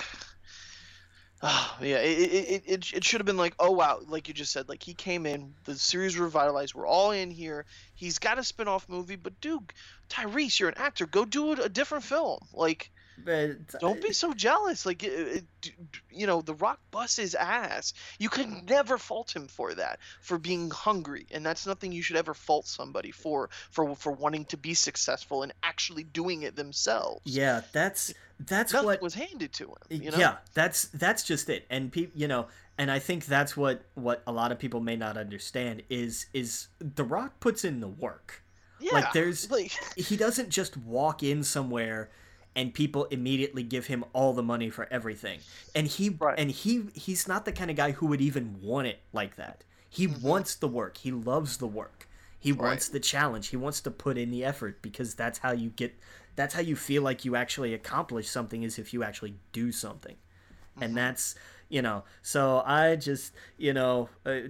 Ah, 1.47 1.76
yeah, 1.82 1.99
it, 1.99 2.32
it, 2.32 2.62
it, 2.64 2.93
it, 2.95 3.05
should 3.05 3.20
have 3.20 3.26
been 3.26 3.37
like, 3.37 3.55
oh 3.59 3.70
wow, 3.70 4.01
like 4.07 4.28
you 4.28 4.32
just 4.32 4.51
said, 4.51 4.66
like 4.66 4.82
he 4.82 4.95
came 4.95 5.26
in, 5.26 5.53
the 5.64 5.74
series 5.74 6.18
revitalized, 6.18 6.74
we're 6.74 6.87
all 6.87 7.11
in 7.11 7.30
here. 7.30 7.66
He's 7.95 8.18
got 8.18 8.39
a 8.39 8.45
spin-off 8.45 8.89
movie, 8.89 9.16
but 9.16 9.39
dude, 9.43 9.74
Tyrese, 10.09 10.59
you're 10.59 10.70
an 10.70 10.78
actor, 10.78 11.05
go 11.05 11.26
do 11.26 11.53
a 11.53 11.68
different 11.68 12.05
film. 12.05 12.39
Like, 12.55 12.91
But, 13.22 13.50
uh, 13.74 13.78
don't 13.80 14.02
be 14.02 14.12
so 14.12 14.32
jealous. 14.34 14.84
Like, 14.86 15.02
it, 15.02 15.12
it, 15.12 15.44
d- 15.60 15.72
d- 15.92 15.98
you 16.10 16.26
know, 16.26 16.40
The 16.40 16.54
Rock 16.54 16.80
busts 16.90 17.16
his 17.16 17.34
ass. 17.34 17.94
You 18.18 18.28
could 18.28 18.68
never 18.68 18.98
fault 18.98 19.34
him 19.34 19.48
for 19.48 19.74
that, 19.74 19.98
for 20.20 20.38
being 20.38 20.70
hungry, 20.70 21.26
and 21.30 21.44
that's 21.44 21.66
nothing 21.66 21.92
you 21.92 22.02
should 22.02 22.16
ever 22.16 22.34
fault 22.34 22.66
somebody 22.66 23.10
for, 23.10 23.50
for 23.70 23.94
for 23.94 24.12
wanting 24.12 24.44
to 24.46 24.56
be 24.56 24.74
successful 24.74 25.42
and 25.42 25.52
actually 25.62 26.04
doing 26.04 26.42
it 26.42 26.56
themselves. 26.56 27.20
Yeah, 27.24 27.62
that's 27.72 28.12
that's 28.40 28.72
Nothing 28.72 28.86
what 28.86 29.02
was 29.02 29.14
handed 29.14 29.52
to 29.54 29.64
him. 29.68 30.02
You 30.02 30.10
know? 30.10 30.18
yeah 30.18 30.36
that's 30.54 30.86
that's 30.88 31.22
just 31.22 31.48
it 31.48 31.66
and 31.70 31.92
people 31.92 32.18
you 32.20 32.26
know 32.26 32.48
and 32.76 32.90
i 32.90 32.98
think 32.98 33.26
that's 33.26 33.56
what 33.56 33.84
what 33.94 34.24
a 34.26 34.32
lot 34.32 34.50
of 34.50 34.58
people 34.58 34.80
may 34.80 34.96
not 34.96 35.16
understand 35.16 35.84
is 35.88 36.26
is 36.34 36.66
the 36.80 37.04
rock 37.04 37.38
puts 37.38 37.64
in 37.64 37.78
the 37.78 37.86
work 37.86 38.42
yeah. 38.80 38.92
like, 38.94 39.12
there's- 39.12 39.48
like, 39.50 39.70
he 39.96 40.16
doesn't 40.16 40.50
just 40.50 40.76
walk 40.76 41.22
in 41.22 41.44
somewhere 41.44 42.10
and 42.57 42.72
people 42.74 43.05
immediately 43.07 43.62
give 43.62 43.86
him 43.86 44.05
all 44.12 44.32
the 44.32 44.42
money 44.42 44.70
for 44.70 44.86
everything 44.90 45.40
and 45.74 45.86
he 45.86 46.09
Right. 46.11 46.38
and 46.38 46.50
he 46.50 46.84
he's 46.94 47.26
not 47.28 47.44
the 47.44 47.52
kind 47.52 47.70
of 47.70 47.76
guy 47.76 47.92
who 47.92 48.07
would 48.07 48.20
even 48.20 48.61
want 48.62 48.86
it 48.86 49.00
like 49.12 49.36
that 49.36 49.64
he 49.88 50.07
wants 50.07 50.55
the 50.55 50.68
work 50.68 50.96
he 50.98 51.11
loves 51.11 51.57
the 51.59 51.66
work 51.66 52.09
he 52.38 52.52
Mm-hmm. 52.52 52.61
Right. 52.61 52.68
wants 52.68 52.88
the 52.88 53.00
challenge 53.00 53.48
he 53.48 53.57
wants 53.57 53.80
to 53.82 53.90
put 53.90 54.18
in 54.18 54.30
the 54.30 54.44
effort 54.44 54.82
because 54.82 55.14
that's 55.14 55.38
how 55.38 55.52
you 55.52 55.70
get 55.70 55.94
that's 56.36 56.55
how 56.55 56.61
you 56.61 56.76
feel 56.76 57.02
like 57.02 57.24
you 57.24 57.36
actually 57.36 57.72
accomplish 57.74 58.28
something 58.28 58.62
is 58.62 58.78
if 58.78 58.92
you 58.92 59.02
actually 59.02 59.34
do 59.52 59.72
something 59.72 60.16
Mm-hmm. 60.16 60.82
and 60.82 60.96
that's 60.96 61.34
you 61.68 61.80
know 61.82 62.02
so 62.22 62.62
i 62.66 62.96
just 62.96 63.32
you 63.57 63.72
know 63.72 64.09
uh, 64.26 64.40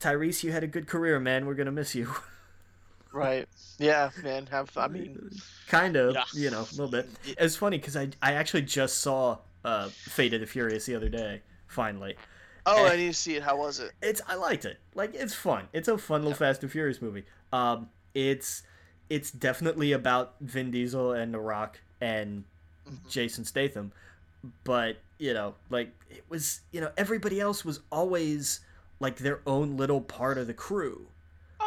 tyrese 0.00 0.42
you 0.44 0.50
had 0.52 0.62
a 0.64 0.66
good 0.68 0.86
career 0.86 1.18
man 1.20 1.44
we're 1.46 1.54
gonna 1.54 1.72
miss 1.72 1.94
you 1.94 2.08
right? 3.12 3.48
Yeah, 3.78 4.10
man. 4.22 4.46
Have 4.46 4.70
I 4.76 4.88
mean, 4.88 5.18
kind 5.66 5.96
of 5.96 6.14
Yeah. 6.14 6.24
you 6.34 6.50
know 6.50 6.60
a 6.60 6.70
little 6.72 6.88
bit 6.88 7.08
it's 7.24 7.56
funny 7.56 7.78
because 7.78 7.96
i 7.96 8.08
i 8.20 8.32
actually 8.34 8.60
just 8.62 8.98
saw 8.98 9.38
uh 9.64 9.88
fate 9.88 10.34
of 10.34 10.40
the 10.40 10.46
furious 10.46 10.84
the 10.84 10.94
other 10.94 11.08
day 11.08 11.40
finally 11.66 12.14
oh, 12.66 12.86
I 12.86 12.96
need 12.96 13.08
to 13.08 13.14
see 13.14 13.36
it. 13.36 13.42
How 13.42 13.56
was 13.56 13.80
it? 13.80 13.92
it's 14.02 14.20
i 14.28 14.34
liked 14.34 14.64
it 14.66 14.78
like 14.94 15.14
it's 15.14 15.34
fun 15.34 15.68
it's 15.72 15.88
a 15.88 15.96
fun 15.96 16.22
little 16.22 16.36
fast 16.36 16.62
and 16.62 16.70
furious 16.70 17.00
movie 17.00 17.24
um 17.52 17.88
it's 18.14 18.62
it's 19.08 19.30
definitely 19.30 19.92
about 19.92 20.34
vin 20.40 20.70
diesel 20.70 21.12
and 21.12 21.32
the 21.32 21.40
rock 21.40 21.80
and 22.00 22.44
Mhm. 22.90 23.08
jason 23.08 23.44
statham 23.44 23.92
but 24.64 24.96
you 25.18 25.32
know 25.32 25.54
like 25.70 25.92
it 26.10 26.24
was 26.28 26.60
you 26.72 26.80
know 26.80 26.90
everybody 26.96 27.40
else 27.40 27.64
was 27.64 27.80
always 27.90 28.60
like 29.00 29.16
their 29.18 29.40
own 29.46 29.76
little 29.76 30.00
part 30.00 30.36
of 30.36 30.46
the 30.48 30.54
crew 30.54 31.06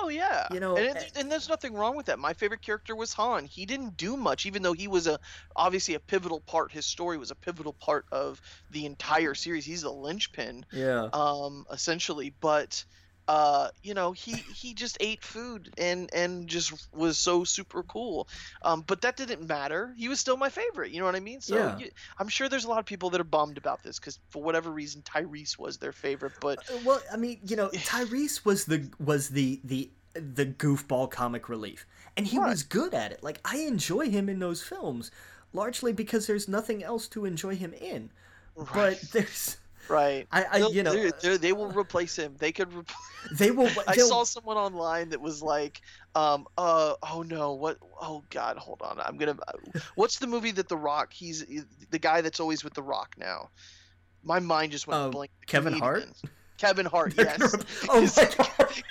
Oh 0.05 0.09
yeah, 0.09 0.47
You 0.47 0.59
know, 0.59 0.77
and, 0.77 1.01
eh- 1.01 1.05
it, 1.05 1.11
and 1.15 1.31
there's 1.31 1.49
nothing 1.49 1.73
wrong 1.73 1.95
with 1.97 2.05
that. 2.07 2.19
My 2.19 2.33
favorite 2.33 2.61
character 2.61 2.95
was 2.95 3.13
Han. 3.13 3.45
He 3.45 3.65
didn't 3.65 3.97
do 3.97 4.15
much, 4.15 4.45
even 4.45 4.61
though 4.61 4.73
he 4.73 4.87
was 4.87 5.07
a 5.07 5.19
obviously 5.55 5.95
a 5.95 5.99
pivotal 5.99 6.41
part. 6.41 6.71
His 6.71 6.85
story 6.85 7.17
was 7.17 7.31
a 7.31 7.35
pivotal 7.35 7.73
part 7.73 8.05
of 8.11 8.39
the 8.69 8.85
entire 8.85 9.33
series. 9.33 9.65
He's 9.65 9.81
the 9.81 9.91
linchpin, 9.91 10.65
yeah 10.71 11.09
um, 11.13 11.65
essentially. 11.71 12.29
But 12.29 12.85
uh, 13.27 13.69
you 13.81 13.93
know, 13.93 14.11
he 14.11 14.41
he 14.41 14.73
just 14.73 14.97
ate 14.99 15.23
food 15.23 15.71
and 15.77 16.09
and 16.13 16.47
just 16.47 16.73
was 16.93 17.17
so 17.17 17.43
super 17.43 17.83
cool. 17.83 18.27
Um, 18.63 18.83
but 18.87 19.01
that 19.01 19.17
didn't 19.17 19.47
matter. 19.47 19.93
He 19.97 20.07
was 20.09 20.19
still 20.19 20.37
my 20.37 20.49
favorite. 20.49 20.91
You 20.91 20.99
know 20.99 21.05
what 21.05 21.15
I 21.15 21.19
mean? 21.19 21.41
So 21.41 21.65
Yeah. 21.65 21.75
you, 21.75 21.89
I'm 22.19 22.27
sure 22.29 22.49
there's 22.49 22.65
a 22.65 22.69
lot 22.69 22.79
of 22.79 22.85
people 22.85 23.09
that 23.11 23.21
are 23.21 23.25
bummed 23.25 23.57
about 23.57 23.81
this 23.83 23.99
because 23.99 24.19
for 24.29 24.43
whatever 24.43 24.71
reason 24.71 25.01
Tyrese 25.03 25.57
was 25.57 25.77
their 25.77 25.93
favorite. 25.93 26.33
But 26.39 26.59
Uh, 26.71 26.77
Well, 26.77 27.01
I 27.11 27.17
mean, 27.17 27.39
you 27.45 27.55
know, 27.55 27.69
Tyrese 27.83 28.45
was 28.45 28.65
the 28.65 28.89
was 28.99 29.29
the 29.29 29.59
the 29.63 29.91
the 30.13 30.45
goofball 30.45 31.11
comic 31.11 31.49
relief, 31.49 31.85
and 32.15 32.27
he 32.27 32.39
Right. 32.39 32.39
was 32.39 32.63
good 32.63 32.93
at 32.93 33.11
it. 33.11 33.23
Like 33.23 33.39
I 33.45 33.57
enjoy 33.59 34.09
him 34.09 34.29
in 34.29 34.39
those 34.39 34.61
films, 34.63 35.11
largely 35.53 35.91
because 35.93 36.27
there's 36.27 36.47
nothing 36.47 36.83
else 36.83 37.07
to 37.09 37.25
enjoy 37.25 37.55
him 37.55 37.73
in. 37.73 38.11
Right. 38.55 38.99
But 39.01 39.11
there's, 39.11 39.57
right. 39.87 40.27
I, 40.31 40.45
I 40.51 40.57
They'll- 40.59 40.73
you 40.73 40.83
know, 40.83 40.93
they're- 40.93 41.11
they're- 41.21 41.37
they 41.37 41.53
will 41.53 41.71
replace 41.71 42.17
him. 42.17 42.35
They 42.37 42.51
could. 42.51 42.71
Re- 42.73 42.83
they 43.37 43.51
will. 43.51 43.69
I 43.87 43.97
saw 43.97 44.23
someone 44.23 44.57
online 44.57 45.09
that 45.09 45.21
was 45.21 45.41
like, 45.41 45.81
um, 46.15 46.47
uh, 46.57 46.95
oh 47.11 47.21
no, 47.23 47.53
what? 47.53 47.77
Oh 48.01 48.23
God, 48.29 48.57
hold 48.57 48.81
on. 48.81 48.99
I'm 48.99 49.17
gonna. 49.17 49.37
What's 49.95 50.19
the 50.19 50.27
movie 50.27 50.51
that 50.51 50.69
The 50.69 50.77
Rock? 50.77 51.13
He's 51.13 51.45
the 51.91 51.99
guy 51.99 52.21
that's 52.21 52.39
always 52.39 52.63
with 52.63 52.73
The 52.73 52.83
Rock 52.83 53.15
now. 53.17 53.49
My 54.23 54.39
mind 54.39 54.71
just 54.71 54.87
went 54.87 54.99
Uh, 55.01 55.09
blank. 55.09 55.31
The 55.41 55.45
Kevin 55.47 55.73
Hart? 55.73 56.05
Kevin 56.57 56.85
Hart, 56.85 57.15
They're 57.15 57.25
yes. 57.25 57.37
gonna 57.37 57.57
re- 57.57 57.63
oh 57.89 58.01
my 58.15 58.31
god! 58.37 58.73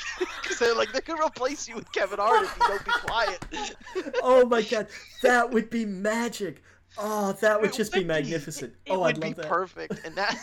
Because 0.42 0.58
they're 0.58 0.74
like 0.74 0.92
they 0.92 1.00
could 1.00 1.18
replace 1.18 1.66
you 1.66 1.74
with 1.76 1.90
Kevin 1.92 2.18
Hart 2.18 2.44
if 2.44 2.56
you 2.58 2.66
don't 2.68 2.84
be 2.84 2.90
quiet. 2.92 4.14
Oh 4.22 4.44
my 4.46 4.60
god! 4.62 4.88
That 5.22 5.50
would 5.50 5.70
be 5.70 5.86
magic. 5.86 6.62
Oh, 6.96 7.32
that 7.40 7.60
would 7.60 7.70
It 7.70 7.76
just 7.76 7.92
be 7.92 8.00
would 8.00 8.08
magnificent. 8.08 8.74
It, 8.86 8.92
oh, 8.92 9.02
I'd 9.02 9.20
be 9.20 9.28
love 9.28 9.36
that. 9.36 9.48
perfect, 9.48 10.00
and 10.04 10.14
that 10.16 10.38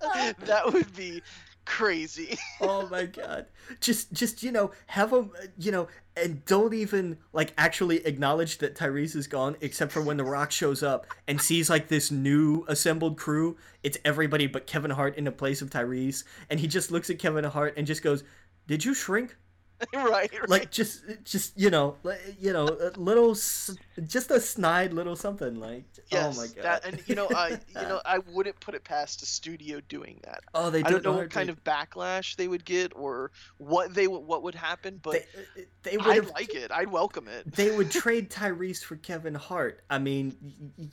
that 0.46 0.72
would 0.72 0.94
be 0.96 1.22
crazy. 1.64 2.38
oh 2.60 2.88
my 2.88 3.04
god 3.04 3.44
just 3.80 4.12
just 4.12 4.40
you 4.44 4.52
know 4.52 4.70
have 4.86 5.10
them 5.10 5.32
you 5.58 5.72
know 5.72 5.88
and 6.16 6.44
don't 6.44 6.72
even 6.72 7.18
like 7.32 7.52
actually 7.58 8.06
acknowledge 8.06 8.58
that 8.58 8.76
tyrese 8.76 9.16
is 9.16 9.26
gone 9.26 9.56
except 9.60 9.90
for 9.90 10.00
when 10.00 10.16
the 10.16 10.22
rock 10.22 10.52
shows 10.52 10.84
up 10.84 11.06
and 11.26 11.40
sees 11.42 11.68
like 11.68 11.88
this 11.88 12.12
new 12.12 12.64
assembled 12.68 13.16
crew 13.18 13.56
it's 13.82 13.98
everybody 14.04 14.46
but 14.46 14.68
kevin 14.68 14.92
hart 14.92 15.16
in 15.16 15.24
the 15.24 15.32
place 15.32 15.60
of 15.60 15.68
tyrese 15.68 16.22
and 16.50 16.60
he 16.60 16.68
just 16.68 16.92
looks 16.92 17.10
at 17.10 17.18
kevin 17.18 17.42
hart 17.42 17.74
and 17.76 17.84
just 17.84 18.00
goes 18.00 18.22
did 18.68 18.84
you 18.84 18.94
shrink 18.94 19.36
right, 19.94 20.30
right. 20.32 20.48
like 20.48 20.70
just 20.70 21.04
just 21.24 21.58
you 21.58 21.70
know 21.70 21.96
like, 22.02 22.20
you 22.40 22.52
know 22.52 22.66
a 22.66 22.98
little 22.98 23.34
just 23.34 24.30
a 24.30 24.40
snide 24.40 24.92
little 24.92 25.16
something 25.16 25.58
like 25.60 25.84
oh 25.98 26.02
Yes, 26.10 26.38
oh 26.38 26.40
my 26.40 26.46
god 26.48 26.62
that 26.62 26.84
and 26.86 27.02
you 27.06 27.14
know, 27.14 27.28
I 27.34 27.50
you 27.50 27.82
know, 27.82 28.00
I 28.06 28.18
wouldn't 28.32 28.58
put 28.60 28.74
it 28.74 28.84
past 28.84 29.22
a 29.22 29.26
studio 29.26 29.80
doing 29.88 30.20
that. 30.24 30.40
oh 30.54 30.70
they 30.70 30.82
I 30.82 30.88
do 30.88 30.94
don't 30.94 31.04
know 31.04 31.12
what 31.12 31.30
kind 31.30 31.48
to- 31.48 31.52
of 31.52 31.64
backlash 31.64 32.36
they 32.36 32.48
would 32.48 32.64
get 32.64 32.92
or 32.96 33.30
what 33.58 33.94
they 33.94 34.06
would 34.06 34.20
what 34.20 34.42
would 34.42 34.54
happen, 34.54 35.00
but 35.02 35.12
they, 35.12 35.18
uh, 35.18 35.62
uh, 35.62 35.64
they 35.82 35.96
would 35.96 36.06
I'd 36.06 36.14
have 36.16 36.30
like 36.30 36.54
it. 36.54 36.70
I'd 36.70 36.90
welcome 36.90 37.28
it. 37.28 37.52
they 37.54 37.76
would 37.76 37.90
trade 38.02 38.30
Tyrese 38.30 38.82
for 38.82 38.96
Kevin 38.96 39.34
Hart. 39.34 39.82
I 39.90 39.98
mean, 39.98 40.36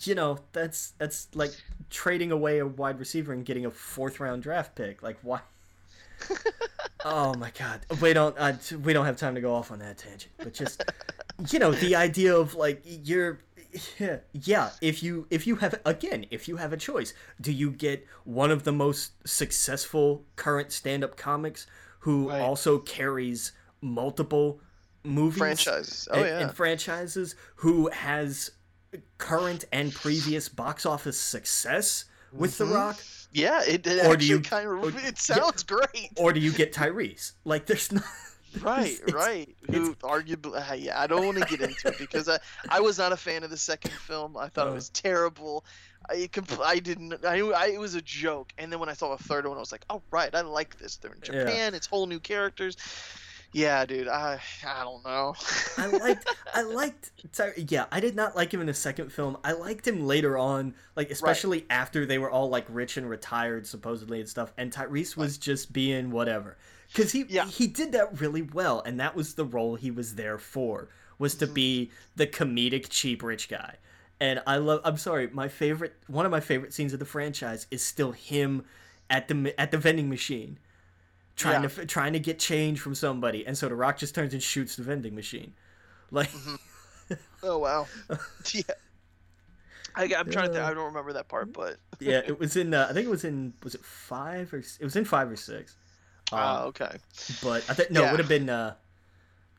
you 0.03 0.15
know, 0.15 0.39
that's 0.51 0.91
that's 0.97 1.27
like 1.33 1.51
trading 1.89 2.31
away 2.31 2.59
a 2.59 2.65
wide 2.65 2.99
receiver 2.99 3.33
and 3.33 3.45
getting 3.45 3.65
a 3.65 3.71
fourth 3.71 4.19
round 4.19 4.43
draft 4.43 4.75
pick. 4.75 5.01
Like 5.03 5.17
why? 5.21 5.41
Oh 7.05 7.33
my 7.35 7.51
god, 7.57 7.81
we 8.01 8.13
don't 8.13 8.35
uh, 8.37 8.53
we 8.83 8.93
don't 8.93 9.05
have 9.05 9.17
time 9.17 9.35
to 9.35 9.41
go 9.41 9.53
off 9.53 9.71
on 9.71 9.79
that 9.79 9.97
tangent. 9.97 10.31
But 10.37 10.53
just 10.53 10.83
you 11.49 11.59
know, 11.59 11.71
the 11.71 11.95
idea 11.95 12.35
of 12.35 12.55
like 12.55 12.81
you're 12.85 13.39
yeah, 13.99 14.17
yeah 14.33 14.69
if 14.81 15.01
you 15.01 15.27
if 15.29 15.47
you 15.47 15.55
have 15.57 15.79
again 15.85 16.25
if 16.29 16.47
you 16.47 16.57
have 16.57 16.73
a 16.73 16.77
choice 16.77 17.13
do 17.41 17.51
you 17.51 17.71
get 17.71 18.05
one 18.23 18.51
of 18.51 18.63
the 18.63 18.71
most 18.71 19.13
successful 19.27 20.25
current 20.35 20.71
stand-up 20.71 21.17
comics 21.17 21.65
who 21.99 22.29
Right. 22.29 22.39
also 22.41 22.77
carries 22.79 23.51
multiple 23.81 24.59
movies 25.03 25.39
Franchises. 25.39 26.07
Oh 26.11 26.19
and, 26.19 26.25
yeah. 26.27 26.39
and 26.41 26.51
franchises 26.53 27.35
who 27.55 27.89
has 27.89 28.51
current 29.17 29.65
and 29.71 29.91
previous 29.93 30.49
box 30.49 30.85
office 30.85 31.19
success 31.19 32.05
with 32.33 32.51
Mhm. 32.53 32.57
The 32.57 32.65
Rock, 32.65 32.99
yeah, 33.31 33.61
it, 33.63 33.85
it 33.87 33.99
or 34.05 34.11
actually 34.13 34.17
do 34.17 34.25
you- 34.25 34.39
kind 34.41 34.67
or- 34.67 34.87
of 34.87 35.05
it 35.05 35.17
sounds 35.17 35.63
great. 35.63 36.09
or 36.17 36.33
do 36.33 36.39
you 36.39 36.51
get 36.51 36.73
Tyrese? 36.73 37.33
Like, 37.45 37.65
there's 37.65 37.91
not. 37.91 38.03
Right, 38.61 38.91
it's- 39.01 39.11
right. 39.11 39.49
Who 39.71 39.95
arguably, 39.95 40.69
uh, 40.69 40.75
yeah, 40.75 41.01
I 41.01 41.07
don't 41.07 41.25
want 41.25 41.39
to 41.39 41.45
get 41.45 41.59
into 41.67 41.87
it 41.87 41.97
because 41.97 42.29
I, 42.29 42.37
I 42.69 42.81
was 42.81 42.99
not 42.99 43.11
a 43.11 43.17
fan 43.17 43.43
of 43.43 43.49
the 43.49 43.57
second 43.57 43.93
film. 43.93 44.37
I 44.37 44.47
thought 44.47 44.67
Uh. 44.67 44.71
it 44.71 44.75
was 44.75 44.89
terrible. 44.89 45.65
I, 46.07 46.29
compl- 46.31 46.63
I 46.63 46.77
didn't. 46.77 47.25
I, 47.25 47.39
I, 47.39 47.69
it 47.69 47.79
was 47.79 47.95
a 47.95 48.01
joke. 48.03 48.53
And 48.59 48.71
then 48.71 48.79
when 48.79 48.89
I 48.89 48.93
saw 48.93 49.15
the 49.15 49.23
third 49.23 49.47
one, 49.47 49.57
I 49.57 49.59
was 49.59 49.71
like, 49.71 49.85
oh 49.89 50.03
right, 50.11 50.29
I 50.35 50.41
like 50.41 50.77
this. 50.77 50.97
They're 50.97 51.13
in 51.13 51.21
Yeah. 51.33 51.45
Japan. 51.45 51.73
It's 51.73 51.87
whole 51.87 52.05
new 52.05 52.19
characters. 52.19 52.77
Yeah, 53.53 53.85
dude. 53.85 54.07
I, 54.07 54.39
I 54.67 54.83
don't 54.83 55.05
know. 55.05 55.35
I 55.77 55.87
liked, 55.97 56.27
I 56.53 56.63
liked, 56.63 57.11
yeah, 57.55 57.85
I 57.91 57.99
did 57.99 58.15
not 58.15 58.35
like 58.35 58.53
him 58.53 58.61
in 58.61 58.67
the 58.67 58.73
second 58.73 59.11
film. 59.11 59.37
I 59.43 59.51
liked 59.53 59.87
him 59.87 60.05
later 60.07 60.37
on, 60.37 60.73
like 60.95 61.11
especially 61.11 61.65
after 61.69 62.05
they 62.05 62.17
were 62.17 62.31
all 62.31 62.49
like 62.49 62.65
rich 62.67 62.97
and 62.97 63.07
retired 63.07 63.67
supposedly 63.67 64.19
and 64.19 64.27
stuff, 64.27 64.51
and 64.57 64.71
Tyrese 64.71 65.15
was 65.15 65.37
just 65.37 65.71
being 65.71 66.09
whatever, 66.11 66.57
because 66.87 67.11
he 67.11 67.25
Yeah. 67.29 67.45
he 67.45 67.67
did 67.67 67.91
that 67.91 68.19
really 68.19 68.41
well, 68.41 68.81
and 68.85 68.99
that 68.99 69.15
was 69.15 69.35
the 69.35 69.45
role 69.45 69.75
he 69.75 69.91
was 69.91 70.15
there 70.15 70.37
for. 70.37 70.89
was 71.19 71.35
to 71.35 71.45
mm-hmm. 71.45 71.53
be 71.53 71.91
the 72.15 72.27
comedic 72.27 72.87
cheap 72.89 73.21
rich 73.21 73.47
guy. 73.47 73.75
And 74.19 74.41
I 74.47 74.57
love 74.57 74.81
I'm 74.83 74.97
sorry, 74.97 75.27
my 75.31 75.47
favorite 75.47 75.93
one 76.07 76.25
of 76.25 76.31
my 76.31 76.39
favorite 76.39 76.73
scenes 76.73 76.91
of 76.93 76.99
the 76.99 77.05
franchise 77.05 77.67
is 77.69 77.83
still 77.83 78.13
him 78.13 78.65
at 79.09 79.27
the 79.27 79.53
at 79.59 79.71
the 79.71 79.77
vending 79.77 80.09
machine 80.09 80.57
trying 81.35 81.63
Yeah. 81.63 81.69
to 81.69 81.85
trying 81.85 82.13
to 82.13 82.19
get 82.19 82.39
change 82.39 82.79
from 82.79 82.95
somebody 82.95 83.45
and 83.45 83.57
so 83.57 83.67
the 83.69 83.75
rock 83.75 83.97
just 83.97 84.13
turns 84.15 84.33
and 84.33 84.41
shoots 84.43 84.75
the 84.75 84.83
vending 84.83 85.15
machine. 85.15 85.53
Like 86.11 86.29
Oh 87.43 87.57
wow. 87.59 87.87
yeah. 88.53 88.63
I, 89.95 90.03
I'm 90.17 90.29
trying 90.31 90.47
to 90.47 90.53
think. 90.53 90.65
I 90.65 90.73
don't 90.73 90.85
remember 90.85 91.13
that 91.13 91.27
part, 91.27 91.53
but 91.53 91.77
yeah, 91.99 92.21
it 92.25 92.39
was 92.39 92.55
in 92.55 92.73
uh, 92.73 92.87
I 92.89 92.93
think 92.93 93.05
it 93.05 93.11
was 93.11 93.23
in 93.23 93.53
was 93.63 93.75
it 93.75 93.85
5 93.85 94.53
or 94.53 94.57
it 94.57 94.83
was 94.83 94.95
in 94.95 95.05
5 95.05 95.31
or 95.31 95.35
6. 95.35 95.75
Um, 96.31 96.39
ah, 96.39 96.63
okay. 96.63 96.97
but 97.43 97.63
I 97.69 97.73
think 97.75 97.91
no, 97.91 98.05
it 98.05 98.11
would 98.11 98.19
have 98.19 98.29
been 98.29 98.49
uh 98.49 98.73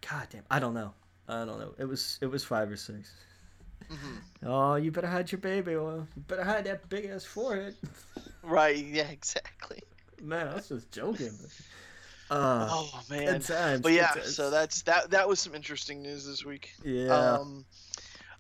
god 0.09 0.27
damn, 0.31 0.43
I 0.51 0.59
don't 0.59 0.75
know. 0.75 0.93
I 1.29 1.45
don't 1.45 1.59
know. 1.61 1.75
It 1.79 1.85
was 1.85 2.19
it 2.21 2.27
was 2.27 2.43
5 2.45 2.71
or 2.71 2.77
6. 2.77 3.13
Mhm. 3.91 3.99
Oh, 4.45 4.75
you 4.77 4.91
better 4.91 5.07
hide 5.07 5.31
your 5.31 5.41
baby. 5.41 5.77
Well, 5.77 6.09
you 6.17 6.23
better 6.27 6.43
hide 6.43 6.65
that 6.65 6.89
big 6.89 7.05
ass 7.05 7.25
forehead. 7.25 7.77
Right. 8.43 8.77
Yeah. 8.77 9.09
Exactly. 9.09 9.83
Man, 10.23 10.49
I 10.49 10.55
was 10.55 10.69
just 10.69 10.91
joking. 10.93 11.33
Uh, 12.31 12.67
Oh 12.71 13.01
man. 13.11 13.39
times. 13.43 13.83
But 13.83 13.93
yeah, 13.93 14.15
so 14.23 14.49
that's 14.49 14.81
that. 14.83 15.11
That 15.11 15.29
was 15.29 15.41
some 15.41 15.55
interesting 15.55 16.03
news 16.03 16.27
this 16.27 16.43
week. 16.43 16.73
yeah. 16.83 17.09
Um, 17.15 17.67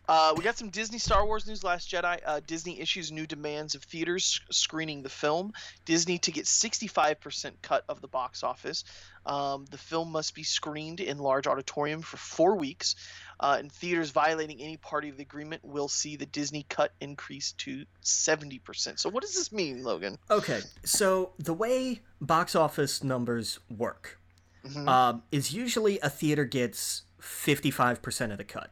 uh, 0.08 0.34
we 0.36 0.42
got 0.42 0.56
some 0.56 0.70
Disney 0.70 0.98
Star 0.98 1.24
Wars 1.24 1.46
news. 1.46 1.62
Last 1.62 1.90
Jedi. 1.90 2.18
Uh, 2.24 2.40
Disney 2.46 2.80
issues 2.80 3.12
new 3.12 3.26
demands 3.26 3.74
of 3.74 3.82
theaters 3.82 4.40
screening 4.50 5.02
the 5.02 5.08
film. 5.08 5.52
Disney 5.84 6.18
to 6.18 6.32
get 6.32 6.44
65% 6.44 7.52
cut 7.62 7.84
of 7.88 8.00
the 8.00 8.08
box 8.08 8.42
office. 8.42 8.84
Um, 9.26 9.64
the 9.70 9.78
film 9.78 10.12
must 10.12 10.34
be 10.34 10.42
screened 10.42 11.00
in 11.00 11.18
large 11.18 11.46
auditorium 11.46 12.02
for 12.02 12.16
four 12.18 12.56
weeks. 12.56 12.96
Uh, 13.40 13.56
and 13.58 13.70
theaters 13.72 14.10
violating 14.10 14.60
any 14.60 14.76
party 14.76 15.08
of 15.08 15.16
the 15.16 15.22
agreement 15.22 15.64
will 15.64 15.88
see 15.88 16.14
the 16.16 16.26
Disney 16.26 16.64
cut 16.68 16.92
increase 17.00 17.52
to 17.52 17.84
70%. 18.02 18.98
So 18.98 19.08
what 19.10 19.22
does 19.22 19.34
this 19.34 19.50
mean, 19.52 19.82
Logan? 19.82 20.16
okay, 20.30 20.60
so 20.84 21.32
the 21.38 21.52
way 21.52 22.00
box 22.20 22.54
office 22.54 23.02
numbers 23.02 23.58
work 23.68 24.18
Mhm. 24.64 24.88
um, 24.88 25.22
is 25.32 25.52
usually 25.52 25.98
a 26.00 26.08
theater 26.08 26.44
gets 26.44 27.02
55% 27.20 28.30
of 28.32 28.38
the 28.38 28.44
cut. 28.44 28.70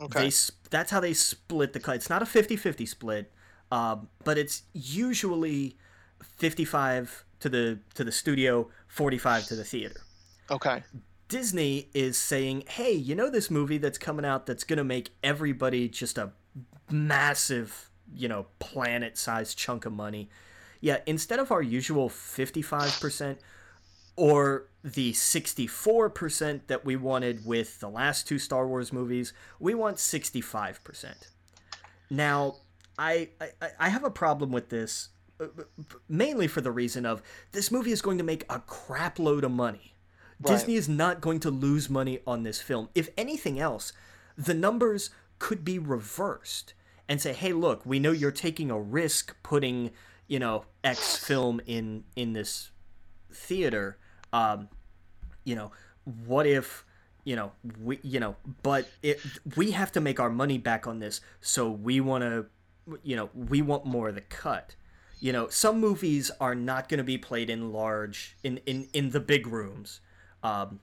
okay. 0.00 0.28
They 0.28 0.34
that's 0.70 0.90
how 0.90 1.00
they 1.00 1.14
split 1.14 1.72
the 1.72 1.80
cut. 1.80 1.96
It's 1.96 2.08
not 2.10 2.22
a 2.22 2.26
50-50 2.26 2.86
split, 2.86 3.32
um, 3.72 4.08
but 4.24 4.38
it's 4.38 4.62
usually 4.72 5.76
55 6.36 7.24
to 7.40 7.48
the 7.48 7.78
to 7.94 8.04
the 8.04 8.12
studio, 8.12 8.70
45 8.88 9.46
to 9.46 9.56
the 9.56 9.64
theater. 9.64 10.00
okay. 10.50 10.82
Disney 11.30 11.88
is 11.94 12.18
saying, 12.18 12.64
"Hey, 12.68 12.92
you 12.92 13.14
know 13.14 13.30
this 13.30 13.50
movie 13.50 13.78
that's 13.78 13.98
coming 13.98 14.24
out 14.24 14.46
that's 14.46 14.64
going 14.64 14.76
to 14.78 14.84
make 14.84 15.10
everybody 15.22 15.88
just 15.88 16.18
a 16.18 16.32
massive, 16.90 17.88
you 18.12 18.28
know, 18.28 18.46
planet-sized 18.58 19.56
chunk 19.56 19.86
of 19.86 19.92
money. 19.92 20.28
Yeah, 20.80 20.98
instead 21.06 21.38
of 21.38 21.52
our 21.52 21.62
usual 21.62 22.08
55% 22.10 23.38
or 24.16 24.66
the 24.82 25.12
64% 25.12 26.66
that 26.66 26.84
we 26.84 26.96
wanted 26.96 27.46
with 27.46 27.78
the 27.78 27.88
last 27.88 28.26
two 28.26 28.38
Star 28.38 28.66
Wars 28.66 28.92
movies, 28.92 29.32
we 29.60 29.72
want 29.72 29.98
65%." 29.98 31.28
Now, 32.10 32.56
I 32.98 33.28
I, 33.40 33.70
I 33.78 33.88
have 33.88 34.02
a 34.02 34.10
problem 34.10 34.50
with 34.50 34.68
this 34.68 35.10
uh, 35.40 35.46
mainly 36.08 36.48
for 36.48 36.60
the 36.60 36.72
reason 36.72 37.06
of 37.06 37.22
this 37.52 37.70
movie 37.70 37.92
is 37.92 38.02
going 38.02 38.18
to 38.18 38.24
make 38.24 38.44
a 38.50 38.58
crap 38.58 39.20
load 39.20 39.44
of 39.44 39.52
money. 39.52 39.94
Disney 40.42 40.74
is 40.74 40.88
not 40.88 41.20
going 41.20 41.40
to 41.40 41.50
lose 41.50 41.90
money 41.90 42.20
on 42.26 42.42
this 42.42 42.60
film. 42.60 42.88
If 42.94 43.10
anything 43.16 43.60
else, 43.60 43.92
the 44.36 44.54
numbers 44.54 45.10
could 45.38 45.64
be 45.64 45.78
reversed 45.78 46.74
and 47.08 47.20
say, 47.20 47.32
"Hey, 47.32 47.52
look, 47.52 47.84
we 47.84 47.98
know 47.98 48.12
you're 48.12 48.30
taking 48.30 48.70
a 48.70 48.80
risk 48.80 49.36
putting, 49.42 49.90
you 50.28 50.38
know, 50.38 50.64
X 50.82 51.16
film 51.16 51.60
in 51.66 52.04
in 52.16 52.32
this 52.32 52.70
theater. 53.32 53.98
Um, 54.32 54.68
you 55.44 55.54
know, 55.54 55.72
what 56.04 56.46
if, 56.46 56.84
you 57.24 57.34
know, 57.36 57.52
we, 57.82 57.98
you 58.02 58.20
know, 58.20 58.36
but 58.62 58.88
it, 59.02 59.20
we 59.56 59.72
have 59.72 59.92
to 59.92 60.00
make 60.00 60.20
our 60.20 60.30
money 60.30 60.58
back 60.58 60.86
on 60.86 61.00
this, 61.00 61.20
so 61.40 61.68
we 61.70 62.00
want 62.00 62.22
to, 62.22 62.46
you 63.02 63.16
know, 63.16 63.28
we 63.34 63.60
want 63.60 63.84
more 63.84 64.08
of 64.08 64.14
the 64.14 64.20
cut." 64.22 64.76
You 65.18 65.34
know, 65.34 65.48
some 65.48 65.80
movies 65.80 66.30
are 66.40 66.54
not 66.54 66.88
going 66.88 66.98
to 66.98 67.04
be 67.04 67.18
played 67.18 67.50
in 67.50 67.72
large 67.72 68.36
in 68.42 68.58
in 68.66 68.88
in 68.94 69.10
the 69.10 69.20
big 69.20 69.46
rooms. 69.46 70.00
Um, 70.42 70.80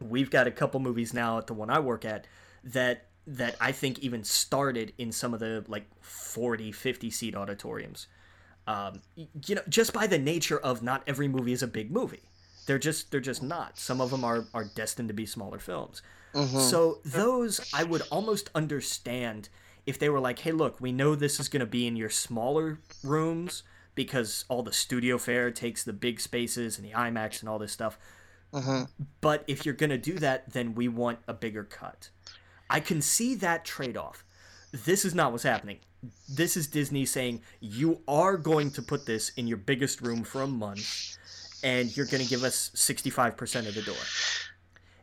we've 0.00 0.30
got 0.30 0.46
a 0.46 0.50
couple 0.50 0.80
movies 0.80 1.12
now 1.12 1.38
at 1.38 1.46
the 1.46 1.54
one 1.54 1.70
I 1.70 1.78
work 1.80 2.04
at 2.04 2.26
that 2.64 3.06
that 3.26 3.56
I 3.60 3.72
think 3.72 3.98
even 3.98 4.24
started 4.24 4.94
in 4.96 5.12
some 5.12 5.34
of 5.34 5.40
the 5.40 5.64
like 5.68 5.86
40, 6.00 6.72
50 6.72 7.10
seat 7.10 7.34
auditoriums. 7.36 8.06
Um, 8.66 9.02
you 9.46 9.54
know, 9.54 9.62
just 9.68 9.92
by 9.92 10.06
the 10.06 10.18
nature 10.18 10.58
of 10.58 10.82
not 10.82 11.02
every 11.06 11.28
movie 11.28 11.52
is 11.52 11.62
a 11.62 11.66
big 11.66 11.90
movie. 11.90 12.30
They're 12.66 12.78
just 12.78 13.10
they're 13.10 13.20
just 13.20 13.42
not. 13.42 13.78
Some 13.78 14.00
of 14.00 14.10
them 14.10 14.24
are 14.24 14.46
are 14.54 14.64
destined 14.64 15.08
to 15.08 15.14
be 15.14 15.26
smaller 15.26 15.58
films. 15.58 16.02
So 16.60 16.98
those 17.04 17.60
I 17.72 17.84
would 17.84 18.02
almost 18.10 18.50
understand 18.54 19.48
if 19.86 19.98
they 19.98 20.10
were 20.10 20.20
like, 20.20 20.40
"Hey, 20.40 20.52
look, 20.52 20.78
we 20.80 20.92
know 20.92 21.14
this 21.14 21.40
is 21.40 21.48
going 21.48 21.60
to 21.60 21.66
be 21.66 21.86
in 21.86 21.96
your 21.96 22.10
smaller 22.10 22.78
rooms 23.02 23.62
because 23.94 24.44
all 24.48 24.62
the 24.62 24.72
studio 24.72 25.16
fare 25.18 25.50
takes 25.50 25.82
the 25.82 25.92
big 25.94 26.20
spaces 26.20 26.78
and 26.78 26.86
the 26.86 26.92
IMAX 26.92 27.40
and 27.40 27.48
all 27.48 27.58
this 27.58 27.72
stuff. 27.72 27.98
But 29.20 29.44
if 29.46 29.64
you're 29.64 29.74
going 29.74 29.90
to 29.90 29.98
do 29.98 30.18
that, 30.18 30.52
then 30.52 30.74
we 30.74 30.88
want 30.88 31.20
a 31.26 31.34
bigger 31.34 31.64
cut." 31.64 32.10
I 32.70 32.80
can 32.80 33.00
see 33.00 33.34
that 33.36 33.64
trade-off. 33.64 34.24
This 34.72 35.04
is 35.04 35.14
not 35.14 35.32
what's 35.32 35.44
happening. 35.44 35.78
This 36.28 36.56
is 36.56 36.66
Disney 36.66 37.06
saying 37.06 37.40
you 37.60 38.02
are 38.06 38.36
going 38.36 38.70
to 38.72 38.82
put 38.82 39.06
this 39.06 39.30
in 39.30 39.46
your 39.46 39.56
biggest 39.56 40.02
room 40.02 40.22
for 40.22 40.42
a 40.42 40.46
month 40.46 41.16
and 41.62 41.96
you're 41.96 42.06
going 42.06 42.22
to 42.22 42.28
give 42.28 42.44
us 42.44 42.70
65% 42.74 43.66
of 43.66 43.74
the 43.74 43.82
door 43.82 43.96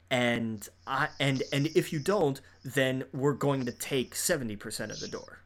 and 0.10 0.68
I 0.86 1.10
and 1.20 1.44
and 1.52 1.68
if 1.68 1.92
you 1.92 2.00
don't, 2.00 2.40
then 2.64 3.06
we're 3.14 3.34
going 3.34 3.66
to 3.66 3.72
take 3.72 4.16
seventy 4.16 4.56
percent 4.56 4.92
of 4.92 5.00
the 5.00 5.08
door. 5.08 5.40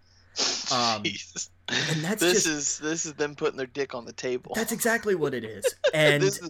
Um, 0.72 1.04
Jesus. 1.04 1.50
And 1.70 2.04
that's 2.04 2.22
this 2.22 2.44
just 2.44 2.48
is 2.48 2.80
this 2.80 3.06
is 3.06 3.14
them 3.14 3.36
putting 3.36 3.58
their 3.58 3.66
dick 3.68 3.94
on 3.96 4.06
the 4.06 4.14
table. 4.14 4.54
that's 4.56 4.72
exactly 4.72 5.16
what 5.16 5.34
it 5.34 5.44
is. 5.44 5.66
And 5.94 6.22
this 6.24 6.40
is, 6.42 6.50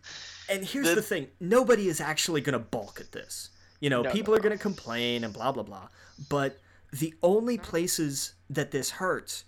and 0.49 0.63
here's 0.65 0.87
the- 0.89 0.95
the 0.95 1.01
thing: 1.01 1.27
nobody 1.39 1.87
is 1.87 1.99
actually 2.01 2.41
going 2.41 2.53
to 2.53 2.59
balk 2.59 2.99
at 2.99 3.11
this. 3.11 3.49
You 3.79 3.89
know, 3.89 4.01
No, 4.01 4.11
people 4.11 4.33
no, 4.33 4.37
are 4.39 4.41
going 4.41 4.57
to 4.57 4.61
complain 4.61 5.23
and 5.23 5.33
blah 5.33 5.51
blah 5.51 5.63
blah. 5.63 5.87
But 6.29 6.59
the 6.91 7.13
only 7.23 7.57
places 7.57 8.33
that 8.49 8.71
this 8.71 8.89
hurts 8.91 9.43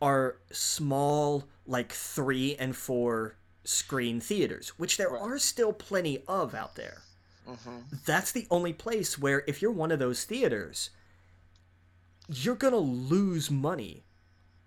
are 0.00 0.36
small, 0.52 1.44
like 1.66 1.92
three 1.92 2.56
and 2.56 2.74
four 2.76 3.36
screen 3.64 4.20
theaters, 4.20 4.70
which 4.78 4.96
there 4.98 5.08
Right. 5.10 5.22
are 5.22 5.38
still 5.38 5.72
plenty 5.72 6.22
of 6.28 6.54
out 6.54 6.74
there. 6.76 7.02
Mhm. 7.46 8.04
that's 8.06 8.32
the 8.32 8.46
only 8.50 8.72
place 8.72 9.18
where 9.18 9.44
if 9.46 9.60
you're 9.60 9.70
one 9.70 9.92
of 9.92 9.98
those 9.98 10.24
theaters 10.24 10.88
you're 12.28 12.54
gonna 12.54 12.76
lose 12.78 13.50
money 13.50 14.02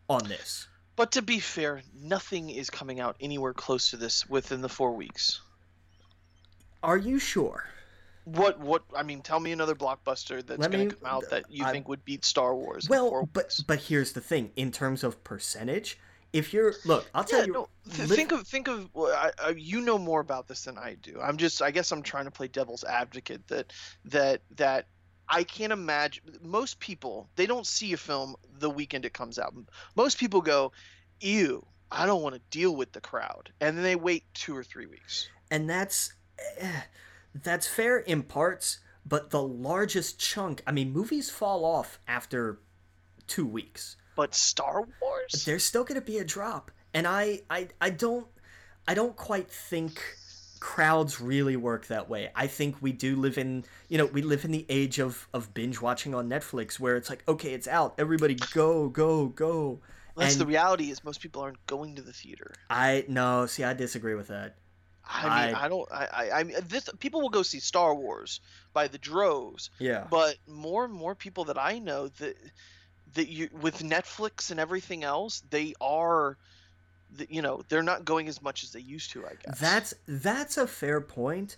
on 0.09 0.23
this 0.27 0.67
But 0.95 1.11
to 1.13 1.21
be 1.21 1.39
fair, 1.39 1.81
nothing 1.95 2.49
is 2.49 2.69
coming 2.69 2.99
out 2.99 3.15
anywhere 3.19 3.53
close 3.53 3.91
to 3.91 3.97
this 3.97 4.27
within 4.29 4.61
the 4.61 4.69
four 4.69 4.93
weeks. 4.93 5.41
are 6.83 6.97
you 6.97 7.19
sure 7.19 7.65
What 8.25 8.59
what 8.59 8.83
I 8.95 9.03
mean, 9.03 9.21
tell 9.21 9.39
me 9.39 9.51
another 9.51 9.75
blockbuster 9.75 10.45
that's 10.45 10.59
Let 10.59 10.71
going 10.71 10.85
me- 10.85 10.89
to 10.89 10.95
come 10.95 11.09
out 11.09 11.29
that 11.29 11.45
you 11.49 11.65
I- 11.65 11.71
think 11.71 11.87
would 11.87 12.03
beat 12.05 12.25
Star 12.25 12.55
Wars. 12.55 12.87
well 12.89 13.27
but 13.33 13.45
weeks. 13.45 13.61
but 13.61 13.79
here's 13.79 14.13
the 14.13 14.21
thing 14.21 14.51
in 14.55 14.71
terms 14.71 15.03
of 15.03 15.23
percentage 15.23 15.97
if 16.33 16.53
you're 16.53 16.73
look 16.83 17.09
i'll 17.15 17.23
tell 17.23 17.39
yeah, 17.39 17.45
you 17.45 17.53
no, 17.53 17.69
th- 17.89 18.09
think 18.09 18.33
of 18.33 18.45
think 18.45 18.67
of 18.67 18.89
well, 18.93 19.13
I, 19.13 19.31
I, 19.41 19.49
you 19.51 19.79
know 19.79 19.97
more 19.97 20.19
about 20.19 20.47
this 20.49 20.65
than 20.65 20.77
I 20.77 20.95
do. 21.01 21.19
I'm 21.21 21.37
just 21.37 21.61
I 21.61 21.71
guess 21.71 21.91
I'm 21.93 22.01
trying 22.03 22.25
to 22.25 22.31
play 22.31 22.49
devil's 22.49 22.83
advocate 22.83 23.47
that 23.47 23.71
that 24.05 24.41
that 24.57 24.87
I 25.29 25.43
can't 25.43 25.73
imagine 25.73 26.23
most 26.41 26.79
people 26.79 27.29
they 27.35 27.45
don't 27.45 27.67
see 27.67 27.93
a 27.93 27.97
film 27.97 28.35
the 28.59 28.69
weekend 28.69 29.05
it 29.05 29.13
comes 29.13 29.37
out. 29.39 29.53
Most 29.95 30.17
people 30.19 30.41
go, 30.41 30.71
"Ew, 31.19 31.65
I 31.91 32.05
don't 32.05 32.21
want 32.21 32.35
to 32.35 32.41
deal 32.49 32.75
with 32.75 32.91
the 32.93 33.01
crowd," 33.01 33.51
and 33.59 33.75
then 33.77 33.83
they 33.83 33.95
wait 33.95 34.23
two 34.33 34.55
or 34.55 34.63
three 34.63 34.85
weeks. 34.85 35.27
and 35.51 35.69
that's 35.69 36.13
eh, 36.59 36.81
that's 37.35 37.67
fair 37.67 37.97
in 37.99 38.23
parts 38.23 38.79
but 39.05 39.29
the 39.29 39.41
largest 39.41 40.19
chunk 40.19 40.61
i 40.67 40.71
mean 40.71 40.91
movies 40.91 41.29
fall 41.29 41.63
off 41.63 41.99
after 42.07 42.59
two 43.27 43.45
weeks 43.45 43.95
But 44.15 44.35
Star 44.35 44.87
Wars, 45.01 45.45
there's 45.45 45.63
still 45.63 45.83
going 45.85 45.99
to 45.99 46.05
be 46.05 46.17
a 46.17 46.25
drop 46.25 46.71
and 46.93 47.07
I, 47.07 47.41
I 47.49 47.69
i 47.79 47.89
don't 47.89 48.27
i 48.87 48.93
don't 48.93 49.15
quite 49.15 49.49
think 49.49 50.01
crowds 50.59 51.19
really 51.21 51.55
work 51.55 51.87
that 51.87 52.09
way 52.09 52.29
i 52.35 52.47
think 52.47 52.75
we 52.81 52.91
do 52.91 53.15
live 53.15 53.37
in 53.37 53.63
you 53.89 53.97
know 53.97 54.05
we 54.05 54.21
live 54.21 54.43
in 54.45 54.51
the 54.51 54.65
age 54.69 54.99
of 54.99 55.27
of 55.33 55.53
binge 55.53 55.81
watching 55.81 56.13
on 56.15 56.27
netflix 56.29 56.79
where 56.79 56.95
it's 56.97 57.09
like 57.09 57.23
okay 57.27 57.53
it's 57.53 57.67
out 57.67 57.93
everybody 57.97 58.35
go 58.53 58.89
go 58.89 59.27
go 59.27 59.79
that's 60.15 60.33
and 60.33 60.41
the 60.41 60.45
reality. 60.47 60.89
Is 60.89 61.03
most 61.03 61.21
people 61.21 61.43
aren't 61.43 61.63
going 61.67 61.95
to 61.95 62.01
the 62.01 62.11
theater. 62.13 62.53
i 62.69 63.05
no 63.07 63.45
see 63.45 63.63
i 63.63 63.73
disagree 63.73 64.15
with 64.15 64.27
that 64.29 64.55
I 65.09 65.23
mean, 65.45 65.55
I, 65.55 65.63
I- 65.63 65.67
don't. 65.69 65.89
I, 65.89 66.05
I, 66.11 66.31
I 66.39 66.43
mean, 66.43 66.57
this 66.67 66.89
people 66.99 67.21
will 67.21 67.29
go 67.29 67.41
see 67.41 67.61
Star 67.61 67.95
Wars 67.95 68.41
by 68.73 68.89
the 68.89 68.97
droves, 68.97 69.69
Yeah. 69.79 70.05
but 70.11 70.35
more 70.47 70.83
and 70.83 70.93
more 70.93 71.15
people 71.15 71.45
that 71.45 71.57
I 71.57 71.79
know 71.79 72.09
that 72.09 72.35
that 73.13 73.29
you 73.29 73.47
with 73.61 73.79
Netflix 73.83 74.51
and 74.51 74.59
everything 74.59 75.05
else, 75.05 75.43
they 75.49 75.75
are, 75.79 76.37
you 77.29 77.41
know, 77.41 77.61
they're 77.69 77.83
not 77.83 78.05
going 78.05 78.27
as 78.27 78.41
much 78.41 78.63
as 78.63 78.71
they 78.71 78.79
used 78.79 79.11
to. 79.11 79.25
I 79.25 79.33
guess 79.43 79.59
That's 79.59 79.93
that's 80.07 80.57
a 80.57 80.67
fair 80.67 81.01
point, 81.01 81.57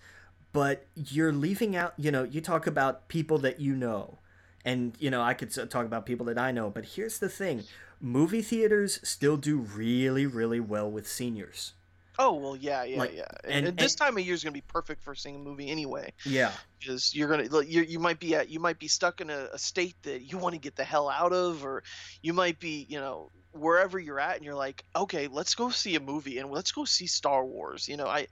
but 0.54 0.86
you're 0.96 1.34
leaving 1.34 1.76
out. 1.76 1.94
You 1.98 2.12
know, 2.12 2.24
you 2.24 2.42
talk 2.42 2.68
about 2.68 3.08
people 3.08 3.38
that 3.40 3.60
you 3.60 3.76
know, 3.76 4.20
and 4.66 4.96
you 5.00 5.10
know 5.10 5.22
I 5.22 5.34
could 5.34 5.52
talk 5.70 5.86
about 5.86 6.06
people 6.06 6.26
that 6.28 6.38
I 6.38 6.52
know. 6.52 6.70
But 6.70 6.86
here's 6.86 7.20
the 7.20 7.30
thing: 7.30 7.64
movie 8.00 8.42
theaters 8.42 9.00
still 9.08 9.38
do 9.38 9.58
really, 9.58 10.26
really 10.26 10.60
well 10.60 10.90
with 10.90 11.08
seniors. 11.08 11.74
Oh 12.22 12.34
well, 12.34 12.56
yeah, 12.58 12.84
yeah, 12.84 12.98
Like, 13.00 13.16
yeah. 13.16 13.24
and- 13.46 13.68
And, 13.68 13.78
this 13.78 13.94
and- 13.94 14.00
time 14.02 14.18
of 14.18 14.26
year 14.26 14.34
is 14.34 14.44
gonna 14.44 14.52
be 14.52 14.60
perfect 14.60 15.02
for 15.02 15.16
seeing 15.16 15.38
a 15.38 15.40
movie 15.40 15.70
anyway, 15.70 16.12
Yeah, 16.26 16.52
because 16.78 17.16
you're 17.16 17.30
gonna 17.30 17.48
like, 17.50 17.70
you 17.70 17.82
you 17.84 17.98
might 17.98 18.20
be 18.20 18.36
at 18.36 18.50
you 18.50 18.60
might 18.60 18.78
be 18.78 18.90
stuck 18.90 19.22
in 19.22 19.30
a, 19.30 19.48
a 19.54 19.58
state 19.58 19.96
that 20.04 20.24
you 20.30 20.38
want 20.38 20.54
to 20.54 20.60
get 20.60 20.76
the 20.76 20.84
hell 20.84 21.10
out 21.10 21.32
of, 21.32 21.64
or 21.64 21.82
you 22.22 22.34
might 22.34 22.60
be 22.60 22.86
you 22.90 23.00
know 23.00 23.32
wherever 23.54 24.00
you're 24.00 24.20
at, 24.20 24.36
and 24.36 24.46
you're 24.46 24.56
like, 24.56 24.84
okay, 24.96 25.28
let's 25.28 25.56
go 25.56 25.70
see 25.70 25.96
a 25.96 26.00
movie 26.00 26.38
and 26.38 26.50
let's 26.52 26.72
go 26.72 26.86
see 26.86 27.08
Star 27.08 27.46
Wars. 27.46 27.88
You 27.88 27.98
know, 27.98 28.08
I. 28.08 28.28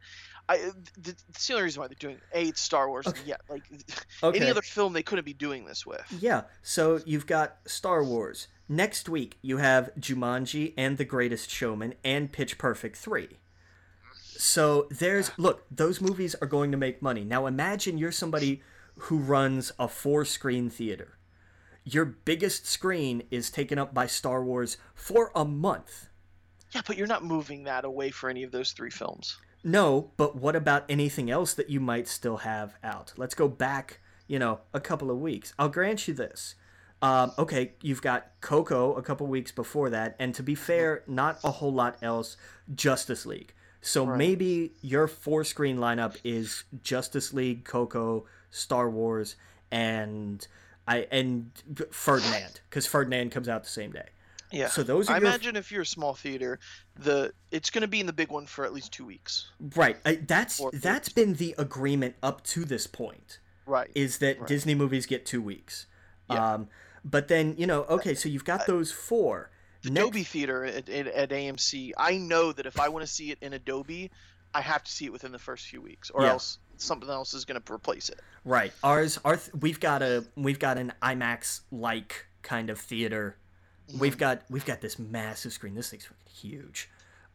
I, 0.49 0.59
uh, 0.59 0.71
the, 0.97 1.11
the 1.11 1.47
only 1.51 1.63
reason 1.63 1.81
why 1.81 1.87
they're 1.89 1.95
doing 1.99 2.21
a 2.33 2.43
it's 2.43 2.61
Star 2.61 2.87
Wars. 2.87 3.05
Okay. 3.05 3.19
Yeah, 3.25 3.35
like 3.49 3.63
okay. 4.23 4.39
any 4.39 4.49
other 4.49 4.61
film 4.61 4.93
they 4.93 5.03
couldn't 5.03 5.25
be 5.25 5.33
doing 5.33 5.65
this 5.65 5.85
with. 5.85 6.05
Yeah, 6.21 6.43
so 6.63 7.01
you've 7.05 7.27
got 7.27 7.57
Star 7.65 8.01
Wars. 8.01 8.47
Next 8.69 9.09
week, 9.09 9.37
you 9.41 9.57
have 9.57 9.89
Jumanji 9.99 10.73
and 10.77 10.97
The 10.97 11.03
Greatest 11.03 11.49
Showman 11.49 11.95
and 12.03 12.31
Pitch 12.31 12.57
Perfect 12.57 12.95
3. 12.95 13.27
So 14.37 14.87
there's, 14.91 15.31
look, 15.37 15.65
those 15.71 15.99
movies 16.01 16.35
are 16.41 16.47
going 16.47 16.71
to 16.71 16.77
make 16.77 17.01
money. 17.01 17.23
Now 17.23 17.45
imagine 17.45 17.97
you're 17.97 18.11
somebody 18.11 18.61
who 18.95 19.17
runs 19.17 19.71
a 19.79 19.87
four 19.87 20.25
screen 20.25 20.69
theater. 20.69 21.17
Your 21.89 22.03
biggest 22.03 22.65
screen 22.67 23.23
is 23.31 23.49
taken 23.49 23.79
up 23.79 23.93
by 23.93 24.07
Star 24.07 24.43
Wars 24.43 24.75
for 24.93 25.31
a 25.33 25.45
month. 25.45 26.09
Yeah, 26.71 26.81
but 26.85 26.97
you're 26.97 27.07
not 27.07 27.23
moving 27.23 27.63
that 27.63 27.85
away 27.85 28.09
for 28.11 28.29
any 28.29 28.43
of 28.43 28.51
those 28.51 28.73
three 28.73 28.89
films. 28.89 29.37
No, 29.63 30.11
but 30.17 30.35
what 30.35 30.55
about 30.55 30.83
anything 30.89 31.31
else 31.31 31.53
that 31.53 31.69
you 31.69 31.79
might 31.79 32.09
still 32.09 32.37
have 32.37 32.75
out? 32.83 33.13
Let's 33.15 33.35
go 33.35 33.47
back, 33.47 34.01
you 34.27 34.37
know, 34.37 34.59
a 34.73 34.81
couple 34.81 35.09
of 35.09 35.17
weeks. 35.19 35.53
I'll 35.57 35.69
grant 35.69 36.09
you 36.09 36.13
this. 36.13 36.55
Um, 37.01 37.31
okay, 37.39 37.73
you've 37.81 38.01
got 38.01 38.31
Coco 38.41 38.93
a 38.95 39.01
couple 39.01 39.25
weeks 39.27 39.53
before 39.53 39.89
that, 39.91 40.15
and 40.19 40.35
to 40.35 40.43
be 40.43 40.55
fair, 40.55 41.03
not 41.07 41.39
a 41.43 41.51
whole 41.51 41.71
lot 41.73 41.97
else. 42.01 42.35
Justice 42.75 43.25
League. 43.25 43.53
So 43.79 44.05
Right. 44.05 44.17
maybe 44.17 44.73
your 44.81 45.07
four 45.07 45.45
screen 45.45 45.77
lineup 45.77 46.17
is 46.25 46.65
Justice 46.81 47.31
League, 47.33 47.63
Coco, 47.63 48.25
Star 48.49 48.89
Wars, 48.89 49.37
and 49.71 50.45
I 50.87 51.07
and 51.11 51.51
Ferdinand 51.91 52.61
because 52.69 52.87
Ferdinand 52.87 53.31
comes 53.31 53.49
out 53.49 53.63
the 53.63 53.69
same 53.69 53.91
day. 53.91 54.07
Yeah. 54.51 54.69
So 54.69 54.81
those 54.81 55.09
are 55.09 55.13
I 55.13 55.17
your 55.17 55.27
imagine 55.27 55.55
if 55.57 55.71
you're 55.71 55.81
a 55.81 55.85
small 55.85 56.13
theater, 56.13 56.59
the 56.97 57.33
it's 57.51 57.69
going 57.69 57.81
to 57.81 57.87
be 57.87 57.99
in 57.99 58.05
the 58.05 58.13
big 58.13 58.29
one 58.31 58.45
for 58.45 58.63
at 58.63 58.73
least 58.73 58.93
two 58.93 59.05
weeks. 59.05 59.51
right. 59.75 59.97
I, 60.05 60.15
that's 60.15 60.59
Or- 60.61 60.71
that's 60.71 61.09
been 61.09 61.33
the 61.33 61.53
agreement 61.57 62.15
up 62.23 62.43
to 62.45 62.63
this 62.63 62.87
point. 62.87 63.39
Right. 63.65 63.91
is 63.93 64.19
that 64.19 64.39
Right. 64.39 64.47
Disney 64.47 64.75
movies 64.75 65.05
get 65.05 65.25
two 65.25 65.41
weeks. 65.41 65.87
Yeah. 66.29 66.53
Um, 66.53 66.69
but 67.03 67.27
then 67.27 67.55
you 67.57 67.67
know, 67.67 67.83
okay, 67.83 68.15
so 68.15 68.29
you've 68.29 68.45
got 68.45 68.65
those 68.67 68.91
four. 68.93 69.49
the 69.81 69.89
Next- 69.89 70.03
Adobe 70.05 70.23
Theater 70.23 70.63
at, 70.63 70.87
at, 70.87 71.07
at 71.07 71.29
AMC, 71.31 71.91
I 71.97 72.17
know 72.17 72.53
that 72.53 72.65
if 72.65 72.79
I 72.79 72.87
want 72.87 73.05
to 73.05 73.11
see 73.11 73.31
it 73.31 73.37
in 73.41 73.51
a 73.51 73.59
Dolby, 73.59 74.09
I 74.53 74.61
have 74.61 74.83
to 74.85 74.91
see 74.91 75.03
it 75.05 75.11
within 75.11 75.33
the 75.33 75.39
first 75.39 75.65
few 75.67 75.81
weeks, 75.81 76.09
or 76.09 76.23
Yeah. 76.23 76.29
else 76.31 76.57
something 76.77 77.09
else 77.09 77.33
is 77.33 77.45
going 77.45 77.61
to 77.61 77.73
replace 77.73 78.09
it. 78.09 78.19
right? 78.45 78.71
Ours, 78.83 79.19
our 79.25 79.37
th- 79.37 79.53
we've 79.59 79.79
got 79.79 80.01
a 80.01 80.25
we've 80.35 80.59
got 80.59 80.77
an 80.77 80.93
IMAX 81.01 81.61
like 81.71 82.25
kind 82.41 82.69
of 82.69 82.79
theater. 82.79 83.37
Mm-hmm. 83.89 83.99
We've 83.99 84.17
got 84.17 84.41
we've 84.49 84.65
got 84.65 84.81
this 84.81 84.97
massive 84.99 85.53
screen. 85.53 85.75
This 85.75 85.89
thing's 85.89 86.07
huge. 86.33 86.89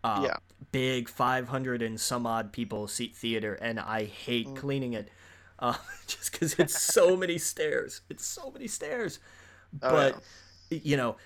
Uh, 0.05 0.23
Yeah. 0.25 0.37
Big, 0.73 1.09
five 1.09 1.49
hundred 1.49 1.83
and 1.83 2.01
some 2.01 2.27
odd 2.27 2.53
people 2.53 2.89
seat 2.89 3.15
theater, 3.17 3.55
and 3.55 3.79
I 3.79 4.05
hate 4.05 4.47
Mm. 4.49 4.57
cleaning 4.57 4.93
it, 4.95 5.09
uh, 5.59 5.75
just 6.07 6.33
because 6.33 6.55
it's 6.55 6.81
so 6.95 7.17
many 7.17 7.39
stairs. 7.39 8.01
It's 8.11 8.25
so 8.25 8.51
many 8.51 8.67
stairs. 8.69 9.19
Oh, 9.83 9.91
but 9.91 10.23
you 10.71 10.97
know 10.97 11.17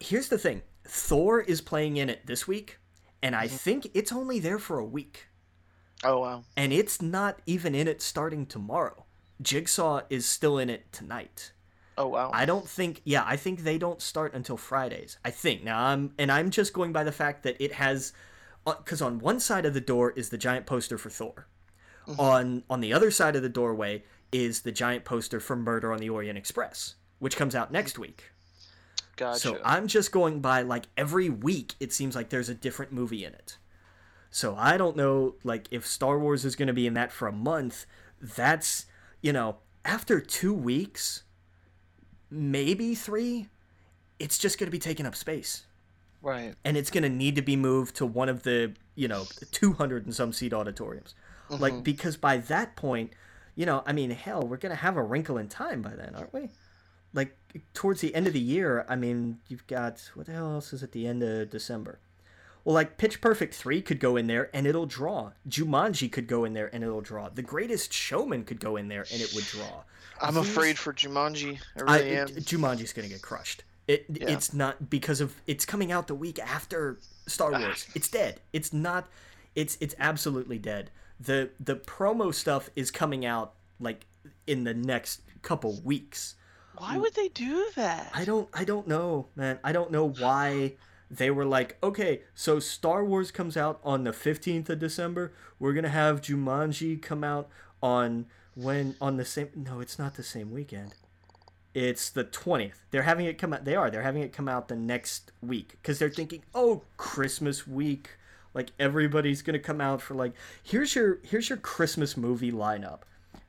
here's 0.00 0.28
the 0.28 0.38
thing 0.38 0.62
thor 0.84 1.40
is 1.40 1.60
playing 1.60 1.96
in 1.96 2.08
it 2.10 2.26
this 2.26 2.46
week 2.48 2.78
and 3.22 3.34
i 3.36 3.46
Mm-hmm. 3.46 3.56
think 3.56 3.88
it's 3.94 4.10
only 4.12 4.38
there 4.40 4.58
for 4.58 4.78
a 4.78 4.84
week 4.84 5.26
Oh 6.04 6.20
wow. 6.20 6.44
and 6.56 6.72
it's 6.72 7.00
not 7.00 7.40
even 7.46 7.74
in 7.74 7.88
it 7.88 8.02
starting 8.02 8.46
tomorrow 8.46 9.04
jigsaw 9.42 10.02
is 10.10 10.26
still 10.26 10.58
in 10.58 10.68
it 10.70 10.92
tonight 10.92 11.52
Oh 11.98 12.08
wow. 12.08 12.30
i 12.34 12.44
don't 12.44 12.68
think 12.68 13.00
yeah 13.04 13.24
i 13.26 13.36
think 13.36 13.60
they 13.64 13.78
don't 13.78 14.00
start 14.02 14.34
until 14.34 14.56
fridays 14.56 15.18
i 15.24 15.30
think 15.30 15.64
now 15.64 15.80
i'm 15.80 16.12
and 16.18 16.30
i'm 16.30 16.50
just 16.50 16.72
going 16.74 16.92
by 16.92 17.04
the 17.04 17.12
fact 17.12 17.42
that 17.44 17.56
it 17.62 17.72
has 17.74 18.12
because 18.64 19.00
on 19.00 19.18
one 19.18 19.40
side 19.40 19.64
of 19.64 19.72
the 19.74 19.80
door 19.80 20.10
is 20.12 20.28
the 20.28 20.38
giant 20.38 20.66
poster 20.66 20.98
for 20.98 21.10
thor 21.10 21.46
Mm-hmm. 22.06 22.20
on 22.20 22.62
on 22.70 22.80
the 22.80 22.92
other 22.92 23.10
side 23.10 23.34
of 23.34 23.42
the 23.42 23.48
doorway 23.48 24.04
is 24.30 24.60
the 24.60 24.70
giant 24.70 25.04
poster 25.04 25.40
for 25.40 25.56
murder 25.56 25.92
on 25.92 25.98
the 25.98 26.08
orient 26.08 26.38
express 26.38 26.94
which 27.18 27.36
comes 27.36 27.54
out 27.56 27.72
next 27.72 27.98
week 27.98 28.30
Gotcha. 29.16 29.40
so 29.40 29.60
I'm 29.64 29.88
just 29.88 30.12
going 30.12 30.40
by 30.40 30.62
like 30.62 30.84
every 30.96 31.30
week 31.30 31.74
it 31.80 31.92
seems 31.92 32.14
like 32.14 32.28
there's 32.28 32.48
a 32.48 32.54
different 32.54 32.92
movie 32.92 33.24
in 33.24 33.32
it. 33.32 33.56
So 34.30 34.54
I 34.58 34.76
don't 34.76 34.96
know 34.96 35.34
like 35.44 35.66
if 35.70 35.86
Star 35.86 36.18
Wars 36.18 36.44
is 36.44 36.56
going 36.56 36.68
to 36.68 36.74
be 36.74 36.86
in 36.86 36.94
that 36.94 37.12
for 37.12 37.28
a 37.28 37.32
month, 37.32 37.86
that's, 38.20 38.86
you 39.22 39.32
know, 39.32 39.56
after 39.84 40.20
2 40.20 40.52
weeks, 40.52 41.22
maybe 42.30 42.94
3, 42.94 43.48
it's 44.18 44.38
just 44.38 44.58
going 44.58 44.66
to 44.66 44.72
be 44.72 44.78
taking 44.78 45.06
up 45.06 45.14
space. 45.14 45.64
right. 46.22 46.54
And 46.64 46.76
it's 46.76 46.90
going 46.90 47.02
to 47.04 47.08
need 47.08 47.36
to 47.36 47.42
be 47.42 47.56
moved 47.56 47.96
to 47.96 48.06
one 48.06 48.28
of 48.28 48.42
the, 48.42 48.74
you 48.94 49.08
know, 49.08 49.24
200 49.52 50.04
and 50.04 50.14
some 50.14 50.32
seat 50.32 50.52
auditoriums. 50.52 51.14
Like 51.48 51.74
mm-hmm. 51.74 51.82
because 51.82 52.16
by 52.16 52.38
that 52.38 52.74
point, 52.74 53.12
you 53.54 53.64
know, 53.66 53.82
I 53.86 53.92
mean, 53.92 54.10
hell, 54.10 54.42
we're 54.42 54.56
going 54.56 54.70
to 54.74 54.82
have 54.82 54.96
a 54.96 55.02
wrinkle 55.02 55.38
in 55.38 55.48
time 55.48 55.80
by 55.82 55.94
then, 55.94 56.14
aren't 56.14 56.34
we? 56.34 56.50
like 57.16 57.36
towards 57.74 58.00
the 58.02 58.14
end 58.14 58.28
of 58.28 58.32
the 58.32 58.40
year, 58.40 58.84
I 58.88 58.94
mean, 58.94 59.38
you've 59.48 59.66
got 59.66 60.10
what 60.14 60.26
the 60.26 60.32
hell 60.32 60.52
else 60.52 60.72
is 60.72 60.82
at 60.82 60.92
the 60.92 61.06
end 61.06 61.22
of 61.22 61.50
December? 61.50 61.98
Well, 62.66 62.74
like 62.74 62.98
Pitch 62.98 63.20
Perfect 63.20 63.54
3 63.54 63.80
could 63.80 64.00
go 64.00 64.16
in 64.16 64.26
there 64.26 64.50
and 64.52 64.66
it'll 64.66 64.86
draw. 64.86 65.30
Jumanji 65.48 66.10
could 66.10 66.26
go 66.26 66.44
in 66.44 66.52
there 66.52 66.68
and 66.74 66.82
it'll 66.82 67.00
draw. 67.00 67.28
The 67.28 67.40
Greatest 67.40 67.92
Showman 67.92 68.42
could 68.42 68.58
go 68.58 68.74
in 68.74 68.88
there 68.88 69.06
and 69.12 69.22
it 69.22 69.32
would 69.36 69.44
draw. 69.44 69.84
I'm 70.20 70.34
These- 70.34 70.48
afraid 70.48 70.76
for 70.76 70.92
Jumanji. 70.92 71.60
I 71.76 71.80
I, 71.80 71.98
really 71.98 72.16
am. 72.16 72.26
Jumanji's 72.26 72.92
going 72.92 73.06
to 73.06 73.14
get 73.14 73.22
crushed. 73.22 73.62
It 73.86 74.06
Yeah. 74.08 74.30
it's 74.30 74.52
not 74.52 74.90
because 74.90 75.20
of 75.20 75.36
it's 75.46 75.64
coming 75.64 75.92
out 75.92 76.08
the 76.08 76.16
week 76.16 76.40
after 76.40 76.98
Star 77.28 77.54
ah. 77.54 77.60
Wars. 77.60 77.86
It's 77.94 78.08
dead. 78.08 78.40
It's 78.52 78.72
not 78.72 79.06
it's 79.54 79.78
it's 79.80 79.94
absolutely 80.00 80.58
dead. 80.58 80.90
The 81.20 81.50
the 81.60 81.76
promo 81.76 82.34
stuff 82.34 82.68
is 82.74 82.90
coming 82.90 83.24
out 83.24 83.52
like 83.78 84.06
in 84.48 84.64
the 84.64 84.74
next 84.74 85.20
couple 85.42 85.80
weeks. 85.84 86.34
Why 86.78 86.98
would 86.98 87.14
they 87.14 87.28
do 87.28 87.70
that? 87.76 88.10
I 88.12 88.24
don't 88.24 88.48
I 88.52 88.64
don't 88.64 88.88
know, 88.88 89.28
man. 89.36 89.60
I 89.62 89.70
don't 89.70 89.92
know 89.92 90.08
why 90.08 90.74
they 91.10 91.30
were 91.30 91.44
like, 91.44 91.76
okay, 91.82 92.22
so 92.34 92.58
Star 92.58 93.04
Wars 93.04 93.30
comes 93.30 93.56
out 93.56 93.80
on 93.84 94.04
the 94.04 94.10
15th 94.10 94.68
of 94.68 94.78
December. 94.78 95.32
We're 95.58 95.72
going 95.72 95.84
to 95.84 95.88
have 95.90 96.20
Jumanji 96.20 97.00
come 97.00 97.22
out 97.22 97.48
on 97.82 98.26
when 98.54 98.96
on 99.00 99.16
the 99.16 99.24
same 99.24 99.50
No, 99.54 99.80
it's 99.80 99.98
not 99.98 100.14
the 100.14 100.22
same 100.22 100.50
weekend. 100.50 100.94
It's 101.74 102.08
the 102.08 102.24
20th. 102.24 102.76
They're 102.90 103.02
having 103.02 103.26
it 103.26 103.38
come 103.38 103.52
out 103.52 103.64
they 103.64 103.76
are. 103.76 103.90
They're 103.90 104.02
having 104.02 104.22
it 104.22 104.32
come 104.32 104.48
out 104.48 104.68
the 104.68 104.76
next 104.76 105.30
week 105.42 105.76
cuz 105.82 105.98
they're 105.98 106.08
thinking, 106.08 106.42
"Oh, 106.54 106.82
Christmas 106.96 107.66
week. 107.66 108.16
Like 108.54 108.70
everybody's 108.78 109.42
going 109.42 109.52
to 109.52 109.60
come 109.60 109.82
out 109.82 110.00
for 110.00 110.14
like 110.14 110.32
here's 110.62 110.94
your 110.94 111.18
here's 111.22 111.50
your 111.50 111.58
Christmas 111.58 112.16
movie 112.16 112.50
lineup. 112.50 113.00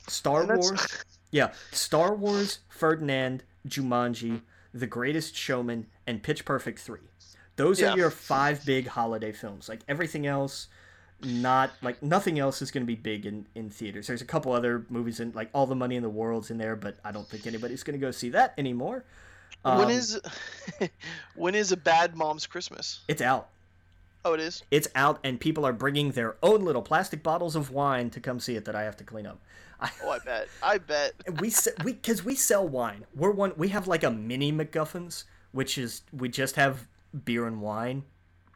Star 0.07 0.45
Wars 0.45 1.03
yeah, 1.31 1.51
Star 1.71 2.13
Wars, 2.13 2.59
Ferdinand, 2.69 3.43
Jumanji, 3.67 4.41
The 4.73 4.87
Greatest 4.87 5.35
Showman, 5.35 5.87
and 6.05 6.23
Pitch 6.23 6.45
Perfect 6.45 6.79
3. 6.79 6.99
Those 7.57 7.79
Yeah. 7.81 7.93
are 7.93 7.97
your 7.97 8.09
five 8.11 8.65
big 8.65 8.87
holiday 8.87 9.31
films. 9.33 9.67
Like 9.67 9.81
everything 9.89 10.25
else, 10.25 10.67
not 11.21 11.71
like 11.81 12.01
nothing 12.01 12.39
else 12.39 12.61
is 12.61 12.71
going 12.71 12.83
to 12.83 12.87
be 12.87 12.95
big 12.95 13.25
in, 13.25 13.45
in 13.55 13.69
theaters. 13.69 14.07
There's 14.07 14.21
a 14.21 14.25
couple 14.25 14.53
other 14.53 14.85
movies 14.89 15.19
in 15.19 15.31
like 15.33 15.49
All 15.53 15.65
the 15.65 15.75
Money 15.75 15.95
in 15.97 16.03
the 16.03 16.09
World's 16.09 16.49
in 16.51 16.57
there, 16.57 16.75
but 16.75 16.97
I 17.03 17.11
don't 17.11 17.27
think 17.27 17.45
anybody's 17.45 17.83
going 17.83 17.99
to 17.99 18.03
go 18.05 18.11
see 18.11 18.29
that 18.29 18.53
anymore. 18.57 19.03
when 19.63 19.85
Um, 19.85 19.89
is 19.89 20.19
when 21.35 21.55
is 21.55 21.71
a 21.71 21.77
bad 21.77 22.15
mom's 22.15 22.45
Christmas? 22.47 23.01
it's 23.07 23.21
out? 23.21 23.49
Oh, 24.25 24.33
it 24.33 24.39
is. 24.41 24.63
It's 24.71 24.89
out, 24.93 25.19
and 25.23 25.39
people 25.39 25.65
are 25.65 25.71
bringing 25.71 26.11
their 26.11 26.35
own 26.43 26.65
little 26.65 26.81
plastic 26.81 27.23
bottles 27.23 27.55
of 27.55 27.71
wine 27.71 28.09
to 28.09 28.19
come 28.19 28.39
see 28.41 28.55
it 28.55 28.65
that 28.65 28.75
I 28.75 28.83
have 28.83 28.97
to 28.97 29.03
clean 29.03 29.25
up. 29.25 29.39
I, 29.79 29.89
Oh, 30.03 30.09
I 30.11 30.19
bet. 30.19 30.47
I 30.61 30.77
bet. 30.79 31.13
we 31.39 31.51
we 31.83 31.93
because 31.93 32.23
we 32.25 32.35
sell 32.35 32.67
wine. 32.67 33.05
We're 33.15 33.31
one. 33.31 33.53
We 33.57 33.69
have 33.69 33.87
like 33.87 34.03
a 34.03 34.11
mini 34.11 34.51
McGuffins, 34.51 35.23
which 35.51 35.77
is 35.77 36.01
we 36.11 36.29
just 36.29 36.55
have 36.57 36.87
beer 37.25 37.45
and 37.47 37.61
wine. 37.61 38.03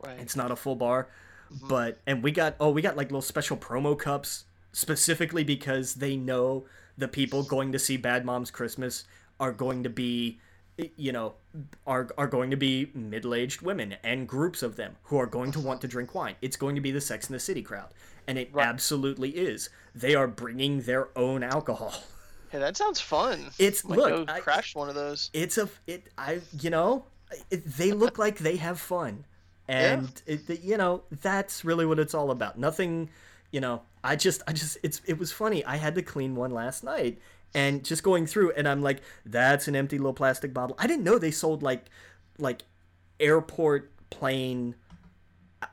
Right. 0.05 0.19
It's 0.19 0.35
not 0.35 0.51
a 0.51 0.55
full 0.55 0.75
bar, 0.75 1.07
Mhm. 1.53 1.67
but 1.69 1.99
and 2.07 2.23
we 2.23 2.31
got 2.31 2.55
oh 2.59 2.69
we 2.71 2.81
got 2.81 2.97
like 2.97 3.07
little 3.07 3.21
special 3.21 3.57
promo 3.57 3.97
cups 3.97 4.45
specifically 4.71 5.43
because 5.43 5.95
they 5.95 6.15
know 6.15 6.65
the 6.97 7.07
people 7.07 7.43
going 7.43 7.71
to 7.71 7.79
see 7.79 7.97
Bad 7.97 8.25
Moms 8.25 8.51
Christmas 8.51 9.03
are 9.39 9.51
going 9.51 9.83
to 9.83 9.89
be 9.89 10.39
you 10.95 11.11
know 11.11 11.35
are 11.85 12.09
are 12.17 12.27
going 12.27 12.49
to 12.49 12.57
be 12.57 12.89
middle-aged 12.95 13.61
women 13.61 13.95
and 14.03 14.27
groups 14.27 14.63
of 14.63 14.75
them 14.77 14.95
who 15.03 15.17
are 15.17 15.27
going 15.27 15.51
to 15.51 15.59
want 15.59 15.81
to 15.81 15.87
drink 15.87 16.15
wine. 16.15 16.35
It's 16.41 16.55
going 16.57 16.75
to 16.75 16.81
be 16.81 16.91
the 16.91 17.01
Sex 17.01 17.27
and 17.27 17.35
the 17.35 17.39
City 17.39 17.61
crowd 17.61 17.89
and 18.27 18.37
it 18.37 18.49
Right. 18.53 18.65
absolutely 18.67 19.31
is. 19.31 19.69
They 19.93 20.15
are 20.15 20.27
bringing 20.27 20.81
their 20.81 21.09
own 21.17 21.43
alcohol. 21.43 21.93
Hey, 22.49 22.59
that 22.59 22.77
sounds 22.77 22.99
fun. 23.01 23.49
It's 23.59 23.83
Might 23.83 23.97
look, 23.97 24.29
I- 24.29 24.39
crash 24.39 24.73
one 24.75 24.89
of 24.89 24.95
those. 24.95 25.29
it's 25.33 25.57
a 25.57 25.69
it 25.85 26.07
I 26.17 26.41
you 26.59 26.69
know 26.69 27.05
it, 27.49 27.65
they 27.65 27.91
look 27.91 28.17
like 28.17 28.39
they 28.39 28.57
have 28.57 28.79
fun. 28.79 29.25
And 29.67 30.21
it, 30.25 30.63
you 30.63 30.75
know 30.75 31.03
that's 31.21 31.63
really 31.63 31.85
what 31.85 31.99
it's 31.99 32.13
all 32.13 32.31
about. 32.31 32.59
Nothing 32.59 33.09
you 33.51 33.61
know 33.61 33.81
I 34.03 34.15
just 34.15 34.41
I 34.47 34.53
just 34.53 34.77
it's 34.83 35.01
it 35.05 35.17
was 35.17 35.31
funny. 35.31 35.63
I 35.63 35.77
had 35.77 35.95
to 35.95 36.01
clean 36.01 36.35
one 36.35 36.51
last 36.51 36.83
night 36.83 37.19
and 37.53 37.83
just 37.83 38.03
going 38.03 38.25
through 38.25 38.51
and 38.51 38.67
I'm 38.67 38.81
like 38.81 39.01
that's 39.25 39.67
an 39.67 39.75
empty 39.75 39.97
little 39.97 40.13
plastic 40.13 40.53
bottle. 40.53 40.75
I 40.79 40.87
didn't 40.87 41.03
know 41.03 41.17
they 41.17 41.31
sold 41.31 41.63
like 41.63 41.85
like 42.37 42.63
airport 43.19 43.91
plane 44.09 44.75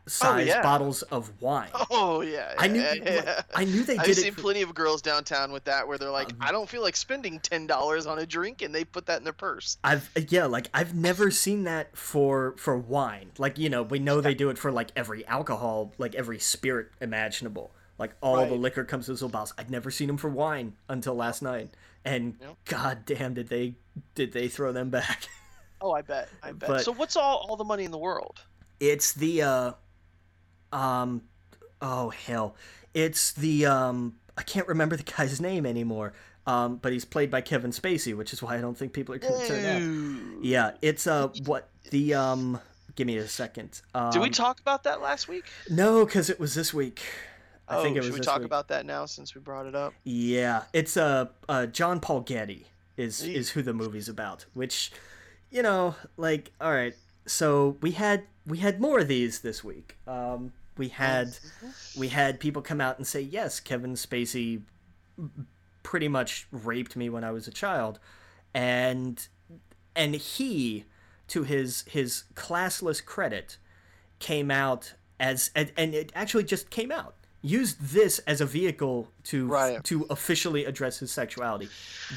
size 0.06 0.46
yeah. 0.48 0.62
bottles 0.62 1.02
of 1.02 1.30
wine 1.40 1.68
Oh 1.90 2.20
yeah. 2.20 2.54
I 2.58 2.68
knew 2.68 2.80
yeah, 2.80 2.94
yeah. 3.04 3.42
I 3.54 3.64
knew 3.64 3.82
they 3.84 3.96
I've 3.98 4.04
did 4.06 4.16
seen 4.16 4.26
it 4.28 4.34
for- 4.34 4.42
plenty 4.42 4.62
of 4.62 4.74
girls 4.74 5.02
downtown 5.02 5.52
with 5.52 5.64
that 5.64 5.86
where 5.88 5.98
they're 5.98 6.10
like, 6.10 6.30
Um, 6.30 6.36
I 6.40 6.52
don't 6.52 6.68
feel 6.68 6.82
like 6.82 6.96
spending 6.96 7.40
ten 7.40 7.66
dollars 7.66 8.06
on 8.06 8.18
a 8.18 8.26
drink, 8.26 8.62
and 8.62 8.74
they 8.74 8.84
put 8.84 9.06
that 9.06 9.18
in 9.18 9.24
their 9.24 9.32
purse. 9.32 9.78
I've 9.84 10.10
yeah, 10.28 10.46
like 10.46 10.68
I've 10.74 10.94
never 10.94 11.30
seen 11.30 11.64
that 11.64 11.96
for 11.96 12.54
for 12.58 12.76
wine. 12.76 13.30
Like 13.38 13.58
you 13.58 13.68
know, 13.70 13.82
we 13.82 13.98
know 13.98 14.20
they 14.20 14.34
do 14.34 14.50
it 14.50 14.58
for 14.58 14.70
like 14.72 14.90
every 14.96 15.26
alcohol, 15.26 15.92
like 15.98 16.14
every 16.14 16.38
spirit 16.38 16.88
imaginable. 17.00 17.70
Like 17.98 18.12
all 18.20 18.46
the 18.46 18.54
liquor 18.54 18.84
comes 18.84 19.08
in 19.08 19.14
little 19.14 19.28
bottles. 19.28 19.52
I'd 19.58 19.70
never 19.70 19.90
seen 19.90 20.06
them 20.06 20.16
for 20.18 20.28
wine 20.28 20.74
until 20.88 21.14
last 21.14 21.42
night, 21.42 21.70
and 22.04 22.36
Yep. 22.40 22.56
god 22.66 22.98
damn, 23.06 23.34
did 23.34 23.48
they 23.48 23.74
did 24.14 24.32
they 24.32 24.48
throw 24.48 24.72
them 24.72 24.90
back? 24.90 25.28
Oh, 25.80 25.92
I 25.92 26.02
bet. 26.02 26.28
I 26.42 26.50
bet. 26.50 26.68
But- 26.68 26.80
so 26.84 26.90
what's 26.92 27.14
all 27.14 27.46
all 27.48 27.54
the 27.54 27.62
money 27.62 27.84
in 27.84 27.92
the 27.92 27.98
world? 27.98 28.40
It's 28.80 29.12
the 29.12 29.42
uh, 29.42 29.72
um, 30.72 31.22
oh 31.80 32.10
hell, 32.10 32.56
it's 32.94 33.32
the 33.32 33.66
um, 33.66 34.16
I 34.36 34.42
can't 34.42 34.68
remember 34.68 34.96
the 34.96 35.02
guy's 35.02 35.40
name 35.50 35.66
anymore. 35.66 36.12
Um, 36.46 36.76
but 36.76 36.92
he's 36.92 37.04
played 37.04 37.30
by 37.30 37.42
Kevin 37.42 37.72
Spacey, 37.72 38.16
which 38.16 38.32
is 38.32 38.42
why 38.42 38.56
I 38.56 38.62
don't 38.62 38.76
think 38.76 38.94
people 38.94 39.14
are 39.14 39.18
gonna 39.18 39.46
turn 39.46 39.64
out. 39.66 40.42
Yeah, 40.42 40.72
it's 40.80 41.06
uh 41.06 41.28
what 41.44 41.68
the 41.90 42.14
um 42.14 42.58
give 42.94 43.06
me 43.06 43.18
a 43.18 43.28
second. 43.28 43.82
Um, 43.94 44.10
Did 44.10 44.22
we 44.22 44.30
talk 44.30 44.58
about 44.58 44.84
that 44.84 45.02
last 45.02 45.28
week? 45.28 45.44
No, 45.68 46.06
because 46.06 46.30
it 46.30 46.40
was 46.40 46.54
this 46.54 46.72
week. 46.72 47.02
I 47.68 47.76
oh, 47.76 47.82
think 47.82 47.96
it 47.96 48.00
was 48.00 48.06
should 48.06 48.14
we 48.14 48.20
talk 48.20 48.38
week. 48.38 48.46
about 48.46 48.68
that 48.68 48.86
now 48.86 49.04
since 49.04 49.34
we 49.34 49.42
brought 49.42 49.66
it 49.66 49.74
up? 49.74 49.92
Yeah, 50.04 50.62
it's 50.72 50.96
uh, 50.96 51.26
uh 51.50 51.66
John 51.66 52.00
Paul 52.00 52.22
Getty 52.22 52.66
is 52.96 53.26
Eek. 53.26 53.36
is 53.36 53.50
who 53.50 53.60
the 53.60 53.74
movie's 53.74 54.08
about. 54.08 54.46
Which, 54.54 54.90
you 55.50 55.62
know, 55.62 55.96
like 56.16 56.50
all 56.60 56.72
right. 56.72 56.94
So 57.28 57.76
we 57.80 57.92
had 57.92 58.24
we 58.46 58.58
had 58.58 58.80
more 58.80 59.00
of 59.00 59.08
these 59.08 59.40
this 59.40 59.62
week. 59.62 59.96
Um, 60.06 60.52
we 60.76 60.88
had 60.88 61.38
we 61.96 62.08
had 62.08 62.40
people 62.40 62.62
come 62.62 62.80
out 62.80 62.98
and 62.98 63.06
say 63.06 63.20
yes, 63.20 63.60
Kevin 63.60 63.94
Spacey 63.94 64.62
pretty 65.82 66.08
much 66.08 66.46
raped 66.52 66.96
me 66.96 67.08
when 67.08 67.24
I 67.24 67.30
was 67.30 67.46
a 67.48 67.50
child, 67.50 67.98
and 68.54 69.26
and 69.94 70.14
he, 70.14 70.84
to 71.28 71.42
his 71.42 71.84
his 71.88 72.24
classless 72.34 73.04
credit, 73.04 73.58
came 74.18 74.50
out 74.50 74.94
as 75.20 75.50
and, 75.54 75.72
and 75.76 75.94
it 75.94 76.12
actually 76.14 76.44
just 76.44 76.70
came 76.70 76.92
out 76.92 77.14
used 77.40 77.80
this 77.80 78.18
as 78.20 78.40
a 78.40 78.46
vehicle 78.46 79.08
to 79.22 79.46
Right. 79.46 79.82
to 79.84 80.06
officially 80.10 80.64
address 80.64 80.98
his 80.98 81.12
sexuality, 81.12 81.68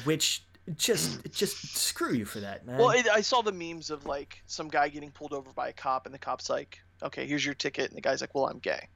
which 0.04 0.42
just 0.76 1.22
just 1.32 1.76
screw 1.76 2.12
you 2.12 2.24
for 2.24 2.40
that, 2.40 2.66
man. 2.66 2.78
Well, 2.78 2.90
it, 2.90 3.08
I 3.08 3.20
saw 3.20 3.42
the 3.42 3.52
memes 3.52 3.90
of 3.90 4.06
like 4.06 4.42
some 4.46 4.68
guy 4.68 4.88
getting 4.88 5.10
pulled 5.10 5.32
over 5.32 5.52
by 5.52 5.68
a 5.68 5.72
cop, 5.72 6.06
and 6.06 6.14
the 6.14 6.18
cop's 6.18 6.48
like, 6.50 6.80
"Okay, 7.02 7.26
here's 7.26 7.44
your 7.44 7.54
ticket," 7.54 7.88
and 7.88 7.96
the 7.96 8.00
guy's 8.02 8.20
like, 8.20 8.34
"Well, 8.34 8.46
I'm 8.46 8.58
gay," 8.58 8.88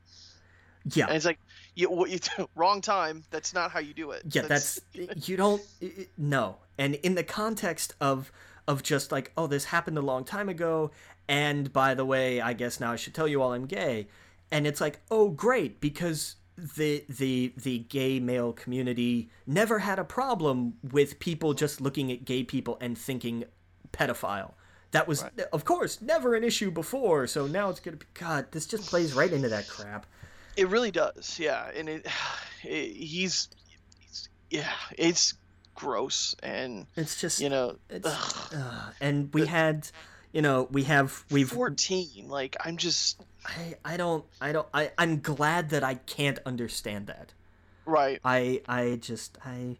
yeah, 0.94 1.06
and 1.06 1.16
it's 1.16 1.24
like, 1.26 1.38
"You, 1.74 1.90
what 1.90 2.10
you 2.10 2.18
wrong 2.54 2.80
time. 2.80 3.24
That's 3.30 3.52
not 3.54 3.70
how 3.70 3.80
you 3.80 3.94
do 3.94 4.12
it." 4.12 4.22
yeah 4.32 4.42
that's 4.42 4.80
you 5.28 5.36
don't 5.36 5.62
i- 5.82 5.92
i- 6.00 6.06
no 6.16 6.56
and 6.78 6.94
in 6.96 7.14
the 7.14 7.24
context 7.24 7.94
of 8.00 8.30
of 8.68 8.82
just 8.82 9.12
like 9.12 9.32
oh 9.36 9.46
this 9.46 9.64
happened 9.66 9.96
a 9.98 10.02
long 10.02 10.24
time 10.24 10.48
ago 10.48 10.90
and 11.28 11.72
by 11.72 11.94
the 11.94 12.04
way 12.04 12.40
i 12.40 12.52
guess 12.52 12.80
now 12.80 12.90
i 12.92 12.96
should 12.96 13.14
tell 13.14 13.28
you 13.28 13.40
all 13.40 13.52
i'm 13.52 13.66
gay 13.66 14.06
and 14.50 14.66
it's 14.66 14.80
like 14.80 14.98
oh 15.10 15.28
great 15.30 15.80
because 15.80 16.34
the 16.56 17.04
the 17.08 17.52
the 17.56 17.78
gay 17.80 18.18
male 18.20 18.52
community 18.52 19.28
never 19.46 19.80
had 19.80 19.98
a 19.98 20.04
problem 20.04 20.74
with 20.82 21.18
people 21.18 21.52
just 21.54 21.80
looking 21.80 22.10
at 22.10 22.24
gay 22.24 22.42
people 22.42 22.78
and 22.80 22.96
thinking 22.96 23.44
pedophile 23.92 24.52
that 24.92 25.06
was 25.06 25.22
Right. 25.22 25.40
of 25.52 25.64
course 25.64 26.00
never 26.00 26.34
an 26.34 26.44
issue 26.44 26.70
before 26.70 27.26
so 27.26 27.46
now 27.46 27.68
it's 27.68 27.80
gonna 27.80 27.98
be 27.98 28.06
god 28.14 28.52
this 28.52 28.66
just 28.66 28.88
plays 28.88 29.12
right 29.12 29.32
into 29.32 29.48
that 29.50 29.68
crap 29.68 30.06
It 30.56 30.68
really 30.68 30.90
does, 30.90 31.38
yeah. 31.38 31.70
And 31.76 31.86
it, 31.88 32.06
it 32.64 32.92
he's, 32.96 33.48
yeah, 34.48 34.72
it's 34.96 35.34
gross, 35.74 36.34
and 36.42 36.86
it's 36.96 37.20
just 37.20 37.40
you 37.42 37.50
know, 37.50 37.76
uh, 38.02 38.90
and 39.02 39.28
we 39.34 39.44
had 39.44 39.90
you 40.32 40.40
know 40.40 40.66
we 40.70 40.84
have 40.84 41.24
we've 41.30 41.50
fourteen. 41.50 42.28
Like 42.30 42.56
I'm 42.64 42.78
just 42.78 43.20
I, 43.46 43.76
I 43.84 43.96
don't 43.96 44.24
I 44.40 44.52
don't 44.52 44.68
I, 44.74 44.92
I'm 44.98 45.20
glad 45.20 45.70
that 45.70 45.84
I 45.84 45.94
can't 45.94 46.38
understand 46.44 47.06
that. 47.06 47.32
right. 47.84 48.20
I 48.24 48.62
I 48.68 48.98
just 49.00 49.38
I 49.44 49.78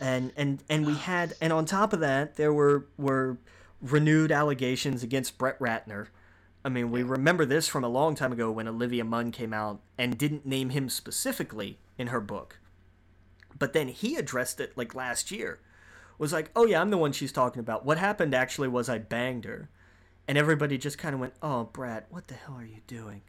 and 0.00 0.32
and 0.36 0.62
and 0.68 0.86
we 0.86 0.94
had 0.94 1.34
and 1.40 1.52
on 1.52 1.64
top 1.64 1.92
of 1.92 2.00
that 2.00 2.36
there 2.36 2.52
were 2.52 2.86
were 2.98 3.38
renewed 3.80 4.32
allegations 4.32 5.02
against 5.02 5.38
Brett 5.38 5.58
Ratner. 5.58 6.08
I 6.64 6.70
mean, 6.70 6.90
we 6.90 7.02
remember 7.02 7.44
this 7.44 7.68
from 7.68 7.84
a 7.84 7.88
long 7.88 8.14
time 8.14 8.32
ago 8.32 8.50
when 8.50 8.66
Olivia 8.66 9.04
Munn 9.04 9.30
came 9.30 9.52
out 9.52 9.80
and 9.98 10.16
didn't 10.16 10.46
name 10.46 10.70
him 10.70 10.88
specifically 10.88 11.78
in 11.98 12.06
her 12.06 12.20
book. 12.20 12.58
But 13.58 13.74
then 13.74 13.88
he 13.88 14.16
addressed 14.16 14.60
it 14.60 14.72
like 14.76 14.94
last 14.94 15.30
year. 15.30 15.60
Was 16.16 16.32
like, 16.32 16.50
"Oh 16.56 16.64
yeah, 16.64 16.80
I'm 16.80 16.90
the 16.90 16.98
one 16.98 17.12
she's 17.12 17.32
talking 17.32 17.60
about. 17.60 17.84
What 17.84 17.98
happened 17.98 18.34
actually 18.34 18.68
was 18.68 18.88
I 18.88 18.98
banged 18.98 19.44
her." 19.44 19.68
And 20.26 20.38
everybody 20.38 20.78
just 20.78 20.98
kind 20.98 21.14
of 21.14 21.20
went, 21.20 21.34
"Oh, 21.42 21.64
Brad, 21.64 22.04
what 22.10 22.28
the 22.28 22.34
hell 22.34 22.56
are 22.56 22.64
you 22.64 22.80
doing? 22.86 23.22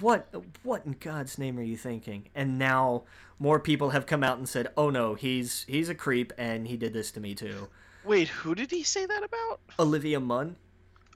What 0.00 0.32
what 0.62 0.84
in 0.86 0.96
God's 1.00 1.38
name 1.38 1.58
are 1.58 1.62
you 1.62 1.76
thinking?" 1.76 2.28
And 2.34 2.58
now 2.58 3.04
more 3.38 3.58
people 3.58 3.90
have 3.90 4.06
come 4.06 4.22
out 4.22 4.38
and 4.38 4.48
said, 4.48 4.68
"Oh 4.76 4.90
no, 4.90 5.14
he's 5.14 5.64
he's 5.68 5.88
a 5.88 5.94
creep 5.94 6.32
and 6.36 6.66
he 6.68 6.76
did 6.76 6.92
this 6.92 7.10
to 7.12 7.20
me 7.20 7.34
too." 7.34 7.68
Wait, 8.04 8.28
who 8.28 8.54
did 8.54 8.70
he 8.70 8.82
say 8.82 9.04
that 9.06 9.22
about? 9.22 9.60
Olivia 9.78 10.20
Munn 10.20 10.56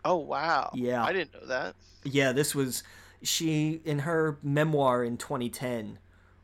Oh 0.04 0.16
wow. 0.16 0.70
Yeah. 0.74 1.02
I 1.02 1.12
didn't 1.12 1.34
know 1.34 1.46
that. 1.46 1.74
Yeah, 2.04 2.32
this 2.32 2.54
was 2.54 2.82
she 3.22 3.80
in 3.84 4.00
her 4.00 4.38
memoir 4.42 5.02
in 5.02 5.16
2010 5.16 5.98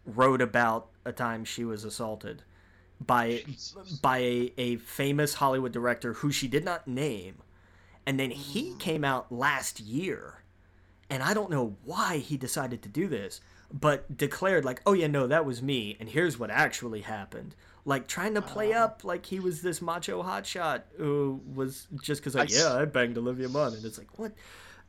wrote 0.06 0.40
about 0.40 0.88
a 1.04 1.12
time 1.12 1.44
she 1.44 1.64
was 1.64 1.84
assaulted 1.84 2.42
by 3.04 3.44
by 4.02 4.18
a, 4.18 4.52
a 4.56 4.76
famous 4.76 5.34
Hollywood 5.34 5.72
director 5.72 6.14
who 6.14 6.32
she 6.32 6.48
did 6.48 6.64
not 6.64 6.88
name. 6.88 7.36
And 8.06 8.18
then 8.18 8.30
he 8.30 8.74
came 8.78 9.04
out 9.04 9.30
last 9.30 9.80
year. 9.80 10.42
And 11.08 11.22
I 11.22 11.34
don't 11.34 11.50
know 11.50 11.76
why 11.84 12.18
he 12.18 12.36
decided 12.36 12.82
to 12.82 12.88
do 12.88 13.08
this, 13.08 13.40
but 13.72 14.16
declared 14.16 14.64
like, 14.64 14.80
"Oh 14.86 14.92
yeah, 14.92 15.08
no, 15.08 15.26
that 15.26 15.44
was 15.44 15.60
me 15.60 15.96
and 15.98 16.08
here's 16.08 16.38
what 16.38 16.50
actually 16.50 17.00
happened." 17.00 17.54
Like 17.84 18.06
trying 18.06 18.34
to 18.34 18.42
play 18.42 18.72
up 18.72 19.02
oh. 19.04 19.08
like 19.08 19.26
he 19.26 19.40
was 19.40 19.62
this 19.62 19.82
macho 19.82 20.22
hotshot 20.22 20.82
who 20.98 21.40
was 21.54 21.88
just 22.02 22.22
cuz 22.22 22.34
like, 22.34 22.50
I 22.50 22.54
"Yeah, 22.54 22.74
I 22.74 22.84
banged 22.84 23.18
Olivia 23.18 23.48
Munn." 23.48 23.74
And 23.74 23.84
it's 23.84 23.98
like, 23.98 24.18
"What? 24.18 24.32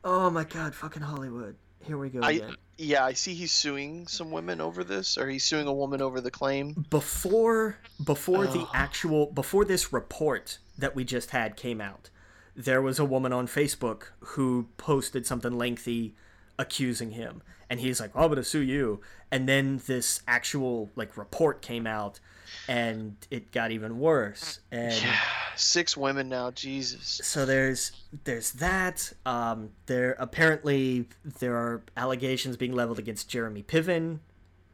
Oh 0.04 0.30
my 0.30 0.44
god, 0.44 0.74
fucking 0.74 1.02
Hollywood. 1.02 1.56
Here 1.84 1.98
we 1.98 2.10
go 2.10 2.20
I 2.22 2.32
again. 2.32 2.56
yeah, 2.78 3.04
I 3.04 3.12
see 3.12 3.34
he's 3.34 3.52
suing 3.52 4.06
some 4.06 4.30
women 4.30 4.60
over 4.60 4.84
this, 4.84 5.18
or 5.18 5.28
he's 5.28 5.44
suing 5.44 5.66
a 5.66 5.72
woman 5.72 6.00
over 6.00 6.20
the 6.20 6.30
claim. 6.30 6.86
Before 6.90 7.78
before 8.04 8.46
the 8.46 8.66
actual 8.72 9.26
before 9.26 9.64
this 9.64 9.92
report 9.92 10.58
that 10.78 10.94
we 10.94 11.04
just 11.04 11.30
had 11.30 11.56
came 11.56 11.80
out, 11.80 12.10
there 12.54 12.82
was 12.82 12.98
a 12.98 13.04
woman 13.04 13.32
on 13.32 13.46
Facebook 13.46 14.08
who 14.20 14.68
posted 14.76 15.26
something 15.26 15.56
lengthy 15.56 16.14
accusing 16.58 17.12
him. 17.12 17.42
And 17.70 17.80
he's 17.80 18.00
like, 18.00 18.10
"Oh, 18.14 18.24
I'm 18.24 18.28
gonna 18.28 18.44
sue 18.44 18.60
you." 18.60 19.00
And 19.30 19.48
then 19.48 19.80
this 19.86 20.20
actual 20.28 20.90
like 20.94 21.16
report 21.16 21.62
came 21.62 21.86
out 21.86 22.20
and 22.68 23.16
it 23.30 23.50
got 23.50 23.70
even 23.70 23.98
worse. 23.98 24.60
And 24.70 24.92
Yeah, 24.92 25.16
six 25.56 25.96
women 25.96 26.28
now. 26.28 26.50
Jesus. 26.50 27.20
so 27.24 27.46
there's 27.46 27.92
there's 28.24 28.52
that. 28.52 29.12
Um, 29.24 29.70
there 29.86 30.16
apparently 30.18 31.08
there 31.24 31.56
are 31.56 31.82
allegations 31.96 32.56
being 32.56 32.72
leveled 32.74 32.98
against 32.98 33.28
Jeremy 33.28 33.62
Piven 33.62 34.18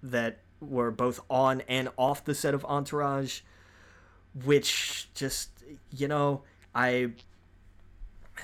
that 0.02 0.40
were 0.60 0.90
both 0.90 1.20
on 1.30 1.62
and 1.68 1.88
off 1.96 2.24
the 2.24 2.34
set 2.34 2.52
of 2.52 2.64
Entourage, 2.64 3.40
which 4.44 5.08
just 5.14 5.50
you 5.90 6.08
know 6.08 6.42
I. 6.74 7.12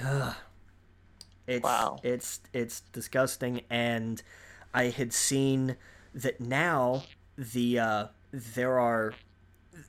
Ugh. 0.03 0.35
it's 1.47 1.65
Wow. 1.65 1.99
it's 2.03 2.41
it's 2.53 2.81
disgusting 2.93 3.63
and 3.71 4.23
I 4.73 4.85
had 4.91 5.13
seen 5.13 5.77
that 6.15 6.41
now 6.41 7.05
the 7.37 7.79
uh, 7.79 8.07
there 8.33 8.79
are 8.79 9.15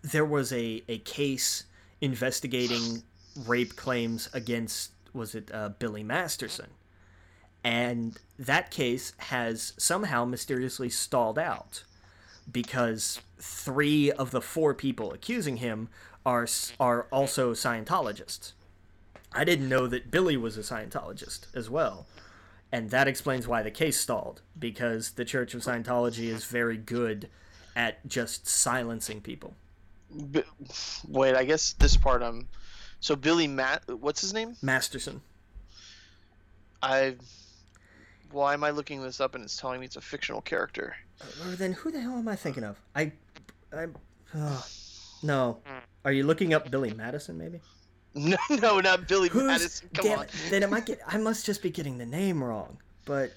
there 0.04 0.26
was 0.26 0.52
a, 0.54 0.84
a 0.88 1.00
case 1.00 1.66
investigating 2.02 3.04
rape 3.46 3.76
claims 3.76 4.30
against 4.34 4.92
was 5.14 5.34
it 5.34 5.50
uh, 5.54 5.70
Billy 5.70 6.04
Masterson, 6.04 6.70
and 7.64 8.20
that 8.38 8.70
case 8.70 9.14
has 9.18 9.74
somehow 9.78 10.26
mysteriously 10.26 10.90
stalled 10.90 11.40
out 11.40 11.84
because 12.52 13.22
three 13.40 14.12
of 14.12 14.32
the 14.32 14.42
four 14.42 14.74
people 14.74 15.14
accusing 15.14 15.58
him 15.58 15.90
are 16.26 16.48
are 16.80 17.08
also 17.12 17.54
Scientologists. 17.54 18.54
I 19.36 19.44
didn't 19.44 19.68
know 19.68 19.86
that 19.88 20.10
Billy 20.10 20.38
was 20.38 20.58
a 20.58 20.62
Scientologist 20.62 21.54
as 21.54 21.70
well. 21.70 22.08
And 22.72 22.90
that 22.90 23.08
explains 23.08 23.48
why 23.48 23.62
the 23.62 23.72
case 23.72 24.00
stalled 24.00 24.42
because 24.58 25.12
the 25.12 25.26
Church 25.26 25.54
of 25.54 25.62
Scientology 25.62 26.28
is 26.28 26.46
very 26.46 26.78
good 26.78 27.30
at 27.76 28.06
just 28.08 28.48
silencing 28.48 29.22
people. 29.22 29.54
B- 30.32 30.44
wait, 31.08 31.36
I 31.36 31.44
guess 31.44 31.74
this 31.74 31.98
part 31.98 32.24
I'm 32.24 32.48
so 33.02 33.16
Billy 33.16 33.48
Matt 33.48 33.84
what's 34.00 34.22
his 34.22 34.34
name? 34.34 34.56
Masterson. 34.62 35.22
I 36.82 37.16
why 38.32 38.54
am 38.54 38.64
I 38.64 38.72
looking 38.72 39.02
this 39.02 39.20
up 39.20 39.36
and 39.36 39.44
it's 39.44 39.58
telling 39.58 39.80
me 39.80 39.86
it's 39.86 39.96
a 39.96 40.02
fictional 40.02 40.42
character? 40.42 40.96
Or 41.46 41.56
then 41.56 41.74
who 41.74 41.92
the 41.92 42.00
hell 42.00 42.18
am 42.18 42.28
I 42.28 42.36
thinking 42.36 42.64
of? 42.64 42.80
I 42.96 43.12
I 43.74 43.88
oh, 44.36 44.66
no. 45.24 45.60
Are 46.04 46.12
you 46.12 46.24
looking 46.24 46.54
up 46.54 46.72
Billy 46.72 46.94
Madison 46.94 47.38
maybe? 47.38 47.62
No, 48.16 48.38
no, 48.50 48.80
not 48.80 49.08
Billy 49.08 49.30
Who's, 49.30 49.44
Madison. 49.44 49.90
Come 49.94 50.06
damn 50.06 50.20
on. 50.20 50.28
Then 50.50 50.64
I 50.64 50.68
might 50.68 50.86
get 50.86 51.00
I 51.06 51.18
must 51.18 51.46
just 51.46 51.62
be 51.62 51.70
getting 51.70 51.98
the 51.98 52.06
name 52.06 52.44
wrong. 52.44 52.78
But 53.04 53.34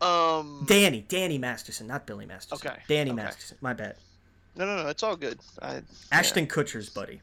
Um 0.00 0.64
Danny, 0.68 1.06
Danny 1.08 1.38
Masterson, 1.38 1.86
not 1.86 2.06
Billy 2.06 2.26
Masterson. 2.26 2.68
Okay, 2.68 2.80
Danny 2.88 3.12
okay. 3.12 3.22
Masterson. 3.22 3.56
My 3.60 3.72
bad. 3.72 3.96
No, 4.56 4.66
no, 4.66 4.82
no, 4.82 4.88
it's 4.88 5.02
all 5.02 5.16
good. 5.16 5.38
I, 5.62 5.82
Ashton 6.10 6.46
Kutcher's 6.46 6.88
buddy. 6.88 7.20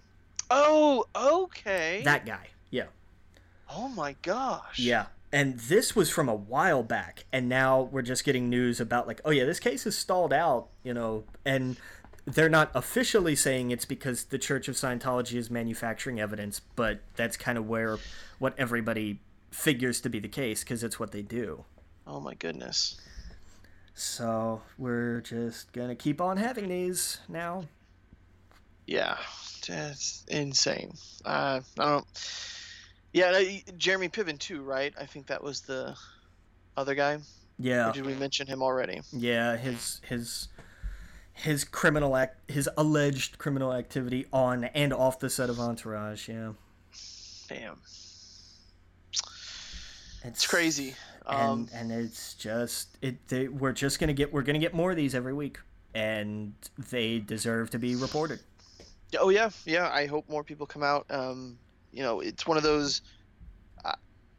Oh, 0.50 1.06
okay. 1.16 2.02
That 2.06 2.26
guy. 2.26 2.48
Yeah. 2.70 2.86
Oh 3.70 3.90
my 3.90 4.16
gosh. 4.22 4.80
Yeah. 4.80 5.08
And 5.32 5.60
this 5.60 5.96
was 5.96 6.12
from 6.12 6.30
a 6.30 6.36
while 6.36 6.84
back, 6.84 7.26
and 7.34 7.50
now 7.50 7.90
we're 7.92 8.04
just 8.04 8.24
getting 8.24 8.52
news 8.52 8.80
about 8.80 9.08
like, 9.08 9.20
oh 9.26 9.32
yeah, 9.32 9.46
this 9.46 9.60
case 9.60 9.88
is 9.88 9.98
stalled 9.98 10.32
out, 10.32 10.68
you 10.84 10.94
know, 10.94 11.24
and 11.44 11.76
they're 12.26 12.50
not 12.50 12.72
officially 12.74 13.36
saying 13.36 13.72
it's 13.72 13.86
because 13.86 14.26
the 14.26 14.38
Church 14.38 14.68
of 14.68 14.76
Scientology 14.76 15.36
is 15.36 15.50
manufacturing 15.50 16.20
evidence, 16.20 16.62
but 16.76 17.02
that's 17.16 17.38
kind 17.38 17.58
of 17.58 17.68
where 17.68 17.98
what 18.40 18.54
everybody 18.58 19.20
figures 19.52 20.02
to 20.02 20.10
be 20.10 20.20
the 20.20 20.28
case 20.28 20.64
because 20.64 20.84
it's 20.84 21.00
what 21.00 21.12
they 21.12 21.22
do. 21.22 21.66
Oh 22.08 22.20
my 22.20 22.34
goodness. 22.34 23.00
So 23.94 24.62
we're 24.78 25.22
just 25.22 25.72
gonna 25.74 25.96
keep 25.96 26.20
on 26.22 26.38
having 26.38 26.70
these 26.70 27.20
now. 27.28 27.66
Yeah, 28.88 29.18
it's 29.68 30.26
insane. 30.28 30.94
Uh, 31.24 31.62
I 31.80 31.86
don't. 31.86 32.06
Yeah, 33.14 33.42
Jeremy 33.78 34.10
Piven 34.10 34.40
too, 34.40 34.62
right? 34.64 34.94
I 35.00 35.06
think 35.06 35.28
that 35.28 35.44
was 35.44 35.62
the 35.62 35.96
other 36.76 36.96
guy. 36.96 37.20
Yeah. 37.60 37.90
Or 37.90 37.94
did 37.94 38.06
we 38.06 38.16
mention 38.16 38.48
him 38.48 38.64
already? 38.64 39.02
Yeah, 39.12 39.56
his 39.56 40.02
his 40.08 40.48
his 41.34 41.64
criminal 41.64 42.16
act, 42.16 42.50
his 42.50 42.70
alleged 42.78 43.38
criminal 43.38 43.74
activity 43.74 44.26
on 44.32 44.66
and 44.66 44.94
off 44.94 45.20
the 45.20 45.30
set 45.30 45.50
of 45.50 45.60
Entourage. 45.60 46.30
Yeah, 46.30 46.54
Damn, 47.50 47.78
it's, 47.84 48.60
it's 50.24 50.48
crazy. 50.48 50.96
Um, 51.26 51.70
and 51.74 51.92
and 51.92 52.04
it's 52.06 52.34
just 52.36 52.98
it. 53.02 53.28
They, 53.28 53.48
we're 53.48 53.72
just 53.72 54.00
gonna 54.00 54.14
get 54.14 54.32
we're 54.32 54.42
gonna 54.44 54.60
get 54.60 54.74
more 54.74 54.92
of 54.92 54.98
these 54.98 55.16
every 55.16 55.34
week, 55.34 55.60
and 55.94 56.54
they 56.90 57.20
deserve 57.20 57.70
to 57.72 57.80
be 57.80 57.96
reported. 57.96 58.40
oh 59.20 59.30
yeah, 59.30 59.50
yeah. 59.66 59.90
I 59.92 60.06
hope 60.06 60.30
more 60.30 60.44
people 60.44 60.66
come 60.66 60.84
out. 60.84 61.06
Um, 61.10 61.58
you 61.92 62.04
know, 62.04 62.20
it's 62.20 62.46
one 62.46 62.58
of 62.58 62.64
those. 62.64 63.02
Uh, 63.84 63.94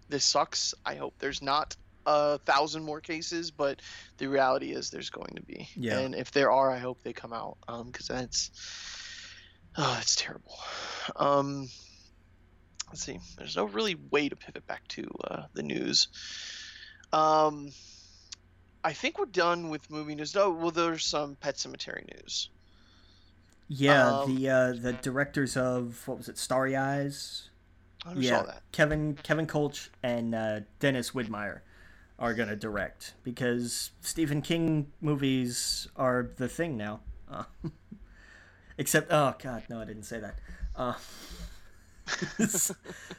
this 0.08 0.24
sucks. 0.24 0.74
I 0.84 0.94
hope 0.94 1.14
there's 1.18 1.42
not 1.42 1.76
a 2.06 2.38
thousand 2.38 2.84
more 2.84 3.00
cases, 3.00 3.50
but 3.50 3.80
the 4.18 4.26
reality 4.28 4.72
is 4.72 4.90
there's 4.90 5.10
going 5.10 5.34
to 5.36 5.42
be. 5.42 5.68
Yeah. 5.76 5.98
And 5.98 6.14
if 6.14 6.30
there 6.30 6.50
are, 6.50 6.70
I 6.70 6.78
hope 6.78 7.02
they 7.02 7.12
come 7.12 7.32
out. 7.32 7.58
Um, 7.68 7.86
because 7.86 8.08
that's. 8.08 8.50
Oh, 9.76 9.98
it's 10.00 10.16
terrible. 10.16 10.58
Um. 11.16 11.68
Let's 12.88 13.02
see. 13.02 13.18
There's 13.36 13.56
no 13.56 13.64
really 13.64 13.96
way 14.10 14.28
to 14.28 14.36
pivot 14.36 14.66
back 14.66 14.86
to 14.88 15.08
uh, 15.24 15.42
the 15.54 15.62
news. 15.62 16.08
Um. 17.12 17.70
I 18.86 18.92
think 18.92 19.18
we're 19.18 19.24
done 19.24 19.70
with 19.70 19.90
movie 19.90 20.14
news. 20.14 20.34
No, 20.34 20.50
well, 20.50 20.70
there's 20.70 21.06
some 21.06 21.36
Pet 21.36 21.54
Sematary 21.54 22.04
news. 22.14 22.50
Yeah, 23.66 24.20
Um, 24.20 24.34
the 24.34 24.50
uh, 24.50 24.72
the 24.74 24.92
directors 24.92 25.56
of 25.56 26.06
what 26.06 26.18
was 26.18 26.28
it, 26.28 26.36
Starry 26.36 26.76
Eyes? 26.76 27.48
Yeah, 28.14 28.40
saw 28.40 28.46
that. 28.46 28.62
Kevin 28.72 29.18
Kevin 29.22 29.46
Kölsch 29.46 29.88
and 30.02 30.34
uh, 30.34 30.60
Dennis 30.80 31.12
Widmyer 31.12 31.60
are 32.18 32.34
gonna 32.34 32.56
direct 32.56 33.14
because 33.22 33.90
Stephen 34.00 34.42
King 34.42 34.92
movies 35.00 35.88
are 35.96 36.30
the 36.36 36.48
thing 36.48 36.76
now. 36.76 37.00
Uh, 37.30 37.44
except, 38.78 39.12
oh 39.12 39.34
god, 39.42 39.64
no, 39.68 39.80
I 39.80 39.84
didn't 39.84 40.04
say 40.04 40.20
that. 40.20 40.38
Uh, 40.76 40.94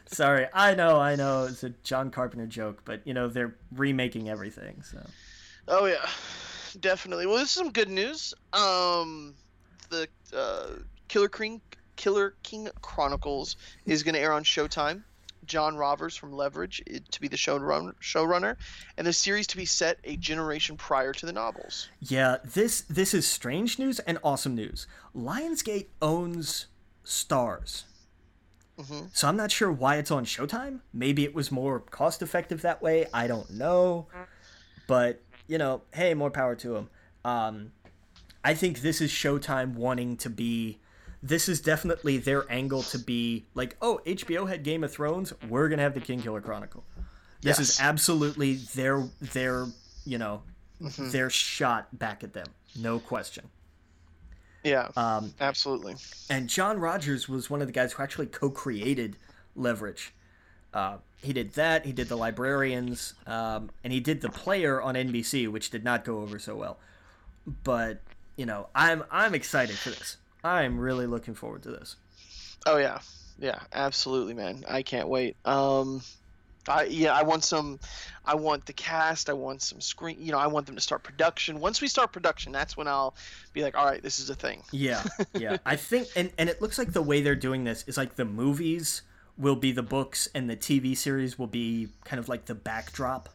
sorry, 0.06 0.48
I 0.54 0.76
know, 0.76 1.00
I 1.00 1.16
know, 1.16 1.46
it's 1.46 1.64
a 1.64 1.70
John 1.84 2.12
Carpenter 2.12 2.48
joke, 2.48 2.82
but 2.86 3.06
you 3.06 3.14
know 3.14 3.28
they're 3.28 3.56
remaking 3.72 4.30
everything, 4.30 4.82
so 4.84 5.00
Oh 5.68 5.86
yeah, 5.86 6.08
definitely. 6.80 7.26
Well, 7.26 7.38
this 7.38 7.50
is 7.50 7.52
some 7.52 7.72
good 7.72 7.90
news. 7.90 8.34
Um, 8.54 9.34
the 9.90 10.08
uh, 10.36 10.68
Killer 11.08 11.30
King 11.30 11.62
Killer 11.96 12.36
King 12.44 12.70
Chronicles 12.82 13.56
is 13.86 14.04
going 14.04 14.16
to 14.16 14.22
air 14.22 14.34
on 14.34 14.44
Showtime. 14.44 15.04
John 15.46 15.76
Rogers 15.76 16.16
from 16.16 16.32
Leverage 16.34 16.84
to 17.12 17.22
be 17.22 17.28
the 17.28 17.38
showrun- 17.38 17.94
showrunner, 18.02 18.56
and 18.98 19.06
the 19.06 19.14
series 19.14 19.48
to 19.48 19.58
be 19.58 19.66
set 19.66 20.00
a 20.04 20.18
generation 20.18 20.78
prior 20.78 21.14
to 21.14 21.26
the 21.26 21.34
novels. 21.34 21.90
yeah, 22.02 22.38
this 22.44 22.82
this 22.82 23.14
is 23.14 23.28
strange 23.28 23.80
news 23.80 24.00
and 24.00 24.18
awesome 24.24 24.56
news. 24.56 24.88
Lionsgate 25.16 25.88
owns 26.02 26.68
Starz. 27.06 27.84
hmm 28.80 29.02
So 29.14 29.28
I'm 29.28 29.38
not 29.38 29.52
sure 29.52 29.72
why 29.72 29.98
it's 29.98 30.12
on 30.12 30.26
Showtime. 30.26 30.80
Maybe 30.94 31.24
it 31.24 31.34
was 31.34 31.52
more 31.52 31.80
cost 31.80 32.22
effective 32.22 32.62
that 32.64 32.82
way. 32.82 33.06
I 33.14 33.28
don't 33.28 33.50
know. 33.52 34.08
But, 34.88 35.22
you 35.48 35.58
know, 35.58 35.82
hey, 35.94 36.14
more 36.14 36.30
power 36.30 36.56
to 36.56 36.70
them. 36.70 36.90
Um, 37.24 37.72
I 38.44 38.54
think 38.54 38.82
this 38.82 39.02
is 39.02 39.12
Showtime 39.12 39.74
wanting 39.76 40.18
to 40.18 40.30
be. 40.30 40.80
This 41.24 41.50
is 41.50 41.60
definitely 41.62 42.18
their 42.18 42.46
angle 42.52 42.84
to 42.84 43.00
be 43.00 43.46
like, 43.56 43.76
oh, 43.82 44.00
HBO 44.06 44.48
had 44.48 44.64
Game 44.64 44.84
of 44.84 44.92
Thrones. 44.92 45.34
We're 45.50 45.70
gonna 45.70 45.82
have 45.82 45.94
the 45.94 46.00
King 46.02 46.22
Killer 46.22 46.42
Chronicle. 46.42 46.84
This 47.42 47.60
is 47.60 47.80
absolutely 47.80 48.56
their 48.76 49.04
their 49.22 49.66
you 50.06 50.18
know 50.18 50.44
their 50.98 51.30
shot 51.30 51.98
back 51.98 52.24
at 52.24 52.34
them. 52.34 52.48
No 52.80 53.00
question. 53.00 53.50
Yeah, 54.64 54.90
Um, 54.98 55.34
absolutely. 55.40 55.96
and 56.30 56.50
John 56.50 56.80
Rogers 56.80 57.30
was 57.30 57.52
one 57.52 57.62
of 57.62 57.68
the 57.68 57.72
guys 57.72 57.94
who 57.94 58.02
actually 58.02 58.26
co-created 58.26 59.16
Leverage. 59.56 60.12
Uh, 60.74 60.98
he 61.22 61.34
did 61.34 61.54
that. 61.54 61.86
He 61.86 61.92
did 61.94 62.10
the 62.10 62.18
Librarians, 62.18 63.14
um, 63.28 63.70
and 63.84 63.94
he 63.94 64.00
did 64.00 64.22
the 64.22 64.30
Player 64.30 64.82
on 64.82 64.96
NBC, 64.96 65.48
which 65.52 65.70
did 65.70 65.84
not 65.84 66.04
go 66.04 66.20
over 66.22 66.40
so 66.40 66.56
well. 66.56 66.78
But 67.64 68.02
you 68.38 68.46
know, 68.48 68.68
I'm 68.74 69.04
I'm 69.12 69.36
excited 69.36 69.76
for 69.78 69.92
this. 69.92 70.18
I'm 70.46 70.78
really 70.80 71.08
looking 71.08 71.34
forward 71.34 71.64
to 71.64 71.72
this. 71.72 71.96
Oh 72.68 72.78
yeah, 72.78 73.00
yeah, 73.40 73.60
absolutely, 73.74 74.34
man. 74.34 74.64
I 74.70 74.84
can't 74.84 75.08
wait. 75.10 75.36
Um, 75.46 76.02
I 76.68 76.84
yeah, 76.86 77.14
I 77.14 77.24
want 77.24 77.44
some. 77.44 77.80
I 78.26 78.36
want 78.36 78.66
the 78.66 78.74
cast. 78.74 79.30
I 79.30 79.34
want 79.34 79.62
some 79.62 79.82
screen. 79.82 80.18
You 80.20 80.32
know, 80.32 80.38
I 80.40 80.48
want 80.48 80.66
them 80.68 80.76
to 80.76 80.82
start 80.82 81.04
production. 81.04 81.60
Once 81.60 81.82
we 81.82 81.88
start 81.88 82.12
production, 82.12 82.52
that's 82.52 82.78
when 82.78 82.88
I'll 82.88 83.16
be 83.54 83.64
like, 83.64 83.76
all 83.78 83.86
right, 83.86 84.02
this 84.02 84.20
is 84.20 84.30
a 84.30 84.36
thing. 84.36 84.62
Yeah, 84.72 85.04
yeah. 85.34 85.58
I 85.66 85.76
think, 85.76 86.08
and 86.16 86.32
and 86.38 86.48
it 86.50 86.62
looks 86.62 86.78
like 86.78 86.94
the 86.94 87.02
way 87.02 87.22
they're 87.22 87.36
doing 87.36 87.64
this 87.64 87.84
is 87.88 87.98
like 87.98 88.16
the 88.16 88.26
movies 88.26 89.02
will 89.38 89.56
be 89.56 89.72
the 89.72 89.84
books, 89.84 90.30
and 90.36 90.50
the 90.50 90.56
TV 90.56 90.96
series 90.96 91.38
will 91.40 91.48
be 91.48 91.90
kind 92.04 92.20
of 92.20 92.30
like 92.30 92.46
the 92.46 92.56
backdrop, 92.56 93.30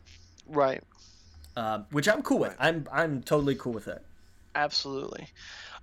Right. 0.49 0.82
uh, 1.57 1.81
which 1.91 2.09
I'm 2.09 2.23
cool 2.23 2.39
with. 2.39 2.57
I'm 2.59 2.87
I'm 2.93 3.23
totally 3.23 3.55
cool 3.57 3.73
with 3.73 3.85
that. 3.87 4.03
Absolutely. 4.55 5.28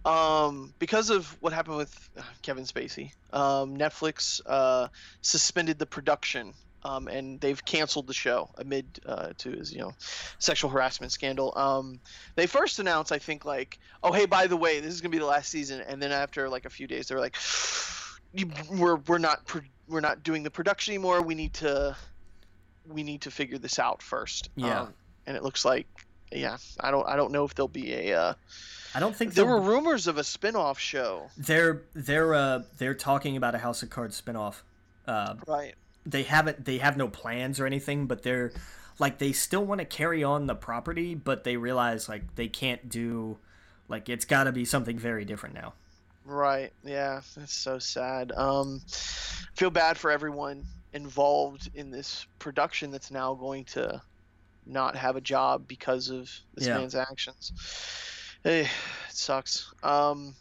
Um, 0.08 0.74
because 0.80 1.10
of 1.10 1.28
what 1.42 1.52
happened 1.52 1.76
with 1.78 2.10
uh, 2.18 2.22
Kevin 2.42 2.64
Spacey, 2.64 3.12
um, 3.34 3.78
Netflix 3.78 4.40
uh, 4.46 4.88
suspended 5.22 5.80
the 5.80 5.86
production. 5.86 6.54
Um, 6.84 7.10
and 7.10 7.42
they've 7.42 7.66
canceled 7.66 8.08
the 8.08 8.14
show 8.14 8.50
amid 8.58 8.86
uh, 9.06 9.30
to 9.40 9.52
his, 9.52 9.74
you 9.74 9.80
know, 9.80 9.92
sexual 10.40 10.70
harassment 10.70 11.12
scandal. 11.12 11.52
Um, 11.58 12.00
they 12.36 12.48
first 12.48 12.80
announced, 12.80 13.12
I 13.12 13.18
think, 13.18 13.44
like, 13.44 13.80
oh, 14.04 14.14
hey, 14.14 14.26
by 14.26 14.48
the 14.48 14.56
way, 14.56 14.80
this 14.80 14.94
is 14.94 15.02
gonna 15.02 15.12
be 15.12 15.18
the 15.18 15.26
last 15.26 15.50
season. 15.50 15.82
And 15.82 16.02
then 16.02 16.14
after 16.14 16.48
like 16.48 16.64
a 16.64 16.70
few 16.70 16.88
days, 16.88 17.08
they 17.08 17.16
were 17.16 17.20
like, 17.20 17.36
we're 18.72 18.96
we're 18.96 19.18
not 19.18 19.46
pro- 19.46 19.62
we're 19.90 20.02
not 20.02 20.24
doing 20.24 20.44
the 20.44 20.52
production 20.52 20.94
anymore. 20.94 21.22
We 21.22 21.36
need 21.36 21.56
to 21.56 21.98
we 22.88 23.04
need 23.04 23.22
to 23.22 23.32
figure 23.32 23.58
this 23.58 23.80
out 23.80 24.02
first. 24.02 24.50
Yeah. 24.56 24.82
Um, 24.82 24.94
and 25.26 25.36
it 25.36 25.44
looks 25.44 25.66
like 25.66 25.88
yeah, 26.32 26.58
I 26.80 26.92
don't 26.92 27.08
I 27.08 27.16
don't 27.16 27.32
know 27.32 27.44
if 27.44 27.56
there'll 27.56 27.68
be 27.68 27.94
a. 27.94 28.20
Uh, 28.20 28.34
I 28.98 29.00
don't 29.00 29.16
think 29.16 29.36
there 29.36 29.46
were 29.46 29.62
rumors 29.62 30.08
of 30.08 30.18
a 30.18 30.24
spin-off 30.24 30.80
show. 30.80 31.30
They're 31.38 31.84
they're 31.94 32.34
uh 32.34 32.64
they're 32.80 32.96
talking 32.96 33.38
about 33.38 33.54
a 33.54 33.60
House 33.60 33.84
of 33.84 33.92
Cards 33.92 34.20
spinoff. 34.20 34.62
Uh, 35.06 35.36
Right. 35.46 35.76
they 36.04 36.24
haven't 36.24 36.66
they 36.66 36.80
have 36.80 36.98
no 36.98 37.08
plans 37.08 37.60
or 37.60 37.68
anything, 37.68 38.08
but 38.08 38.24
they're 38.24 38.52
like 38.98 39.20
they 39.20 39.34
still 39.34 39.64
want 39.64 39.80
to 39.82 39.86
carry 39.86 40.24
on 40.24 40.48
the 40.48 40.56
property, 40.56 41.14
but 41.14 41.44
they 41.44 41.58
realize 41.58 42.10
like 42.10 42.34
they 42.34 42.48
can't 42.48 42.90
do 42.90 43.38
like 43.88 44.10
it's 44.10 44.26
got 44.26 44.46
to 44.46 44.52
be 44.52 44.66
something 44.66 44.98
very 44.98 45.26
different 45.26 45.54
now. 45.54 45.74
Right. 46.26 46.74
Yeah, 46.84 47.22
that's 47.36 47.54
so 47.54 47.78
sad. 47.78 48.32
Um, 48.32 48.82
feel 49.54 49.70
bad 49.70 50.00
for 50.00 50.10
everyone 50.10 50.66
involved 50.94 51.70
in 51.76 51.92
this 51.92 52.26
production 52.40 52.90
that's 52.90 53.12
now 53.12 53.36
going 53.36 53.66
to 53.66 54.02
not 54.66 54.96
have 54.96 55.16
a 55.16 55.22
job 55.22 55.68
because 55.68 56.10
of 56.10 56.32
this 56.56 56.66
Yeah. 56.66 56.80
man's 56.80 56.96
actions. 56.96 57.54
Hey, 58.48 58.62
it 58.62 58.70
sucks. 59.10 59.74
Um, 59.84 60.34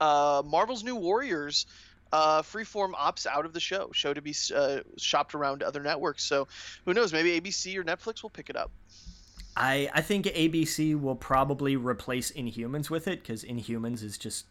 uh, 0.00 0.42
Marvel's 0.44 0.82
New 0.82 0.96
Warriors. 0.96 1.66
Uh, 2.12 2.42
Freeform 2.42 2.90
opts 2.94 3.24
out 3.24 3.44
of 3.44 3.52
the 3.52 3.60
show. 3.60 3.90
Show 3.92 4.12
to 4.12 4.20
be 4.20 4.34
uh, 4.52 4.80
shopped 4.96 5.36
around 5.36 5.62
other 5.62 5.80
networks. 5.80 6.24
So 6.24 6.48
who 6.84 6.94
knows? 6.94 7.12
Maybe 7.12 7.40
ABC 7.40 7.76
or 7.76 7.84
Netflix 7.84 8.24
will 8.24 8.30
pick 8.30 8.50
it 8.50 8.56
up. 8.56 8.72
I 9.56 9.88
I 9.94 10.00
think 10.00 10.26
ABC 10.26 11.00
will 11.00 11.14
probably 11.14 11.76
replace 11.76 12.32
Inhumans 12.32 12.90
with 12.90 13.06
it 13.06 13.22
because 13.22 13.44
Inhumans 13.44 14.02
is 14.02 14.18
just 14.18 14.46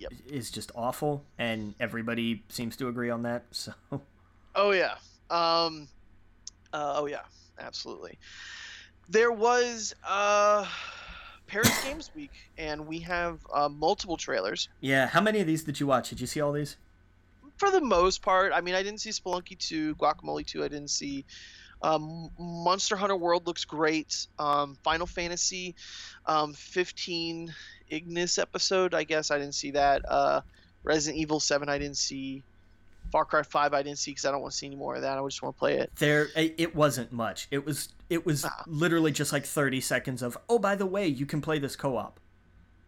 Yep. 0.00 0.12
is 0.26 0.50
just 0.50 0.72
awful, 0.74 1.24
and 1.38 1.76
everybody 1.78 2.42
seems 2.48 2.76
to 2.78 2.88
agree 2.88 3.10
on 3.10 3.22
that. 3.22 3.44
So 3.52 3.72
Oh 4.56 4.72
yeah. 4.72 4.96
Um, 5.30 5.86
uh, 6.72 6.94
oh 6.96 7.06
yeah. 7.06 7.22
Absolutely. 7.60 8.18
There 9.08 9.30
was 9.30 9.94
uh, 10.04 10.66
Paris 11.46 11.84
Games 11.84 12.10
Week, 12.14 12.30
and 12.58 12.86
we 12.86 13.00
have 13.00 13.38
uh, 13.52 13.68
multiple 13.68 14.16
trailers. 14.16 14.68
yeah, 14.80 15.06
how 15.06 15.20
many 15.20 15.40
of 15.40 15.46
these 15.46 15.62
did 15.64 15.80
you 15.80 15.86
watch? 15.86 16.10
Did 16.10 16.20
you 16.20 16.26
see 16.26 16.40
all 16.40 16.52
these? 16.52 16.76
For 17.56 17.70
the 17.70 17.80
most 17.80 18.22
part, 18.22 18.52
I 18.52 18.60
mean, 18.60 18.74
I 18.74 18.82
didn't 18.82 19.00
see 19.00 19.10
Spelunky 19.10 19.56
2, 19.56 19.94
Guacamelee 19.94 20.46
2. 20.46 20.64
I 20.64 20.68
didn't 20.68 20.90
see 20.90 21.24
um, 21.84 22.30
Monster 22.38 22.96
Hunter 22.96 23.16
World 23.16 23.46
looks 23.46 23.64
great. 23.64 24.26
Um, 24.38 24.76
Final 24.82 25.06
Fantasy 25.06 25.74
um, 26.26 26.54
15 26.54 27.54
Ignis 27.90 28.38
episode, 28.38 28.94
I 28.94 29.04
guess 29.04 29.30
I 29.30 29.38
didn't 29.38 29.54
see 29.54 29.72
that. 29.72 30.02
Uh, 30.08 30.40
Resident 30.82 31.20
Evil 31.20 31.40
7, 31.40 31.68
I 31.68 31.78
didn't 31.78 31.98
see. 31.98 32.42
Far 33.14 33.24
Cry 33.24 33.44
5, 33.44 33.74
I 33.74 33.82
didn't 33.84 33.98
see 34.00 34.10
because 34.10 34.24
I 34.24 34.32
don't 34.32 34.40
want 34.42 34.50
to 34.54 34.58
see 34.58 34.66
any 34.66 34.74
more 34.74 34.96
of 34.96 35.02
that. 35.02 35.16
I 35.16 35.24
just 35.24 35.40
want 35.40 35.54
to 35.54 35.58
play 35.60 35.78
it. 35.78 35.92
There, 36.00 36.26
it 36.34 36.74
wasn't 36.74 37.12
much. 37.12 37.46
It 37.52 37.64
was 37.64 37.90
it 38.10 38.26
was 38.26 38.44
Ah. 38.44 38.64
literally 38.66 39.12
just 39.12 39.32
like 39.32 39.44
thirty 39.46 39.80
seconds 39.80 40.20
of 40.20 40.36
oh 40.48 40.58
by 40.58 40.74
the 40.74 40.84
way 40.84 41.06
you 41.06 41.24
can 41.24 41.40
play 41.40 41.60
this 41.60 41.76
co-op. 41.76 42.18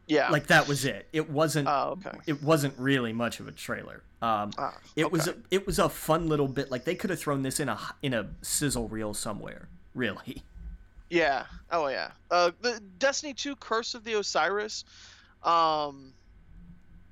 Yeah. 0.09 0.29
Like 0.31 0.49
that 0.49 0.67
was 0.67 0.85
it. 0.85 1.07
It 1.13 1.31
wasn't. 1.31 1.69
Oh, 1.69 1.97
okay. 2.05 2.19
It 2.27 2.43
wasn't 2.43 2.75
really 2.77 3.13
much 3.13 3.39
of 3.39 3.47
a 3.47 3.53
trailer. 3.53 4.03
Um, 4.21 4.51
Ah, 4.59 4.77
it 4.97 5.13
was 5.13 5.29
a, 5.29 5.37
it 5.53 5.65
was 5.65 5.79
a 5.79 5.89
fun 5.89 6.29
little 6.29 6.49
bit. 6.49 6.73
Like 6.73 6.83
they 6.83 6.97
could 6.97 7.11
have 7.11 7.21
thrown 7.21 7.43
this 7.43 7.61
in 7.61 7.69
a 7.69 7.79
in 8.03 8.13
a 8.13 8.27
sizzle 8.43 8.89
reel 8.89 9.15
somewhere. 9.15 9.69
Really. 9.95 10.43
Yeah. 11.09 11.45
Oh 11.71 11.87
yeah. 11.87 12.11
Uh, 12.33 12.51
the 12.63 12.81
Destiny 12.99 13.33
2 13.33 13.55
Curse 13.55 13.95
of 13.95 14.03
the 14.03 14.15
Osiris. 14.19 14.83
Um, 15.45 16.13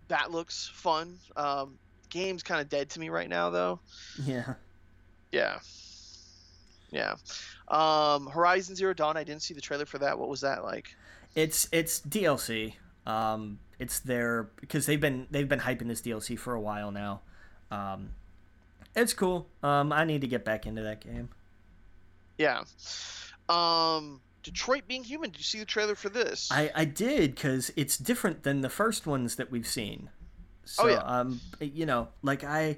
that 0.08 0.32
looks 0.32 0.68
fun. 0.74 1.16
Um, 1.36 1.78
game's 2.14 2.44
kind 2.44 2.60
of 2.60 2.68
dead 2.68 2.88
to 2.90 3.00
me 3.00 3.08
right 3.08 3.28
now 3.28 3.50
though. 3.50 3.80
Yeah. 4.24 4.54
Yeah. 5.32 5.58
Yeah. 6.92 7.16
Um, 7.66 8.28
Horizon 8.28 8.76
Zero 8.76 8.94
Dawn. 8.94 9.16
I 9.16 9.24
didn't 9.24 9.42
see 9.42 9.52
the 9.52 9.60
trailer 9.60 9.84
for 9.84 9.98
that. 9.98 10.16
What 10.16 10.28
was 10.28 10.40
that 10.42 10.62
like? 10.62 10.94
It's 11.34 11.68
it's 11.72 12.00
DLC. 12.00 12.74
Um, 13.04 13.58
it's 13.80 13.98
their 13.98 14.44
because 14.60 14.86
they've 14.86 15.00
been 15.00 15.26
they've 15.30 15.48
been 15.48 15.58
hyping 15.58 15.88
this 15.88 16.00
DLC 16.00 16.38
for 16.38 16.54
a 16.54 16.60
while 16.60 16.92
now. 16.92 17.22
Um, 17.72 18.10
it's 18.94 19.12
cool. 19.12 19.48
Um, 19.64 19.92
I 19.92 20.04
need 20.04 20.20
to 20.20 20.28
get 20.28 20.44
back 20.44 20.66
into 20.66 20.82
that 20.82 21.00
game. 21.00 21.30
Yeah. 22.38 22.62
Um, 23.48 24.20
Detroit 24.44 24.84
Being 24.86 25.02
Human. 25.02 25.30
Did 25.30 25.38
you 25.38 25.44
see 25.44 25.58
the 25.58 25.64
trailer 25.64 25.96
for 25.96 26.10
this? 26.10 26.48
I 26.52 26.70
I 26.76 26.84
did 26.84 27.34
because 27.34 27.72
it's 27.74 27.96
different 27.98 28.44
than 28.44 28.60
the 28.60 28.70
first 28.70 29.04
ones 29.04 29.34
that 29.34 29.50
we've 29.50 29.66
seen. 29.66 30.10
So 30.64 30.84
Oh, 30.84 30.88
yeah. 30.88 31.02
um, 31.04 31.40
you 31.60 31.86
know, 31.86 32.08
like 32.22 32.44
I 32.44 32.76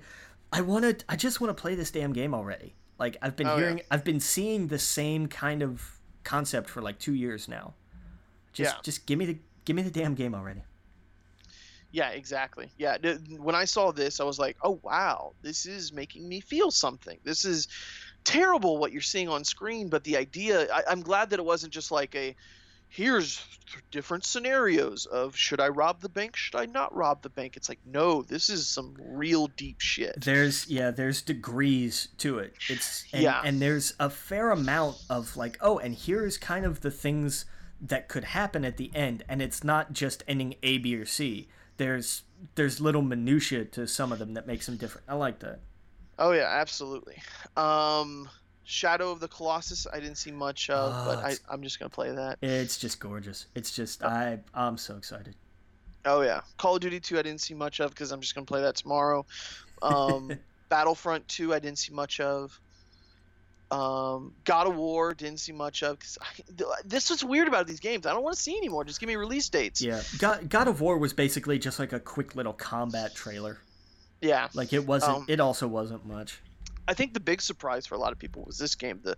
I 0.52 0.60
wanted 0.62 1.04
I 1.08 1.16
just 1.16 1.40
want 1.40 1.56
to 1.56 1.60
play 1.60 1.74
this 1.74 1.90
damn 1.90 2.12
game 2.12 2.34
already. 2.34 2.74
Like 2.98 3.16
I've 3.22 3.36
been 3.36 3.48
Oh, 3.48 3.58
yeah. 3.58 3.58
hearing 3.58 3.82
I've 3.90 4.04
been 4.04 4.20
seeing 4.20 4.68
the 4.68 4.78
same 4.78 5.28
kind 5.28 5.62
of 5.62 5.98
concept 6.24 6.68
for 6.68 6.82
like 6.82 6.98
two 6.98 7.14
years 7.14 7.48
now. 7.48 7.74
Just 8.52 8.70
Yeah. 8.76 8.82
just 8.82 9.06
give 9.06 9.18
me 9.18 9.26
the 9.26 9.38
give 9.64 9.76
me 9.76 9.82
the 9.82 9.90
damn 9.90 10.14
game 10.14 10.34
already. 10.34 10.62
Yeah, 11.90 12.10
exactly. 12.10 12.72
Yeah, 12.76 12.96
when 13.38 13.54
I 13.54 13.64
saw 13.64 13.92
this, 13.92 14.20
I 14.20 14.24
was 14.24 14.38
like, 14.38 14.56
"Oh 14.62 14.80
wow, 14.82 15.34
this 15.42 15.66
is 15.66 15.92
making 15.92 16.28
me 16.28 16.40
feel 16.40 16.70
something. 16.70 17.18
This 17.24 17.44
is 17.44 17.68
terrible 18.24 18.78
what 18.78 18.92
you're 18.92 19.00
seeing 19.02 19.28
on 19.28 19.44
screen, 19.44 19.88
but 19.88 20.04
the 20.04 20.16
idea. 20.16 20.68
I, 20.72 20.84
I'm 20.90 21.00
glad 21.02 21.30
that 21.30 21.38
it 21.38 21.44
wasn't 21.44 21.72
just 21.72 21.90
like 21.90 22.14
a, 22.14 22.36
here's 22.97 23.44
th- 23.70 23.85
different 23.90 24.24
scenarios 24.24 25.06
of 25.06 25.36
should 25.36 25.60
I 25.60 25.68
rob 25.68 26.01
the 26.01 26.09
bank, 26.09 26.35
should 26.36 26.56
I 26.56 26.66
not 26.66 26.94
rob 26.97 27.23
the 27.23 27.28
bank. 27.28 27.56
It's 27.56 27.68
like, 27.68 27.78
no, 27.85 28.23
this 28.23 28.48
is 28.48 28.66
some 28.66 28.97
real 28.98 29.48
deep 29.48 29.81
shit. 29.81 30.20
There's 30.23 30.68
yeah, 30.68 30.90
there's 30.90 31.20
degrees 31.23 32.09
to 32.18 32.39
it. 32.39 32.55
It's 32.68 33.05
and, 33.12 33.23
Yeah. 33.23 33.43
and 33.44 33.60
there's 33.60 33.94
a 34.01 34.09
fair 34.10 34.51
amount 34.51 34.97
of 35.10 35.36
like, 35.36 35.59
oh, 35.60 35.78
and 35.78 35.94
here's 35.94 36.39
kind 36.39 36.64
of 36.64 36.81
the 36.81 36.90
things 36.90 37.44
that 37.81 38.09
could 38.09 38.24
happen 38.24 38.64
at 38.64 38.78
the 38.78 38.90
end, 38.94 39.23
and 39.28 39.43
it's 39.43 39.62
not 39.62 39.93
just 39.93 40.24
ending 40.27 40.55
A, 40.62 40.78
B, 40.78 40.97
or 40.97 41.05
C. 41.05 41.48
There's 41.77 42.23
there's 42.55 42.81
little 42.81 43.02
minutia 43.02 43.64
to 43.66 43.86
some 43.86 44.12
of 44.12 44.18
them 44.18 44.32
that 44.35 44.47
makes 44.47 44.64
them 44.66 44.77
different. 44.78 45.06
I 45.09 45.14
like 45.14 45.40
that. 45.40 45.60
Oh 46.18 46.32
yeah, 46.32 46.48
absolutely. 46.48 47.16
Um, 47.59 48.28
Shadow 48.68 49.12
of 49.12 49.20
the 49.20 49.28
Colossus, 49.28 49.86
I 49.93 50.01
didn't 50.01 50.16
see 50.16 50.32
much 50.32 50.68
of, 50.70 50.93
Oh, 50.93 51.14
but 51.14 51.24
I, 51.24 51.36
I'm 51.48 51.62
just 51.62 51.78
gonna 51.78 51.88
play 51.88 52.10
that. 52.10 52.38
It's 52.43 52.76
just 52.76 52.98
gorgeous. 52.98 53.47
It's 53.55 53.70
just 53.70 54.02
I 54.02 54.40
I'm 54.52 54.76
so 54.76 54.97
excited. 54.97 55.36
Oh 56.05 56.22
yeah, 56.22 56.40
Call 56.59 56.74
of 56.74 56.80
Duty 56.80 56.98
2 56.98 57.18
I 57.18 57.22
didn't 57.22 57.40
see 57.40 57.55
much 57.55 57.80
of 57.80 57.90
because 57.90 58.10
I'm 58.10 58.20
just 58.20 58.34
gonna 58.34 58.44
play 58.44 58.62
that 58.62 58.74
tomorrow. 58.74 59.24
Um, 59.82 60.32
Battlefront 60.68 61.28
2 61.28 61.55
I 61.55 61.60
didn't 61.60 61.78
see 61.78 61.93
much 61.93 62.18
of. 62.18 62.60
Um, 63.70 64.32
God 64.44 64.66
of 64.68 64.76
War 64.76 65.14
didn't 65.14 65.40
see 65.40 65.52
much 65.52 65.82
of 65.82 65.98
because 65.98 66.18
this 66.84 67.10
is 67.10 67.24
weird 67.24 67.48
about 67.48 67.66
these 67.66 67.80
games. 67.80 68.05
I 68.05 68.12
don't 68.12 68.22
want 68.22 68.36
to 68.36 68.43
see 68.43 68.56
anymore. 68.56 68.84
Just 68.84 68.98
give 69.01 69.09
me 69.09 69.16
release 69.16 69.48
dates. 69.48 69.80
Yeah, 69.80 70.02
God, 70.18 70.48
God 70.48 70.66
of 70.68 70.80
War 70.80 70.98
was 70.98 71.12
basically 71.12 71.59
just 71.59 71.78
like 71.78 71.93
a 71.93 72.01
quick 72.01 72.34
little 72.34 72.52
combat 72.52 73.14
trailer. 73.14 73.59
Yeah. 74.20 74.48
Like 74.55 74.72
it 74.72 74.86
wasn't. 74.86 75.16
Um, 75.16 75.24
it 75.28 75.40
also 75.40 75.68
wasn't 75.68 76.05
much. 76.06 76.40
I 76.88 76.94
think 76.94 77.14
the 77.14 77.20
big 77.20 77.40
surprise 77.40 77.86
for 77.86 77.94
a 77.94 77.98
lot 77.98 78.12
of 78.12 78.18
people 78.18 78.42
was 78.46 78.58
this 78.58 78.74
game. 78.74 79.00
The 79.02 79.16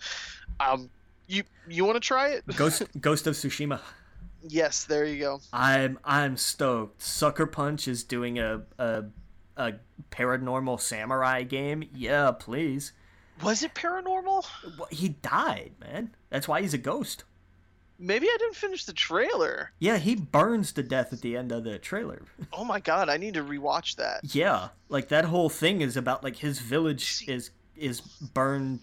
um, 0.60 0.90
you 1.26 1.42
you 1.68 1.84
want 1.84 1.96
to 1.96 2.00
try 2.00 2.28
it? 2.30 2.46
Ghost 2.56 2.82
Ghost 3.00 3.26
of 3.26 3.34
Tsushima. 3.34 3.80
yes, 4.46 4.84
there 4.84 5.04
you 5.04 5.18
go. 5.20 5.40
I'm 5.52 5.98
I'm 6.04 6.36
stoked. 6.36 7.02
Sucker 7.02 7.46
Punch 7.46 7.86
is 7.88 8.04
doing 8.04 8.38
a 8.38 8.62
a 8.78 9.04
a 9.56 9.72
paranormal 10.10 10.80
samurai 10.80 11.42
game. 11.42 11.84
Yeah, 11.94 12.30
please. 12.32 12.92
Was 13.42 13.62
it 13.62 13.74
paranormal? 13.74 14.44
He 14.90 15.10
died, 15.10 15.72
man. 15.80 16.14
That's 16.30 16.48
why 16.48 16.60
he's 16.62 16.74
a 16.74 16.78
ghost. 16.78 17.24
Maybe 18.00 18.26
I 18.28 18.36
didn't 18.38 18.54
finish 18.54 18.84
the 18.84 18.92
trailer. 18.92 19.72
Yeah, 19.80 19.96
he 19.98 20.14
burns 20.14 20.72
to 20.72 20.84
death 20.84 21.12
at 21.12 21.20
the 21.20 21.36
end 21.36 21.50
of 21.50 21.64
the 21.64 21.78
trailer. 21.80 22.22
Oh 22.52 22.64
my 22.64 22.78
god, 22.80 23.08
I 23.08 23.16
need 23.16 23.34
to 23.34 23.42
rewatch 23.42 23.96
that. 23.96 24.20
yeah, 24.34 24.68
like 24.88 25.08
that 25.08 25.24
whole 25.26 25.48
thing 25.48 25.80
is 25.80 25.96
about 25.96 26.22
like 26.22 26.36
his 26.36 26.60
village 26.60 27.24
is 27.26 27.50
is 27.78 28.00
burned 28.00 28.80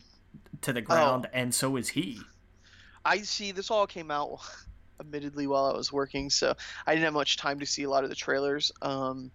to 0.61 0.73
the 0.73 0.81
ground, 0.81 1.27
and 1.33 1.53
so 1.53 1.75
is 1.75 1.89
he. 1.89 2.19
I 3.03 3.19
see 3.19 3.51
this 3.51 3.69
all 3.69 3.87
came 3.87 4.09
out 4.09 4.39
admittedly 4.99 5.47
while 5.47 5.65
I 5.65 5.77
was 5.77 5.91
working, 5.91 6.29
so 6.29 6.55
I 6.87 6.93
didn't 6.93 7.05
have 7.05 7.13
much 7.13 7.37
time 7.37 7.59
to 7.59 7.65
see 7.65 7.83
a 7.83 7.89
lot 7.89 8.03
of 8.03 8.09
the 8.09 8.15
trailers. 8.15 8.71
Um, 8.81 9.31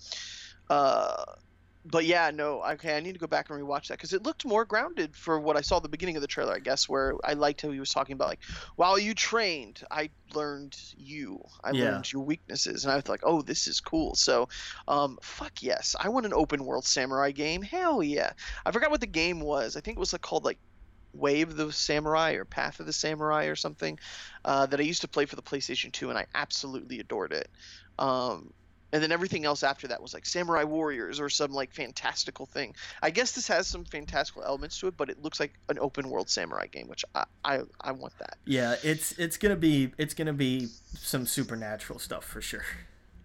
uh, 0.69 1.25
but 1.85 2.05
yeah, 2.05 2.31
no, 2.31 2.63
okay, 2.63 2.97
I 2.97 3.01
need 3.01 3.15
to 3.15 3.19
go 3.19 3.27
back 3.27 3.49
and 3.49 3.59
rewatch 3.59 3.89
that 3.89 3.95
because 3.99 4.13
it 4.13 4.23
looked 4.23 4.45
more 4.45 4.67
grounded 4.67 5.17
for 5.17 5.41
what 5.41 5.57
I 5.57 5.63
saw 5.63 5.81
the 5.81 5.89
beginning 5.89 6.17
of 6.17 6.23
the 6.23 6.29
trailer, 6.29 6.55
I 6.55 6.59
guess, 6.61 6.89
where 6.89 7.15
I 7.25 7.33
liked 7.33 7.63
how 7.63 7.71
he 7.71 7.81
was 7.81 7.91
talking 7.91 8.15
about 8.15 8.29
like, 8.29 8.43
while 8.77 8.99
you 8.99 9.15
trained, 9.15 9.83
I 9.91 10.11
learned 10.35 10.77
you, 10.95 11.41
I 11.65 11.71
Yeah. 11.71 11.71
learned 11.73 12.13
your 12.13 12.23
weaknesses, 12.25 12.85
and 12.85 12.93
I 12.93 12.97
was 12.97 13.09
like, 13.09 13.21
oh, 13.23 13.41
this 13.43 13.67
is 13.67 13.81
cool. 13.81 14.15
So, 14.15 14.49
um, 14.89 15.19
fuck 15.23 15.63
yes, 15.63 15.97
I 15.99 16.11
want 16.11 16.27
an 16.27 16.35
open 16.35 16.65
world 16.65 16.85
samurai 16.85 17.31
game. 17.33 17.63
Hell 17.63 18.03
yeah! 18.03 18.33
I 18.67 18.73
forgot 18.73 18.91
what 18.91 19.01
the 19.01 19.07
game 19.07 19.41
was. 19.41 19.77
I 19.77 19.81
think 19.81 19.97
it 19.97 20.01
was 20.01 20.13
like 20.13 20.23
called 20.23 20.45
like 20.45 20.61
Way 21.13 21.43
of 21.43 21.57
the 21.57 21.73
Samurai 21.73 22.33
or 22.35 22.45
Path 22.45 22.79
of 22.81 22.87
the 22.87 22.93
Samurai 22.93 23.47
or 23.47 23.57
something 23.57 23.99
uh, 24.45 24.67
that 24.67 24.79
I 24.79 24.85
used 24.85 25.01
to 25.03 25.09
play 25.09 25.27
for 25.27 25.35
the 25.37 25.43
PlayStation 25.43 25.93
2, 25.93 26.09
and 26.11 26.19
I 26.19 26.27
absolutely 26.35 27.01
adored 27.01 27.33
it. 27.33 27.49
Um, 27.99 28.51
and 28.93 29.03
then 29.03 29.13
everything 29.13 29.45
else 29.45 29.63
after 29.63 29.89
that 29.89 30.01
was 30.03 30.15
like 30.15 30.27
samurai 30.27 30.65
warriors 30.65 31.21
or 31.21 31.29
some 31.29 31.53
like 31.53 31.73
fantastical 31.73 32.47
thing 32.47 32.75
i 33.03 33.11
guess 33.11 33.33
this 33.33 33.47
has 33.49 33.67
some 33.67 33.85
fantastical 33.85 34.43
elements 34.43 34.79
to 34.79 34.87
it 34.87 34.95
but 34.97 35.09
it 35.09 35.23
looks 35.23 35.41
like 35.41 35.53
an 35.69 35.79
open 35.79 36.09
world 36.09 36.29
samurai 36.29 36.67
game 36.67 36.89
which 36.89 37.05
i 37.15 37.25
i, 37.45 37.61
I 37.81 37.93
want 37.93 38.17
that 38.19 38.37
Yeah, 38.47 38.77
it's 38.83 39.13
it's 39.19 39.37
gonna 39.37 39.57
be 39.57 39.93
it's 39.99 40.15
gonna 40.15 40.33
be 40.33 40.69
some 40.99 41.27
supernatural 41.27 41.99
stuff 41.99 42.25
for 42.25 42.41
sure. 42.41 42.65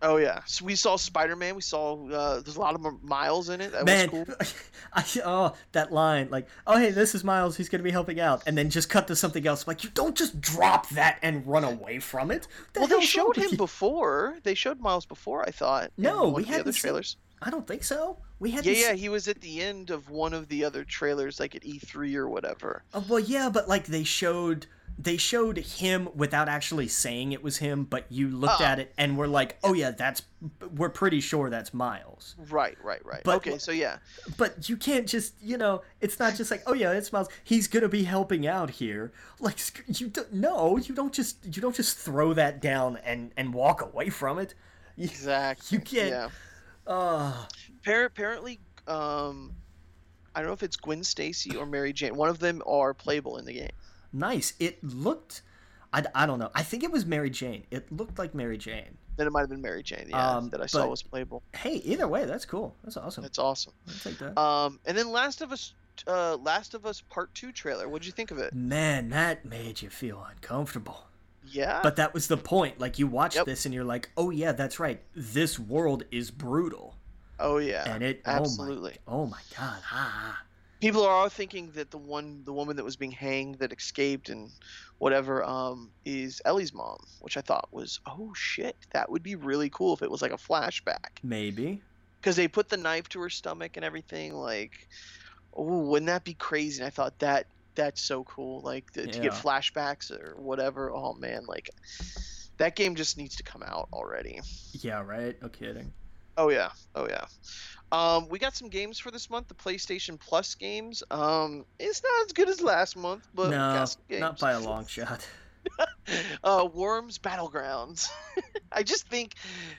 Oh 0.02 0.18
yeah. 0.18 0.42
So 0.46 0.66
we 0.66 0.76
saw 0.76 0.96
spider-man. 0.96 1.56
We 1.56 1.62
saw 1.62 2.08
uh, 2.10 2.42
there's 2.42 2.56
a 2.58 2.60
lot 2.60 2.76
of 2.76 3.04
miles 3.04 3.50
in 3.50 3.62
it. 3.62 3.72
That 3.72 3.86
Man, 3.86 4.10
was 4.12 4.26
cool. 4.28 4.36
I, 4.94 5.06
oh 5.26 5.54
that 5.74 5.92
line 5.92 6.30
like 6.30 6.48
oh 6.68 6.78
hey 6.78 6.92
this 6.92 7.16
is 7.16 7.24
Miles. 7.24 7.58
He's 7.58 7.70
gonna 7.70 7.84
be 7.84 7.92
helping 7.92 8.20
out. 8.20 8.44
And 8.46 8.58
then 8.58 8.70
just 8.70 8.90
cut 8.90 9.08
to 9.08 9.16
something 9.16 9.46
else 9.46 9.68
like 9.68 9.84
you 9.84 9.90
don't 9.94 10.16
just 10.16 10.40
drop 10.42 10.90
that 10.90 11.20
and 11.22 11.46
run 11.46 11.64
away 11.64 12.00
from 12.00 12.32
it. 12.32 12.48
The 12.74 12.82
well 12.82 12.88
they 12.90 13.02
showed 13.02 13.36
him 13.38 13.50
you? 13.52 13.58
before. 13.58 14.38
They 14.44 14.54
showed 14.54 14.80
miles 14.80 15.06
before 15.06 15.44
i 15.48 15.52
thought 15.52 15.92
No, 15.98 16.30
we 16.30 16.44
of 16.44 16.48
the 16.50 16.60
other 16.60 16.72
seen- 16.72 16.82
trailers. 16.82 17.18
I 17.42 17.50
don't 17.50 17.68
think 17.68 17.84
so. 17.84 18.18
We 18.40 18.52
had 18.52 18.66
yeah 18.66 18.72
this- 18.74 18.82
yeah 18.82 18.94
he 18.94 19.10
was 19.10 19.28
at 19.28 19.42
the 19.42 19.62
end 19.62 19.90
of 19.92 20.10
one 20.10 20.34
of 20.34 20.48
the 20.48 20.64
other 20.66 20.84
trailers 20.84 21.40
like 21.40 21.56
at 21.56 21.64
e3 21.64 22.16
or 22.16 22.30
whatever. 22.30 22.84
Uh, 22.94 23.02
well, 23.08 23.20
yeah, 23.20 23.50
but 23.50 23.68
like 23.68 23.86
they 23.88 24.04
showed 24.04 24.66
they 24.98 25.18
showed 25.18 25.58
him 25.58 26.08
without 26.16 26.48
actually 26.48 26.88
saying 26.88 27.34
it 27.34 27.44
was 27.44 27.58
him, 27.58 27.84
but 27.84 28.06
you 28.10 28.30
looked 28.30 28.62
Oh. 28.62 28.66
at 28.66 28.80
it 28.80 28.94
and 28.98 29.18
we're 29.18 29.28
like, 29.28 29.58
oh 29.64 29.74
yeah, 29.74 29.92
that's 29.92 30.22
we're 30.76 30.90
pretty 30.90 31.20
sure 31.20 31.50
that's 31.50 31.74
Miles. 31.74 32.36
right 32.50 32.78
right 32.84 33.04
right 33.06 33.22
But- 33.24 33.38
okay 33.38 33.58
so 33.58 33.72
yeah 33.72 33.98
But 34.38 34.70
you 34.70 34.78
can't 34.78 35.08
just 35.08 35.34
you 35.42 35.58
know, 35.58 35.82
it's 36.00 36.18
not 36.20 36.36
just 36.36 36.50
like, 36.50 36.64
oh 36.66 36.74
yeah, 36.74 36.92
it's 36.92 37.12
Miles. 37.12 37.28
He's 37.44 37.68
gonna 37.68 37.90
be 37.90 38.04
helping 38.04 38.48
out 38.48 38.70
here. 38.70 39.12
Like 39.40 39.60
you 40.00 40.08
don't 40.08 40.32
no, 40.34 40.78
you 40.78 40.96
don't 40.96 41.14
just 41.14 41.46
you 41.46 41.62
don't 41.62 41.76
just 41.76 41.98
throw 41.98 42.34
that 42.34 42.62
down 42.62 42.98
and 43.04 43.32
and 43.36 43.54
walk 43.54 43.82
away 43.82 44.10
from 44.10 44.40
it. 44.40 44.54
You, 44.96 45.06
exactly 45.06 45.78
You 45.78 45.84
can't- 45.84 46.10
yeah 46.10 46.30
uh, 46.88 47.34
Appar- 47.84 48.06
apparently, 48.06 48.60
um, 48.88 49.54
I 50.36 50.40
don't 50.40 50.48
know 50.48 50.54
if 50.54 50.62
it's 50.64 50.78
Gwen 50.78 51.04
Stacy 51.04 51.56
or 51.56 51.66
Mary 51.66 51.92
Jane. 51.94 52.16
One 52.16 52.30
of 52.30 52.38
them 52.40 52.62
are 52.68 52.94
playable 52.94 53.38
in 53.38 53.46
the 53.46 53.54
game. 53.54 53.72
Nice. 54.16 54.54
It 54.60 54.84
looked. 54.84 55.42
I, 55.94 56.04
I 56.14 56.26
don't 56.26 56.40
know. 56.40 56.50
I 56.56 56.64
think 56.64 56.84
it 56.84 56.92
was 56.92 57.06
Mary 57.06 57.30
Jane. 57.30 57.64
It 57.72 57.92
looked 57.92 58.18
like 58.20 58.34
Mary 58.36 58.58
Jane. 58.58 58.98
Then 59.18 59.28
it 59.28 59.30
might 59.30 59.42
have 59.42 59.50
been 59.50 59.62
Mary 59.62 59.82
Jane, 59.82 60.08
yeah, 60.10 60.32
Um, 60.38 60.50
that 60.50 60.62
I 60.62 60.66
saw 60.66 60.88
was 60.88 61.02
playable. 61.02 61.42
Hey, 61.56 61.76
either 61.86 62.06
way, 62.08 62.26
that's 62.26 62.44
cool. 62.46 62.76
That's 62.84 62.98
awesome. 62.98 63.22
That's 63.24 63.40
awesome. 63.40 63.72
I'll 63.88 63.94
take 64.04 64.18
that. 64.20 64.38
Um, 64.38 64.80
and 64.86 64.98
then 64.98 65.10
Last 65.10 65.42
of 65.42 65.54
Us, 65.54 65.74
uh, 66.06 66.36
Last 66.36 66.74
of 66.74 66.86
Us 66.86 67.00
Part 67.00 67.34
Two 67.34 67.54
trailer. 67.54 67.88
What'd 67.88 68.06
you 68.06 68.12
think 68.12 68.32
of 68.32 68.40
it? 68.40 68.54
Man, 68.54 69.10
that 69.10 69.46
made 69.46 69.82
you 69.82 69.90
feel 69.90 70.26
uncomfortable. 70.30 71.08
Yeah. 71.48 71.80
But 71.82 71.96
that 71.96 72.14
was 72.14 72.28
the 72.28 72.36
point. 72.38 72.80
Like 72.80 73.00
you 73.00 73.08
watch 73.08 73.36
Yep. 73.36 73.46
this 73.46 73.66
and 73.66 73.74
you're 73.74 73.86
like, 73.86 74.10
"Oh 74.18 74.32
yeah, 74.32 74.52
that's 74.52 74.80
right. 74.80 75.02
This 75.16 75.58
world 75.60 76.04
is 76.12 76.30
brutal." 76.32 76.96
oh 77.40 77.58
yeah. 77.58 77.84
And 77.94 78.04
it 78.04 78.22
absolutely. 78.26 78.98
Oh 79.08 79.26
my, 79.28 79.28
oh 79.28 79.28
my 79.28 79.42
god. 79.58 79.82
Ah. 79.92 80.42
People 80.82 81.04
are 81.04 81.12
all 81.12 81.30
thinking 81.30 81.72
that 81.72 81.90
the 81.92 81.98
one, 81.98 82.44
the 82.44 82.54
woman 82.54 82.76
that 82.76 82.84
was 82.86 82.96
being 82.96 83.12
hanged, 83.12 83.60
that 83.60 83.72
escaped 83.74 84.30
and 84.30 84.52
whatever, 84.98 85.44
um, 85.44 85.92
is 86.04 86.42
Ellie's 86.46 86.74
mom, 86.74 86.98
which 87.22 87.38
I 87.38 87.42
thought 87.42 87.70
was, 87.72 88.00
oh 88.06 88.34
shit, 88.36 88.76
that 88.92 89.10
would 89.10 89.24
be 89.24 89.36
really 89.36 89.70
cool 89.70 89.94
if 89.94 90.02
it 90.02 90.12
was 90.12 90.22
like 90.22 90.32
a 90.34 90.38
flashback. 90.38 91.20
Maybe. 91.24 91.82
because 92.20 92.36
they 92.36 92.48
put 92.48 92.70
the 92.70 92.78
knife 92.78 93.08
to 93.10 93.20
her 93.22 93.30
stomach 93.30 93.78
and 93.78 93.86
everything. 93.86 94.34
Like, 94.34 94.88
oh, 95.56 95.80
wouldn't 95.82 96.08
that 96.08 96.24
be 96.24 96.34
crazy? 96.34 96.82
And 96.82 96.88
I 96.88 96.90
thought 96.90 97.18
that 97.20 97.48
that's 97.76 98.02
so 98.02 98.24
cool. 98.24 98.62
Like 98.62 98.92
the, 98.94 99.06
to 99.08 99.20
get 99.20 99.32
flashbacks 99.34 100.12
or 100.12 100.36
whatever. 100.38 100.92
Oh 100.92 101.14
man, 101.14 101.46
like 101.46 101.70
that 102.58 102.76
game 102.76 102.96
just 102.96 103.18
needs 103.18 103.36
to 103.38 103.44
come 103.44 103.64
out 103.64 103.90
already. 103.94 104.40
Yeah, 104.74 105.02
right. 105.02 105.40
No 105.42 105.50
kidding. 105.50 105.94
Oh 106.38 106.50
yeah, 106.50 106.70
oh 106.96 107.08
yeah. 107.08 107.26
Um, 107.92 108.28
we 108.30 108.40
got 108.40 108.56
some 108.56 108.70
games 108.70 109.00
for 109.00 109.12
this 109.12 109.30
month. 109.30 109.48
The 109.48 109.54
PlayStation 109.54 110.20
Plus 110.20 110.56
games. 110.56 111.04
Um, 111.12 111.66
it's 111.80 112.04
not 112.04 112.26
as 112.26 112.34
good 112.34 112.50
as 112.50 112.62
last 112.62 112.98
month, 112.98 113.28
but 113.34 113.52
no, 113.52 113.58
got 113.58 113.86
some 113.86 114.02
games. 114.10 114.22
not 114.22 114.40
by 114.40 114.52
a 114.54 114.60
long 114.60 114.86
shot. 114.86 115.26
uh, 116.44 116.68
Worms 116.74 117.18
Battlegrounds. 117.18 118.10
I 118.72 118.84
just 118.84 119.08
think 119.08 119.36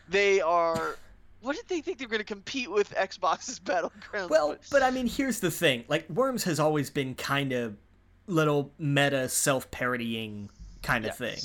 they 0.09 0.41
are. 0.41 0.97
What 1.43 1.57
did 1.57 1.69
they 1.69 1.81
think 1.81 1.99
they 1.99 2.07
were 2.07 2.11
going 2.11 2.19
to 2.19 2.25
compete 2.25 2.71
with 2.71 2.93
Xbox's 2.95 3.61
Battlegrounds? 3.61 4.31
Well, 4.31 4.51
with? 4.51 4.69
but 4.71 4.83
I 4.83 4.91
mean, 4.91 5.07
here's 5.07 5.41
the 5.41 5.51
thing. 5.51 5.85
Like 5.89 6.09
Worms 6.09 6.45
has 6.45 6.59
always 6.59 6.91
been 6.91 7.15
kind 7.15 7.53
of 7.53 7.77
little 8.27 8.73
meta 8.79 9.29
self-parodying 9.29 10.51
kind 10.83 11.07
of 11.07 11.17
thing. 11.17 11.39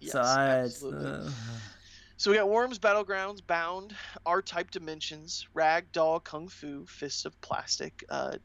Yes, 0.00 0.12
so 0.12 0.20
I, 0.20 0.46
absolutely. 0.48 1.10
uh, 1.10 1.30
So 2.18 2.30
we 2.30 2.36
got 2.38 2.48
Worms, 2.48 2.78
Battlegrounds, 2.78 3.46
Bound, 3.46 3.94
R-Type 4.24 4.70
Dimensions, 4.70 5.46
Rag 5.52 5.92
Doll, 5.92 6.18
Kung 6.20 6.48
Fu, 6.48 6.86
Fists 6.86 7.26
of 7.26 7.38
Plastic, 7.42 8.04
uh, 8.08 8.36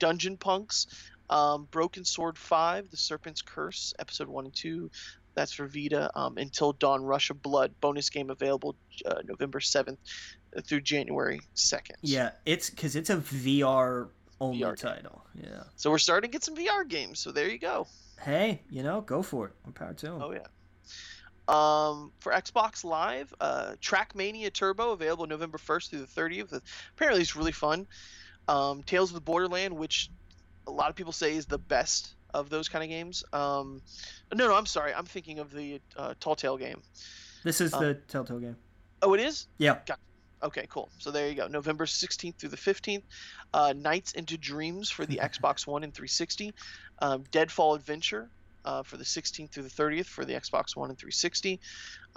Dungeon 0.00 0.36
Punks, 0.36 0.88
um, 1.30 1.68
Broken 1.70 2.04
Sword 2.04 2.36
5, 2.36 2.90
The 2.90 2.96
Serpent's 2.96 3.40
Curse, 3.40 3.94
Episode 3.98 4.28
1 4.28 4.46
and 4.46 4.54
2. 4.54 4.90
That's 5.34 5.52
for 5.52 5.66
Vita. 5.66 6.10
Um, 6.18 6.36
Until 6.38 6.72
Dawn, 6.72 7.02
Rush 7.04 7.30
of 7.30 7.40
Blood, 7.40 7.72
bonus 7.80 8.10
game 8.10 8.30
available 8.30 8.74
uh, 9.06 9.22
November 9.26 9.60
7th 9.60 9.96
through 10.64 10.80
January 10.80 11.40
2nd. 11.54 11.94
yeah, 12.02 12.32
it's 12.44 12.68
because 12.68 12.96
it's 12.96 13.10
a 13.10 13.16
VR 13.16 14.08
only 14.40 14.58
VR 14.58 14.76
game. 14.76 14.92
title. 14.92 15.24
Yeah. 15.40 15.62
So 15.76 15.90
we're 15.90 15.98
starting 15.98 16.28
to 16.30 16.32
get 16.32 16.42
some 16.44 16.56
VR 16.56 16.86
games. 16.86 17.20
So 17.20 17.30
there 17.32 17.48
you 17.48 17.58
go. 17.58 17.86
Hey, 18.20 18.60
you 18.70 18.82
know, 18.82 19.00
go 19.00 19.22
for 19.22 19.46
it. 19.46 19.52
More 19.64 19.72
power 19.72 19.94
to. 19.94 20.10
Oh 20.10 20.32
yeah. 20.32 20.40
Um, 21.48 22.12
for 22.20 22.32
Xbox 22.32 22.84
Live, 22.84 23.34
uh, 23.40 23.74
Trackmania 23.82 24.52
Turbo 24.52 24.92
available 24.92 25.26
November 25.26 25.58
1st 25.58 25.90
through 25.90 25.98
the 26.00 26.06
30th. 26.06 26.60
Apparently, 26.96 27.20
it's 27.22 27.34
really 27.36 27.52
fun. 27.52 27.86
Um, 28.48 28.82
Tales 28.84 29.10
of 29.10 29.14
the 29.14 29.20
Borderland, 29.20 29.76
which 29.76 30.10
a 30.66 30.70
lot 30.70 30.88
of 30.88 30.94
people 30.96 31.12
say 31.12 31.34
is 31.36 31.46
the 31.46 31.58
best 31.58 32.14
of 32.32 32.48
those 32.48 32.68
kind 32.68 32.82
of 32.84 32.88
games. 32.88 33.24
Um, 33.32 33.82
no, 34.32 34.46
no, 34.48 34.54
I'm 34.54 34.66
sorry. 34.66 34.94
I'm 34.94 35.04
thinking 35.04 35.38
of 35.40 35.52
the 35.52 35.80
uh, 35.96 36.14
Tall 36.20 36.36
Tale 36.36 36.56
game. 36.56 36.80
This 37.42 37.60
is 37.60 37.72
the 37.72 37.94
Telltale 38.08 38.38
game. 38.38 38.56
Oh, 39.02 39.14
it 39.14 39.20
is. 39.20 39.46
Yeah. 39.58 39.78
Got- 39.86 39.98
Okay, 40.44 40.66
cool. 40.68 40.88
So 40.98 41.12
there 41.12 41.28
you 41.28 41.36
go. 41.36 41.46
November 41.46 41.86
16th 41.86 42.34
through 42.34 42.48
the 42.48 42.56
15th. 42.56 43.04
Uh, 43.54 43.72
Nights 43.76 44.10
into 44.14 44.36
Dreams 44.36 44.90
for 44.90 45.06
the 45.06 45.16
Xbox 45.22 45.68
One 45.68 45.84
and 45.84 45.94
360. 45.94 46.52
Um, 46.98 47.22
Deadfall 47.30 47.76
Adventure 47.76 48.28
uh, 48.64 48.82
for 48.82 48.96
the 48.96 49.04
16th 49.04 49.52
through 49.52 49.62
the 49.64 49.68
30th 49.70 50.06
for 50.06 50.24
the 50.24 50.34
Xbox 50.34 50.76
One 50.76 50.90
and 50.90 50.98
360. 50.98 51.60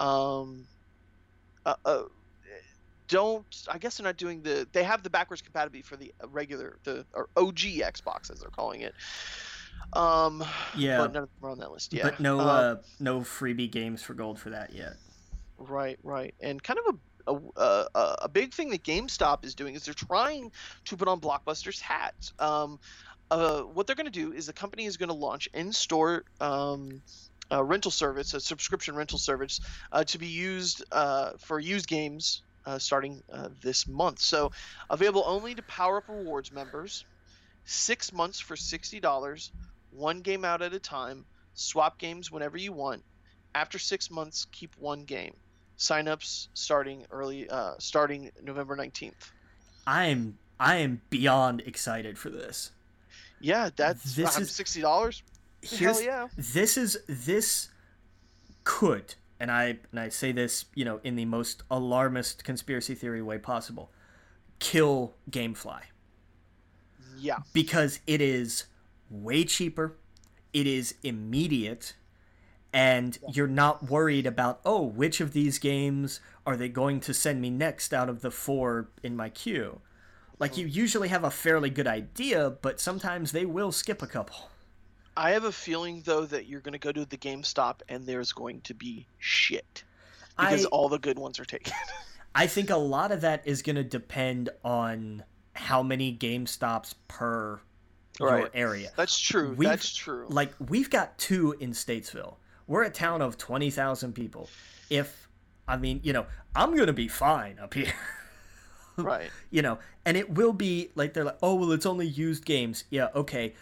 Um, 0.00 0.66
uh, 1.64 1.74
uh, 1.84 2.02
don't 3.08 3.46
I 3.70 3.78
guess 3.78 3.96
they're 3.96 4.04
not 4.04 4.16
doing 4.16 4.42
the 4.42 4.66
they 4.72 4.82
have 4.82 5.02
the 5.04 5.10
backwards 5.10 5.40
compatibility 5.42 5.82
for 5.82 5.96
the 5.96 6.12
regular 6.28 6.78
the 6.84 7.06
or 7.14 7.28
OG 7.36 7.58
Xbox 7.58 8.30
as 8.32 8.40
they're 8.40 8.50
calling 8.50 8.80
it. 8.80 8.94
Um, 9.92 10.44
Yeah. 10.76 10.98
but 10.98 11.12
none 11.12 11.22
of 11.24 11.28
them 11.40 11.48
are 11.48 11.50
on 11.50 11.58
that 11.58 11.70
list. 11.70 11.92
Yeah, 11.92 12.02
But 12.04 12.20
no, 12.20 12.40
Um, 12.40 12.48
uh, 12.48 12.76
no 12.98 13.20
freebie 13.20 13.70
games 13.70 14.02
for 14.02 14.14
gold 14.14 14.40
for 14.40 14.50
that 14.50 14.72
yet. 14.72 14.94
Right, 15.58 15.98
right, 16.02 16.34
and 16.40 16.62
kind 16.62 16.78
of 16.86 16.94
a 16.94 16.98
a, 17.28 17.86
a 17.94 18.16
a 18.22 18.28
big 18.28 18.54
thing 18.54 18.70
that 18.70 18.84
GameStop 18.84 19.44
is 19.44 19.54
doing 19.54 19.74
is 19.74 19.84
they're 19.84 19.94
trying 19.94 20.50
to 20.84 20.96
put 20.96 21.08
on 21.08 21.20
Blockbuster's 21.20 21.80
hat. 21.80 22.14
Um, 22.38 22.78
uh, 23.30 23.60
what 23.62 23.86
they're 23.86 23.96
going 23.96 24.12
to 24.12 24.12
do 24.12 24.32
is 24.32 24.46
the 24.46 24.52
company 24.52 24.86
is 24.86 24.96
going 24.96 25.08
to 25.08 25.14
launch 25.14 25.48
in-store 25.54 26.24
um, 26.40 27.02
a 27.50 27.62
rental 27.62 27.90
service, 27.90 28.34
a 28.34 28.40
subscription 28.40 28.96
rental 28.96 29.18
service, 29.18 29.60
uh, 29.92 30.04
to 30.04 30.18
be 30.18 30.26
used 30.26 30.84
uh, 30.92 31.32
for 31.38 31.60
used 31.60 31.86
games 31.86 32.42
uh, 32.66 32.78
starting 32.78 33.22
uh, 33.32 33.48
this 33.62 33.86
month. 33.86 34.18
So 34.18 34.50
available 34.90 35.22
only 35.26 35.54
to 35.54 35.62
Power 35.62 35.98
Up 35.98 36.08
Rewards 36.08 36.52
members. 36.52 37.04
Six 37.64 38.12
months 38.12 38.38
for 38.38 38.56
sixty 38.56 39.00
dollars, 39.00 39.50
one 39.90 40.20
game 40.20 40.44
out 40.44 40.62
at 40.62 40.72
a 40.72 40.78
time. 40.78 41.24
Swap 41.54 41.98
games 41.98 42.30
whenever 42.30 42.56
you 42.56 42.72
want. 42.72 43.02
After 43.54 43.78
six 43.78 44.10
months, 44.10 44.46
keep 44.52 44.74
one 44.78 45.04
game. 45.04 45.34
Signups 45.78 46.48
starting 46.54 47.06
early, 47.10 47.48
uh, 47.50 47.74
starting 47.78 48.30
November 48.42 48.76
nineteenth. 48.76 49.32
I 49.86 50.06
am, 50.06 50.38
I 50.60 50.76
am 50.76 51.00
beyond 51.10 51.62
excited 51.66 52.18
for 52.18 52.30
this. 52.30 52.70
Yeah, 53.40 53.70
that's 53.74 54.14
This 54.14 54.38
is- 54.38 54.50
sixty 54.50 54.80
dollars. 54.80 55.22
Hell 55.78 56.00
yeah! 56.00 56.28
this 56.36 56.76
is 56.76 56.98
this 57.08 57.70
could 58.62 59.14
and 59.38 59.50
I 59.50 59.78
and 59.90 60.00
I 60.00 60.08
say 60.08 60.32
this, 60.32 60.66
you 60.74 60.84
know, 60.84 61.00
in 61.04 61.16
the 61.16 61.24
most 61.24 61.62
alarmist 61.70 62.44
conspiracy 62.44 62.94
theory 62.94 63.22
way 63.22 63.38
possible, 63.38 63.90
kill 64.58 65.14
GameFly 65.30 65.82
Yeah, 67.18 67.38
because 67.52 68.00
it 68.06 68.20
is 68.20 68.64
way 69.10 69.44
cheaper, 69.44 69.96
it 70.52 70.66
is 70.66 70.94
immediate, 71.02 71.94
and 72.72 73.18
you're 73.32 73.46
not 73.46 73.90
worried 73.90 74.26
about 74.26 74.60
oh, 74.64 74.82
which 74.82 75.20
of 75.20 75.32
these 75.32 75.58
games 75.58 76.20
are 76.46 76.56
they 76.56 76.68
going 76.68 77.00
to 77.00 77.14
send 77.14 77.40
me 77.40 77.50
next 77.50 77.92
out 77.92 78.08
of 78.08 78.22
the 78.22 78.30
four 78.30 78.88
in 79.02 79.16
my 79.16 79.28
queue. 79.28 79.80
Like 80.38 80.56
you 80.56 80.66
usually 80.66 81.08
have 81.08 81.24
a 81.24 81.30
fairly 81.30 81.70
good 81.70 81.86
idea, 81.86 82.50
but 82.50 82.80
sometimes 82.80 83.32
they 83.32 83.46
will 83.46 83.72
skip 83.72 84.02
a 84.02 84.06
couple. 84.06 84.50
I 85.16 85.30
have 85.30 85.44
a 85.44 85.52
feeling 85.52 86.02
though 86.04 86.26
that 86.26 86.46
you're 86.46 86.60
going 86.60 86.72
to 86.74 86.78
go 86.78 86.92
to 86.92 87.04
the 87.06 87.16
GameStop 87.16 87.76
and 87.88 88.06
there's 88.06 88.32
going 88.32 88.60
to 88.62 88.74
be 88.74 89.06
shit 89.18 89.82
because 90.38 90.66
I- 90.66 90.68
all 90.68 90.88
the 90.90 90.98
good 90.98 91.18
ones 91.18 91.40
are 91.40 91.44
taken. 91.46 91.72
I 92.34 92.46
think 92.46 92.68
a 92.68 92.76
lot 92.76 93.12
of 93.12 93.22
that 93.22 93.42
is 93.46 93.62
going 93.62 93.76
to 93.76 93.84
depend 93.84 94.50
on 94.62 95.24
how 95.54 95.82
many 95.82 96.10
Game 96.12 96.46
Stops 96.46 96.94
per 97.08 97.60
your 98.20 98.50
area. 98.52 98.92
That's 98.94 99.18
true. 99.18 99.54
We've- 99.56 99.70
That's 99.70 99.94
true. 99.94 100.26
Like 100.28 100.52
we've 100.58 100.90
got 100.90 101.16
two 101.16 101.52
in 101.60 101.70
Statesville. 101.70 102.34
We're 102.66 102.82
a 102.82 102.90
town 102.90 103.22
of 103.22 103.38
twenty 103.38 103.70
thousand 103.70 104.12
people. 104.14 104.50
If 104.90 105.28
I 105.66 105.76
mean, 105.78 106.00
you 106.02 106.12
know, 106.12 106.26
I'm 106.54 106.76
gonna 106.76 106.92
be 106.92 107.08
fine 107.08 107.58
up 107.58 107.72
here. 107.72 107.92
right. 108.96 109.30
you 109.50 109.62
know, 109.62 109.78
and 110.04 110.16
it 110.16 110.30
will 110.30 110.52
be 110.52 110.90
like 110.94 111.14
they're 111.14 111.24
like, 111.24 111.38
oh 111.42 111.54
well, 111.54 111.72
it's 111.72 111.86
only 111.86 112.06
used 112.06 112.44
games. 112.44 112.84
Yeah, 112.90 113.08
okay. 113.14 113.54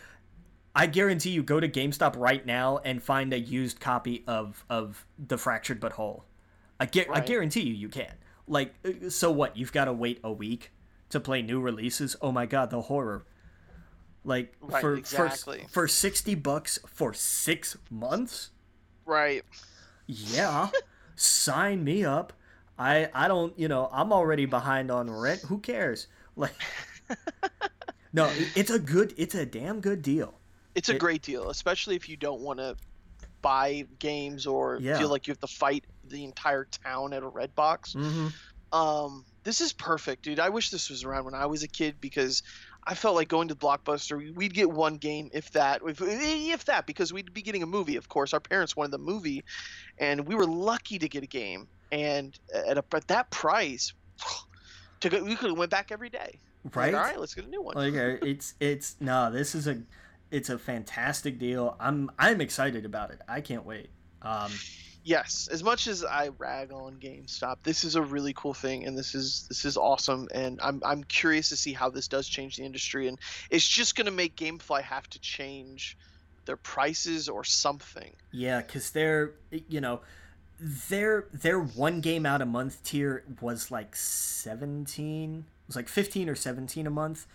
I 0.76 0.86
guarantee 0.86 1.30
you, 1.30 1.44
go 1.44 1.60
to 1.60 1.68
GameStop 1.68 2.16
right 2.16 2.44
now 2.44 2.78
and 2.84 3.00
find 3.00 3.32
a 3.32 3.38
used 3.38 3.78
copy 3.80 4.24
of 4.26 4.64
of 4.68 5.06
the 5.18 5.38
Fractured 5.38 5.78
But 5.78 5.92
Whole. 5.92 6.24
I 6.80 6.86
gu- 6.86 7.06
I 7.12 7.20
guarantee 7.20 7.62
you, 7.62 7.74
you 7.74 7.88
can. 7.88 8.12
Like, 8.48 8.74
uh, 8.84 9.08
so 9.08 9.30
what? 9.30 9.56
You've 9.56 9.72
got 9.72 9.84
to 9.84 9.92
wait 9.92 10.18
a 10.24 10.32
week 10.32 10.72
to 11.10 11.20
play 11.20 11.42
new 11.42 11.60
releases. 11.60 12.16
Oh 12.20 12.32
my 12.32 12.46
god, 12.46 12.70
the 12.70 12.82
horror! 12.82 13.24
Like 14.24 14.54
Right, 14.60 14.80
for 14.80 14.94
exactly. 14.96 15.60
for 15.62 15.68
for 15.68 15.88
sixty 15.88 16.34
bucks 16.34 16.78
for 16.86 17.14
six 17.14 17.76
months. 17.90 18.50
Right. 19.06 19.44
Yeah, 20.06 20.70
sign 21.14 21.84
me 21.84 22.04
up. 22.04 22.32
I 22.78 23.08
I 23.14 23.28
don't 23.28 23.58
you 23.58 23.68
know 23.68 23.88
I'm 23.92 24.12
already 24.12 24.46
behind 24.46 24.90
on 24.90 25.10
rent. 25.10 25.40
Who 25.42 25.58
cares? 25.58 26.06
Like, 26.36 26.54
no, 28.12 28.30
it's 28.54 28.70
a 28.70 28.78
good, 28.78 29.14
it's 29.16 29.34
a 29.34 29.46
damn 29.46 29.80
good 29.80 30.02
deal. 30.02 30.34
It's 30.74 30.88
a 30.88 30.94
It- 30.94 30.98
great 30.98 31.22
deal, 31.22 31.50
especially 31.50 31.96
if 31.96 32.08
you 32.08 32.16
don't 32.16 32.40
want 32.40 32.58
to 32.58 32.76
buy 33.42 33.86
games 33.98 34.46
or 34.46 34.78
Yeah. 34.80 34.98
feel 34.98 35.08
like 35.08 35.26
you 35.26 35.32
have 35.32 35.40
to 35.40 35.46
fight 35.46 35.84
the 36.04 36.24
entire 36.24 36.64
town 36.64 37.12
at 37.12 37.22
a 37.22 37.30
Redbox. 37.30 37.94
Mm-hmm. 37.94 38.28
Um, 38.76 39.24
this 39.44 39.60
is 39.60 39.72
perfect, 39.72 40.22
dude. 40.24 40.40
I 40.40 40.48
wish 40.48 40.70
this 40.70 40.90
was 40.90 41.04
around 41.04 41.26
when 41.26 41.34
I 41.34 41.46
was 41.46 41.62
a 41.62 41.68
kid 41.68 42.00
because 42.00 42.42
I 42.86 42.94
felt 42.94 43.14
like 43.14 43.28
going 43.28 43.48
to 43.48 43.54
Blockbuster, 43.54 44.34
we'd 44.34 44.52
get 44.54 44.70
one 44.70 44.96
game, 44.96 45.30
if 45.32 45.52
that, 45.52 45.82
if, 45.86 46.00
if 46.02 46.64
that, 46.64 46.86
because 46.86 47.12
we'd 47.12 47.32
be 47.32 47.42
getting 47.42 47.62
a 47.62 47.66
movie. 47.66 47.96
Of 47.96 48.08
course, 48.08 48.32
our 48.34 48.40
parents 48.40 48.74
wanted 48.74 48.90
the 48.90 48.98
movie, 48.98 49.44
and 49.98 50.26
we 50.26 50.34
were 50.34 50.46
lucky 50.46 50.98
to 50.98 51.08
get 51.08 51.22
a 51.22 51.26
game. 51.28 51.68
And 51.94 52.38
at, 52.52 52.76
a, 52.76 52.84
at 52.92 53.08
that 53.08 53.30
price, 53.30 53.92
to 55.00 55.08
go, 55.08 55.22
we 55.22 55.36
could 55.36 55.50
have 55.50 55.58
went 55.58 55.70
back 55.70 55.92
every 55.92 56.10
day. 56.10 56.40
Like, 56.64 56.76
Right? 56.76 56.94
All 56.94 57.00
right, 57.00 57.20
let's 57.20 57.34
get 57.34 57.44
a 57.44 57.48
new 57.48 57.62
one. 57.62 57.76
Like 57.76 57.94
uh, 57.94 58.18
it's 58.26 58.54
it's 58.58 58.96
no, 59.00 59.30
this 59.30 59.54
is 59.54 59.66
a 59.66 59.82
it's 60.30 60.50
a 60.50 60.58
fantastic 60.58 61.38
deal. 61.38 61.76
I'm 61.78 62.10
I'm 62.18 62.40
excited 62.40 62.84
about 62.84 63.10
it. 63.10 63.20
I 63.28 63.40
can't 63.40 63.64
wait. 63.64 63.90
Um, 64.22 64.50
yes 65.06 65.50
as 65.52 65.62
much 65.62 65.86
as 65.86 66.02
i 66.02 66.30
rag 66.38 66.72
on 66.72 66.94
gamestop 66.94 67.56
this 67.62 67.84
is 67.84 67.94
a 67.94 68.00
really 68.00 68.32
cool 68.32 68.54
thing 68.54 68.86
and 68.86 68.96
this 68.96 69.14
is 69.14 69.44
this 69.50 69.66
is 69.66 69.76
awesome 69.76 70.26
and 70.34 70.58
i'm, 70.62 70.80
I'm 70.82 71.04
curious 71.04 71.50
to 71.50 71.56
see 71.56 71.74
how 71.74 71.90
this 71.90 72.08
does 72.08 72.26
change 72.26 72.56
the 72.56 72.64
industry 72.64 73.06
and 73.06 73.18
it's 73.50 73.68
just 73.68 73.96
going 73.96 74.06
to 74.06 74.10
make 74.10 74.34
gamefly 74.34 74.80
have 74.80 75.06
to 75.10 75.20
change 75.20 75.98
their 76.46 76.56
prices 76.56 77.28
or 77.28 77.44
something 77.44 78.14
yeah, 78.32 78.60
because 78.60 78.90
they're 78.90 79.34
you 79.68 79.80
know 79.80 80.00
their 80.60 81.26
their 81.32 81.60
one 81.60 82.00
game 82.00 82.26
out 82.26 82.40
a 82.42 82.46
month 82.46 82.82
tier 82.84 83.24
was 83.40 83.70
like 83.70 83.94
seventeen. 83.96 85.44
It 85.64 85.66
was 85.68 85.76
like 85.76 85.88
fifteen 85.88 86.28
or 86.28 86.34
seventeen 86.34 86.86
a 86.86 86.90
month, 86.90 87.26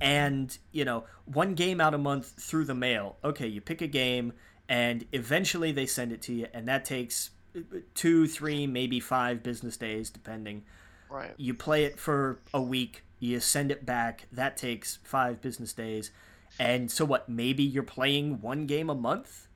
and 0.00 0.56
you 0.72 0.84
know 0.84 1.04
one 1.24 1.54
game 1.54 1.80
out 1.80 1.94
a 1.94 1.98
month 1.98 2.32
through 2.40 2.64
the 2.64 2.74
mail. 2.74 3.16
Okay, 3.24 3.46
you 3.46 3.60
pick 3.60 3.82
a 3.82 3.86
game, 3.86 4.32
and 4.68 5.04
eventually 5.12 5.72
they 5.72 5.86
send 5.86 6.12
it 6.12 6.22
to 6.22 6.32
you, 6.32 6.46
and 6.52 6.68
that 6.68 6.84
takes 6.84 7.30
uh, 7.56 7.60
two, 7.94 8.26
three, 8.26 8.66
maybe 8.66 9.00
five 9.00 9.42
business 9.42 9.76
days, 9.76 10.10
depending. 10.10 10.64
right 11.10 11.32
you 11.36 11.54
play 11.54 11.84
it 11.84 11.98
for 11.98 12.38
a 12.52 12.60
week 12.60 13.02
you 13.20 13.40
send 13.40 13.70
it 13.70 13.84
back 13.84 14.26
that 14.30 14.56
takes 14.56 14.98
five 15.02 15.40
business 15.40 15.72
days 15.72 16.10
and 16.58 16.90
so 16.90 17.04
what 17.04 17.28
maybe 17.28 17.62
you're 17.62 17.82
playing 17.82 18.40
one 18.40 18.66
game 18.66 18.90
a 18.90 18.94
month 18.94 19.48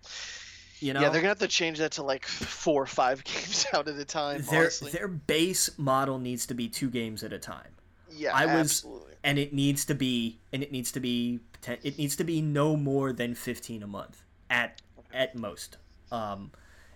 you 0.82 0.92
know? 0.92 1.00
yeah 1.00 1.08
they're 1.08 1.20
gonna 1.20 1.28
have 1.30 1.38
to 1.38 1.48
change 1.48 1.78
that 1.78 1.92
to 1.92 2.02
like 2.02 2.26
four 2.26 2.82
or 2.82 2.86
five 2.86 3.22
games 3.32 3.66
out 3.72 3.88
at 3.88 3.96
a 3.96 4.04
time 4.04 4.42
their, 4.50 4.60
honestly. 4.62 4.90
their 4.90 5.08
base 5.08 5.70
model 5.78 6.18
needs 6.18 6.46
to 6.46 6.54
be 6.54 6.68
two 6.68 6.90
games 6.90 7.22
at 7.22 7.32
a 7.32 7.38
time. 7.38 7.68
Yeah 8.10 8.34
I 8.34 8.46
was- 8.46 8.60
absolutely. 8.84 9.12
and 9.24 9.38
it 9.38 9.52
needs 9.52 9.84
to 9.86 9.94
be 9.94 10.38
and 10.52 10.62
it 10.62 10.72
needs 10.72 10.92
to 10.92 11.00
be 11.00 11.40
it 11.66 11.96
needs 11.96 12.16
to 12.16 12.24
be 12.24 12.42
no 12.42 12.76
more 12.76 13.12
than 13.12 13.34
15 13.34 13.82
a 13.82 13.86
month 13.86 14.22
at 14.50 14.82
at 15.14 15.34
most. 15.36 15.78
Um 16.10 16.50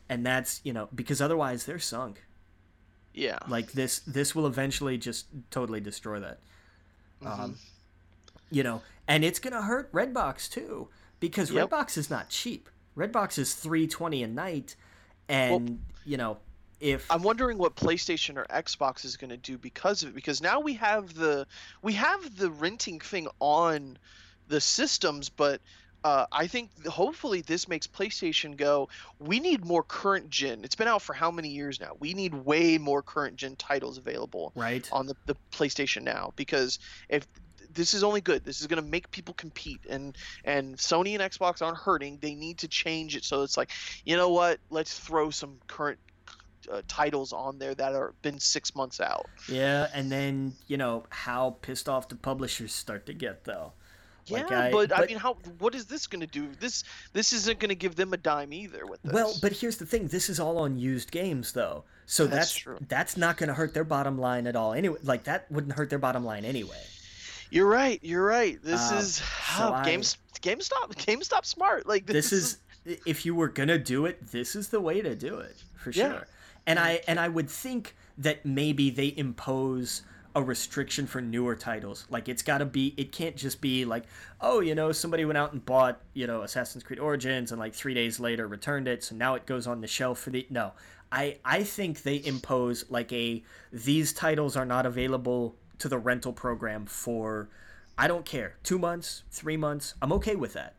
and 0.08 0.26
that's 0.26 0.60
you 0.64 0.72
know 0.72 0.88
because 0.94 1.20
otherwise 1.20 1.64
they're 1.64 1.78
sunk. 1.78 2.24
Yeah. 3.14 3.38
Like 3.48 3.72
this 3.72 4.00
this 4.00 4.34
will 4.34 4.46
eventually 4.46 4.98
just 4.98 5.26
totally 5.50 5.80
destroy 5.80 6.20
that. 6.20 6.38
Mm-hmm. 7.22 7.40
um, 7.40 7.56
you 8.50 8.62
know 8.62 8.82
and 9.08 9.24
it's 9.24 9.38
gonna 9.38 9.62
hurt 9.62 9.90
redbox 9.92 10.50
too 10.50 10.88
because 11.18 11.50
Yep. 11.50 11.70
redbox 11.70 11.96
is 11.96 12.10
not 12.10 12.28
cheap 12.28 12.68
redbox 12.96 13.38
is 13.38 13.54
320 13.54 14.22
a 14.22 14.26
night 14.26 14.76
and 15.28 15.82
you 16.04 16.16
know 16.16 16.38
if 16.80 17.10
I'm 17.10 17.22
wondering 17.22 17.58
what 17.58 17.74
PlayStation 17.74 18.36
or 18.36 18.44
Xbox 18.44 19.04
is 19.04 19.16
going 19.16 19.30
to 19.30 19.36
do 19.36 19.56
because 19.56 20.02
of 20.02 20.10
it. 20.10 20.14
Because 20.14 20.42
now 20.42 20.60
we 20.60 20.74
have 20.74 21.14
the 21.14 21.46
we 21.82 21.94
have 21.94 22.36
the 22.36 22.50
renting 22.50 23.00
thing 23.00 23.28
on 23.40 23.98
the 24.48 24.60
systems, 24.60 25.28
but 25.28 25.60
uh, 26.04 26.26
I 26.30 26.46
think 26.46 26.86
hopefully 26.86 27.40
this 27.40 27.66
makes 27.66 27.86
PlayStation 27.86 28.56
go. 28.56 28.88
We 29.18 29.40
need 29.40 29.64
more 29.64 29.82
current 29.82 30.30
gen. 30.30 30.60
It's 30.62 30.74
been 30.74 30.86
out 30.86 31.02
for 31.02 31.14
how 31.14 31.30
many 31.30 31.48
years 31.48 31.80
now? 31.80 31.96
We 31.98 32.14
need 32.14 32.34
way 32.34 32.78
more 32.78 33.02
current 33.02 33.36
gen 33.36 33.56
titles 33.56 33.98
available 33.98 34.52
right 34.54 34.88
on 34.92 35.06
the, 35.06 35.16
the 35.24 35.34
PlayStation 35.50 36.02
now 36.02 36.32
because 36.36 36.78
if 37.08 37.26
this 37.76 37.94
is 37.94 38.02
only 38.02 38.20
good. 38.20 38.44
This 38.44 38.60
is 38.60 38.66
going 38.66 38.82
to 38.82 38.88
make 38.88 39.08
people 39.12 39.34
compete, 39.34 39.80
and 39.88 40.16
and 40.44 40.76
Sony 40.76 41.18
and 41.18 41.22
Xbox 41.32 41.62
aren't 41.62 41.78
hurting. 41.78 42.18
They 42.20 42.34
need 42.34 42.58
to 42.58 42.68
change 42.68 43.14
it 43.14 43.22
so 43.24 43.42
it's 43.42 43.56
like, 43.56 43.70
you 44.04 44.16
know 44.16 44.30
what? 44.30 44.58
Let's 44.70 44.98
throw 44.98 45.30
some 45.30 45.58
current 45.68 45.98
uh, 46.72 46.82
titles 46.88 47.32
on 47.32 47.58
there 47.60 47.74
that 47.76 47.94
are 47.94 48.12
been 48.22 48.40
six 48.40 48.74
months 48.74 49.00
out. 49.00 49.26
yeah 49.48 49.86
and 49.94 50.10
then 50.10 50.52
you 50.66 50.76
know 50.76 51.04
how 51.10 51.56
pissed 51.62 51.88
off 51.88 52.08
the 52.08 52.16
publishers 52.16 52.72
start 52.72 53.06
to 53.06 53.12
get 53.12 53.44
though 53.44 53.72
Yeah, 54.26 54.38
Like, 54.38 54.50
I- 54.52 54.70
but, 54.72 54.98
I 54.98 55.06
mean, 55.06 55.18
how? 55.18 55.34
What 55.60 55.76
is 55.76 55.86
this 55.86 56.08
going 56.08 56.22
to 56.22 56.26
do? 56.26 56.48
This 56.58 56.82
this 57.12 57.32
isn't 57.32 57.60
going 57.60 57.68
to 57.68 57.76
give 57.76 57.94
them 57.94 58.12
a 58.12 58.16
dime 58.16 58.52
either 58.52 58.84
with 58.84 59.00
this. 59.02 59.12
Well, 59.12 59.32
but 59.40 59.52
here's 59.52 59.76
the 59.76 59.86
thing: 59.86 60.08
this 60.08 60.28
is 60.28 60.40
all 60.40 60.58
on 60.58 60.76
used 60.76 61.12
games, 61.12 61.52
though. 61.52 61.84
So 62.06 62.26
That's 62.26 62.36
that's 62.36 62.54
true. 62.56 62.78
that's 62.88 63.16
not 63.16 63.36
going 63.36 63.48
to 63.48 63.54
hurt 63.54 63.72
their 63.72 63.84
bottom 63.84 64.18
line 64.18 64.48
at 64.48 64.56
all. 64.56 64.72
Anyway, 64.74 64.98
like 65.04 65.22
that 65.30 65.46
wouldn't 65.50 65.74
hurt 65.74 65.90
their 65.90 66.00
bottom 66.00 66.24
line 66.24 66.44
anyway. 66.44 66.82
You're 67.50 67.66
right. 67.68 67.98
You're 68.02 68.24
right. 68.24 68.58
This 68.62 68.90
Um, 68.92 68.98
is 68.98 69.14
so 69.16 69.22
oh, 69.58 69.72
I- 69.74 69.84
Games 69.84 70.18
GameStop 70.42 70.94
GameStop 70.96 71.44
smart. 71.44 71.86
Like 71.86 72.06
This 72.06 72.32
is 72.32 72.58
if 72.84 73.26
you 73.26 73.34
were 73.34 73.48
gonna 73.48 73.78
do 73.78 74.06
it, 74.06 74.30
this 74.30 74.54
is 74.54 74.68
the 74.68 74.80
way 74.80 75.00
to 75.00 75.14
do 75.14 75.38
it 75.38 75.56
for 75.74 75.92
sure. 75.92 76.04
Yeah. 76.08 76.24
And 76.66 76.78
I 76.78 77.00
and 77.08 77.18
I 77.18 77.28
would 77.28 77.48
think 77.50 77.96
that 78.18 78.44
maybe 78.46 78.90
they 78.90 79.12
impose 79.16 80.02
a 80.34 80.42
restriction 80.42 81.06
for 81.06 81.20
newer 81.22 81.56
titles. 81.56 82.06
Like 82.10 82.28
it's 82.28 82.42
got 82.42 82.58
to 82.58 82.66
be 82.66 82.92
it 82.96 83.10
can't 83.10 83.36
just 83.36 83.60
be 83.60 83.84
like, 83.86 84.04
"Oh, 84.40 84.60
you 84.60 84.74
know, 84.74 84.92
somebody 84.92 85.24
went 85.24 85.38
out 85.38 85.52
and 85.52 85.64
bought, 85.64 86.00
you 86.12 86.26
know, 86.26 86.42
Assassin's 86.42 86.84
Creed 86.84 86.98
Origins 86.98 87.50
and 87.52 87.58
like 87.58 87.74
3 87.74 87.94
days 87.94 88.20
later 88.20 88.46
returned 88.46 88.86
it, 88.86 89.02
so 89.02 89.14
now 89.16 89.34
it 89.34 89.46
goes 89.46 89.66
on 89.66 89.80
the 89.80 89.86
shelf 89.86 90.18
for 90.18 90.30
the 90.30 90.46
No. 90.50 90.72
I 91.10 91.38
I 91.44 91.62
think 91.62 92.02
they 92.02 92.22
impose 92.24 92.84
like 92.90 93.12
a 93.12 93.42
these 93.72 94.12
titles 94.12 94.56
are 94.56 94.66
not 94.66 94.84
available 94.86 95.56
to 95.78 95.88
the 95.88 95.98
rental 95.98 96.32
program 96.32 96.86
for 96.86 97.48
I 97.98 98.06
don't 98.08 98.24
care. 98.26 98.56
2 98.62 98.78
months, 98.78 99.22
3 99.30 99.56
months. 99.56 99.94
I'm 100.02 100.12
okay 100.14 100.36
with 100.36 100.52
that. 100.54 100.74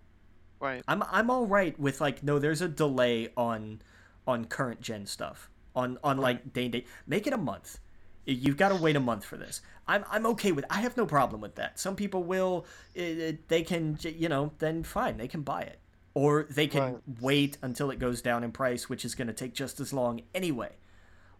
right. 0.59 0.83
I'm 0.87 1.03
I'm 1.09 1.29
all 1.29 1.45
right 1.45 1.77
with 1.79 1.99
like 2.01 2.23
no, 2.23 2.39
there's 2.39 2.61
a 2.61 2.67
delay 2.67 3.29
on 3.37 3.81
on 4.27 4.45
current 4.45 4.81
gen 4.81 5.05
stuff 5.05 5.49
on 5.75 5.97
on 6.03 6.17
like 6.17 6.53
day 6.53 6.63
and 6.65 6.71
date. 6.73 6.87
Make 7.07 7.27
it 7.27 7.33
a 7.33 7.37
month. 7.37 7.79
You've 8.25 8.57
got 8.57 8.69
to 8.69 8.75
wait 8.75 8.95
a 8.97 8.99
month 8.99 9.23
for 9.23 9.37
this. 9.37 9.61
I'm 9.87 10.03
I'm 10.11 10.25
okay 10.27 10.51
with. 10.51 10.65
I 10.69 10.81
have 10.81 10.97
no 10.97 11.05
problem 11.05 11.39
with 11.41 11.55
that. 11.55 11.79
Some 11.79 11.95
people 11.95 12.23
will. 12.23 12.65
It, 12.93 13.17
it- 13.19 13.47
they 13.47 13.63
can 13.63 13.97
you 14.03 14.27
know 14.29 14.51
then 14.59 14.83
fine 14.83 15.17
they 15.17 15.27
can 15.29 15.41
buy 15.43 15.61
it 15.61 15.79
or 16.13 16.45
they 16.49 16.67
can 16.67 16.81
Right. 16.81 17.01
wait 17.21 17.57
until 17.61 17.89
it 17.91 17.99
goes 17.99 18.21
down 18.21 18.43
in 18.43 18.51
price, 18.51 18.89
which 18.89 19.05
is 19.05 19.15
going 19.15 19.27
to 19.27 19.33
take 19.33 19.53
just 19.53 19.79
as 19.79 19.93
long 19.93 20.21
anyway. 20.35 20.71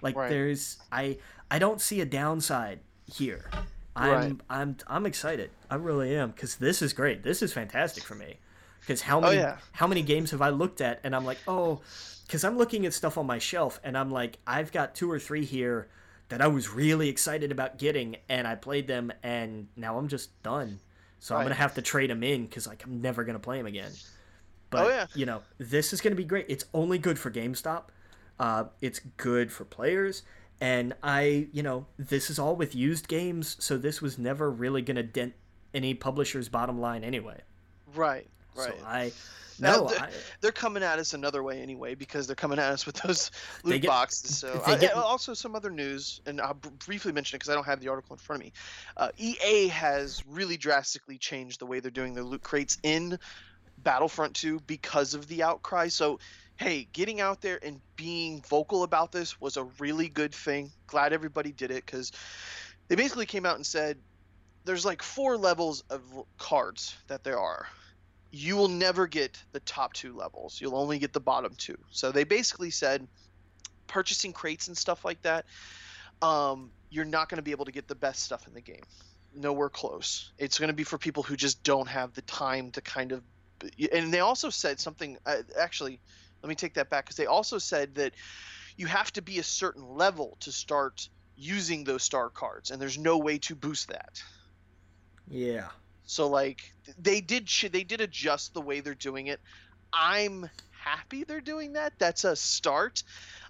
Like 0.01 0.15
Right. 0.15 0.29
there's 0.29 0.77
I 0.91 1.17
I 1.51 1.59
don't 1.59 1.81
see 1.81 1.99
a 2.01 2.05
downside 2.05 2.79
here. 3.13 3.49
I'm 3.95 4.11
Right. 4.11 4.35
I'm 4.49 4.77
I'm 4.87 5.05
excited. 5.05 5.49
I 5.69 5.75
really 5.75 6.15
am 6.15 6.31
because 6.31 6.55
this 6.57 6.81
is 6.81 6.93
great. 6.93 7.23
This 7.23 7.41
is 7.41 7.51
fantastic 7.53 8.03
for 8.03 8.15
me. 8.15 8.37
Because 8.79 9.01
how 9.01 9.17
Oh, 9.17 9.21
many 9.21 9.37
yeah. 9.37 9.57
how 9.73 9.87
many 9.87 10.01
games 10.03 10.31
have 10.31 10.41
I 10.41 10.49
looked 10.49 10.81
at 10.81 10.99
and 11.03 11.15
I'm 11.15 11.25
like, 11.25 11.39
oh, 11.47 11.81
because 12.25 12.43
I'm 12.43 12.57
looking 12.57 12.85
at 12.85 12.93
stuff 12.93 13.17
on 13.17 13.25
my 13.25 13.39
shelf 13.39 13.79
and 13.83 13.97
I'm 13.97 14.11
like, 14.11 14.37
I've 14.45 14.71
got 14.71 14.93
two 14.95 15.11
or 15.11 15.19
three 15.19 15.45
here 15.45 15.87
that 16.29 16.41
I 16.41 16.47
was 16.47 16.69
really 16.69 17.09
excited 17.09 17.51
about 17.51 17.77
getting 17.77 18.17
and 18.29 18.47
I 18.47 18.55
played 18.55 18.87
them 18.87 19.11
and 19.23 19.67
now 19.75 19.97
I'm 19.97 20.07
just 20.09 20.41
done. 20.43 20.79
So 21.19 21.35
I'm 21.35 21.43
gonna 21.43 21.55
have 21.55 21.73
to 21.75 21.81
trade 21.81 22.09
them 22.11 22.21
in 22.23 22.45
because 22.45 22.67
like 22.67 22.83
I'm 22.85 23.01
never 23.01 23.23
gonna 23.23 23.39
play 23.39 23.57
them 23.57 23.65
again. 23.65 23.91
But 24.69 24.85
Oh, 24.85 24.89
yeah. 24.89 25.05
you 25.15 25.25
know, 25.25 25.41
this 25.57 25.91
is 25.93 26.01
gonna 26.01 26.15
be 26.15 26.25
great. 26.25 26.45
It's 26.49 26.65
only 26.73 26.99
good 26.99 27.17
for 27.17 27.31
GameStop. 27.31 27.85
Uh, 28.39 28.65
it's 28.81 28.99
good 29.17 29.51
for 29.51 29.65
players, 29.65 30.21
And 30.59 30.93
I, 31.03 31.47
you 31.51 31.61
know, 31.61 31.85
this 31.97 32.29
is 32.29 32.39
all 32.39 32.55
with 32.55 32.73
used 32.75 33.07
games, 33.07 33.57
so 33.59 33.77
this 33.77 34.01
was 34.01 34.17
never 34.17 34.49
really 34.49 34.81
going 34.81 34.95
to 34.95 35.03
dent 35.03 35.33
any 35.73 35.93
publisher's 35.93 36.49
bottom 36.49 36.79
line 36.81 37.03
anyway. 37.03 37.41
Right, 37.93 38.27
right. 38.55 38.73
So 38.79 38.85
I 38.85 39.11
no, 39.59 39.87
they're, 39.87 39.99
I, 39.99 40.09
they're 40.41 40.51
coming 40.51 40.83
at 40.83 40.99
us 40.99 41.13
another 41.13 41.41
way 41.41 41.61
anyway 41.61 41.95
because 41.95 42.27
they're 42.27 42.35
coming 42.35 42.59
at 42.59 42.71
us 42.71 42.85
with 42.85 42.95
those 42.97 43.31
loot 43.63 43.81
get- 43.81 43.87
boxes. 43.87 44.37
So 44.37 44.61
I- 44.65 44.77
get- 44.77 44.93
also 44.93 45.33
some 45.33 45.55
other 45.55 45.69
news, 45.69 46.21
and 46.25 46.39
I'll 46.39 46.53
briefly 46.53 47.11
mention 47.11 47.35
it 47.35 47.39
because 47.39 47.49
I 47.49 47.55
don't 47.55 47.65
have 47.65 47.79
the 47.79 47.87
article 47.89 48.15
in 48.15 48.19
front 48.19 48.41
of 48.41 48.45
me. 48.45 48.53
Uh, 48.95 49.09
EA 49.17 49.67
has 49.69 50.23
really 50.27 50.57
drastically 50.57 51.17
changed 51.17 51.59
the 51.59 51.65
way 51.65 51.79
they're 51.79 51.91
doing 51.91 52.13
their 52.13 52.23
loot 52.23 52.43
crates 52.43 52.77
in 52.83 53.17
Battlefront 53.83 54.35
2 54.35 54.61
because 54.67 55.13
of 55.13 55.27
the 55.27 55.43
outcry. 55.43 55.87
So 55.87 56.19
hey, 56.57 56.87
getting 56.91 57.21
out 57.21 57.41
there 57.41 57.59
and 57.63 57.79
being 57.95 58.41
vocal 58.49 58.83
about 58.83 59.11
this 59.11 59.39
was 59.39 59.57
a 59.57 59.63
really 59.79 60.09
good 60.09 60.33
thing. 60.33 60.71
Glad 60.87 61.13
everybody 61.13 61.51
did 61.51 61.71
it 61.71 61.85
because 61.85 62.11
they 62.87 62.95
basically 62.95 63.25
came 63.25 63.45
out 63.45 63.55
and 63.55 63.65
said 63.65 63.97
there's 64.65 64.85
like 64.85 65.01
four 65.01 65.37
levels 65.37 65.83
of 65.89 66.01
cards 66.37 66.95
that 67.07 67.23
there 67.23 67.39
are 67.39 67.67
you 68.31 68.55
will 68.55 68.67
never 68.67 69.07
get 69.07 69.41
the 69.51 69.59
top 69.61 69.93
two 69.93 70.13
levels. 70.13 70.59
You'll 70.59 70.75
only 70.75 70.99
get 70.99 71.13
the 71.13 71.19
bottom 71.19 71.53
two. 71.57 71.77
So 71.91 72.11
they 72.11 72.23
basically 72.23 72.71
said 72.71 73.07
purchasing 73.87 74.33
crates 74.33 74.67
and 74.67 74.77
stuff 74.77 75.05
like 75.05 75.21
that, 75.21 75.45
um, 76.21 76.71
you're 76.89 77.05
not 77.05 77.29
going 77.29 77.37
to 77.37 77.43
be 77.43 77.51
able 77.51 77.65
to 77.65 77.71
get 77.71 77.87
the 77.87 77.95
best 77.95 78.23
stuff 78.23 78.47
in 78.47 78.53
the 78.53 78.61
game. 78.61 78.83
Nowhere 79.33 79.69
close. 79.69 80.31
It's 80.37 80.59
going 80.59 80.69
to 80.69 80.73
be 80.73 80.83
for 80.83 80.97
people 80.97 81.23
who 81.23 81.35
just 81.35 81.63
don't 81.63 81.87
have 81.87 82.13
the 82.13 82.21
time 82.23 82.71
to 82.71 82.81
kind 82.81 83.11
of. 83.11 83.23
And 83.91 84.13
they 84.13 84.19
also 84.19 84.49
said 84.49 84.79
something. 84.79 85.17
Uh, 85.25 85.37
actually, 85.59 85.99
let 86.47 86.49
me 86.49 86.55
take 86.55 86.75
that 86.75 86.89
back 86.89 87.03
because 87.03 87.17
they 87.17 87.25
also 87.25 87.57
said 87.57 87.95
that 87.95 88.13
you 88.77 88.87
have 88.87 89.11
to 89.11 89.21
be 89.21 89.37
a 89.39 89.43
certain 89.43 89.85
level 89.97 90.37
to 90.39 90.51
start 90.53 91.09
using 91.35 91.83
those 91.83 92.03
star 92.03 92.29
cards, 92.29 92.71
and 92.71 92.81
there's 92.81 92.97
no 92.97 93.17
way 93.17 93.37
to 93.39 93.53
boost 93.53 93.89
that. 93.89 94.23
yeah. 95.27 95.67
So 96.05 96.29
like 96.29 96.73
they 96.97 97.19
did 97.19 97.49
they 97.73 97.83
did 97.83 97.99
adjust 97.99 98.53
the 98.53 98.61
way 98.61 98.79
they're 98.79 98.95
doing 98.95 99.27
it. 99.27 99.41
I'm 99.91 100.49
happy 100.71 101.25
they're 101.25 101.41
doing 101.41 101.73
that. 101.73 101.99
That's 101.99 102.23
a 102.23 102.33
start. 102.37 103.03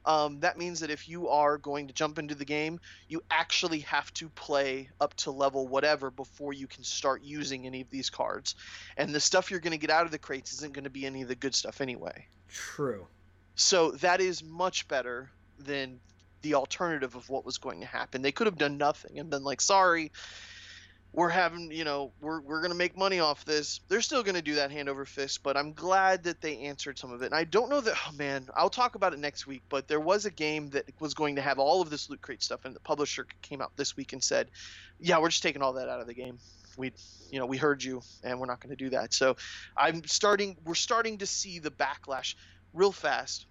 Um, 0.06 0.40
that 0.40 0.58
means 0.58 0.80
that 0.80 0.90
if 0.90 1.08
you 1.08 1.28
are 1.28 1.60
going 1.60 1.88
to 1.88 1.94
jump 1.94 2.18
into 2.18 2.34
the 2.34 2.46
game, 2.46 2.80
you 3.10 3.22
actually 3.30 3.82
have 3.82 4.12
to 4.16 4.30
play 4.30 4.90
up 5.00 5.14
to 5.18 5.32
level 5.32 5.68
whatever 5.68 6.10
before 6.10 6.54
you 6.54 6.66
can 6.66 6.84
start 6.84 7.22
using 7.22 7.68
any 7.68 7.82
of 7.82 7.90
these 7.92 8.10
cards. 8.10 8.56
And 8.96 9.14
the 9.14 9.20
stuff 9.20 9.52
you're 9.52 9.60
going 9.60 9.72
to 9.72 9.78
get 9.78 9.92
out 9.92 10.06
of 10.06 10.12
the 10.12 10.18
crates 10.18 10.54
isn't 10.54 10.74
going 10.74 10.86
to 10.86 10.90
be 10.90 11.06
any 11.06 11.22
of 11.22 11.28
the 11.28 11.36
good 11.36 11.54
stuff 11.54 11.82
anyway. 11.82 12.26
True. 12.50 13.08
So 13.56 13.92
that 13.92 14.22
is 14.22 14.44
much 14.44 14.88
better 14.88 15.30
than 15.60 16.00
the 16.42 16.54
alternative 16.54 17.16
of 17.16 17.30
what 17.30 17.46
was 17.46 17.58
going 17.58 17.82
to 17.82 17.88
happen. 17.88 18.22
They 18.22 18.32
could 18.32 18.48
have 18.48 18.58
done 18.58 18.78
nothing 18.78 19.20
and 19.20 19.30
been 19.30 19.44
like, 19.44 19.60
sorry, 19.60 20.12
we're 21.14 21.30
having, 21.30 21.72
you 21.72 21.84
know, 21.84 22.12
we're, 22.22 22.42
we're 22.42 22.60
going 22.60 22.72
to 22.72 22.78
make 22.78 22.96
money 22.96 23.20
off 23.20 23.44
this. 23.44 23.80
They're 23.88 24.02
still 24.02 24.22
going 24.22 24.36
to 24.36 24.42
do 24.42 24.56
that 24.56 24.72
hand 24.72 24.88
over 24.88 25.04
fist, 25.04 25.42
but 25.42 25.58
I'm 25.58 25.74
glad 25.74 26.24
that 26.26 26.42
they 26.42 26.60
answered 26.60 27.00
some 27.00 27.12
of 27.12 27.24
it. 27.24 27.28
And 27.28 27.36
I 27.36 27.44
don't 27.44 27.70
know 27.70 27.82
that, 27.82 27.96
oh 28.08 28.12
man, 28.12 28.48
I'll 28.56 28.70
talk 28.70 28.94
about 28.94 29.14
it 29.14 29.20
next 29.20 29.48
week, 29.48 29.64
but 29.70 29.88
there 29.88 30.00
was 30.00 30.26
a 30.26 30.32
game 30.32 30.70
that 30.70 30.86
was 31.00 31.16
going 31.16 31.36
to 31.38 31.42
have 31.42 31.58
all 31.58 31.82
of 31.82 31.90
this 31.90 32.10
loot 32.10 32.22
crate 32.22 32.44
stuff, 32.44 32.66
and 32.66 32.76
the 32.76 32.80
publisher 32.82 33.26
came 33.42 33.62
out 33.62 33.72
this 33.78 33.98
week 33.98 34.14
and 34.14 34.24
said, 34.24 34.52
yeah, 35.00 35.18
we're 35.18 35.30
just 35.30 35.42
taking 35.42 35.64
all 35.64 35.74
that 35.74 35.90
out 35.90 36.00
of 36.00 36.08
the 36.08 36.14
game. 36.14 36.38
We, 36.78 36.94
you 37.30 37.40
know, 37.40 37.46
we 37.46 37.58
heard 37.58 37.84
you, 37.84 38.02
and 38.24 38.40
we're 38.40 38.46
not 38.46 38.62
going 38.62 38.70
to 38.70 38.82
do 38.82 38.92
that. 38.92 39.14
So 39.14 39.36
I'm 39.76 40.06
starting, 40.06 40.56
we're 40.64 40.76
starting 40.76 41.18
to 41.18 41.26
see 41.26 41.60
the 41.60 41.72
backlash 41.72 42.36
real 42.74 42.94
fast. 42.94 43.48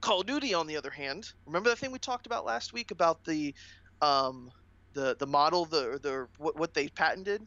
Call 0.00 0.22
of 0.22 0.26
Duty, 0.26 0.54
on 0.54 0.66
the 0.66 0.76
other 0.76 0.90
hand, 0.90 1.30
remember 1.46 1.68
that 1.68 1.78
thing 1.78 1.92
we 1.92 1.98
talked 1.98 2.26
about 2.26 2.44
last 2.44 2.72
week 2.72 2.90
about 2.90 3.24
the, 3.24 3.54
um, 4.02 4.50
the 4.92 5.14
the 5.18 5.26
model, 5.26 5.66
the 5.66 6.00
the 6.02 6.26
what 6.38 6.58
what 6.58 6.74
they 6.74 6.88
patented? 6.88 7.42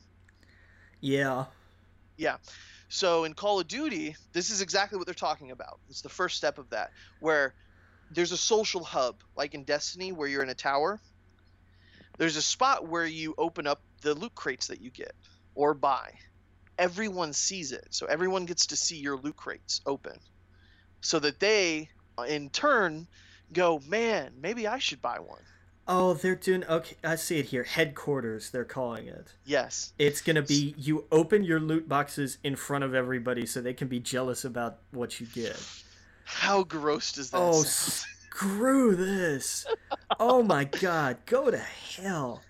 Yeah. 1.02 1.46
Yeah. 2.16 2.38
So 2.90 3.24
in 3.24 3.34
Call 3.34 3.60
of 3.60 3.68
Duty, 3.68 4.16
this 4.34 4.52
is 4.52 4.62
exactly 4.62 4.98
what 4.98 5.08
they're 5.08 5.14
talking 5.14 5.52
about. 5.52 5.80
It's 5.90 6.02
the 6.02 6.10
first 6.10 6.38
step 6.38 6.58
of 6.58 6.70
that, 6.70 6.92
where 7.20 7.54
there's 8.12 8.32
a 8.32 8.38
social 8.38 8.84
hub, 8.84 9.16
like 9.36 9.56
in 9.56 9.64
Destiny, 9.64 10.12
where 10.12 10.28
you're 10.28 10.44
in 10.44 10.50
a 10.50 10.54
tower. 10.56 11.02
There's 12.18 12.38
a 12.38 12.42
spot 12.42 12.88
where 12.88 13.06
you 13.06 13.34
open 13.38 13.66
up 13.66 13.82
the 14.04 14.14
loot 14.14 14.36
crates 14.36 14.68
that 14.68 14.82
you 14.82 14.92
get 14.92 15.14
or 15.56 15.74
buy. 15.74 16.12
Everyone 16.78 17.34
sees 17.34 17.72
it, 17.72 17.88
so 17.90 18.06
everyone 18.08 18.46
gets 18.46 18.66
to 18.68 18.76
see 18.76 18.98
your 18.98 19.18
loot 19.18 19.36
crates 19.36 19.82
open, 19.86 20.18
so 21.02 21.20
that 21.20 21.40
they, 21.40 21.90
in 22.28 22.50
turn, 22.50 23.08
go, 23.54 23.80
man, 23.88 24.32
maybe 24.42 24.68
I 24.68 24.80
should 24.80 25.02
buy 25.02 25.20
one. 25.20 25.42
Oh, 25.88 26.14
they're 26.14 26.36
doing 26.36 26.64
okay. 26.64 26.96
I 27.04 27.16
see 27.18 27.40
it 27.40 27.48
here. 27.48 27.64
Headquarters, 27.64 28.50
they're 28.52 28.64
calling 28.64 29.08
it. 29.08 29.34
Yes. 29.46 29.92
It's 30.00 30.22
gonna 30.22 30.42
be 30.42 30.74
you 30.78 31.06
open 31.12 31.44
your 31.44 31.60
loot 31.60 31.90
boxes 31.90 32.38
in 32.44 32.56
front 32.56 32.86
of 32.86 32.96
everybody 32.96 33.46
so 33.46 33.60
they 33.60 33.74
can 33.74 33.90
be 33.90 34.00
jealous 34.00 34.46
about 34.46 34.80
what 34.92 35.20
you 35.20 35.28
get. 35.28 35.62
How 36.24 36.64
gross 36.64 37.12
does 37.12 37.32
that 37.32 37.38
Oh, 37.38 37.64
sound? 37.64 37.68
screw 38.32 38.96
this! 38.96 39.66
Oh 40.20 40.42
my 40.42 40.64
god, 40.64 41.18
go 41.26 41.52
to 41.52 41.58
hell! 41.58 42.42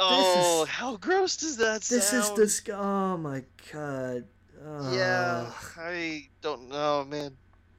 Oh, 0.00 0.62
is- 0.62 0.68
how 0.68 0.96
gross 0.96 1.36
does 1.36 1.56
that 1.58 1.82
sound? 1.82 2.00
This 2.00 2.12
is 2.12 2.30
this. 2.34 2.74
Oh 2.74 3.16
my 3.16 3.44
god. 3.72 4.24
Oh. 4.64 4.94
Yeah, 4.94 5.50
I 5.78 6.28
don't 6.42 6.68
know, 6.68 7.04
man. 7.04 7.36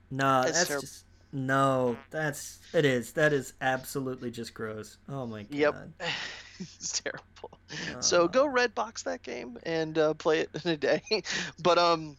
Nah, 0.10 0.44
It's 0.44 0.66
that's 0.66 0.82
just 0.82 1.06
no. 1.32 1.98
That's 2.10 2.60
it 2.74 2.86
is. 2.86 3.14
That 3.14 3.34
is 3.34 3.54
absolutely 3.62 4.32
just 4.32 4.54
gross. 4.54 4.98
Oh 5.10 5.26
my 5.26 5.44
god. 5.44 5.56
Yep. 5.56 5.76
it's 6.60 7.02
terrible. 7.02 7.60
So 8.02 8.28
go 8.28 8.46
Redbox 8.48 9.04
that 9.04 9.24
game 9.24 9.58
and 9.64 9.98
uh, 9.98 10.14
play 10.14 10.40
it 10.40 10.50
in 10.64 10.72
a 10.72 10.78
day. 10.78 11.02
but 11.64 11.78
um, 11.78 12.18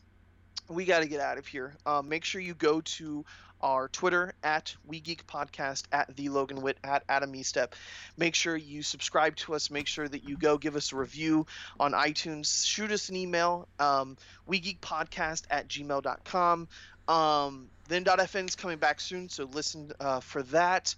we 0.69 0.85
got 0.85 1.01
to 1.01 1.09
get 1.09 1.21
out 1.21 1.39
of 1.39 1.47
here. 1.47 1.75
Um, 1.87 2.09
make 2.09 2.25
sure 2.25 2.41
you 2.41 2.55
go 2.55 2.81
to 2.81 3.25
our 3.63 3.89
Twitter 3.89 4.35
at 4.43 4.75
We 4.87 5.01
Geek 5.01 5.27
Podcast 5.27 5.85
at 5.93 6.15
the 6.17 6.29
Logan 6.29 6.63
at 6.85 7.05
Adam 7.09 7.33
Estep. 7.33 7.73
Make 8.17 8.35
sure 8.35 8.57
you 8.57 8.83
subscribe 8.83 9.37
to 9.37 9.55
us. 9.55 9.71
Make 9.71 9.87
sure 9.87 10.09
that 10.09 10.29
you 10.29 10.37
go 10.37 10.59
give 10.59 10.77
us 10.77 10.93
a 10.93 10.97
review 10.97 11.47
on 11.79 11.93
iTunes. 11.93 12.67
Shoot 12.67 12.91
us 12.93 13.09
an 13.09 13.17
email. 13.17 13.69
Um, 13.79 14.17
We 14.47 14.61
Geek 14.61 14.81
Podcast 14.81 15.45
at 15.51 15.69
gmail.com. 15.69 16.69
Um, 17.09 17.69
then.fn 17.89 18.49
is 18.49 18.57
coming 18.57 18.79
back 18.79 19.01
soon, 19.01 19.29
so 19.29 19.45
listen 19.45 19.93
uh, 20.01 20.21
for 20.21 20.43
that. 20.45 20.95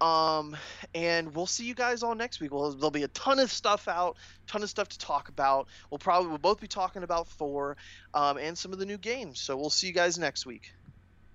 Um, 0.00 0.56
and 0.96 1.32
we'll 1.32 1.46
see 1.46 1.64
you 1.64 1.74
guys 1.74 2.02
all 2.02 2.16
next 2.16 2.40
week. 2.40 2.52
Well, 2.52 2.72
there'll 2.72 2.90
be 2.90 3.04
a 3.04 3.08
ton 3.08 3.38
of 3.38 3.52
stuff 3.52 3.86
out, 3.86 4.16
ton 4.48 4.64
of 4.64 4.68
stuff 4.68 4.88
to 4.88 4.98
talk 4.98 5.28
about. 5.28 5.68
We'll 5.90 5.98
probably 5.98 6.28
we'll 6.30 6.38
both 6.38 6.60
be 6.60 6.66
talking 6.66 7.04
about 7.04 7.28
Thor, 7.28 7.76
um, 8.12 8.36
and 8.36 8.58
some 8.58 8.72
of 8.72 8.80
the 8.80 8.86
new 8.86 8.98
games. 8.98 9.40
So 9.40 9.56
we'll 9.56 9.70
see 9.70 9.86
you 9.86 9.92
guys 9.92 10.18
next 10.18 10.44
week, 10.44 10.72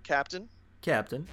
Captain. 0.03 0.49
Captain. 0.87 1.27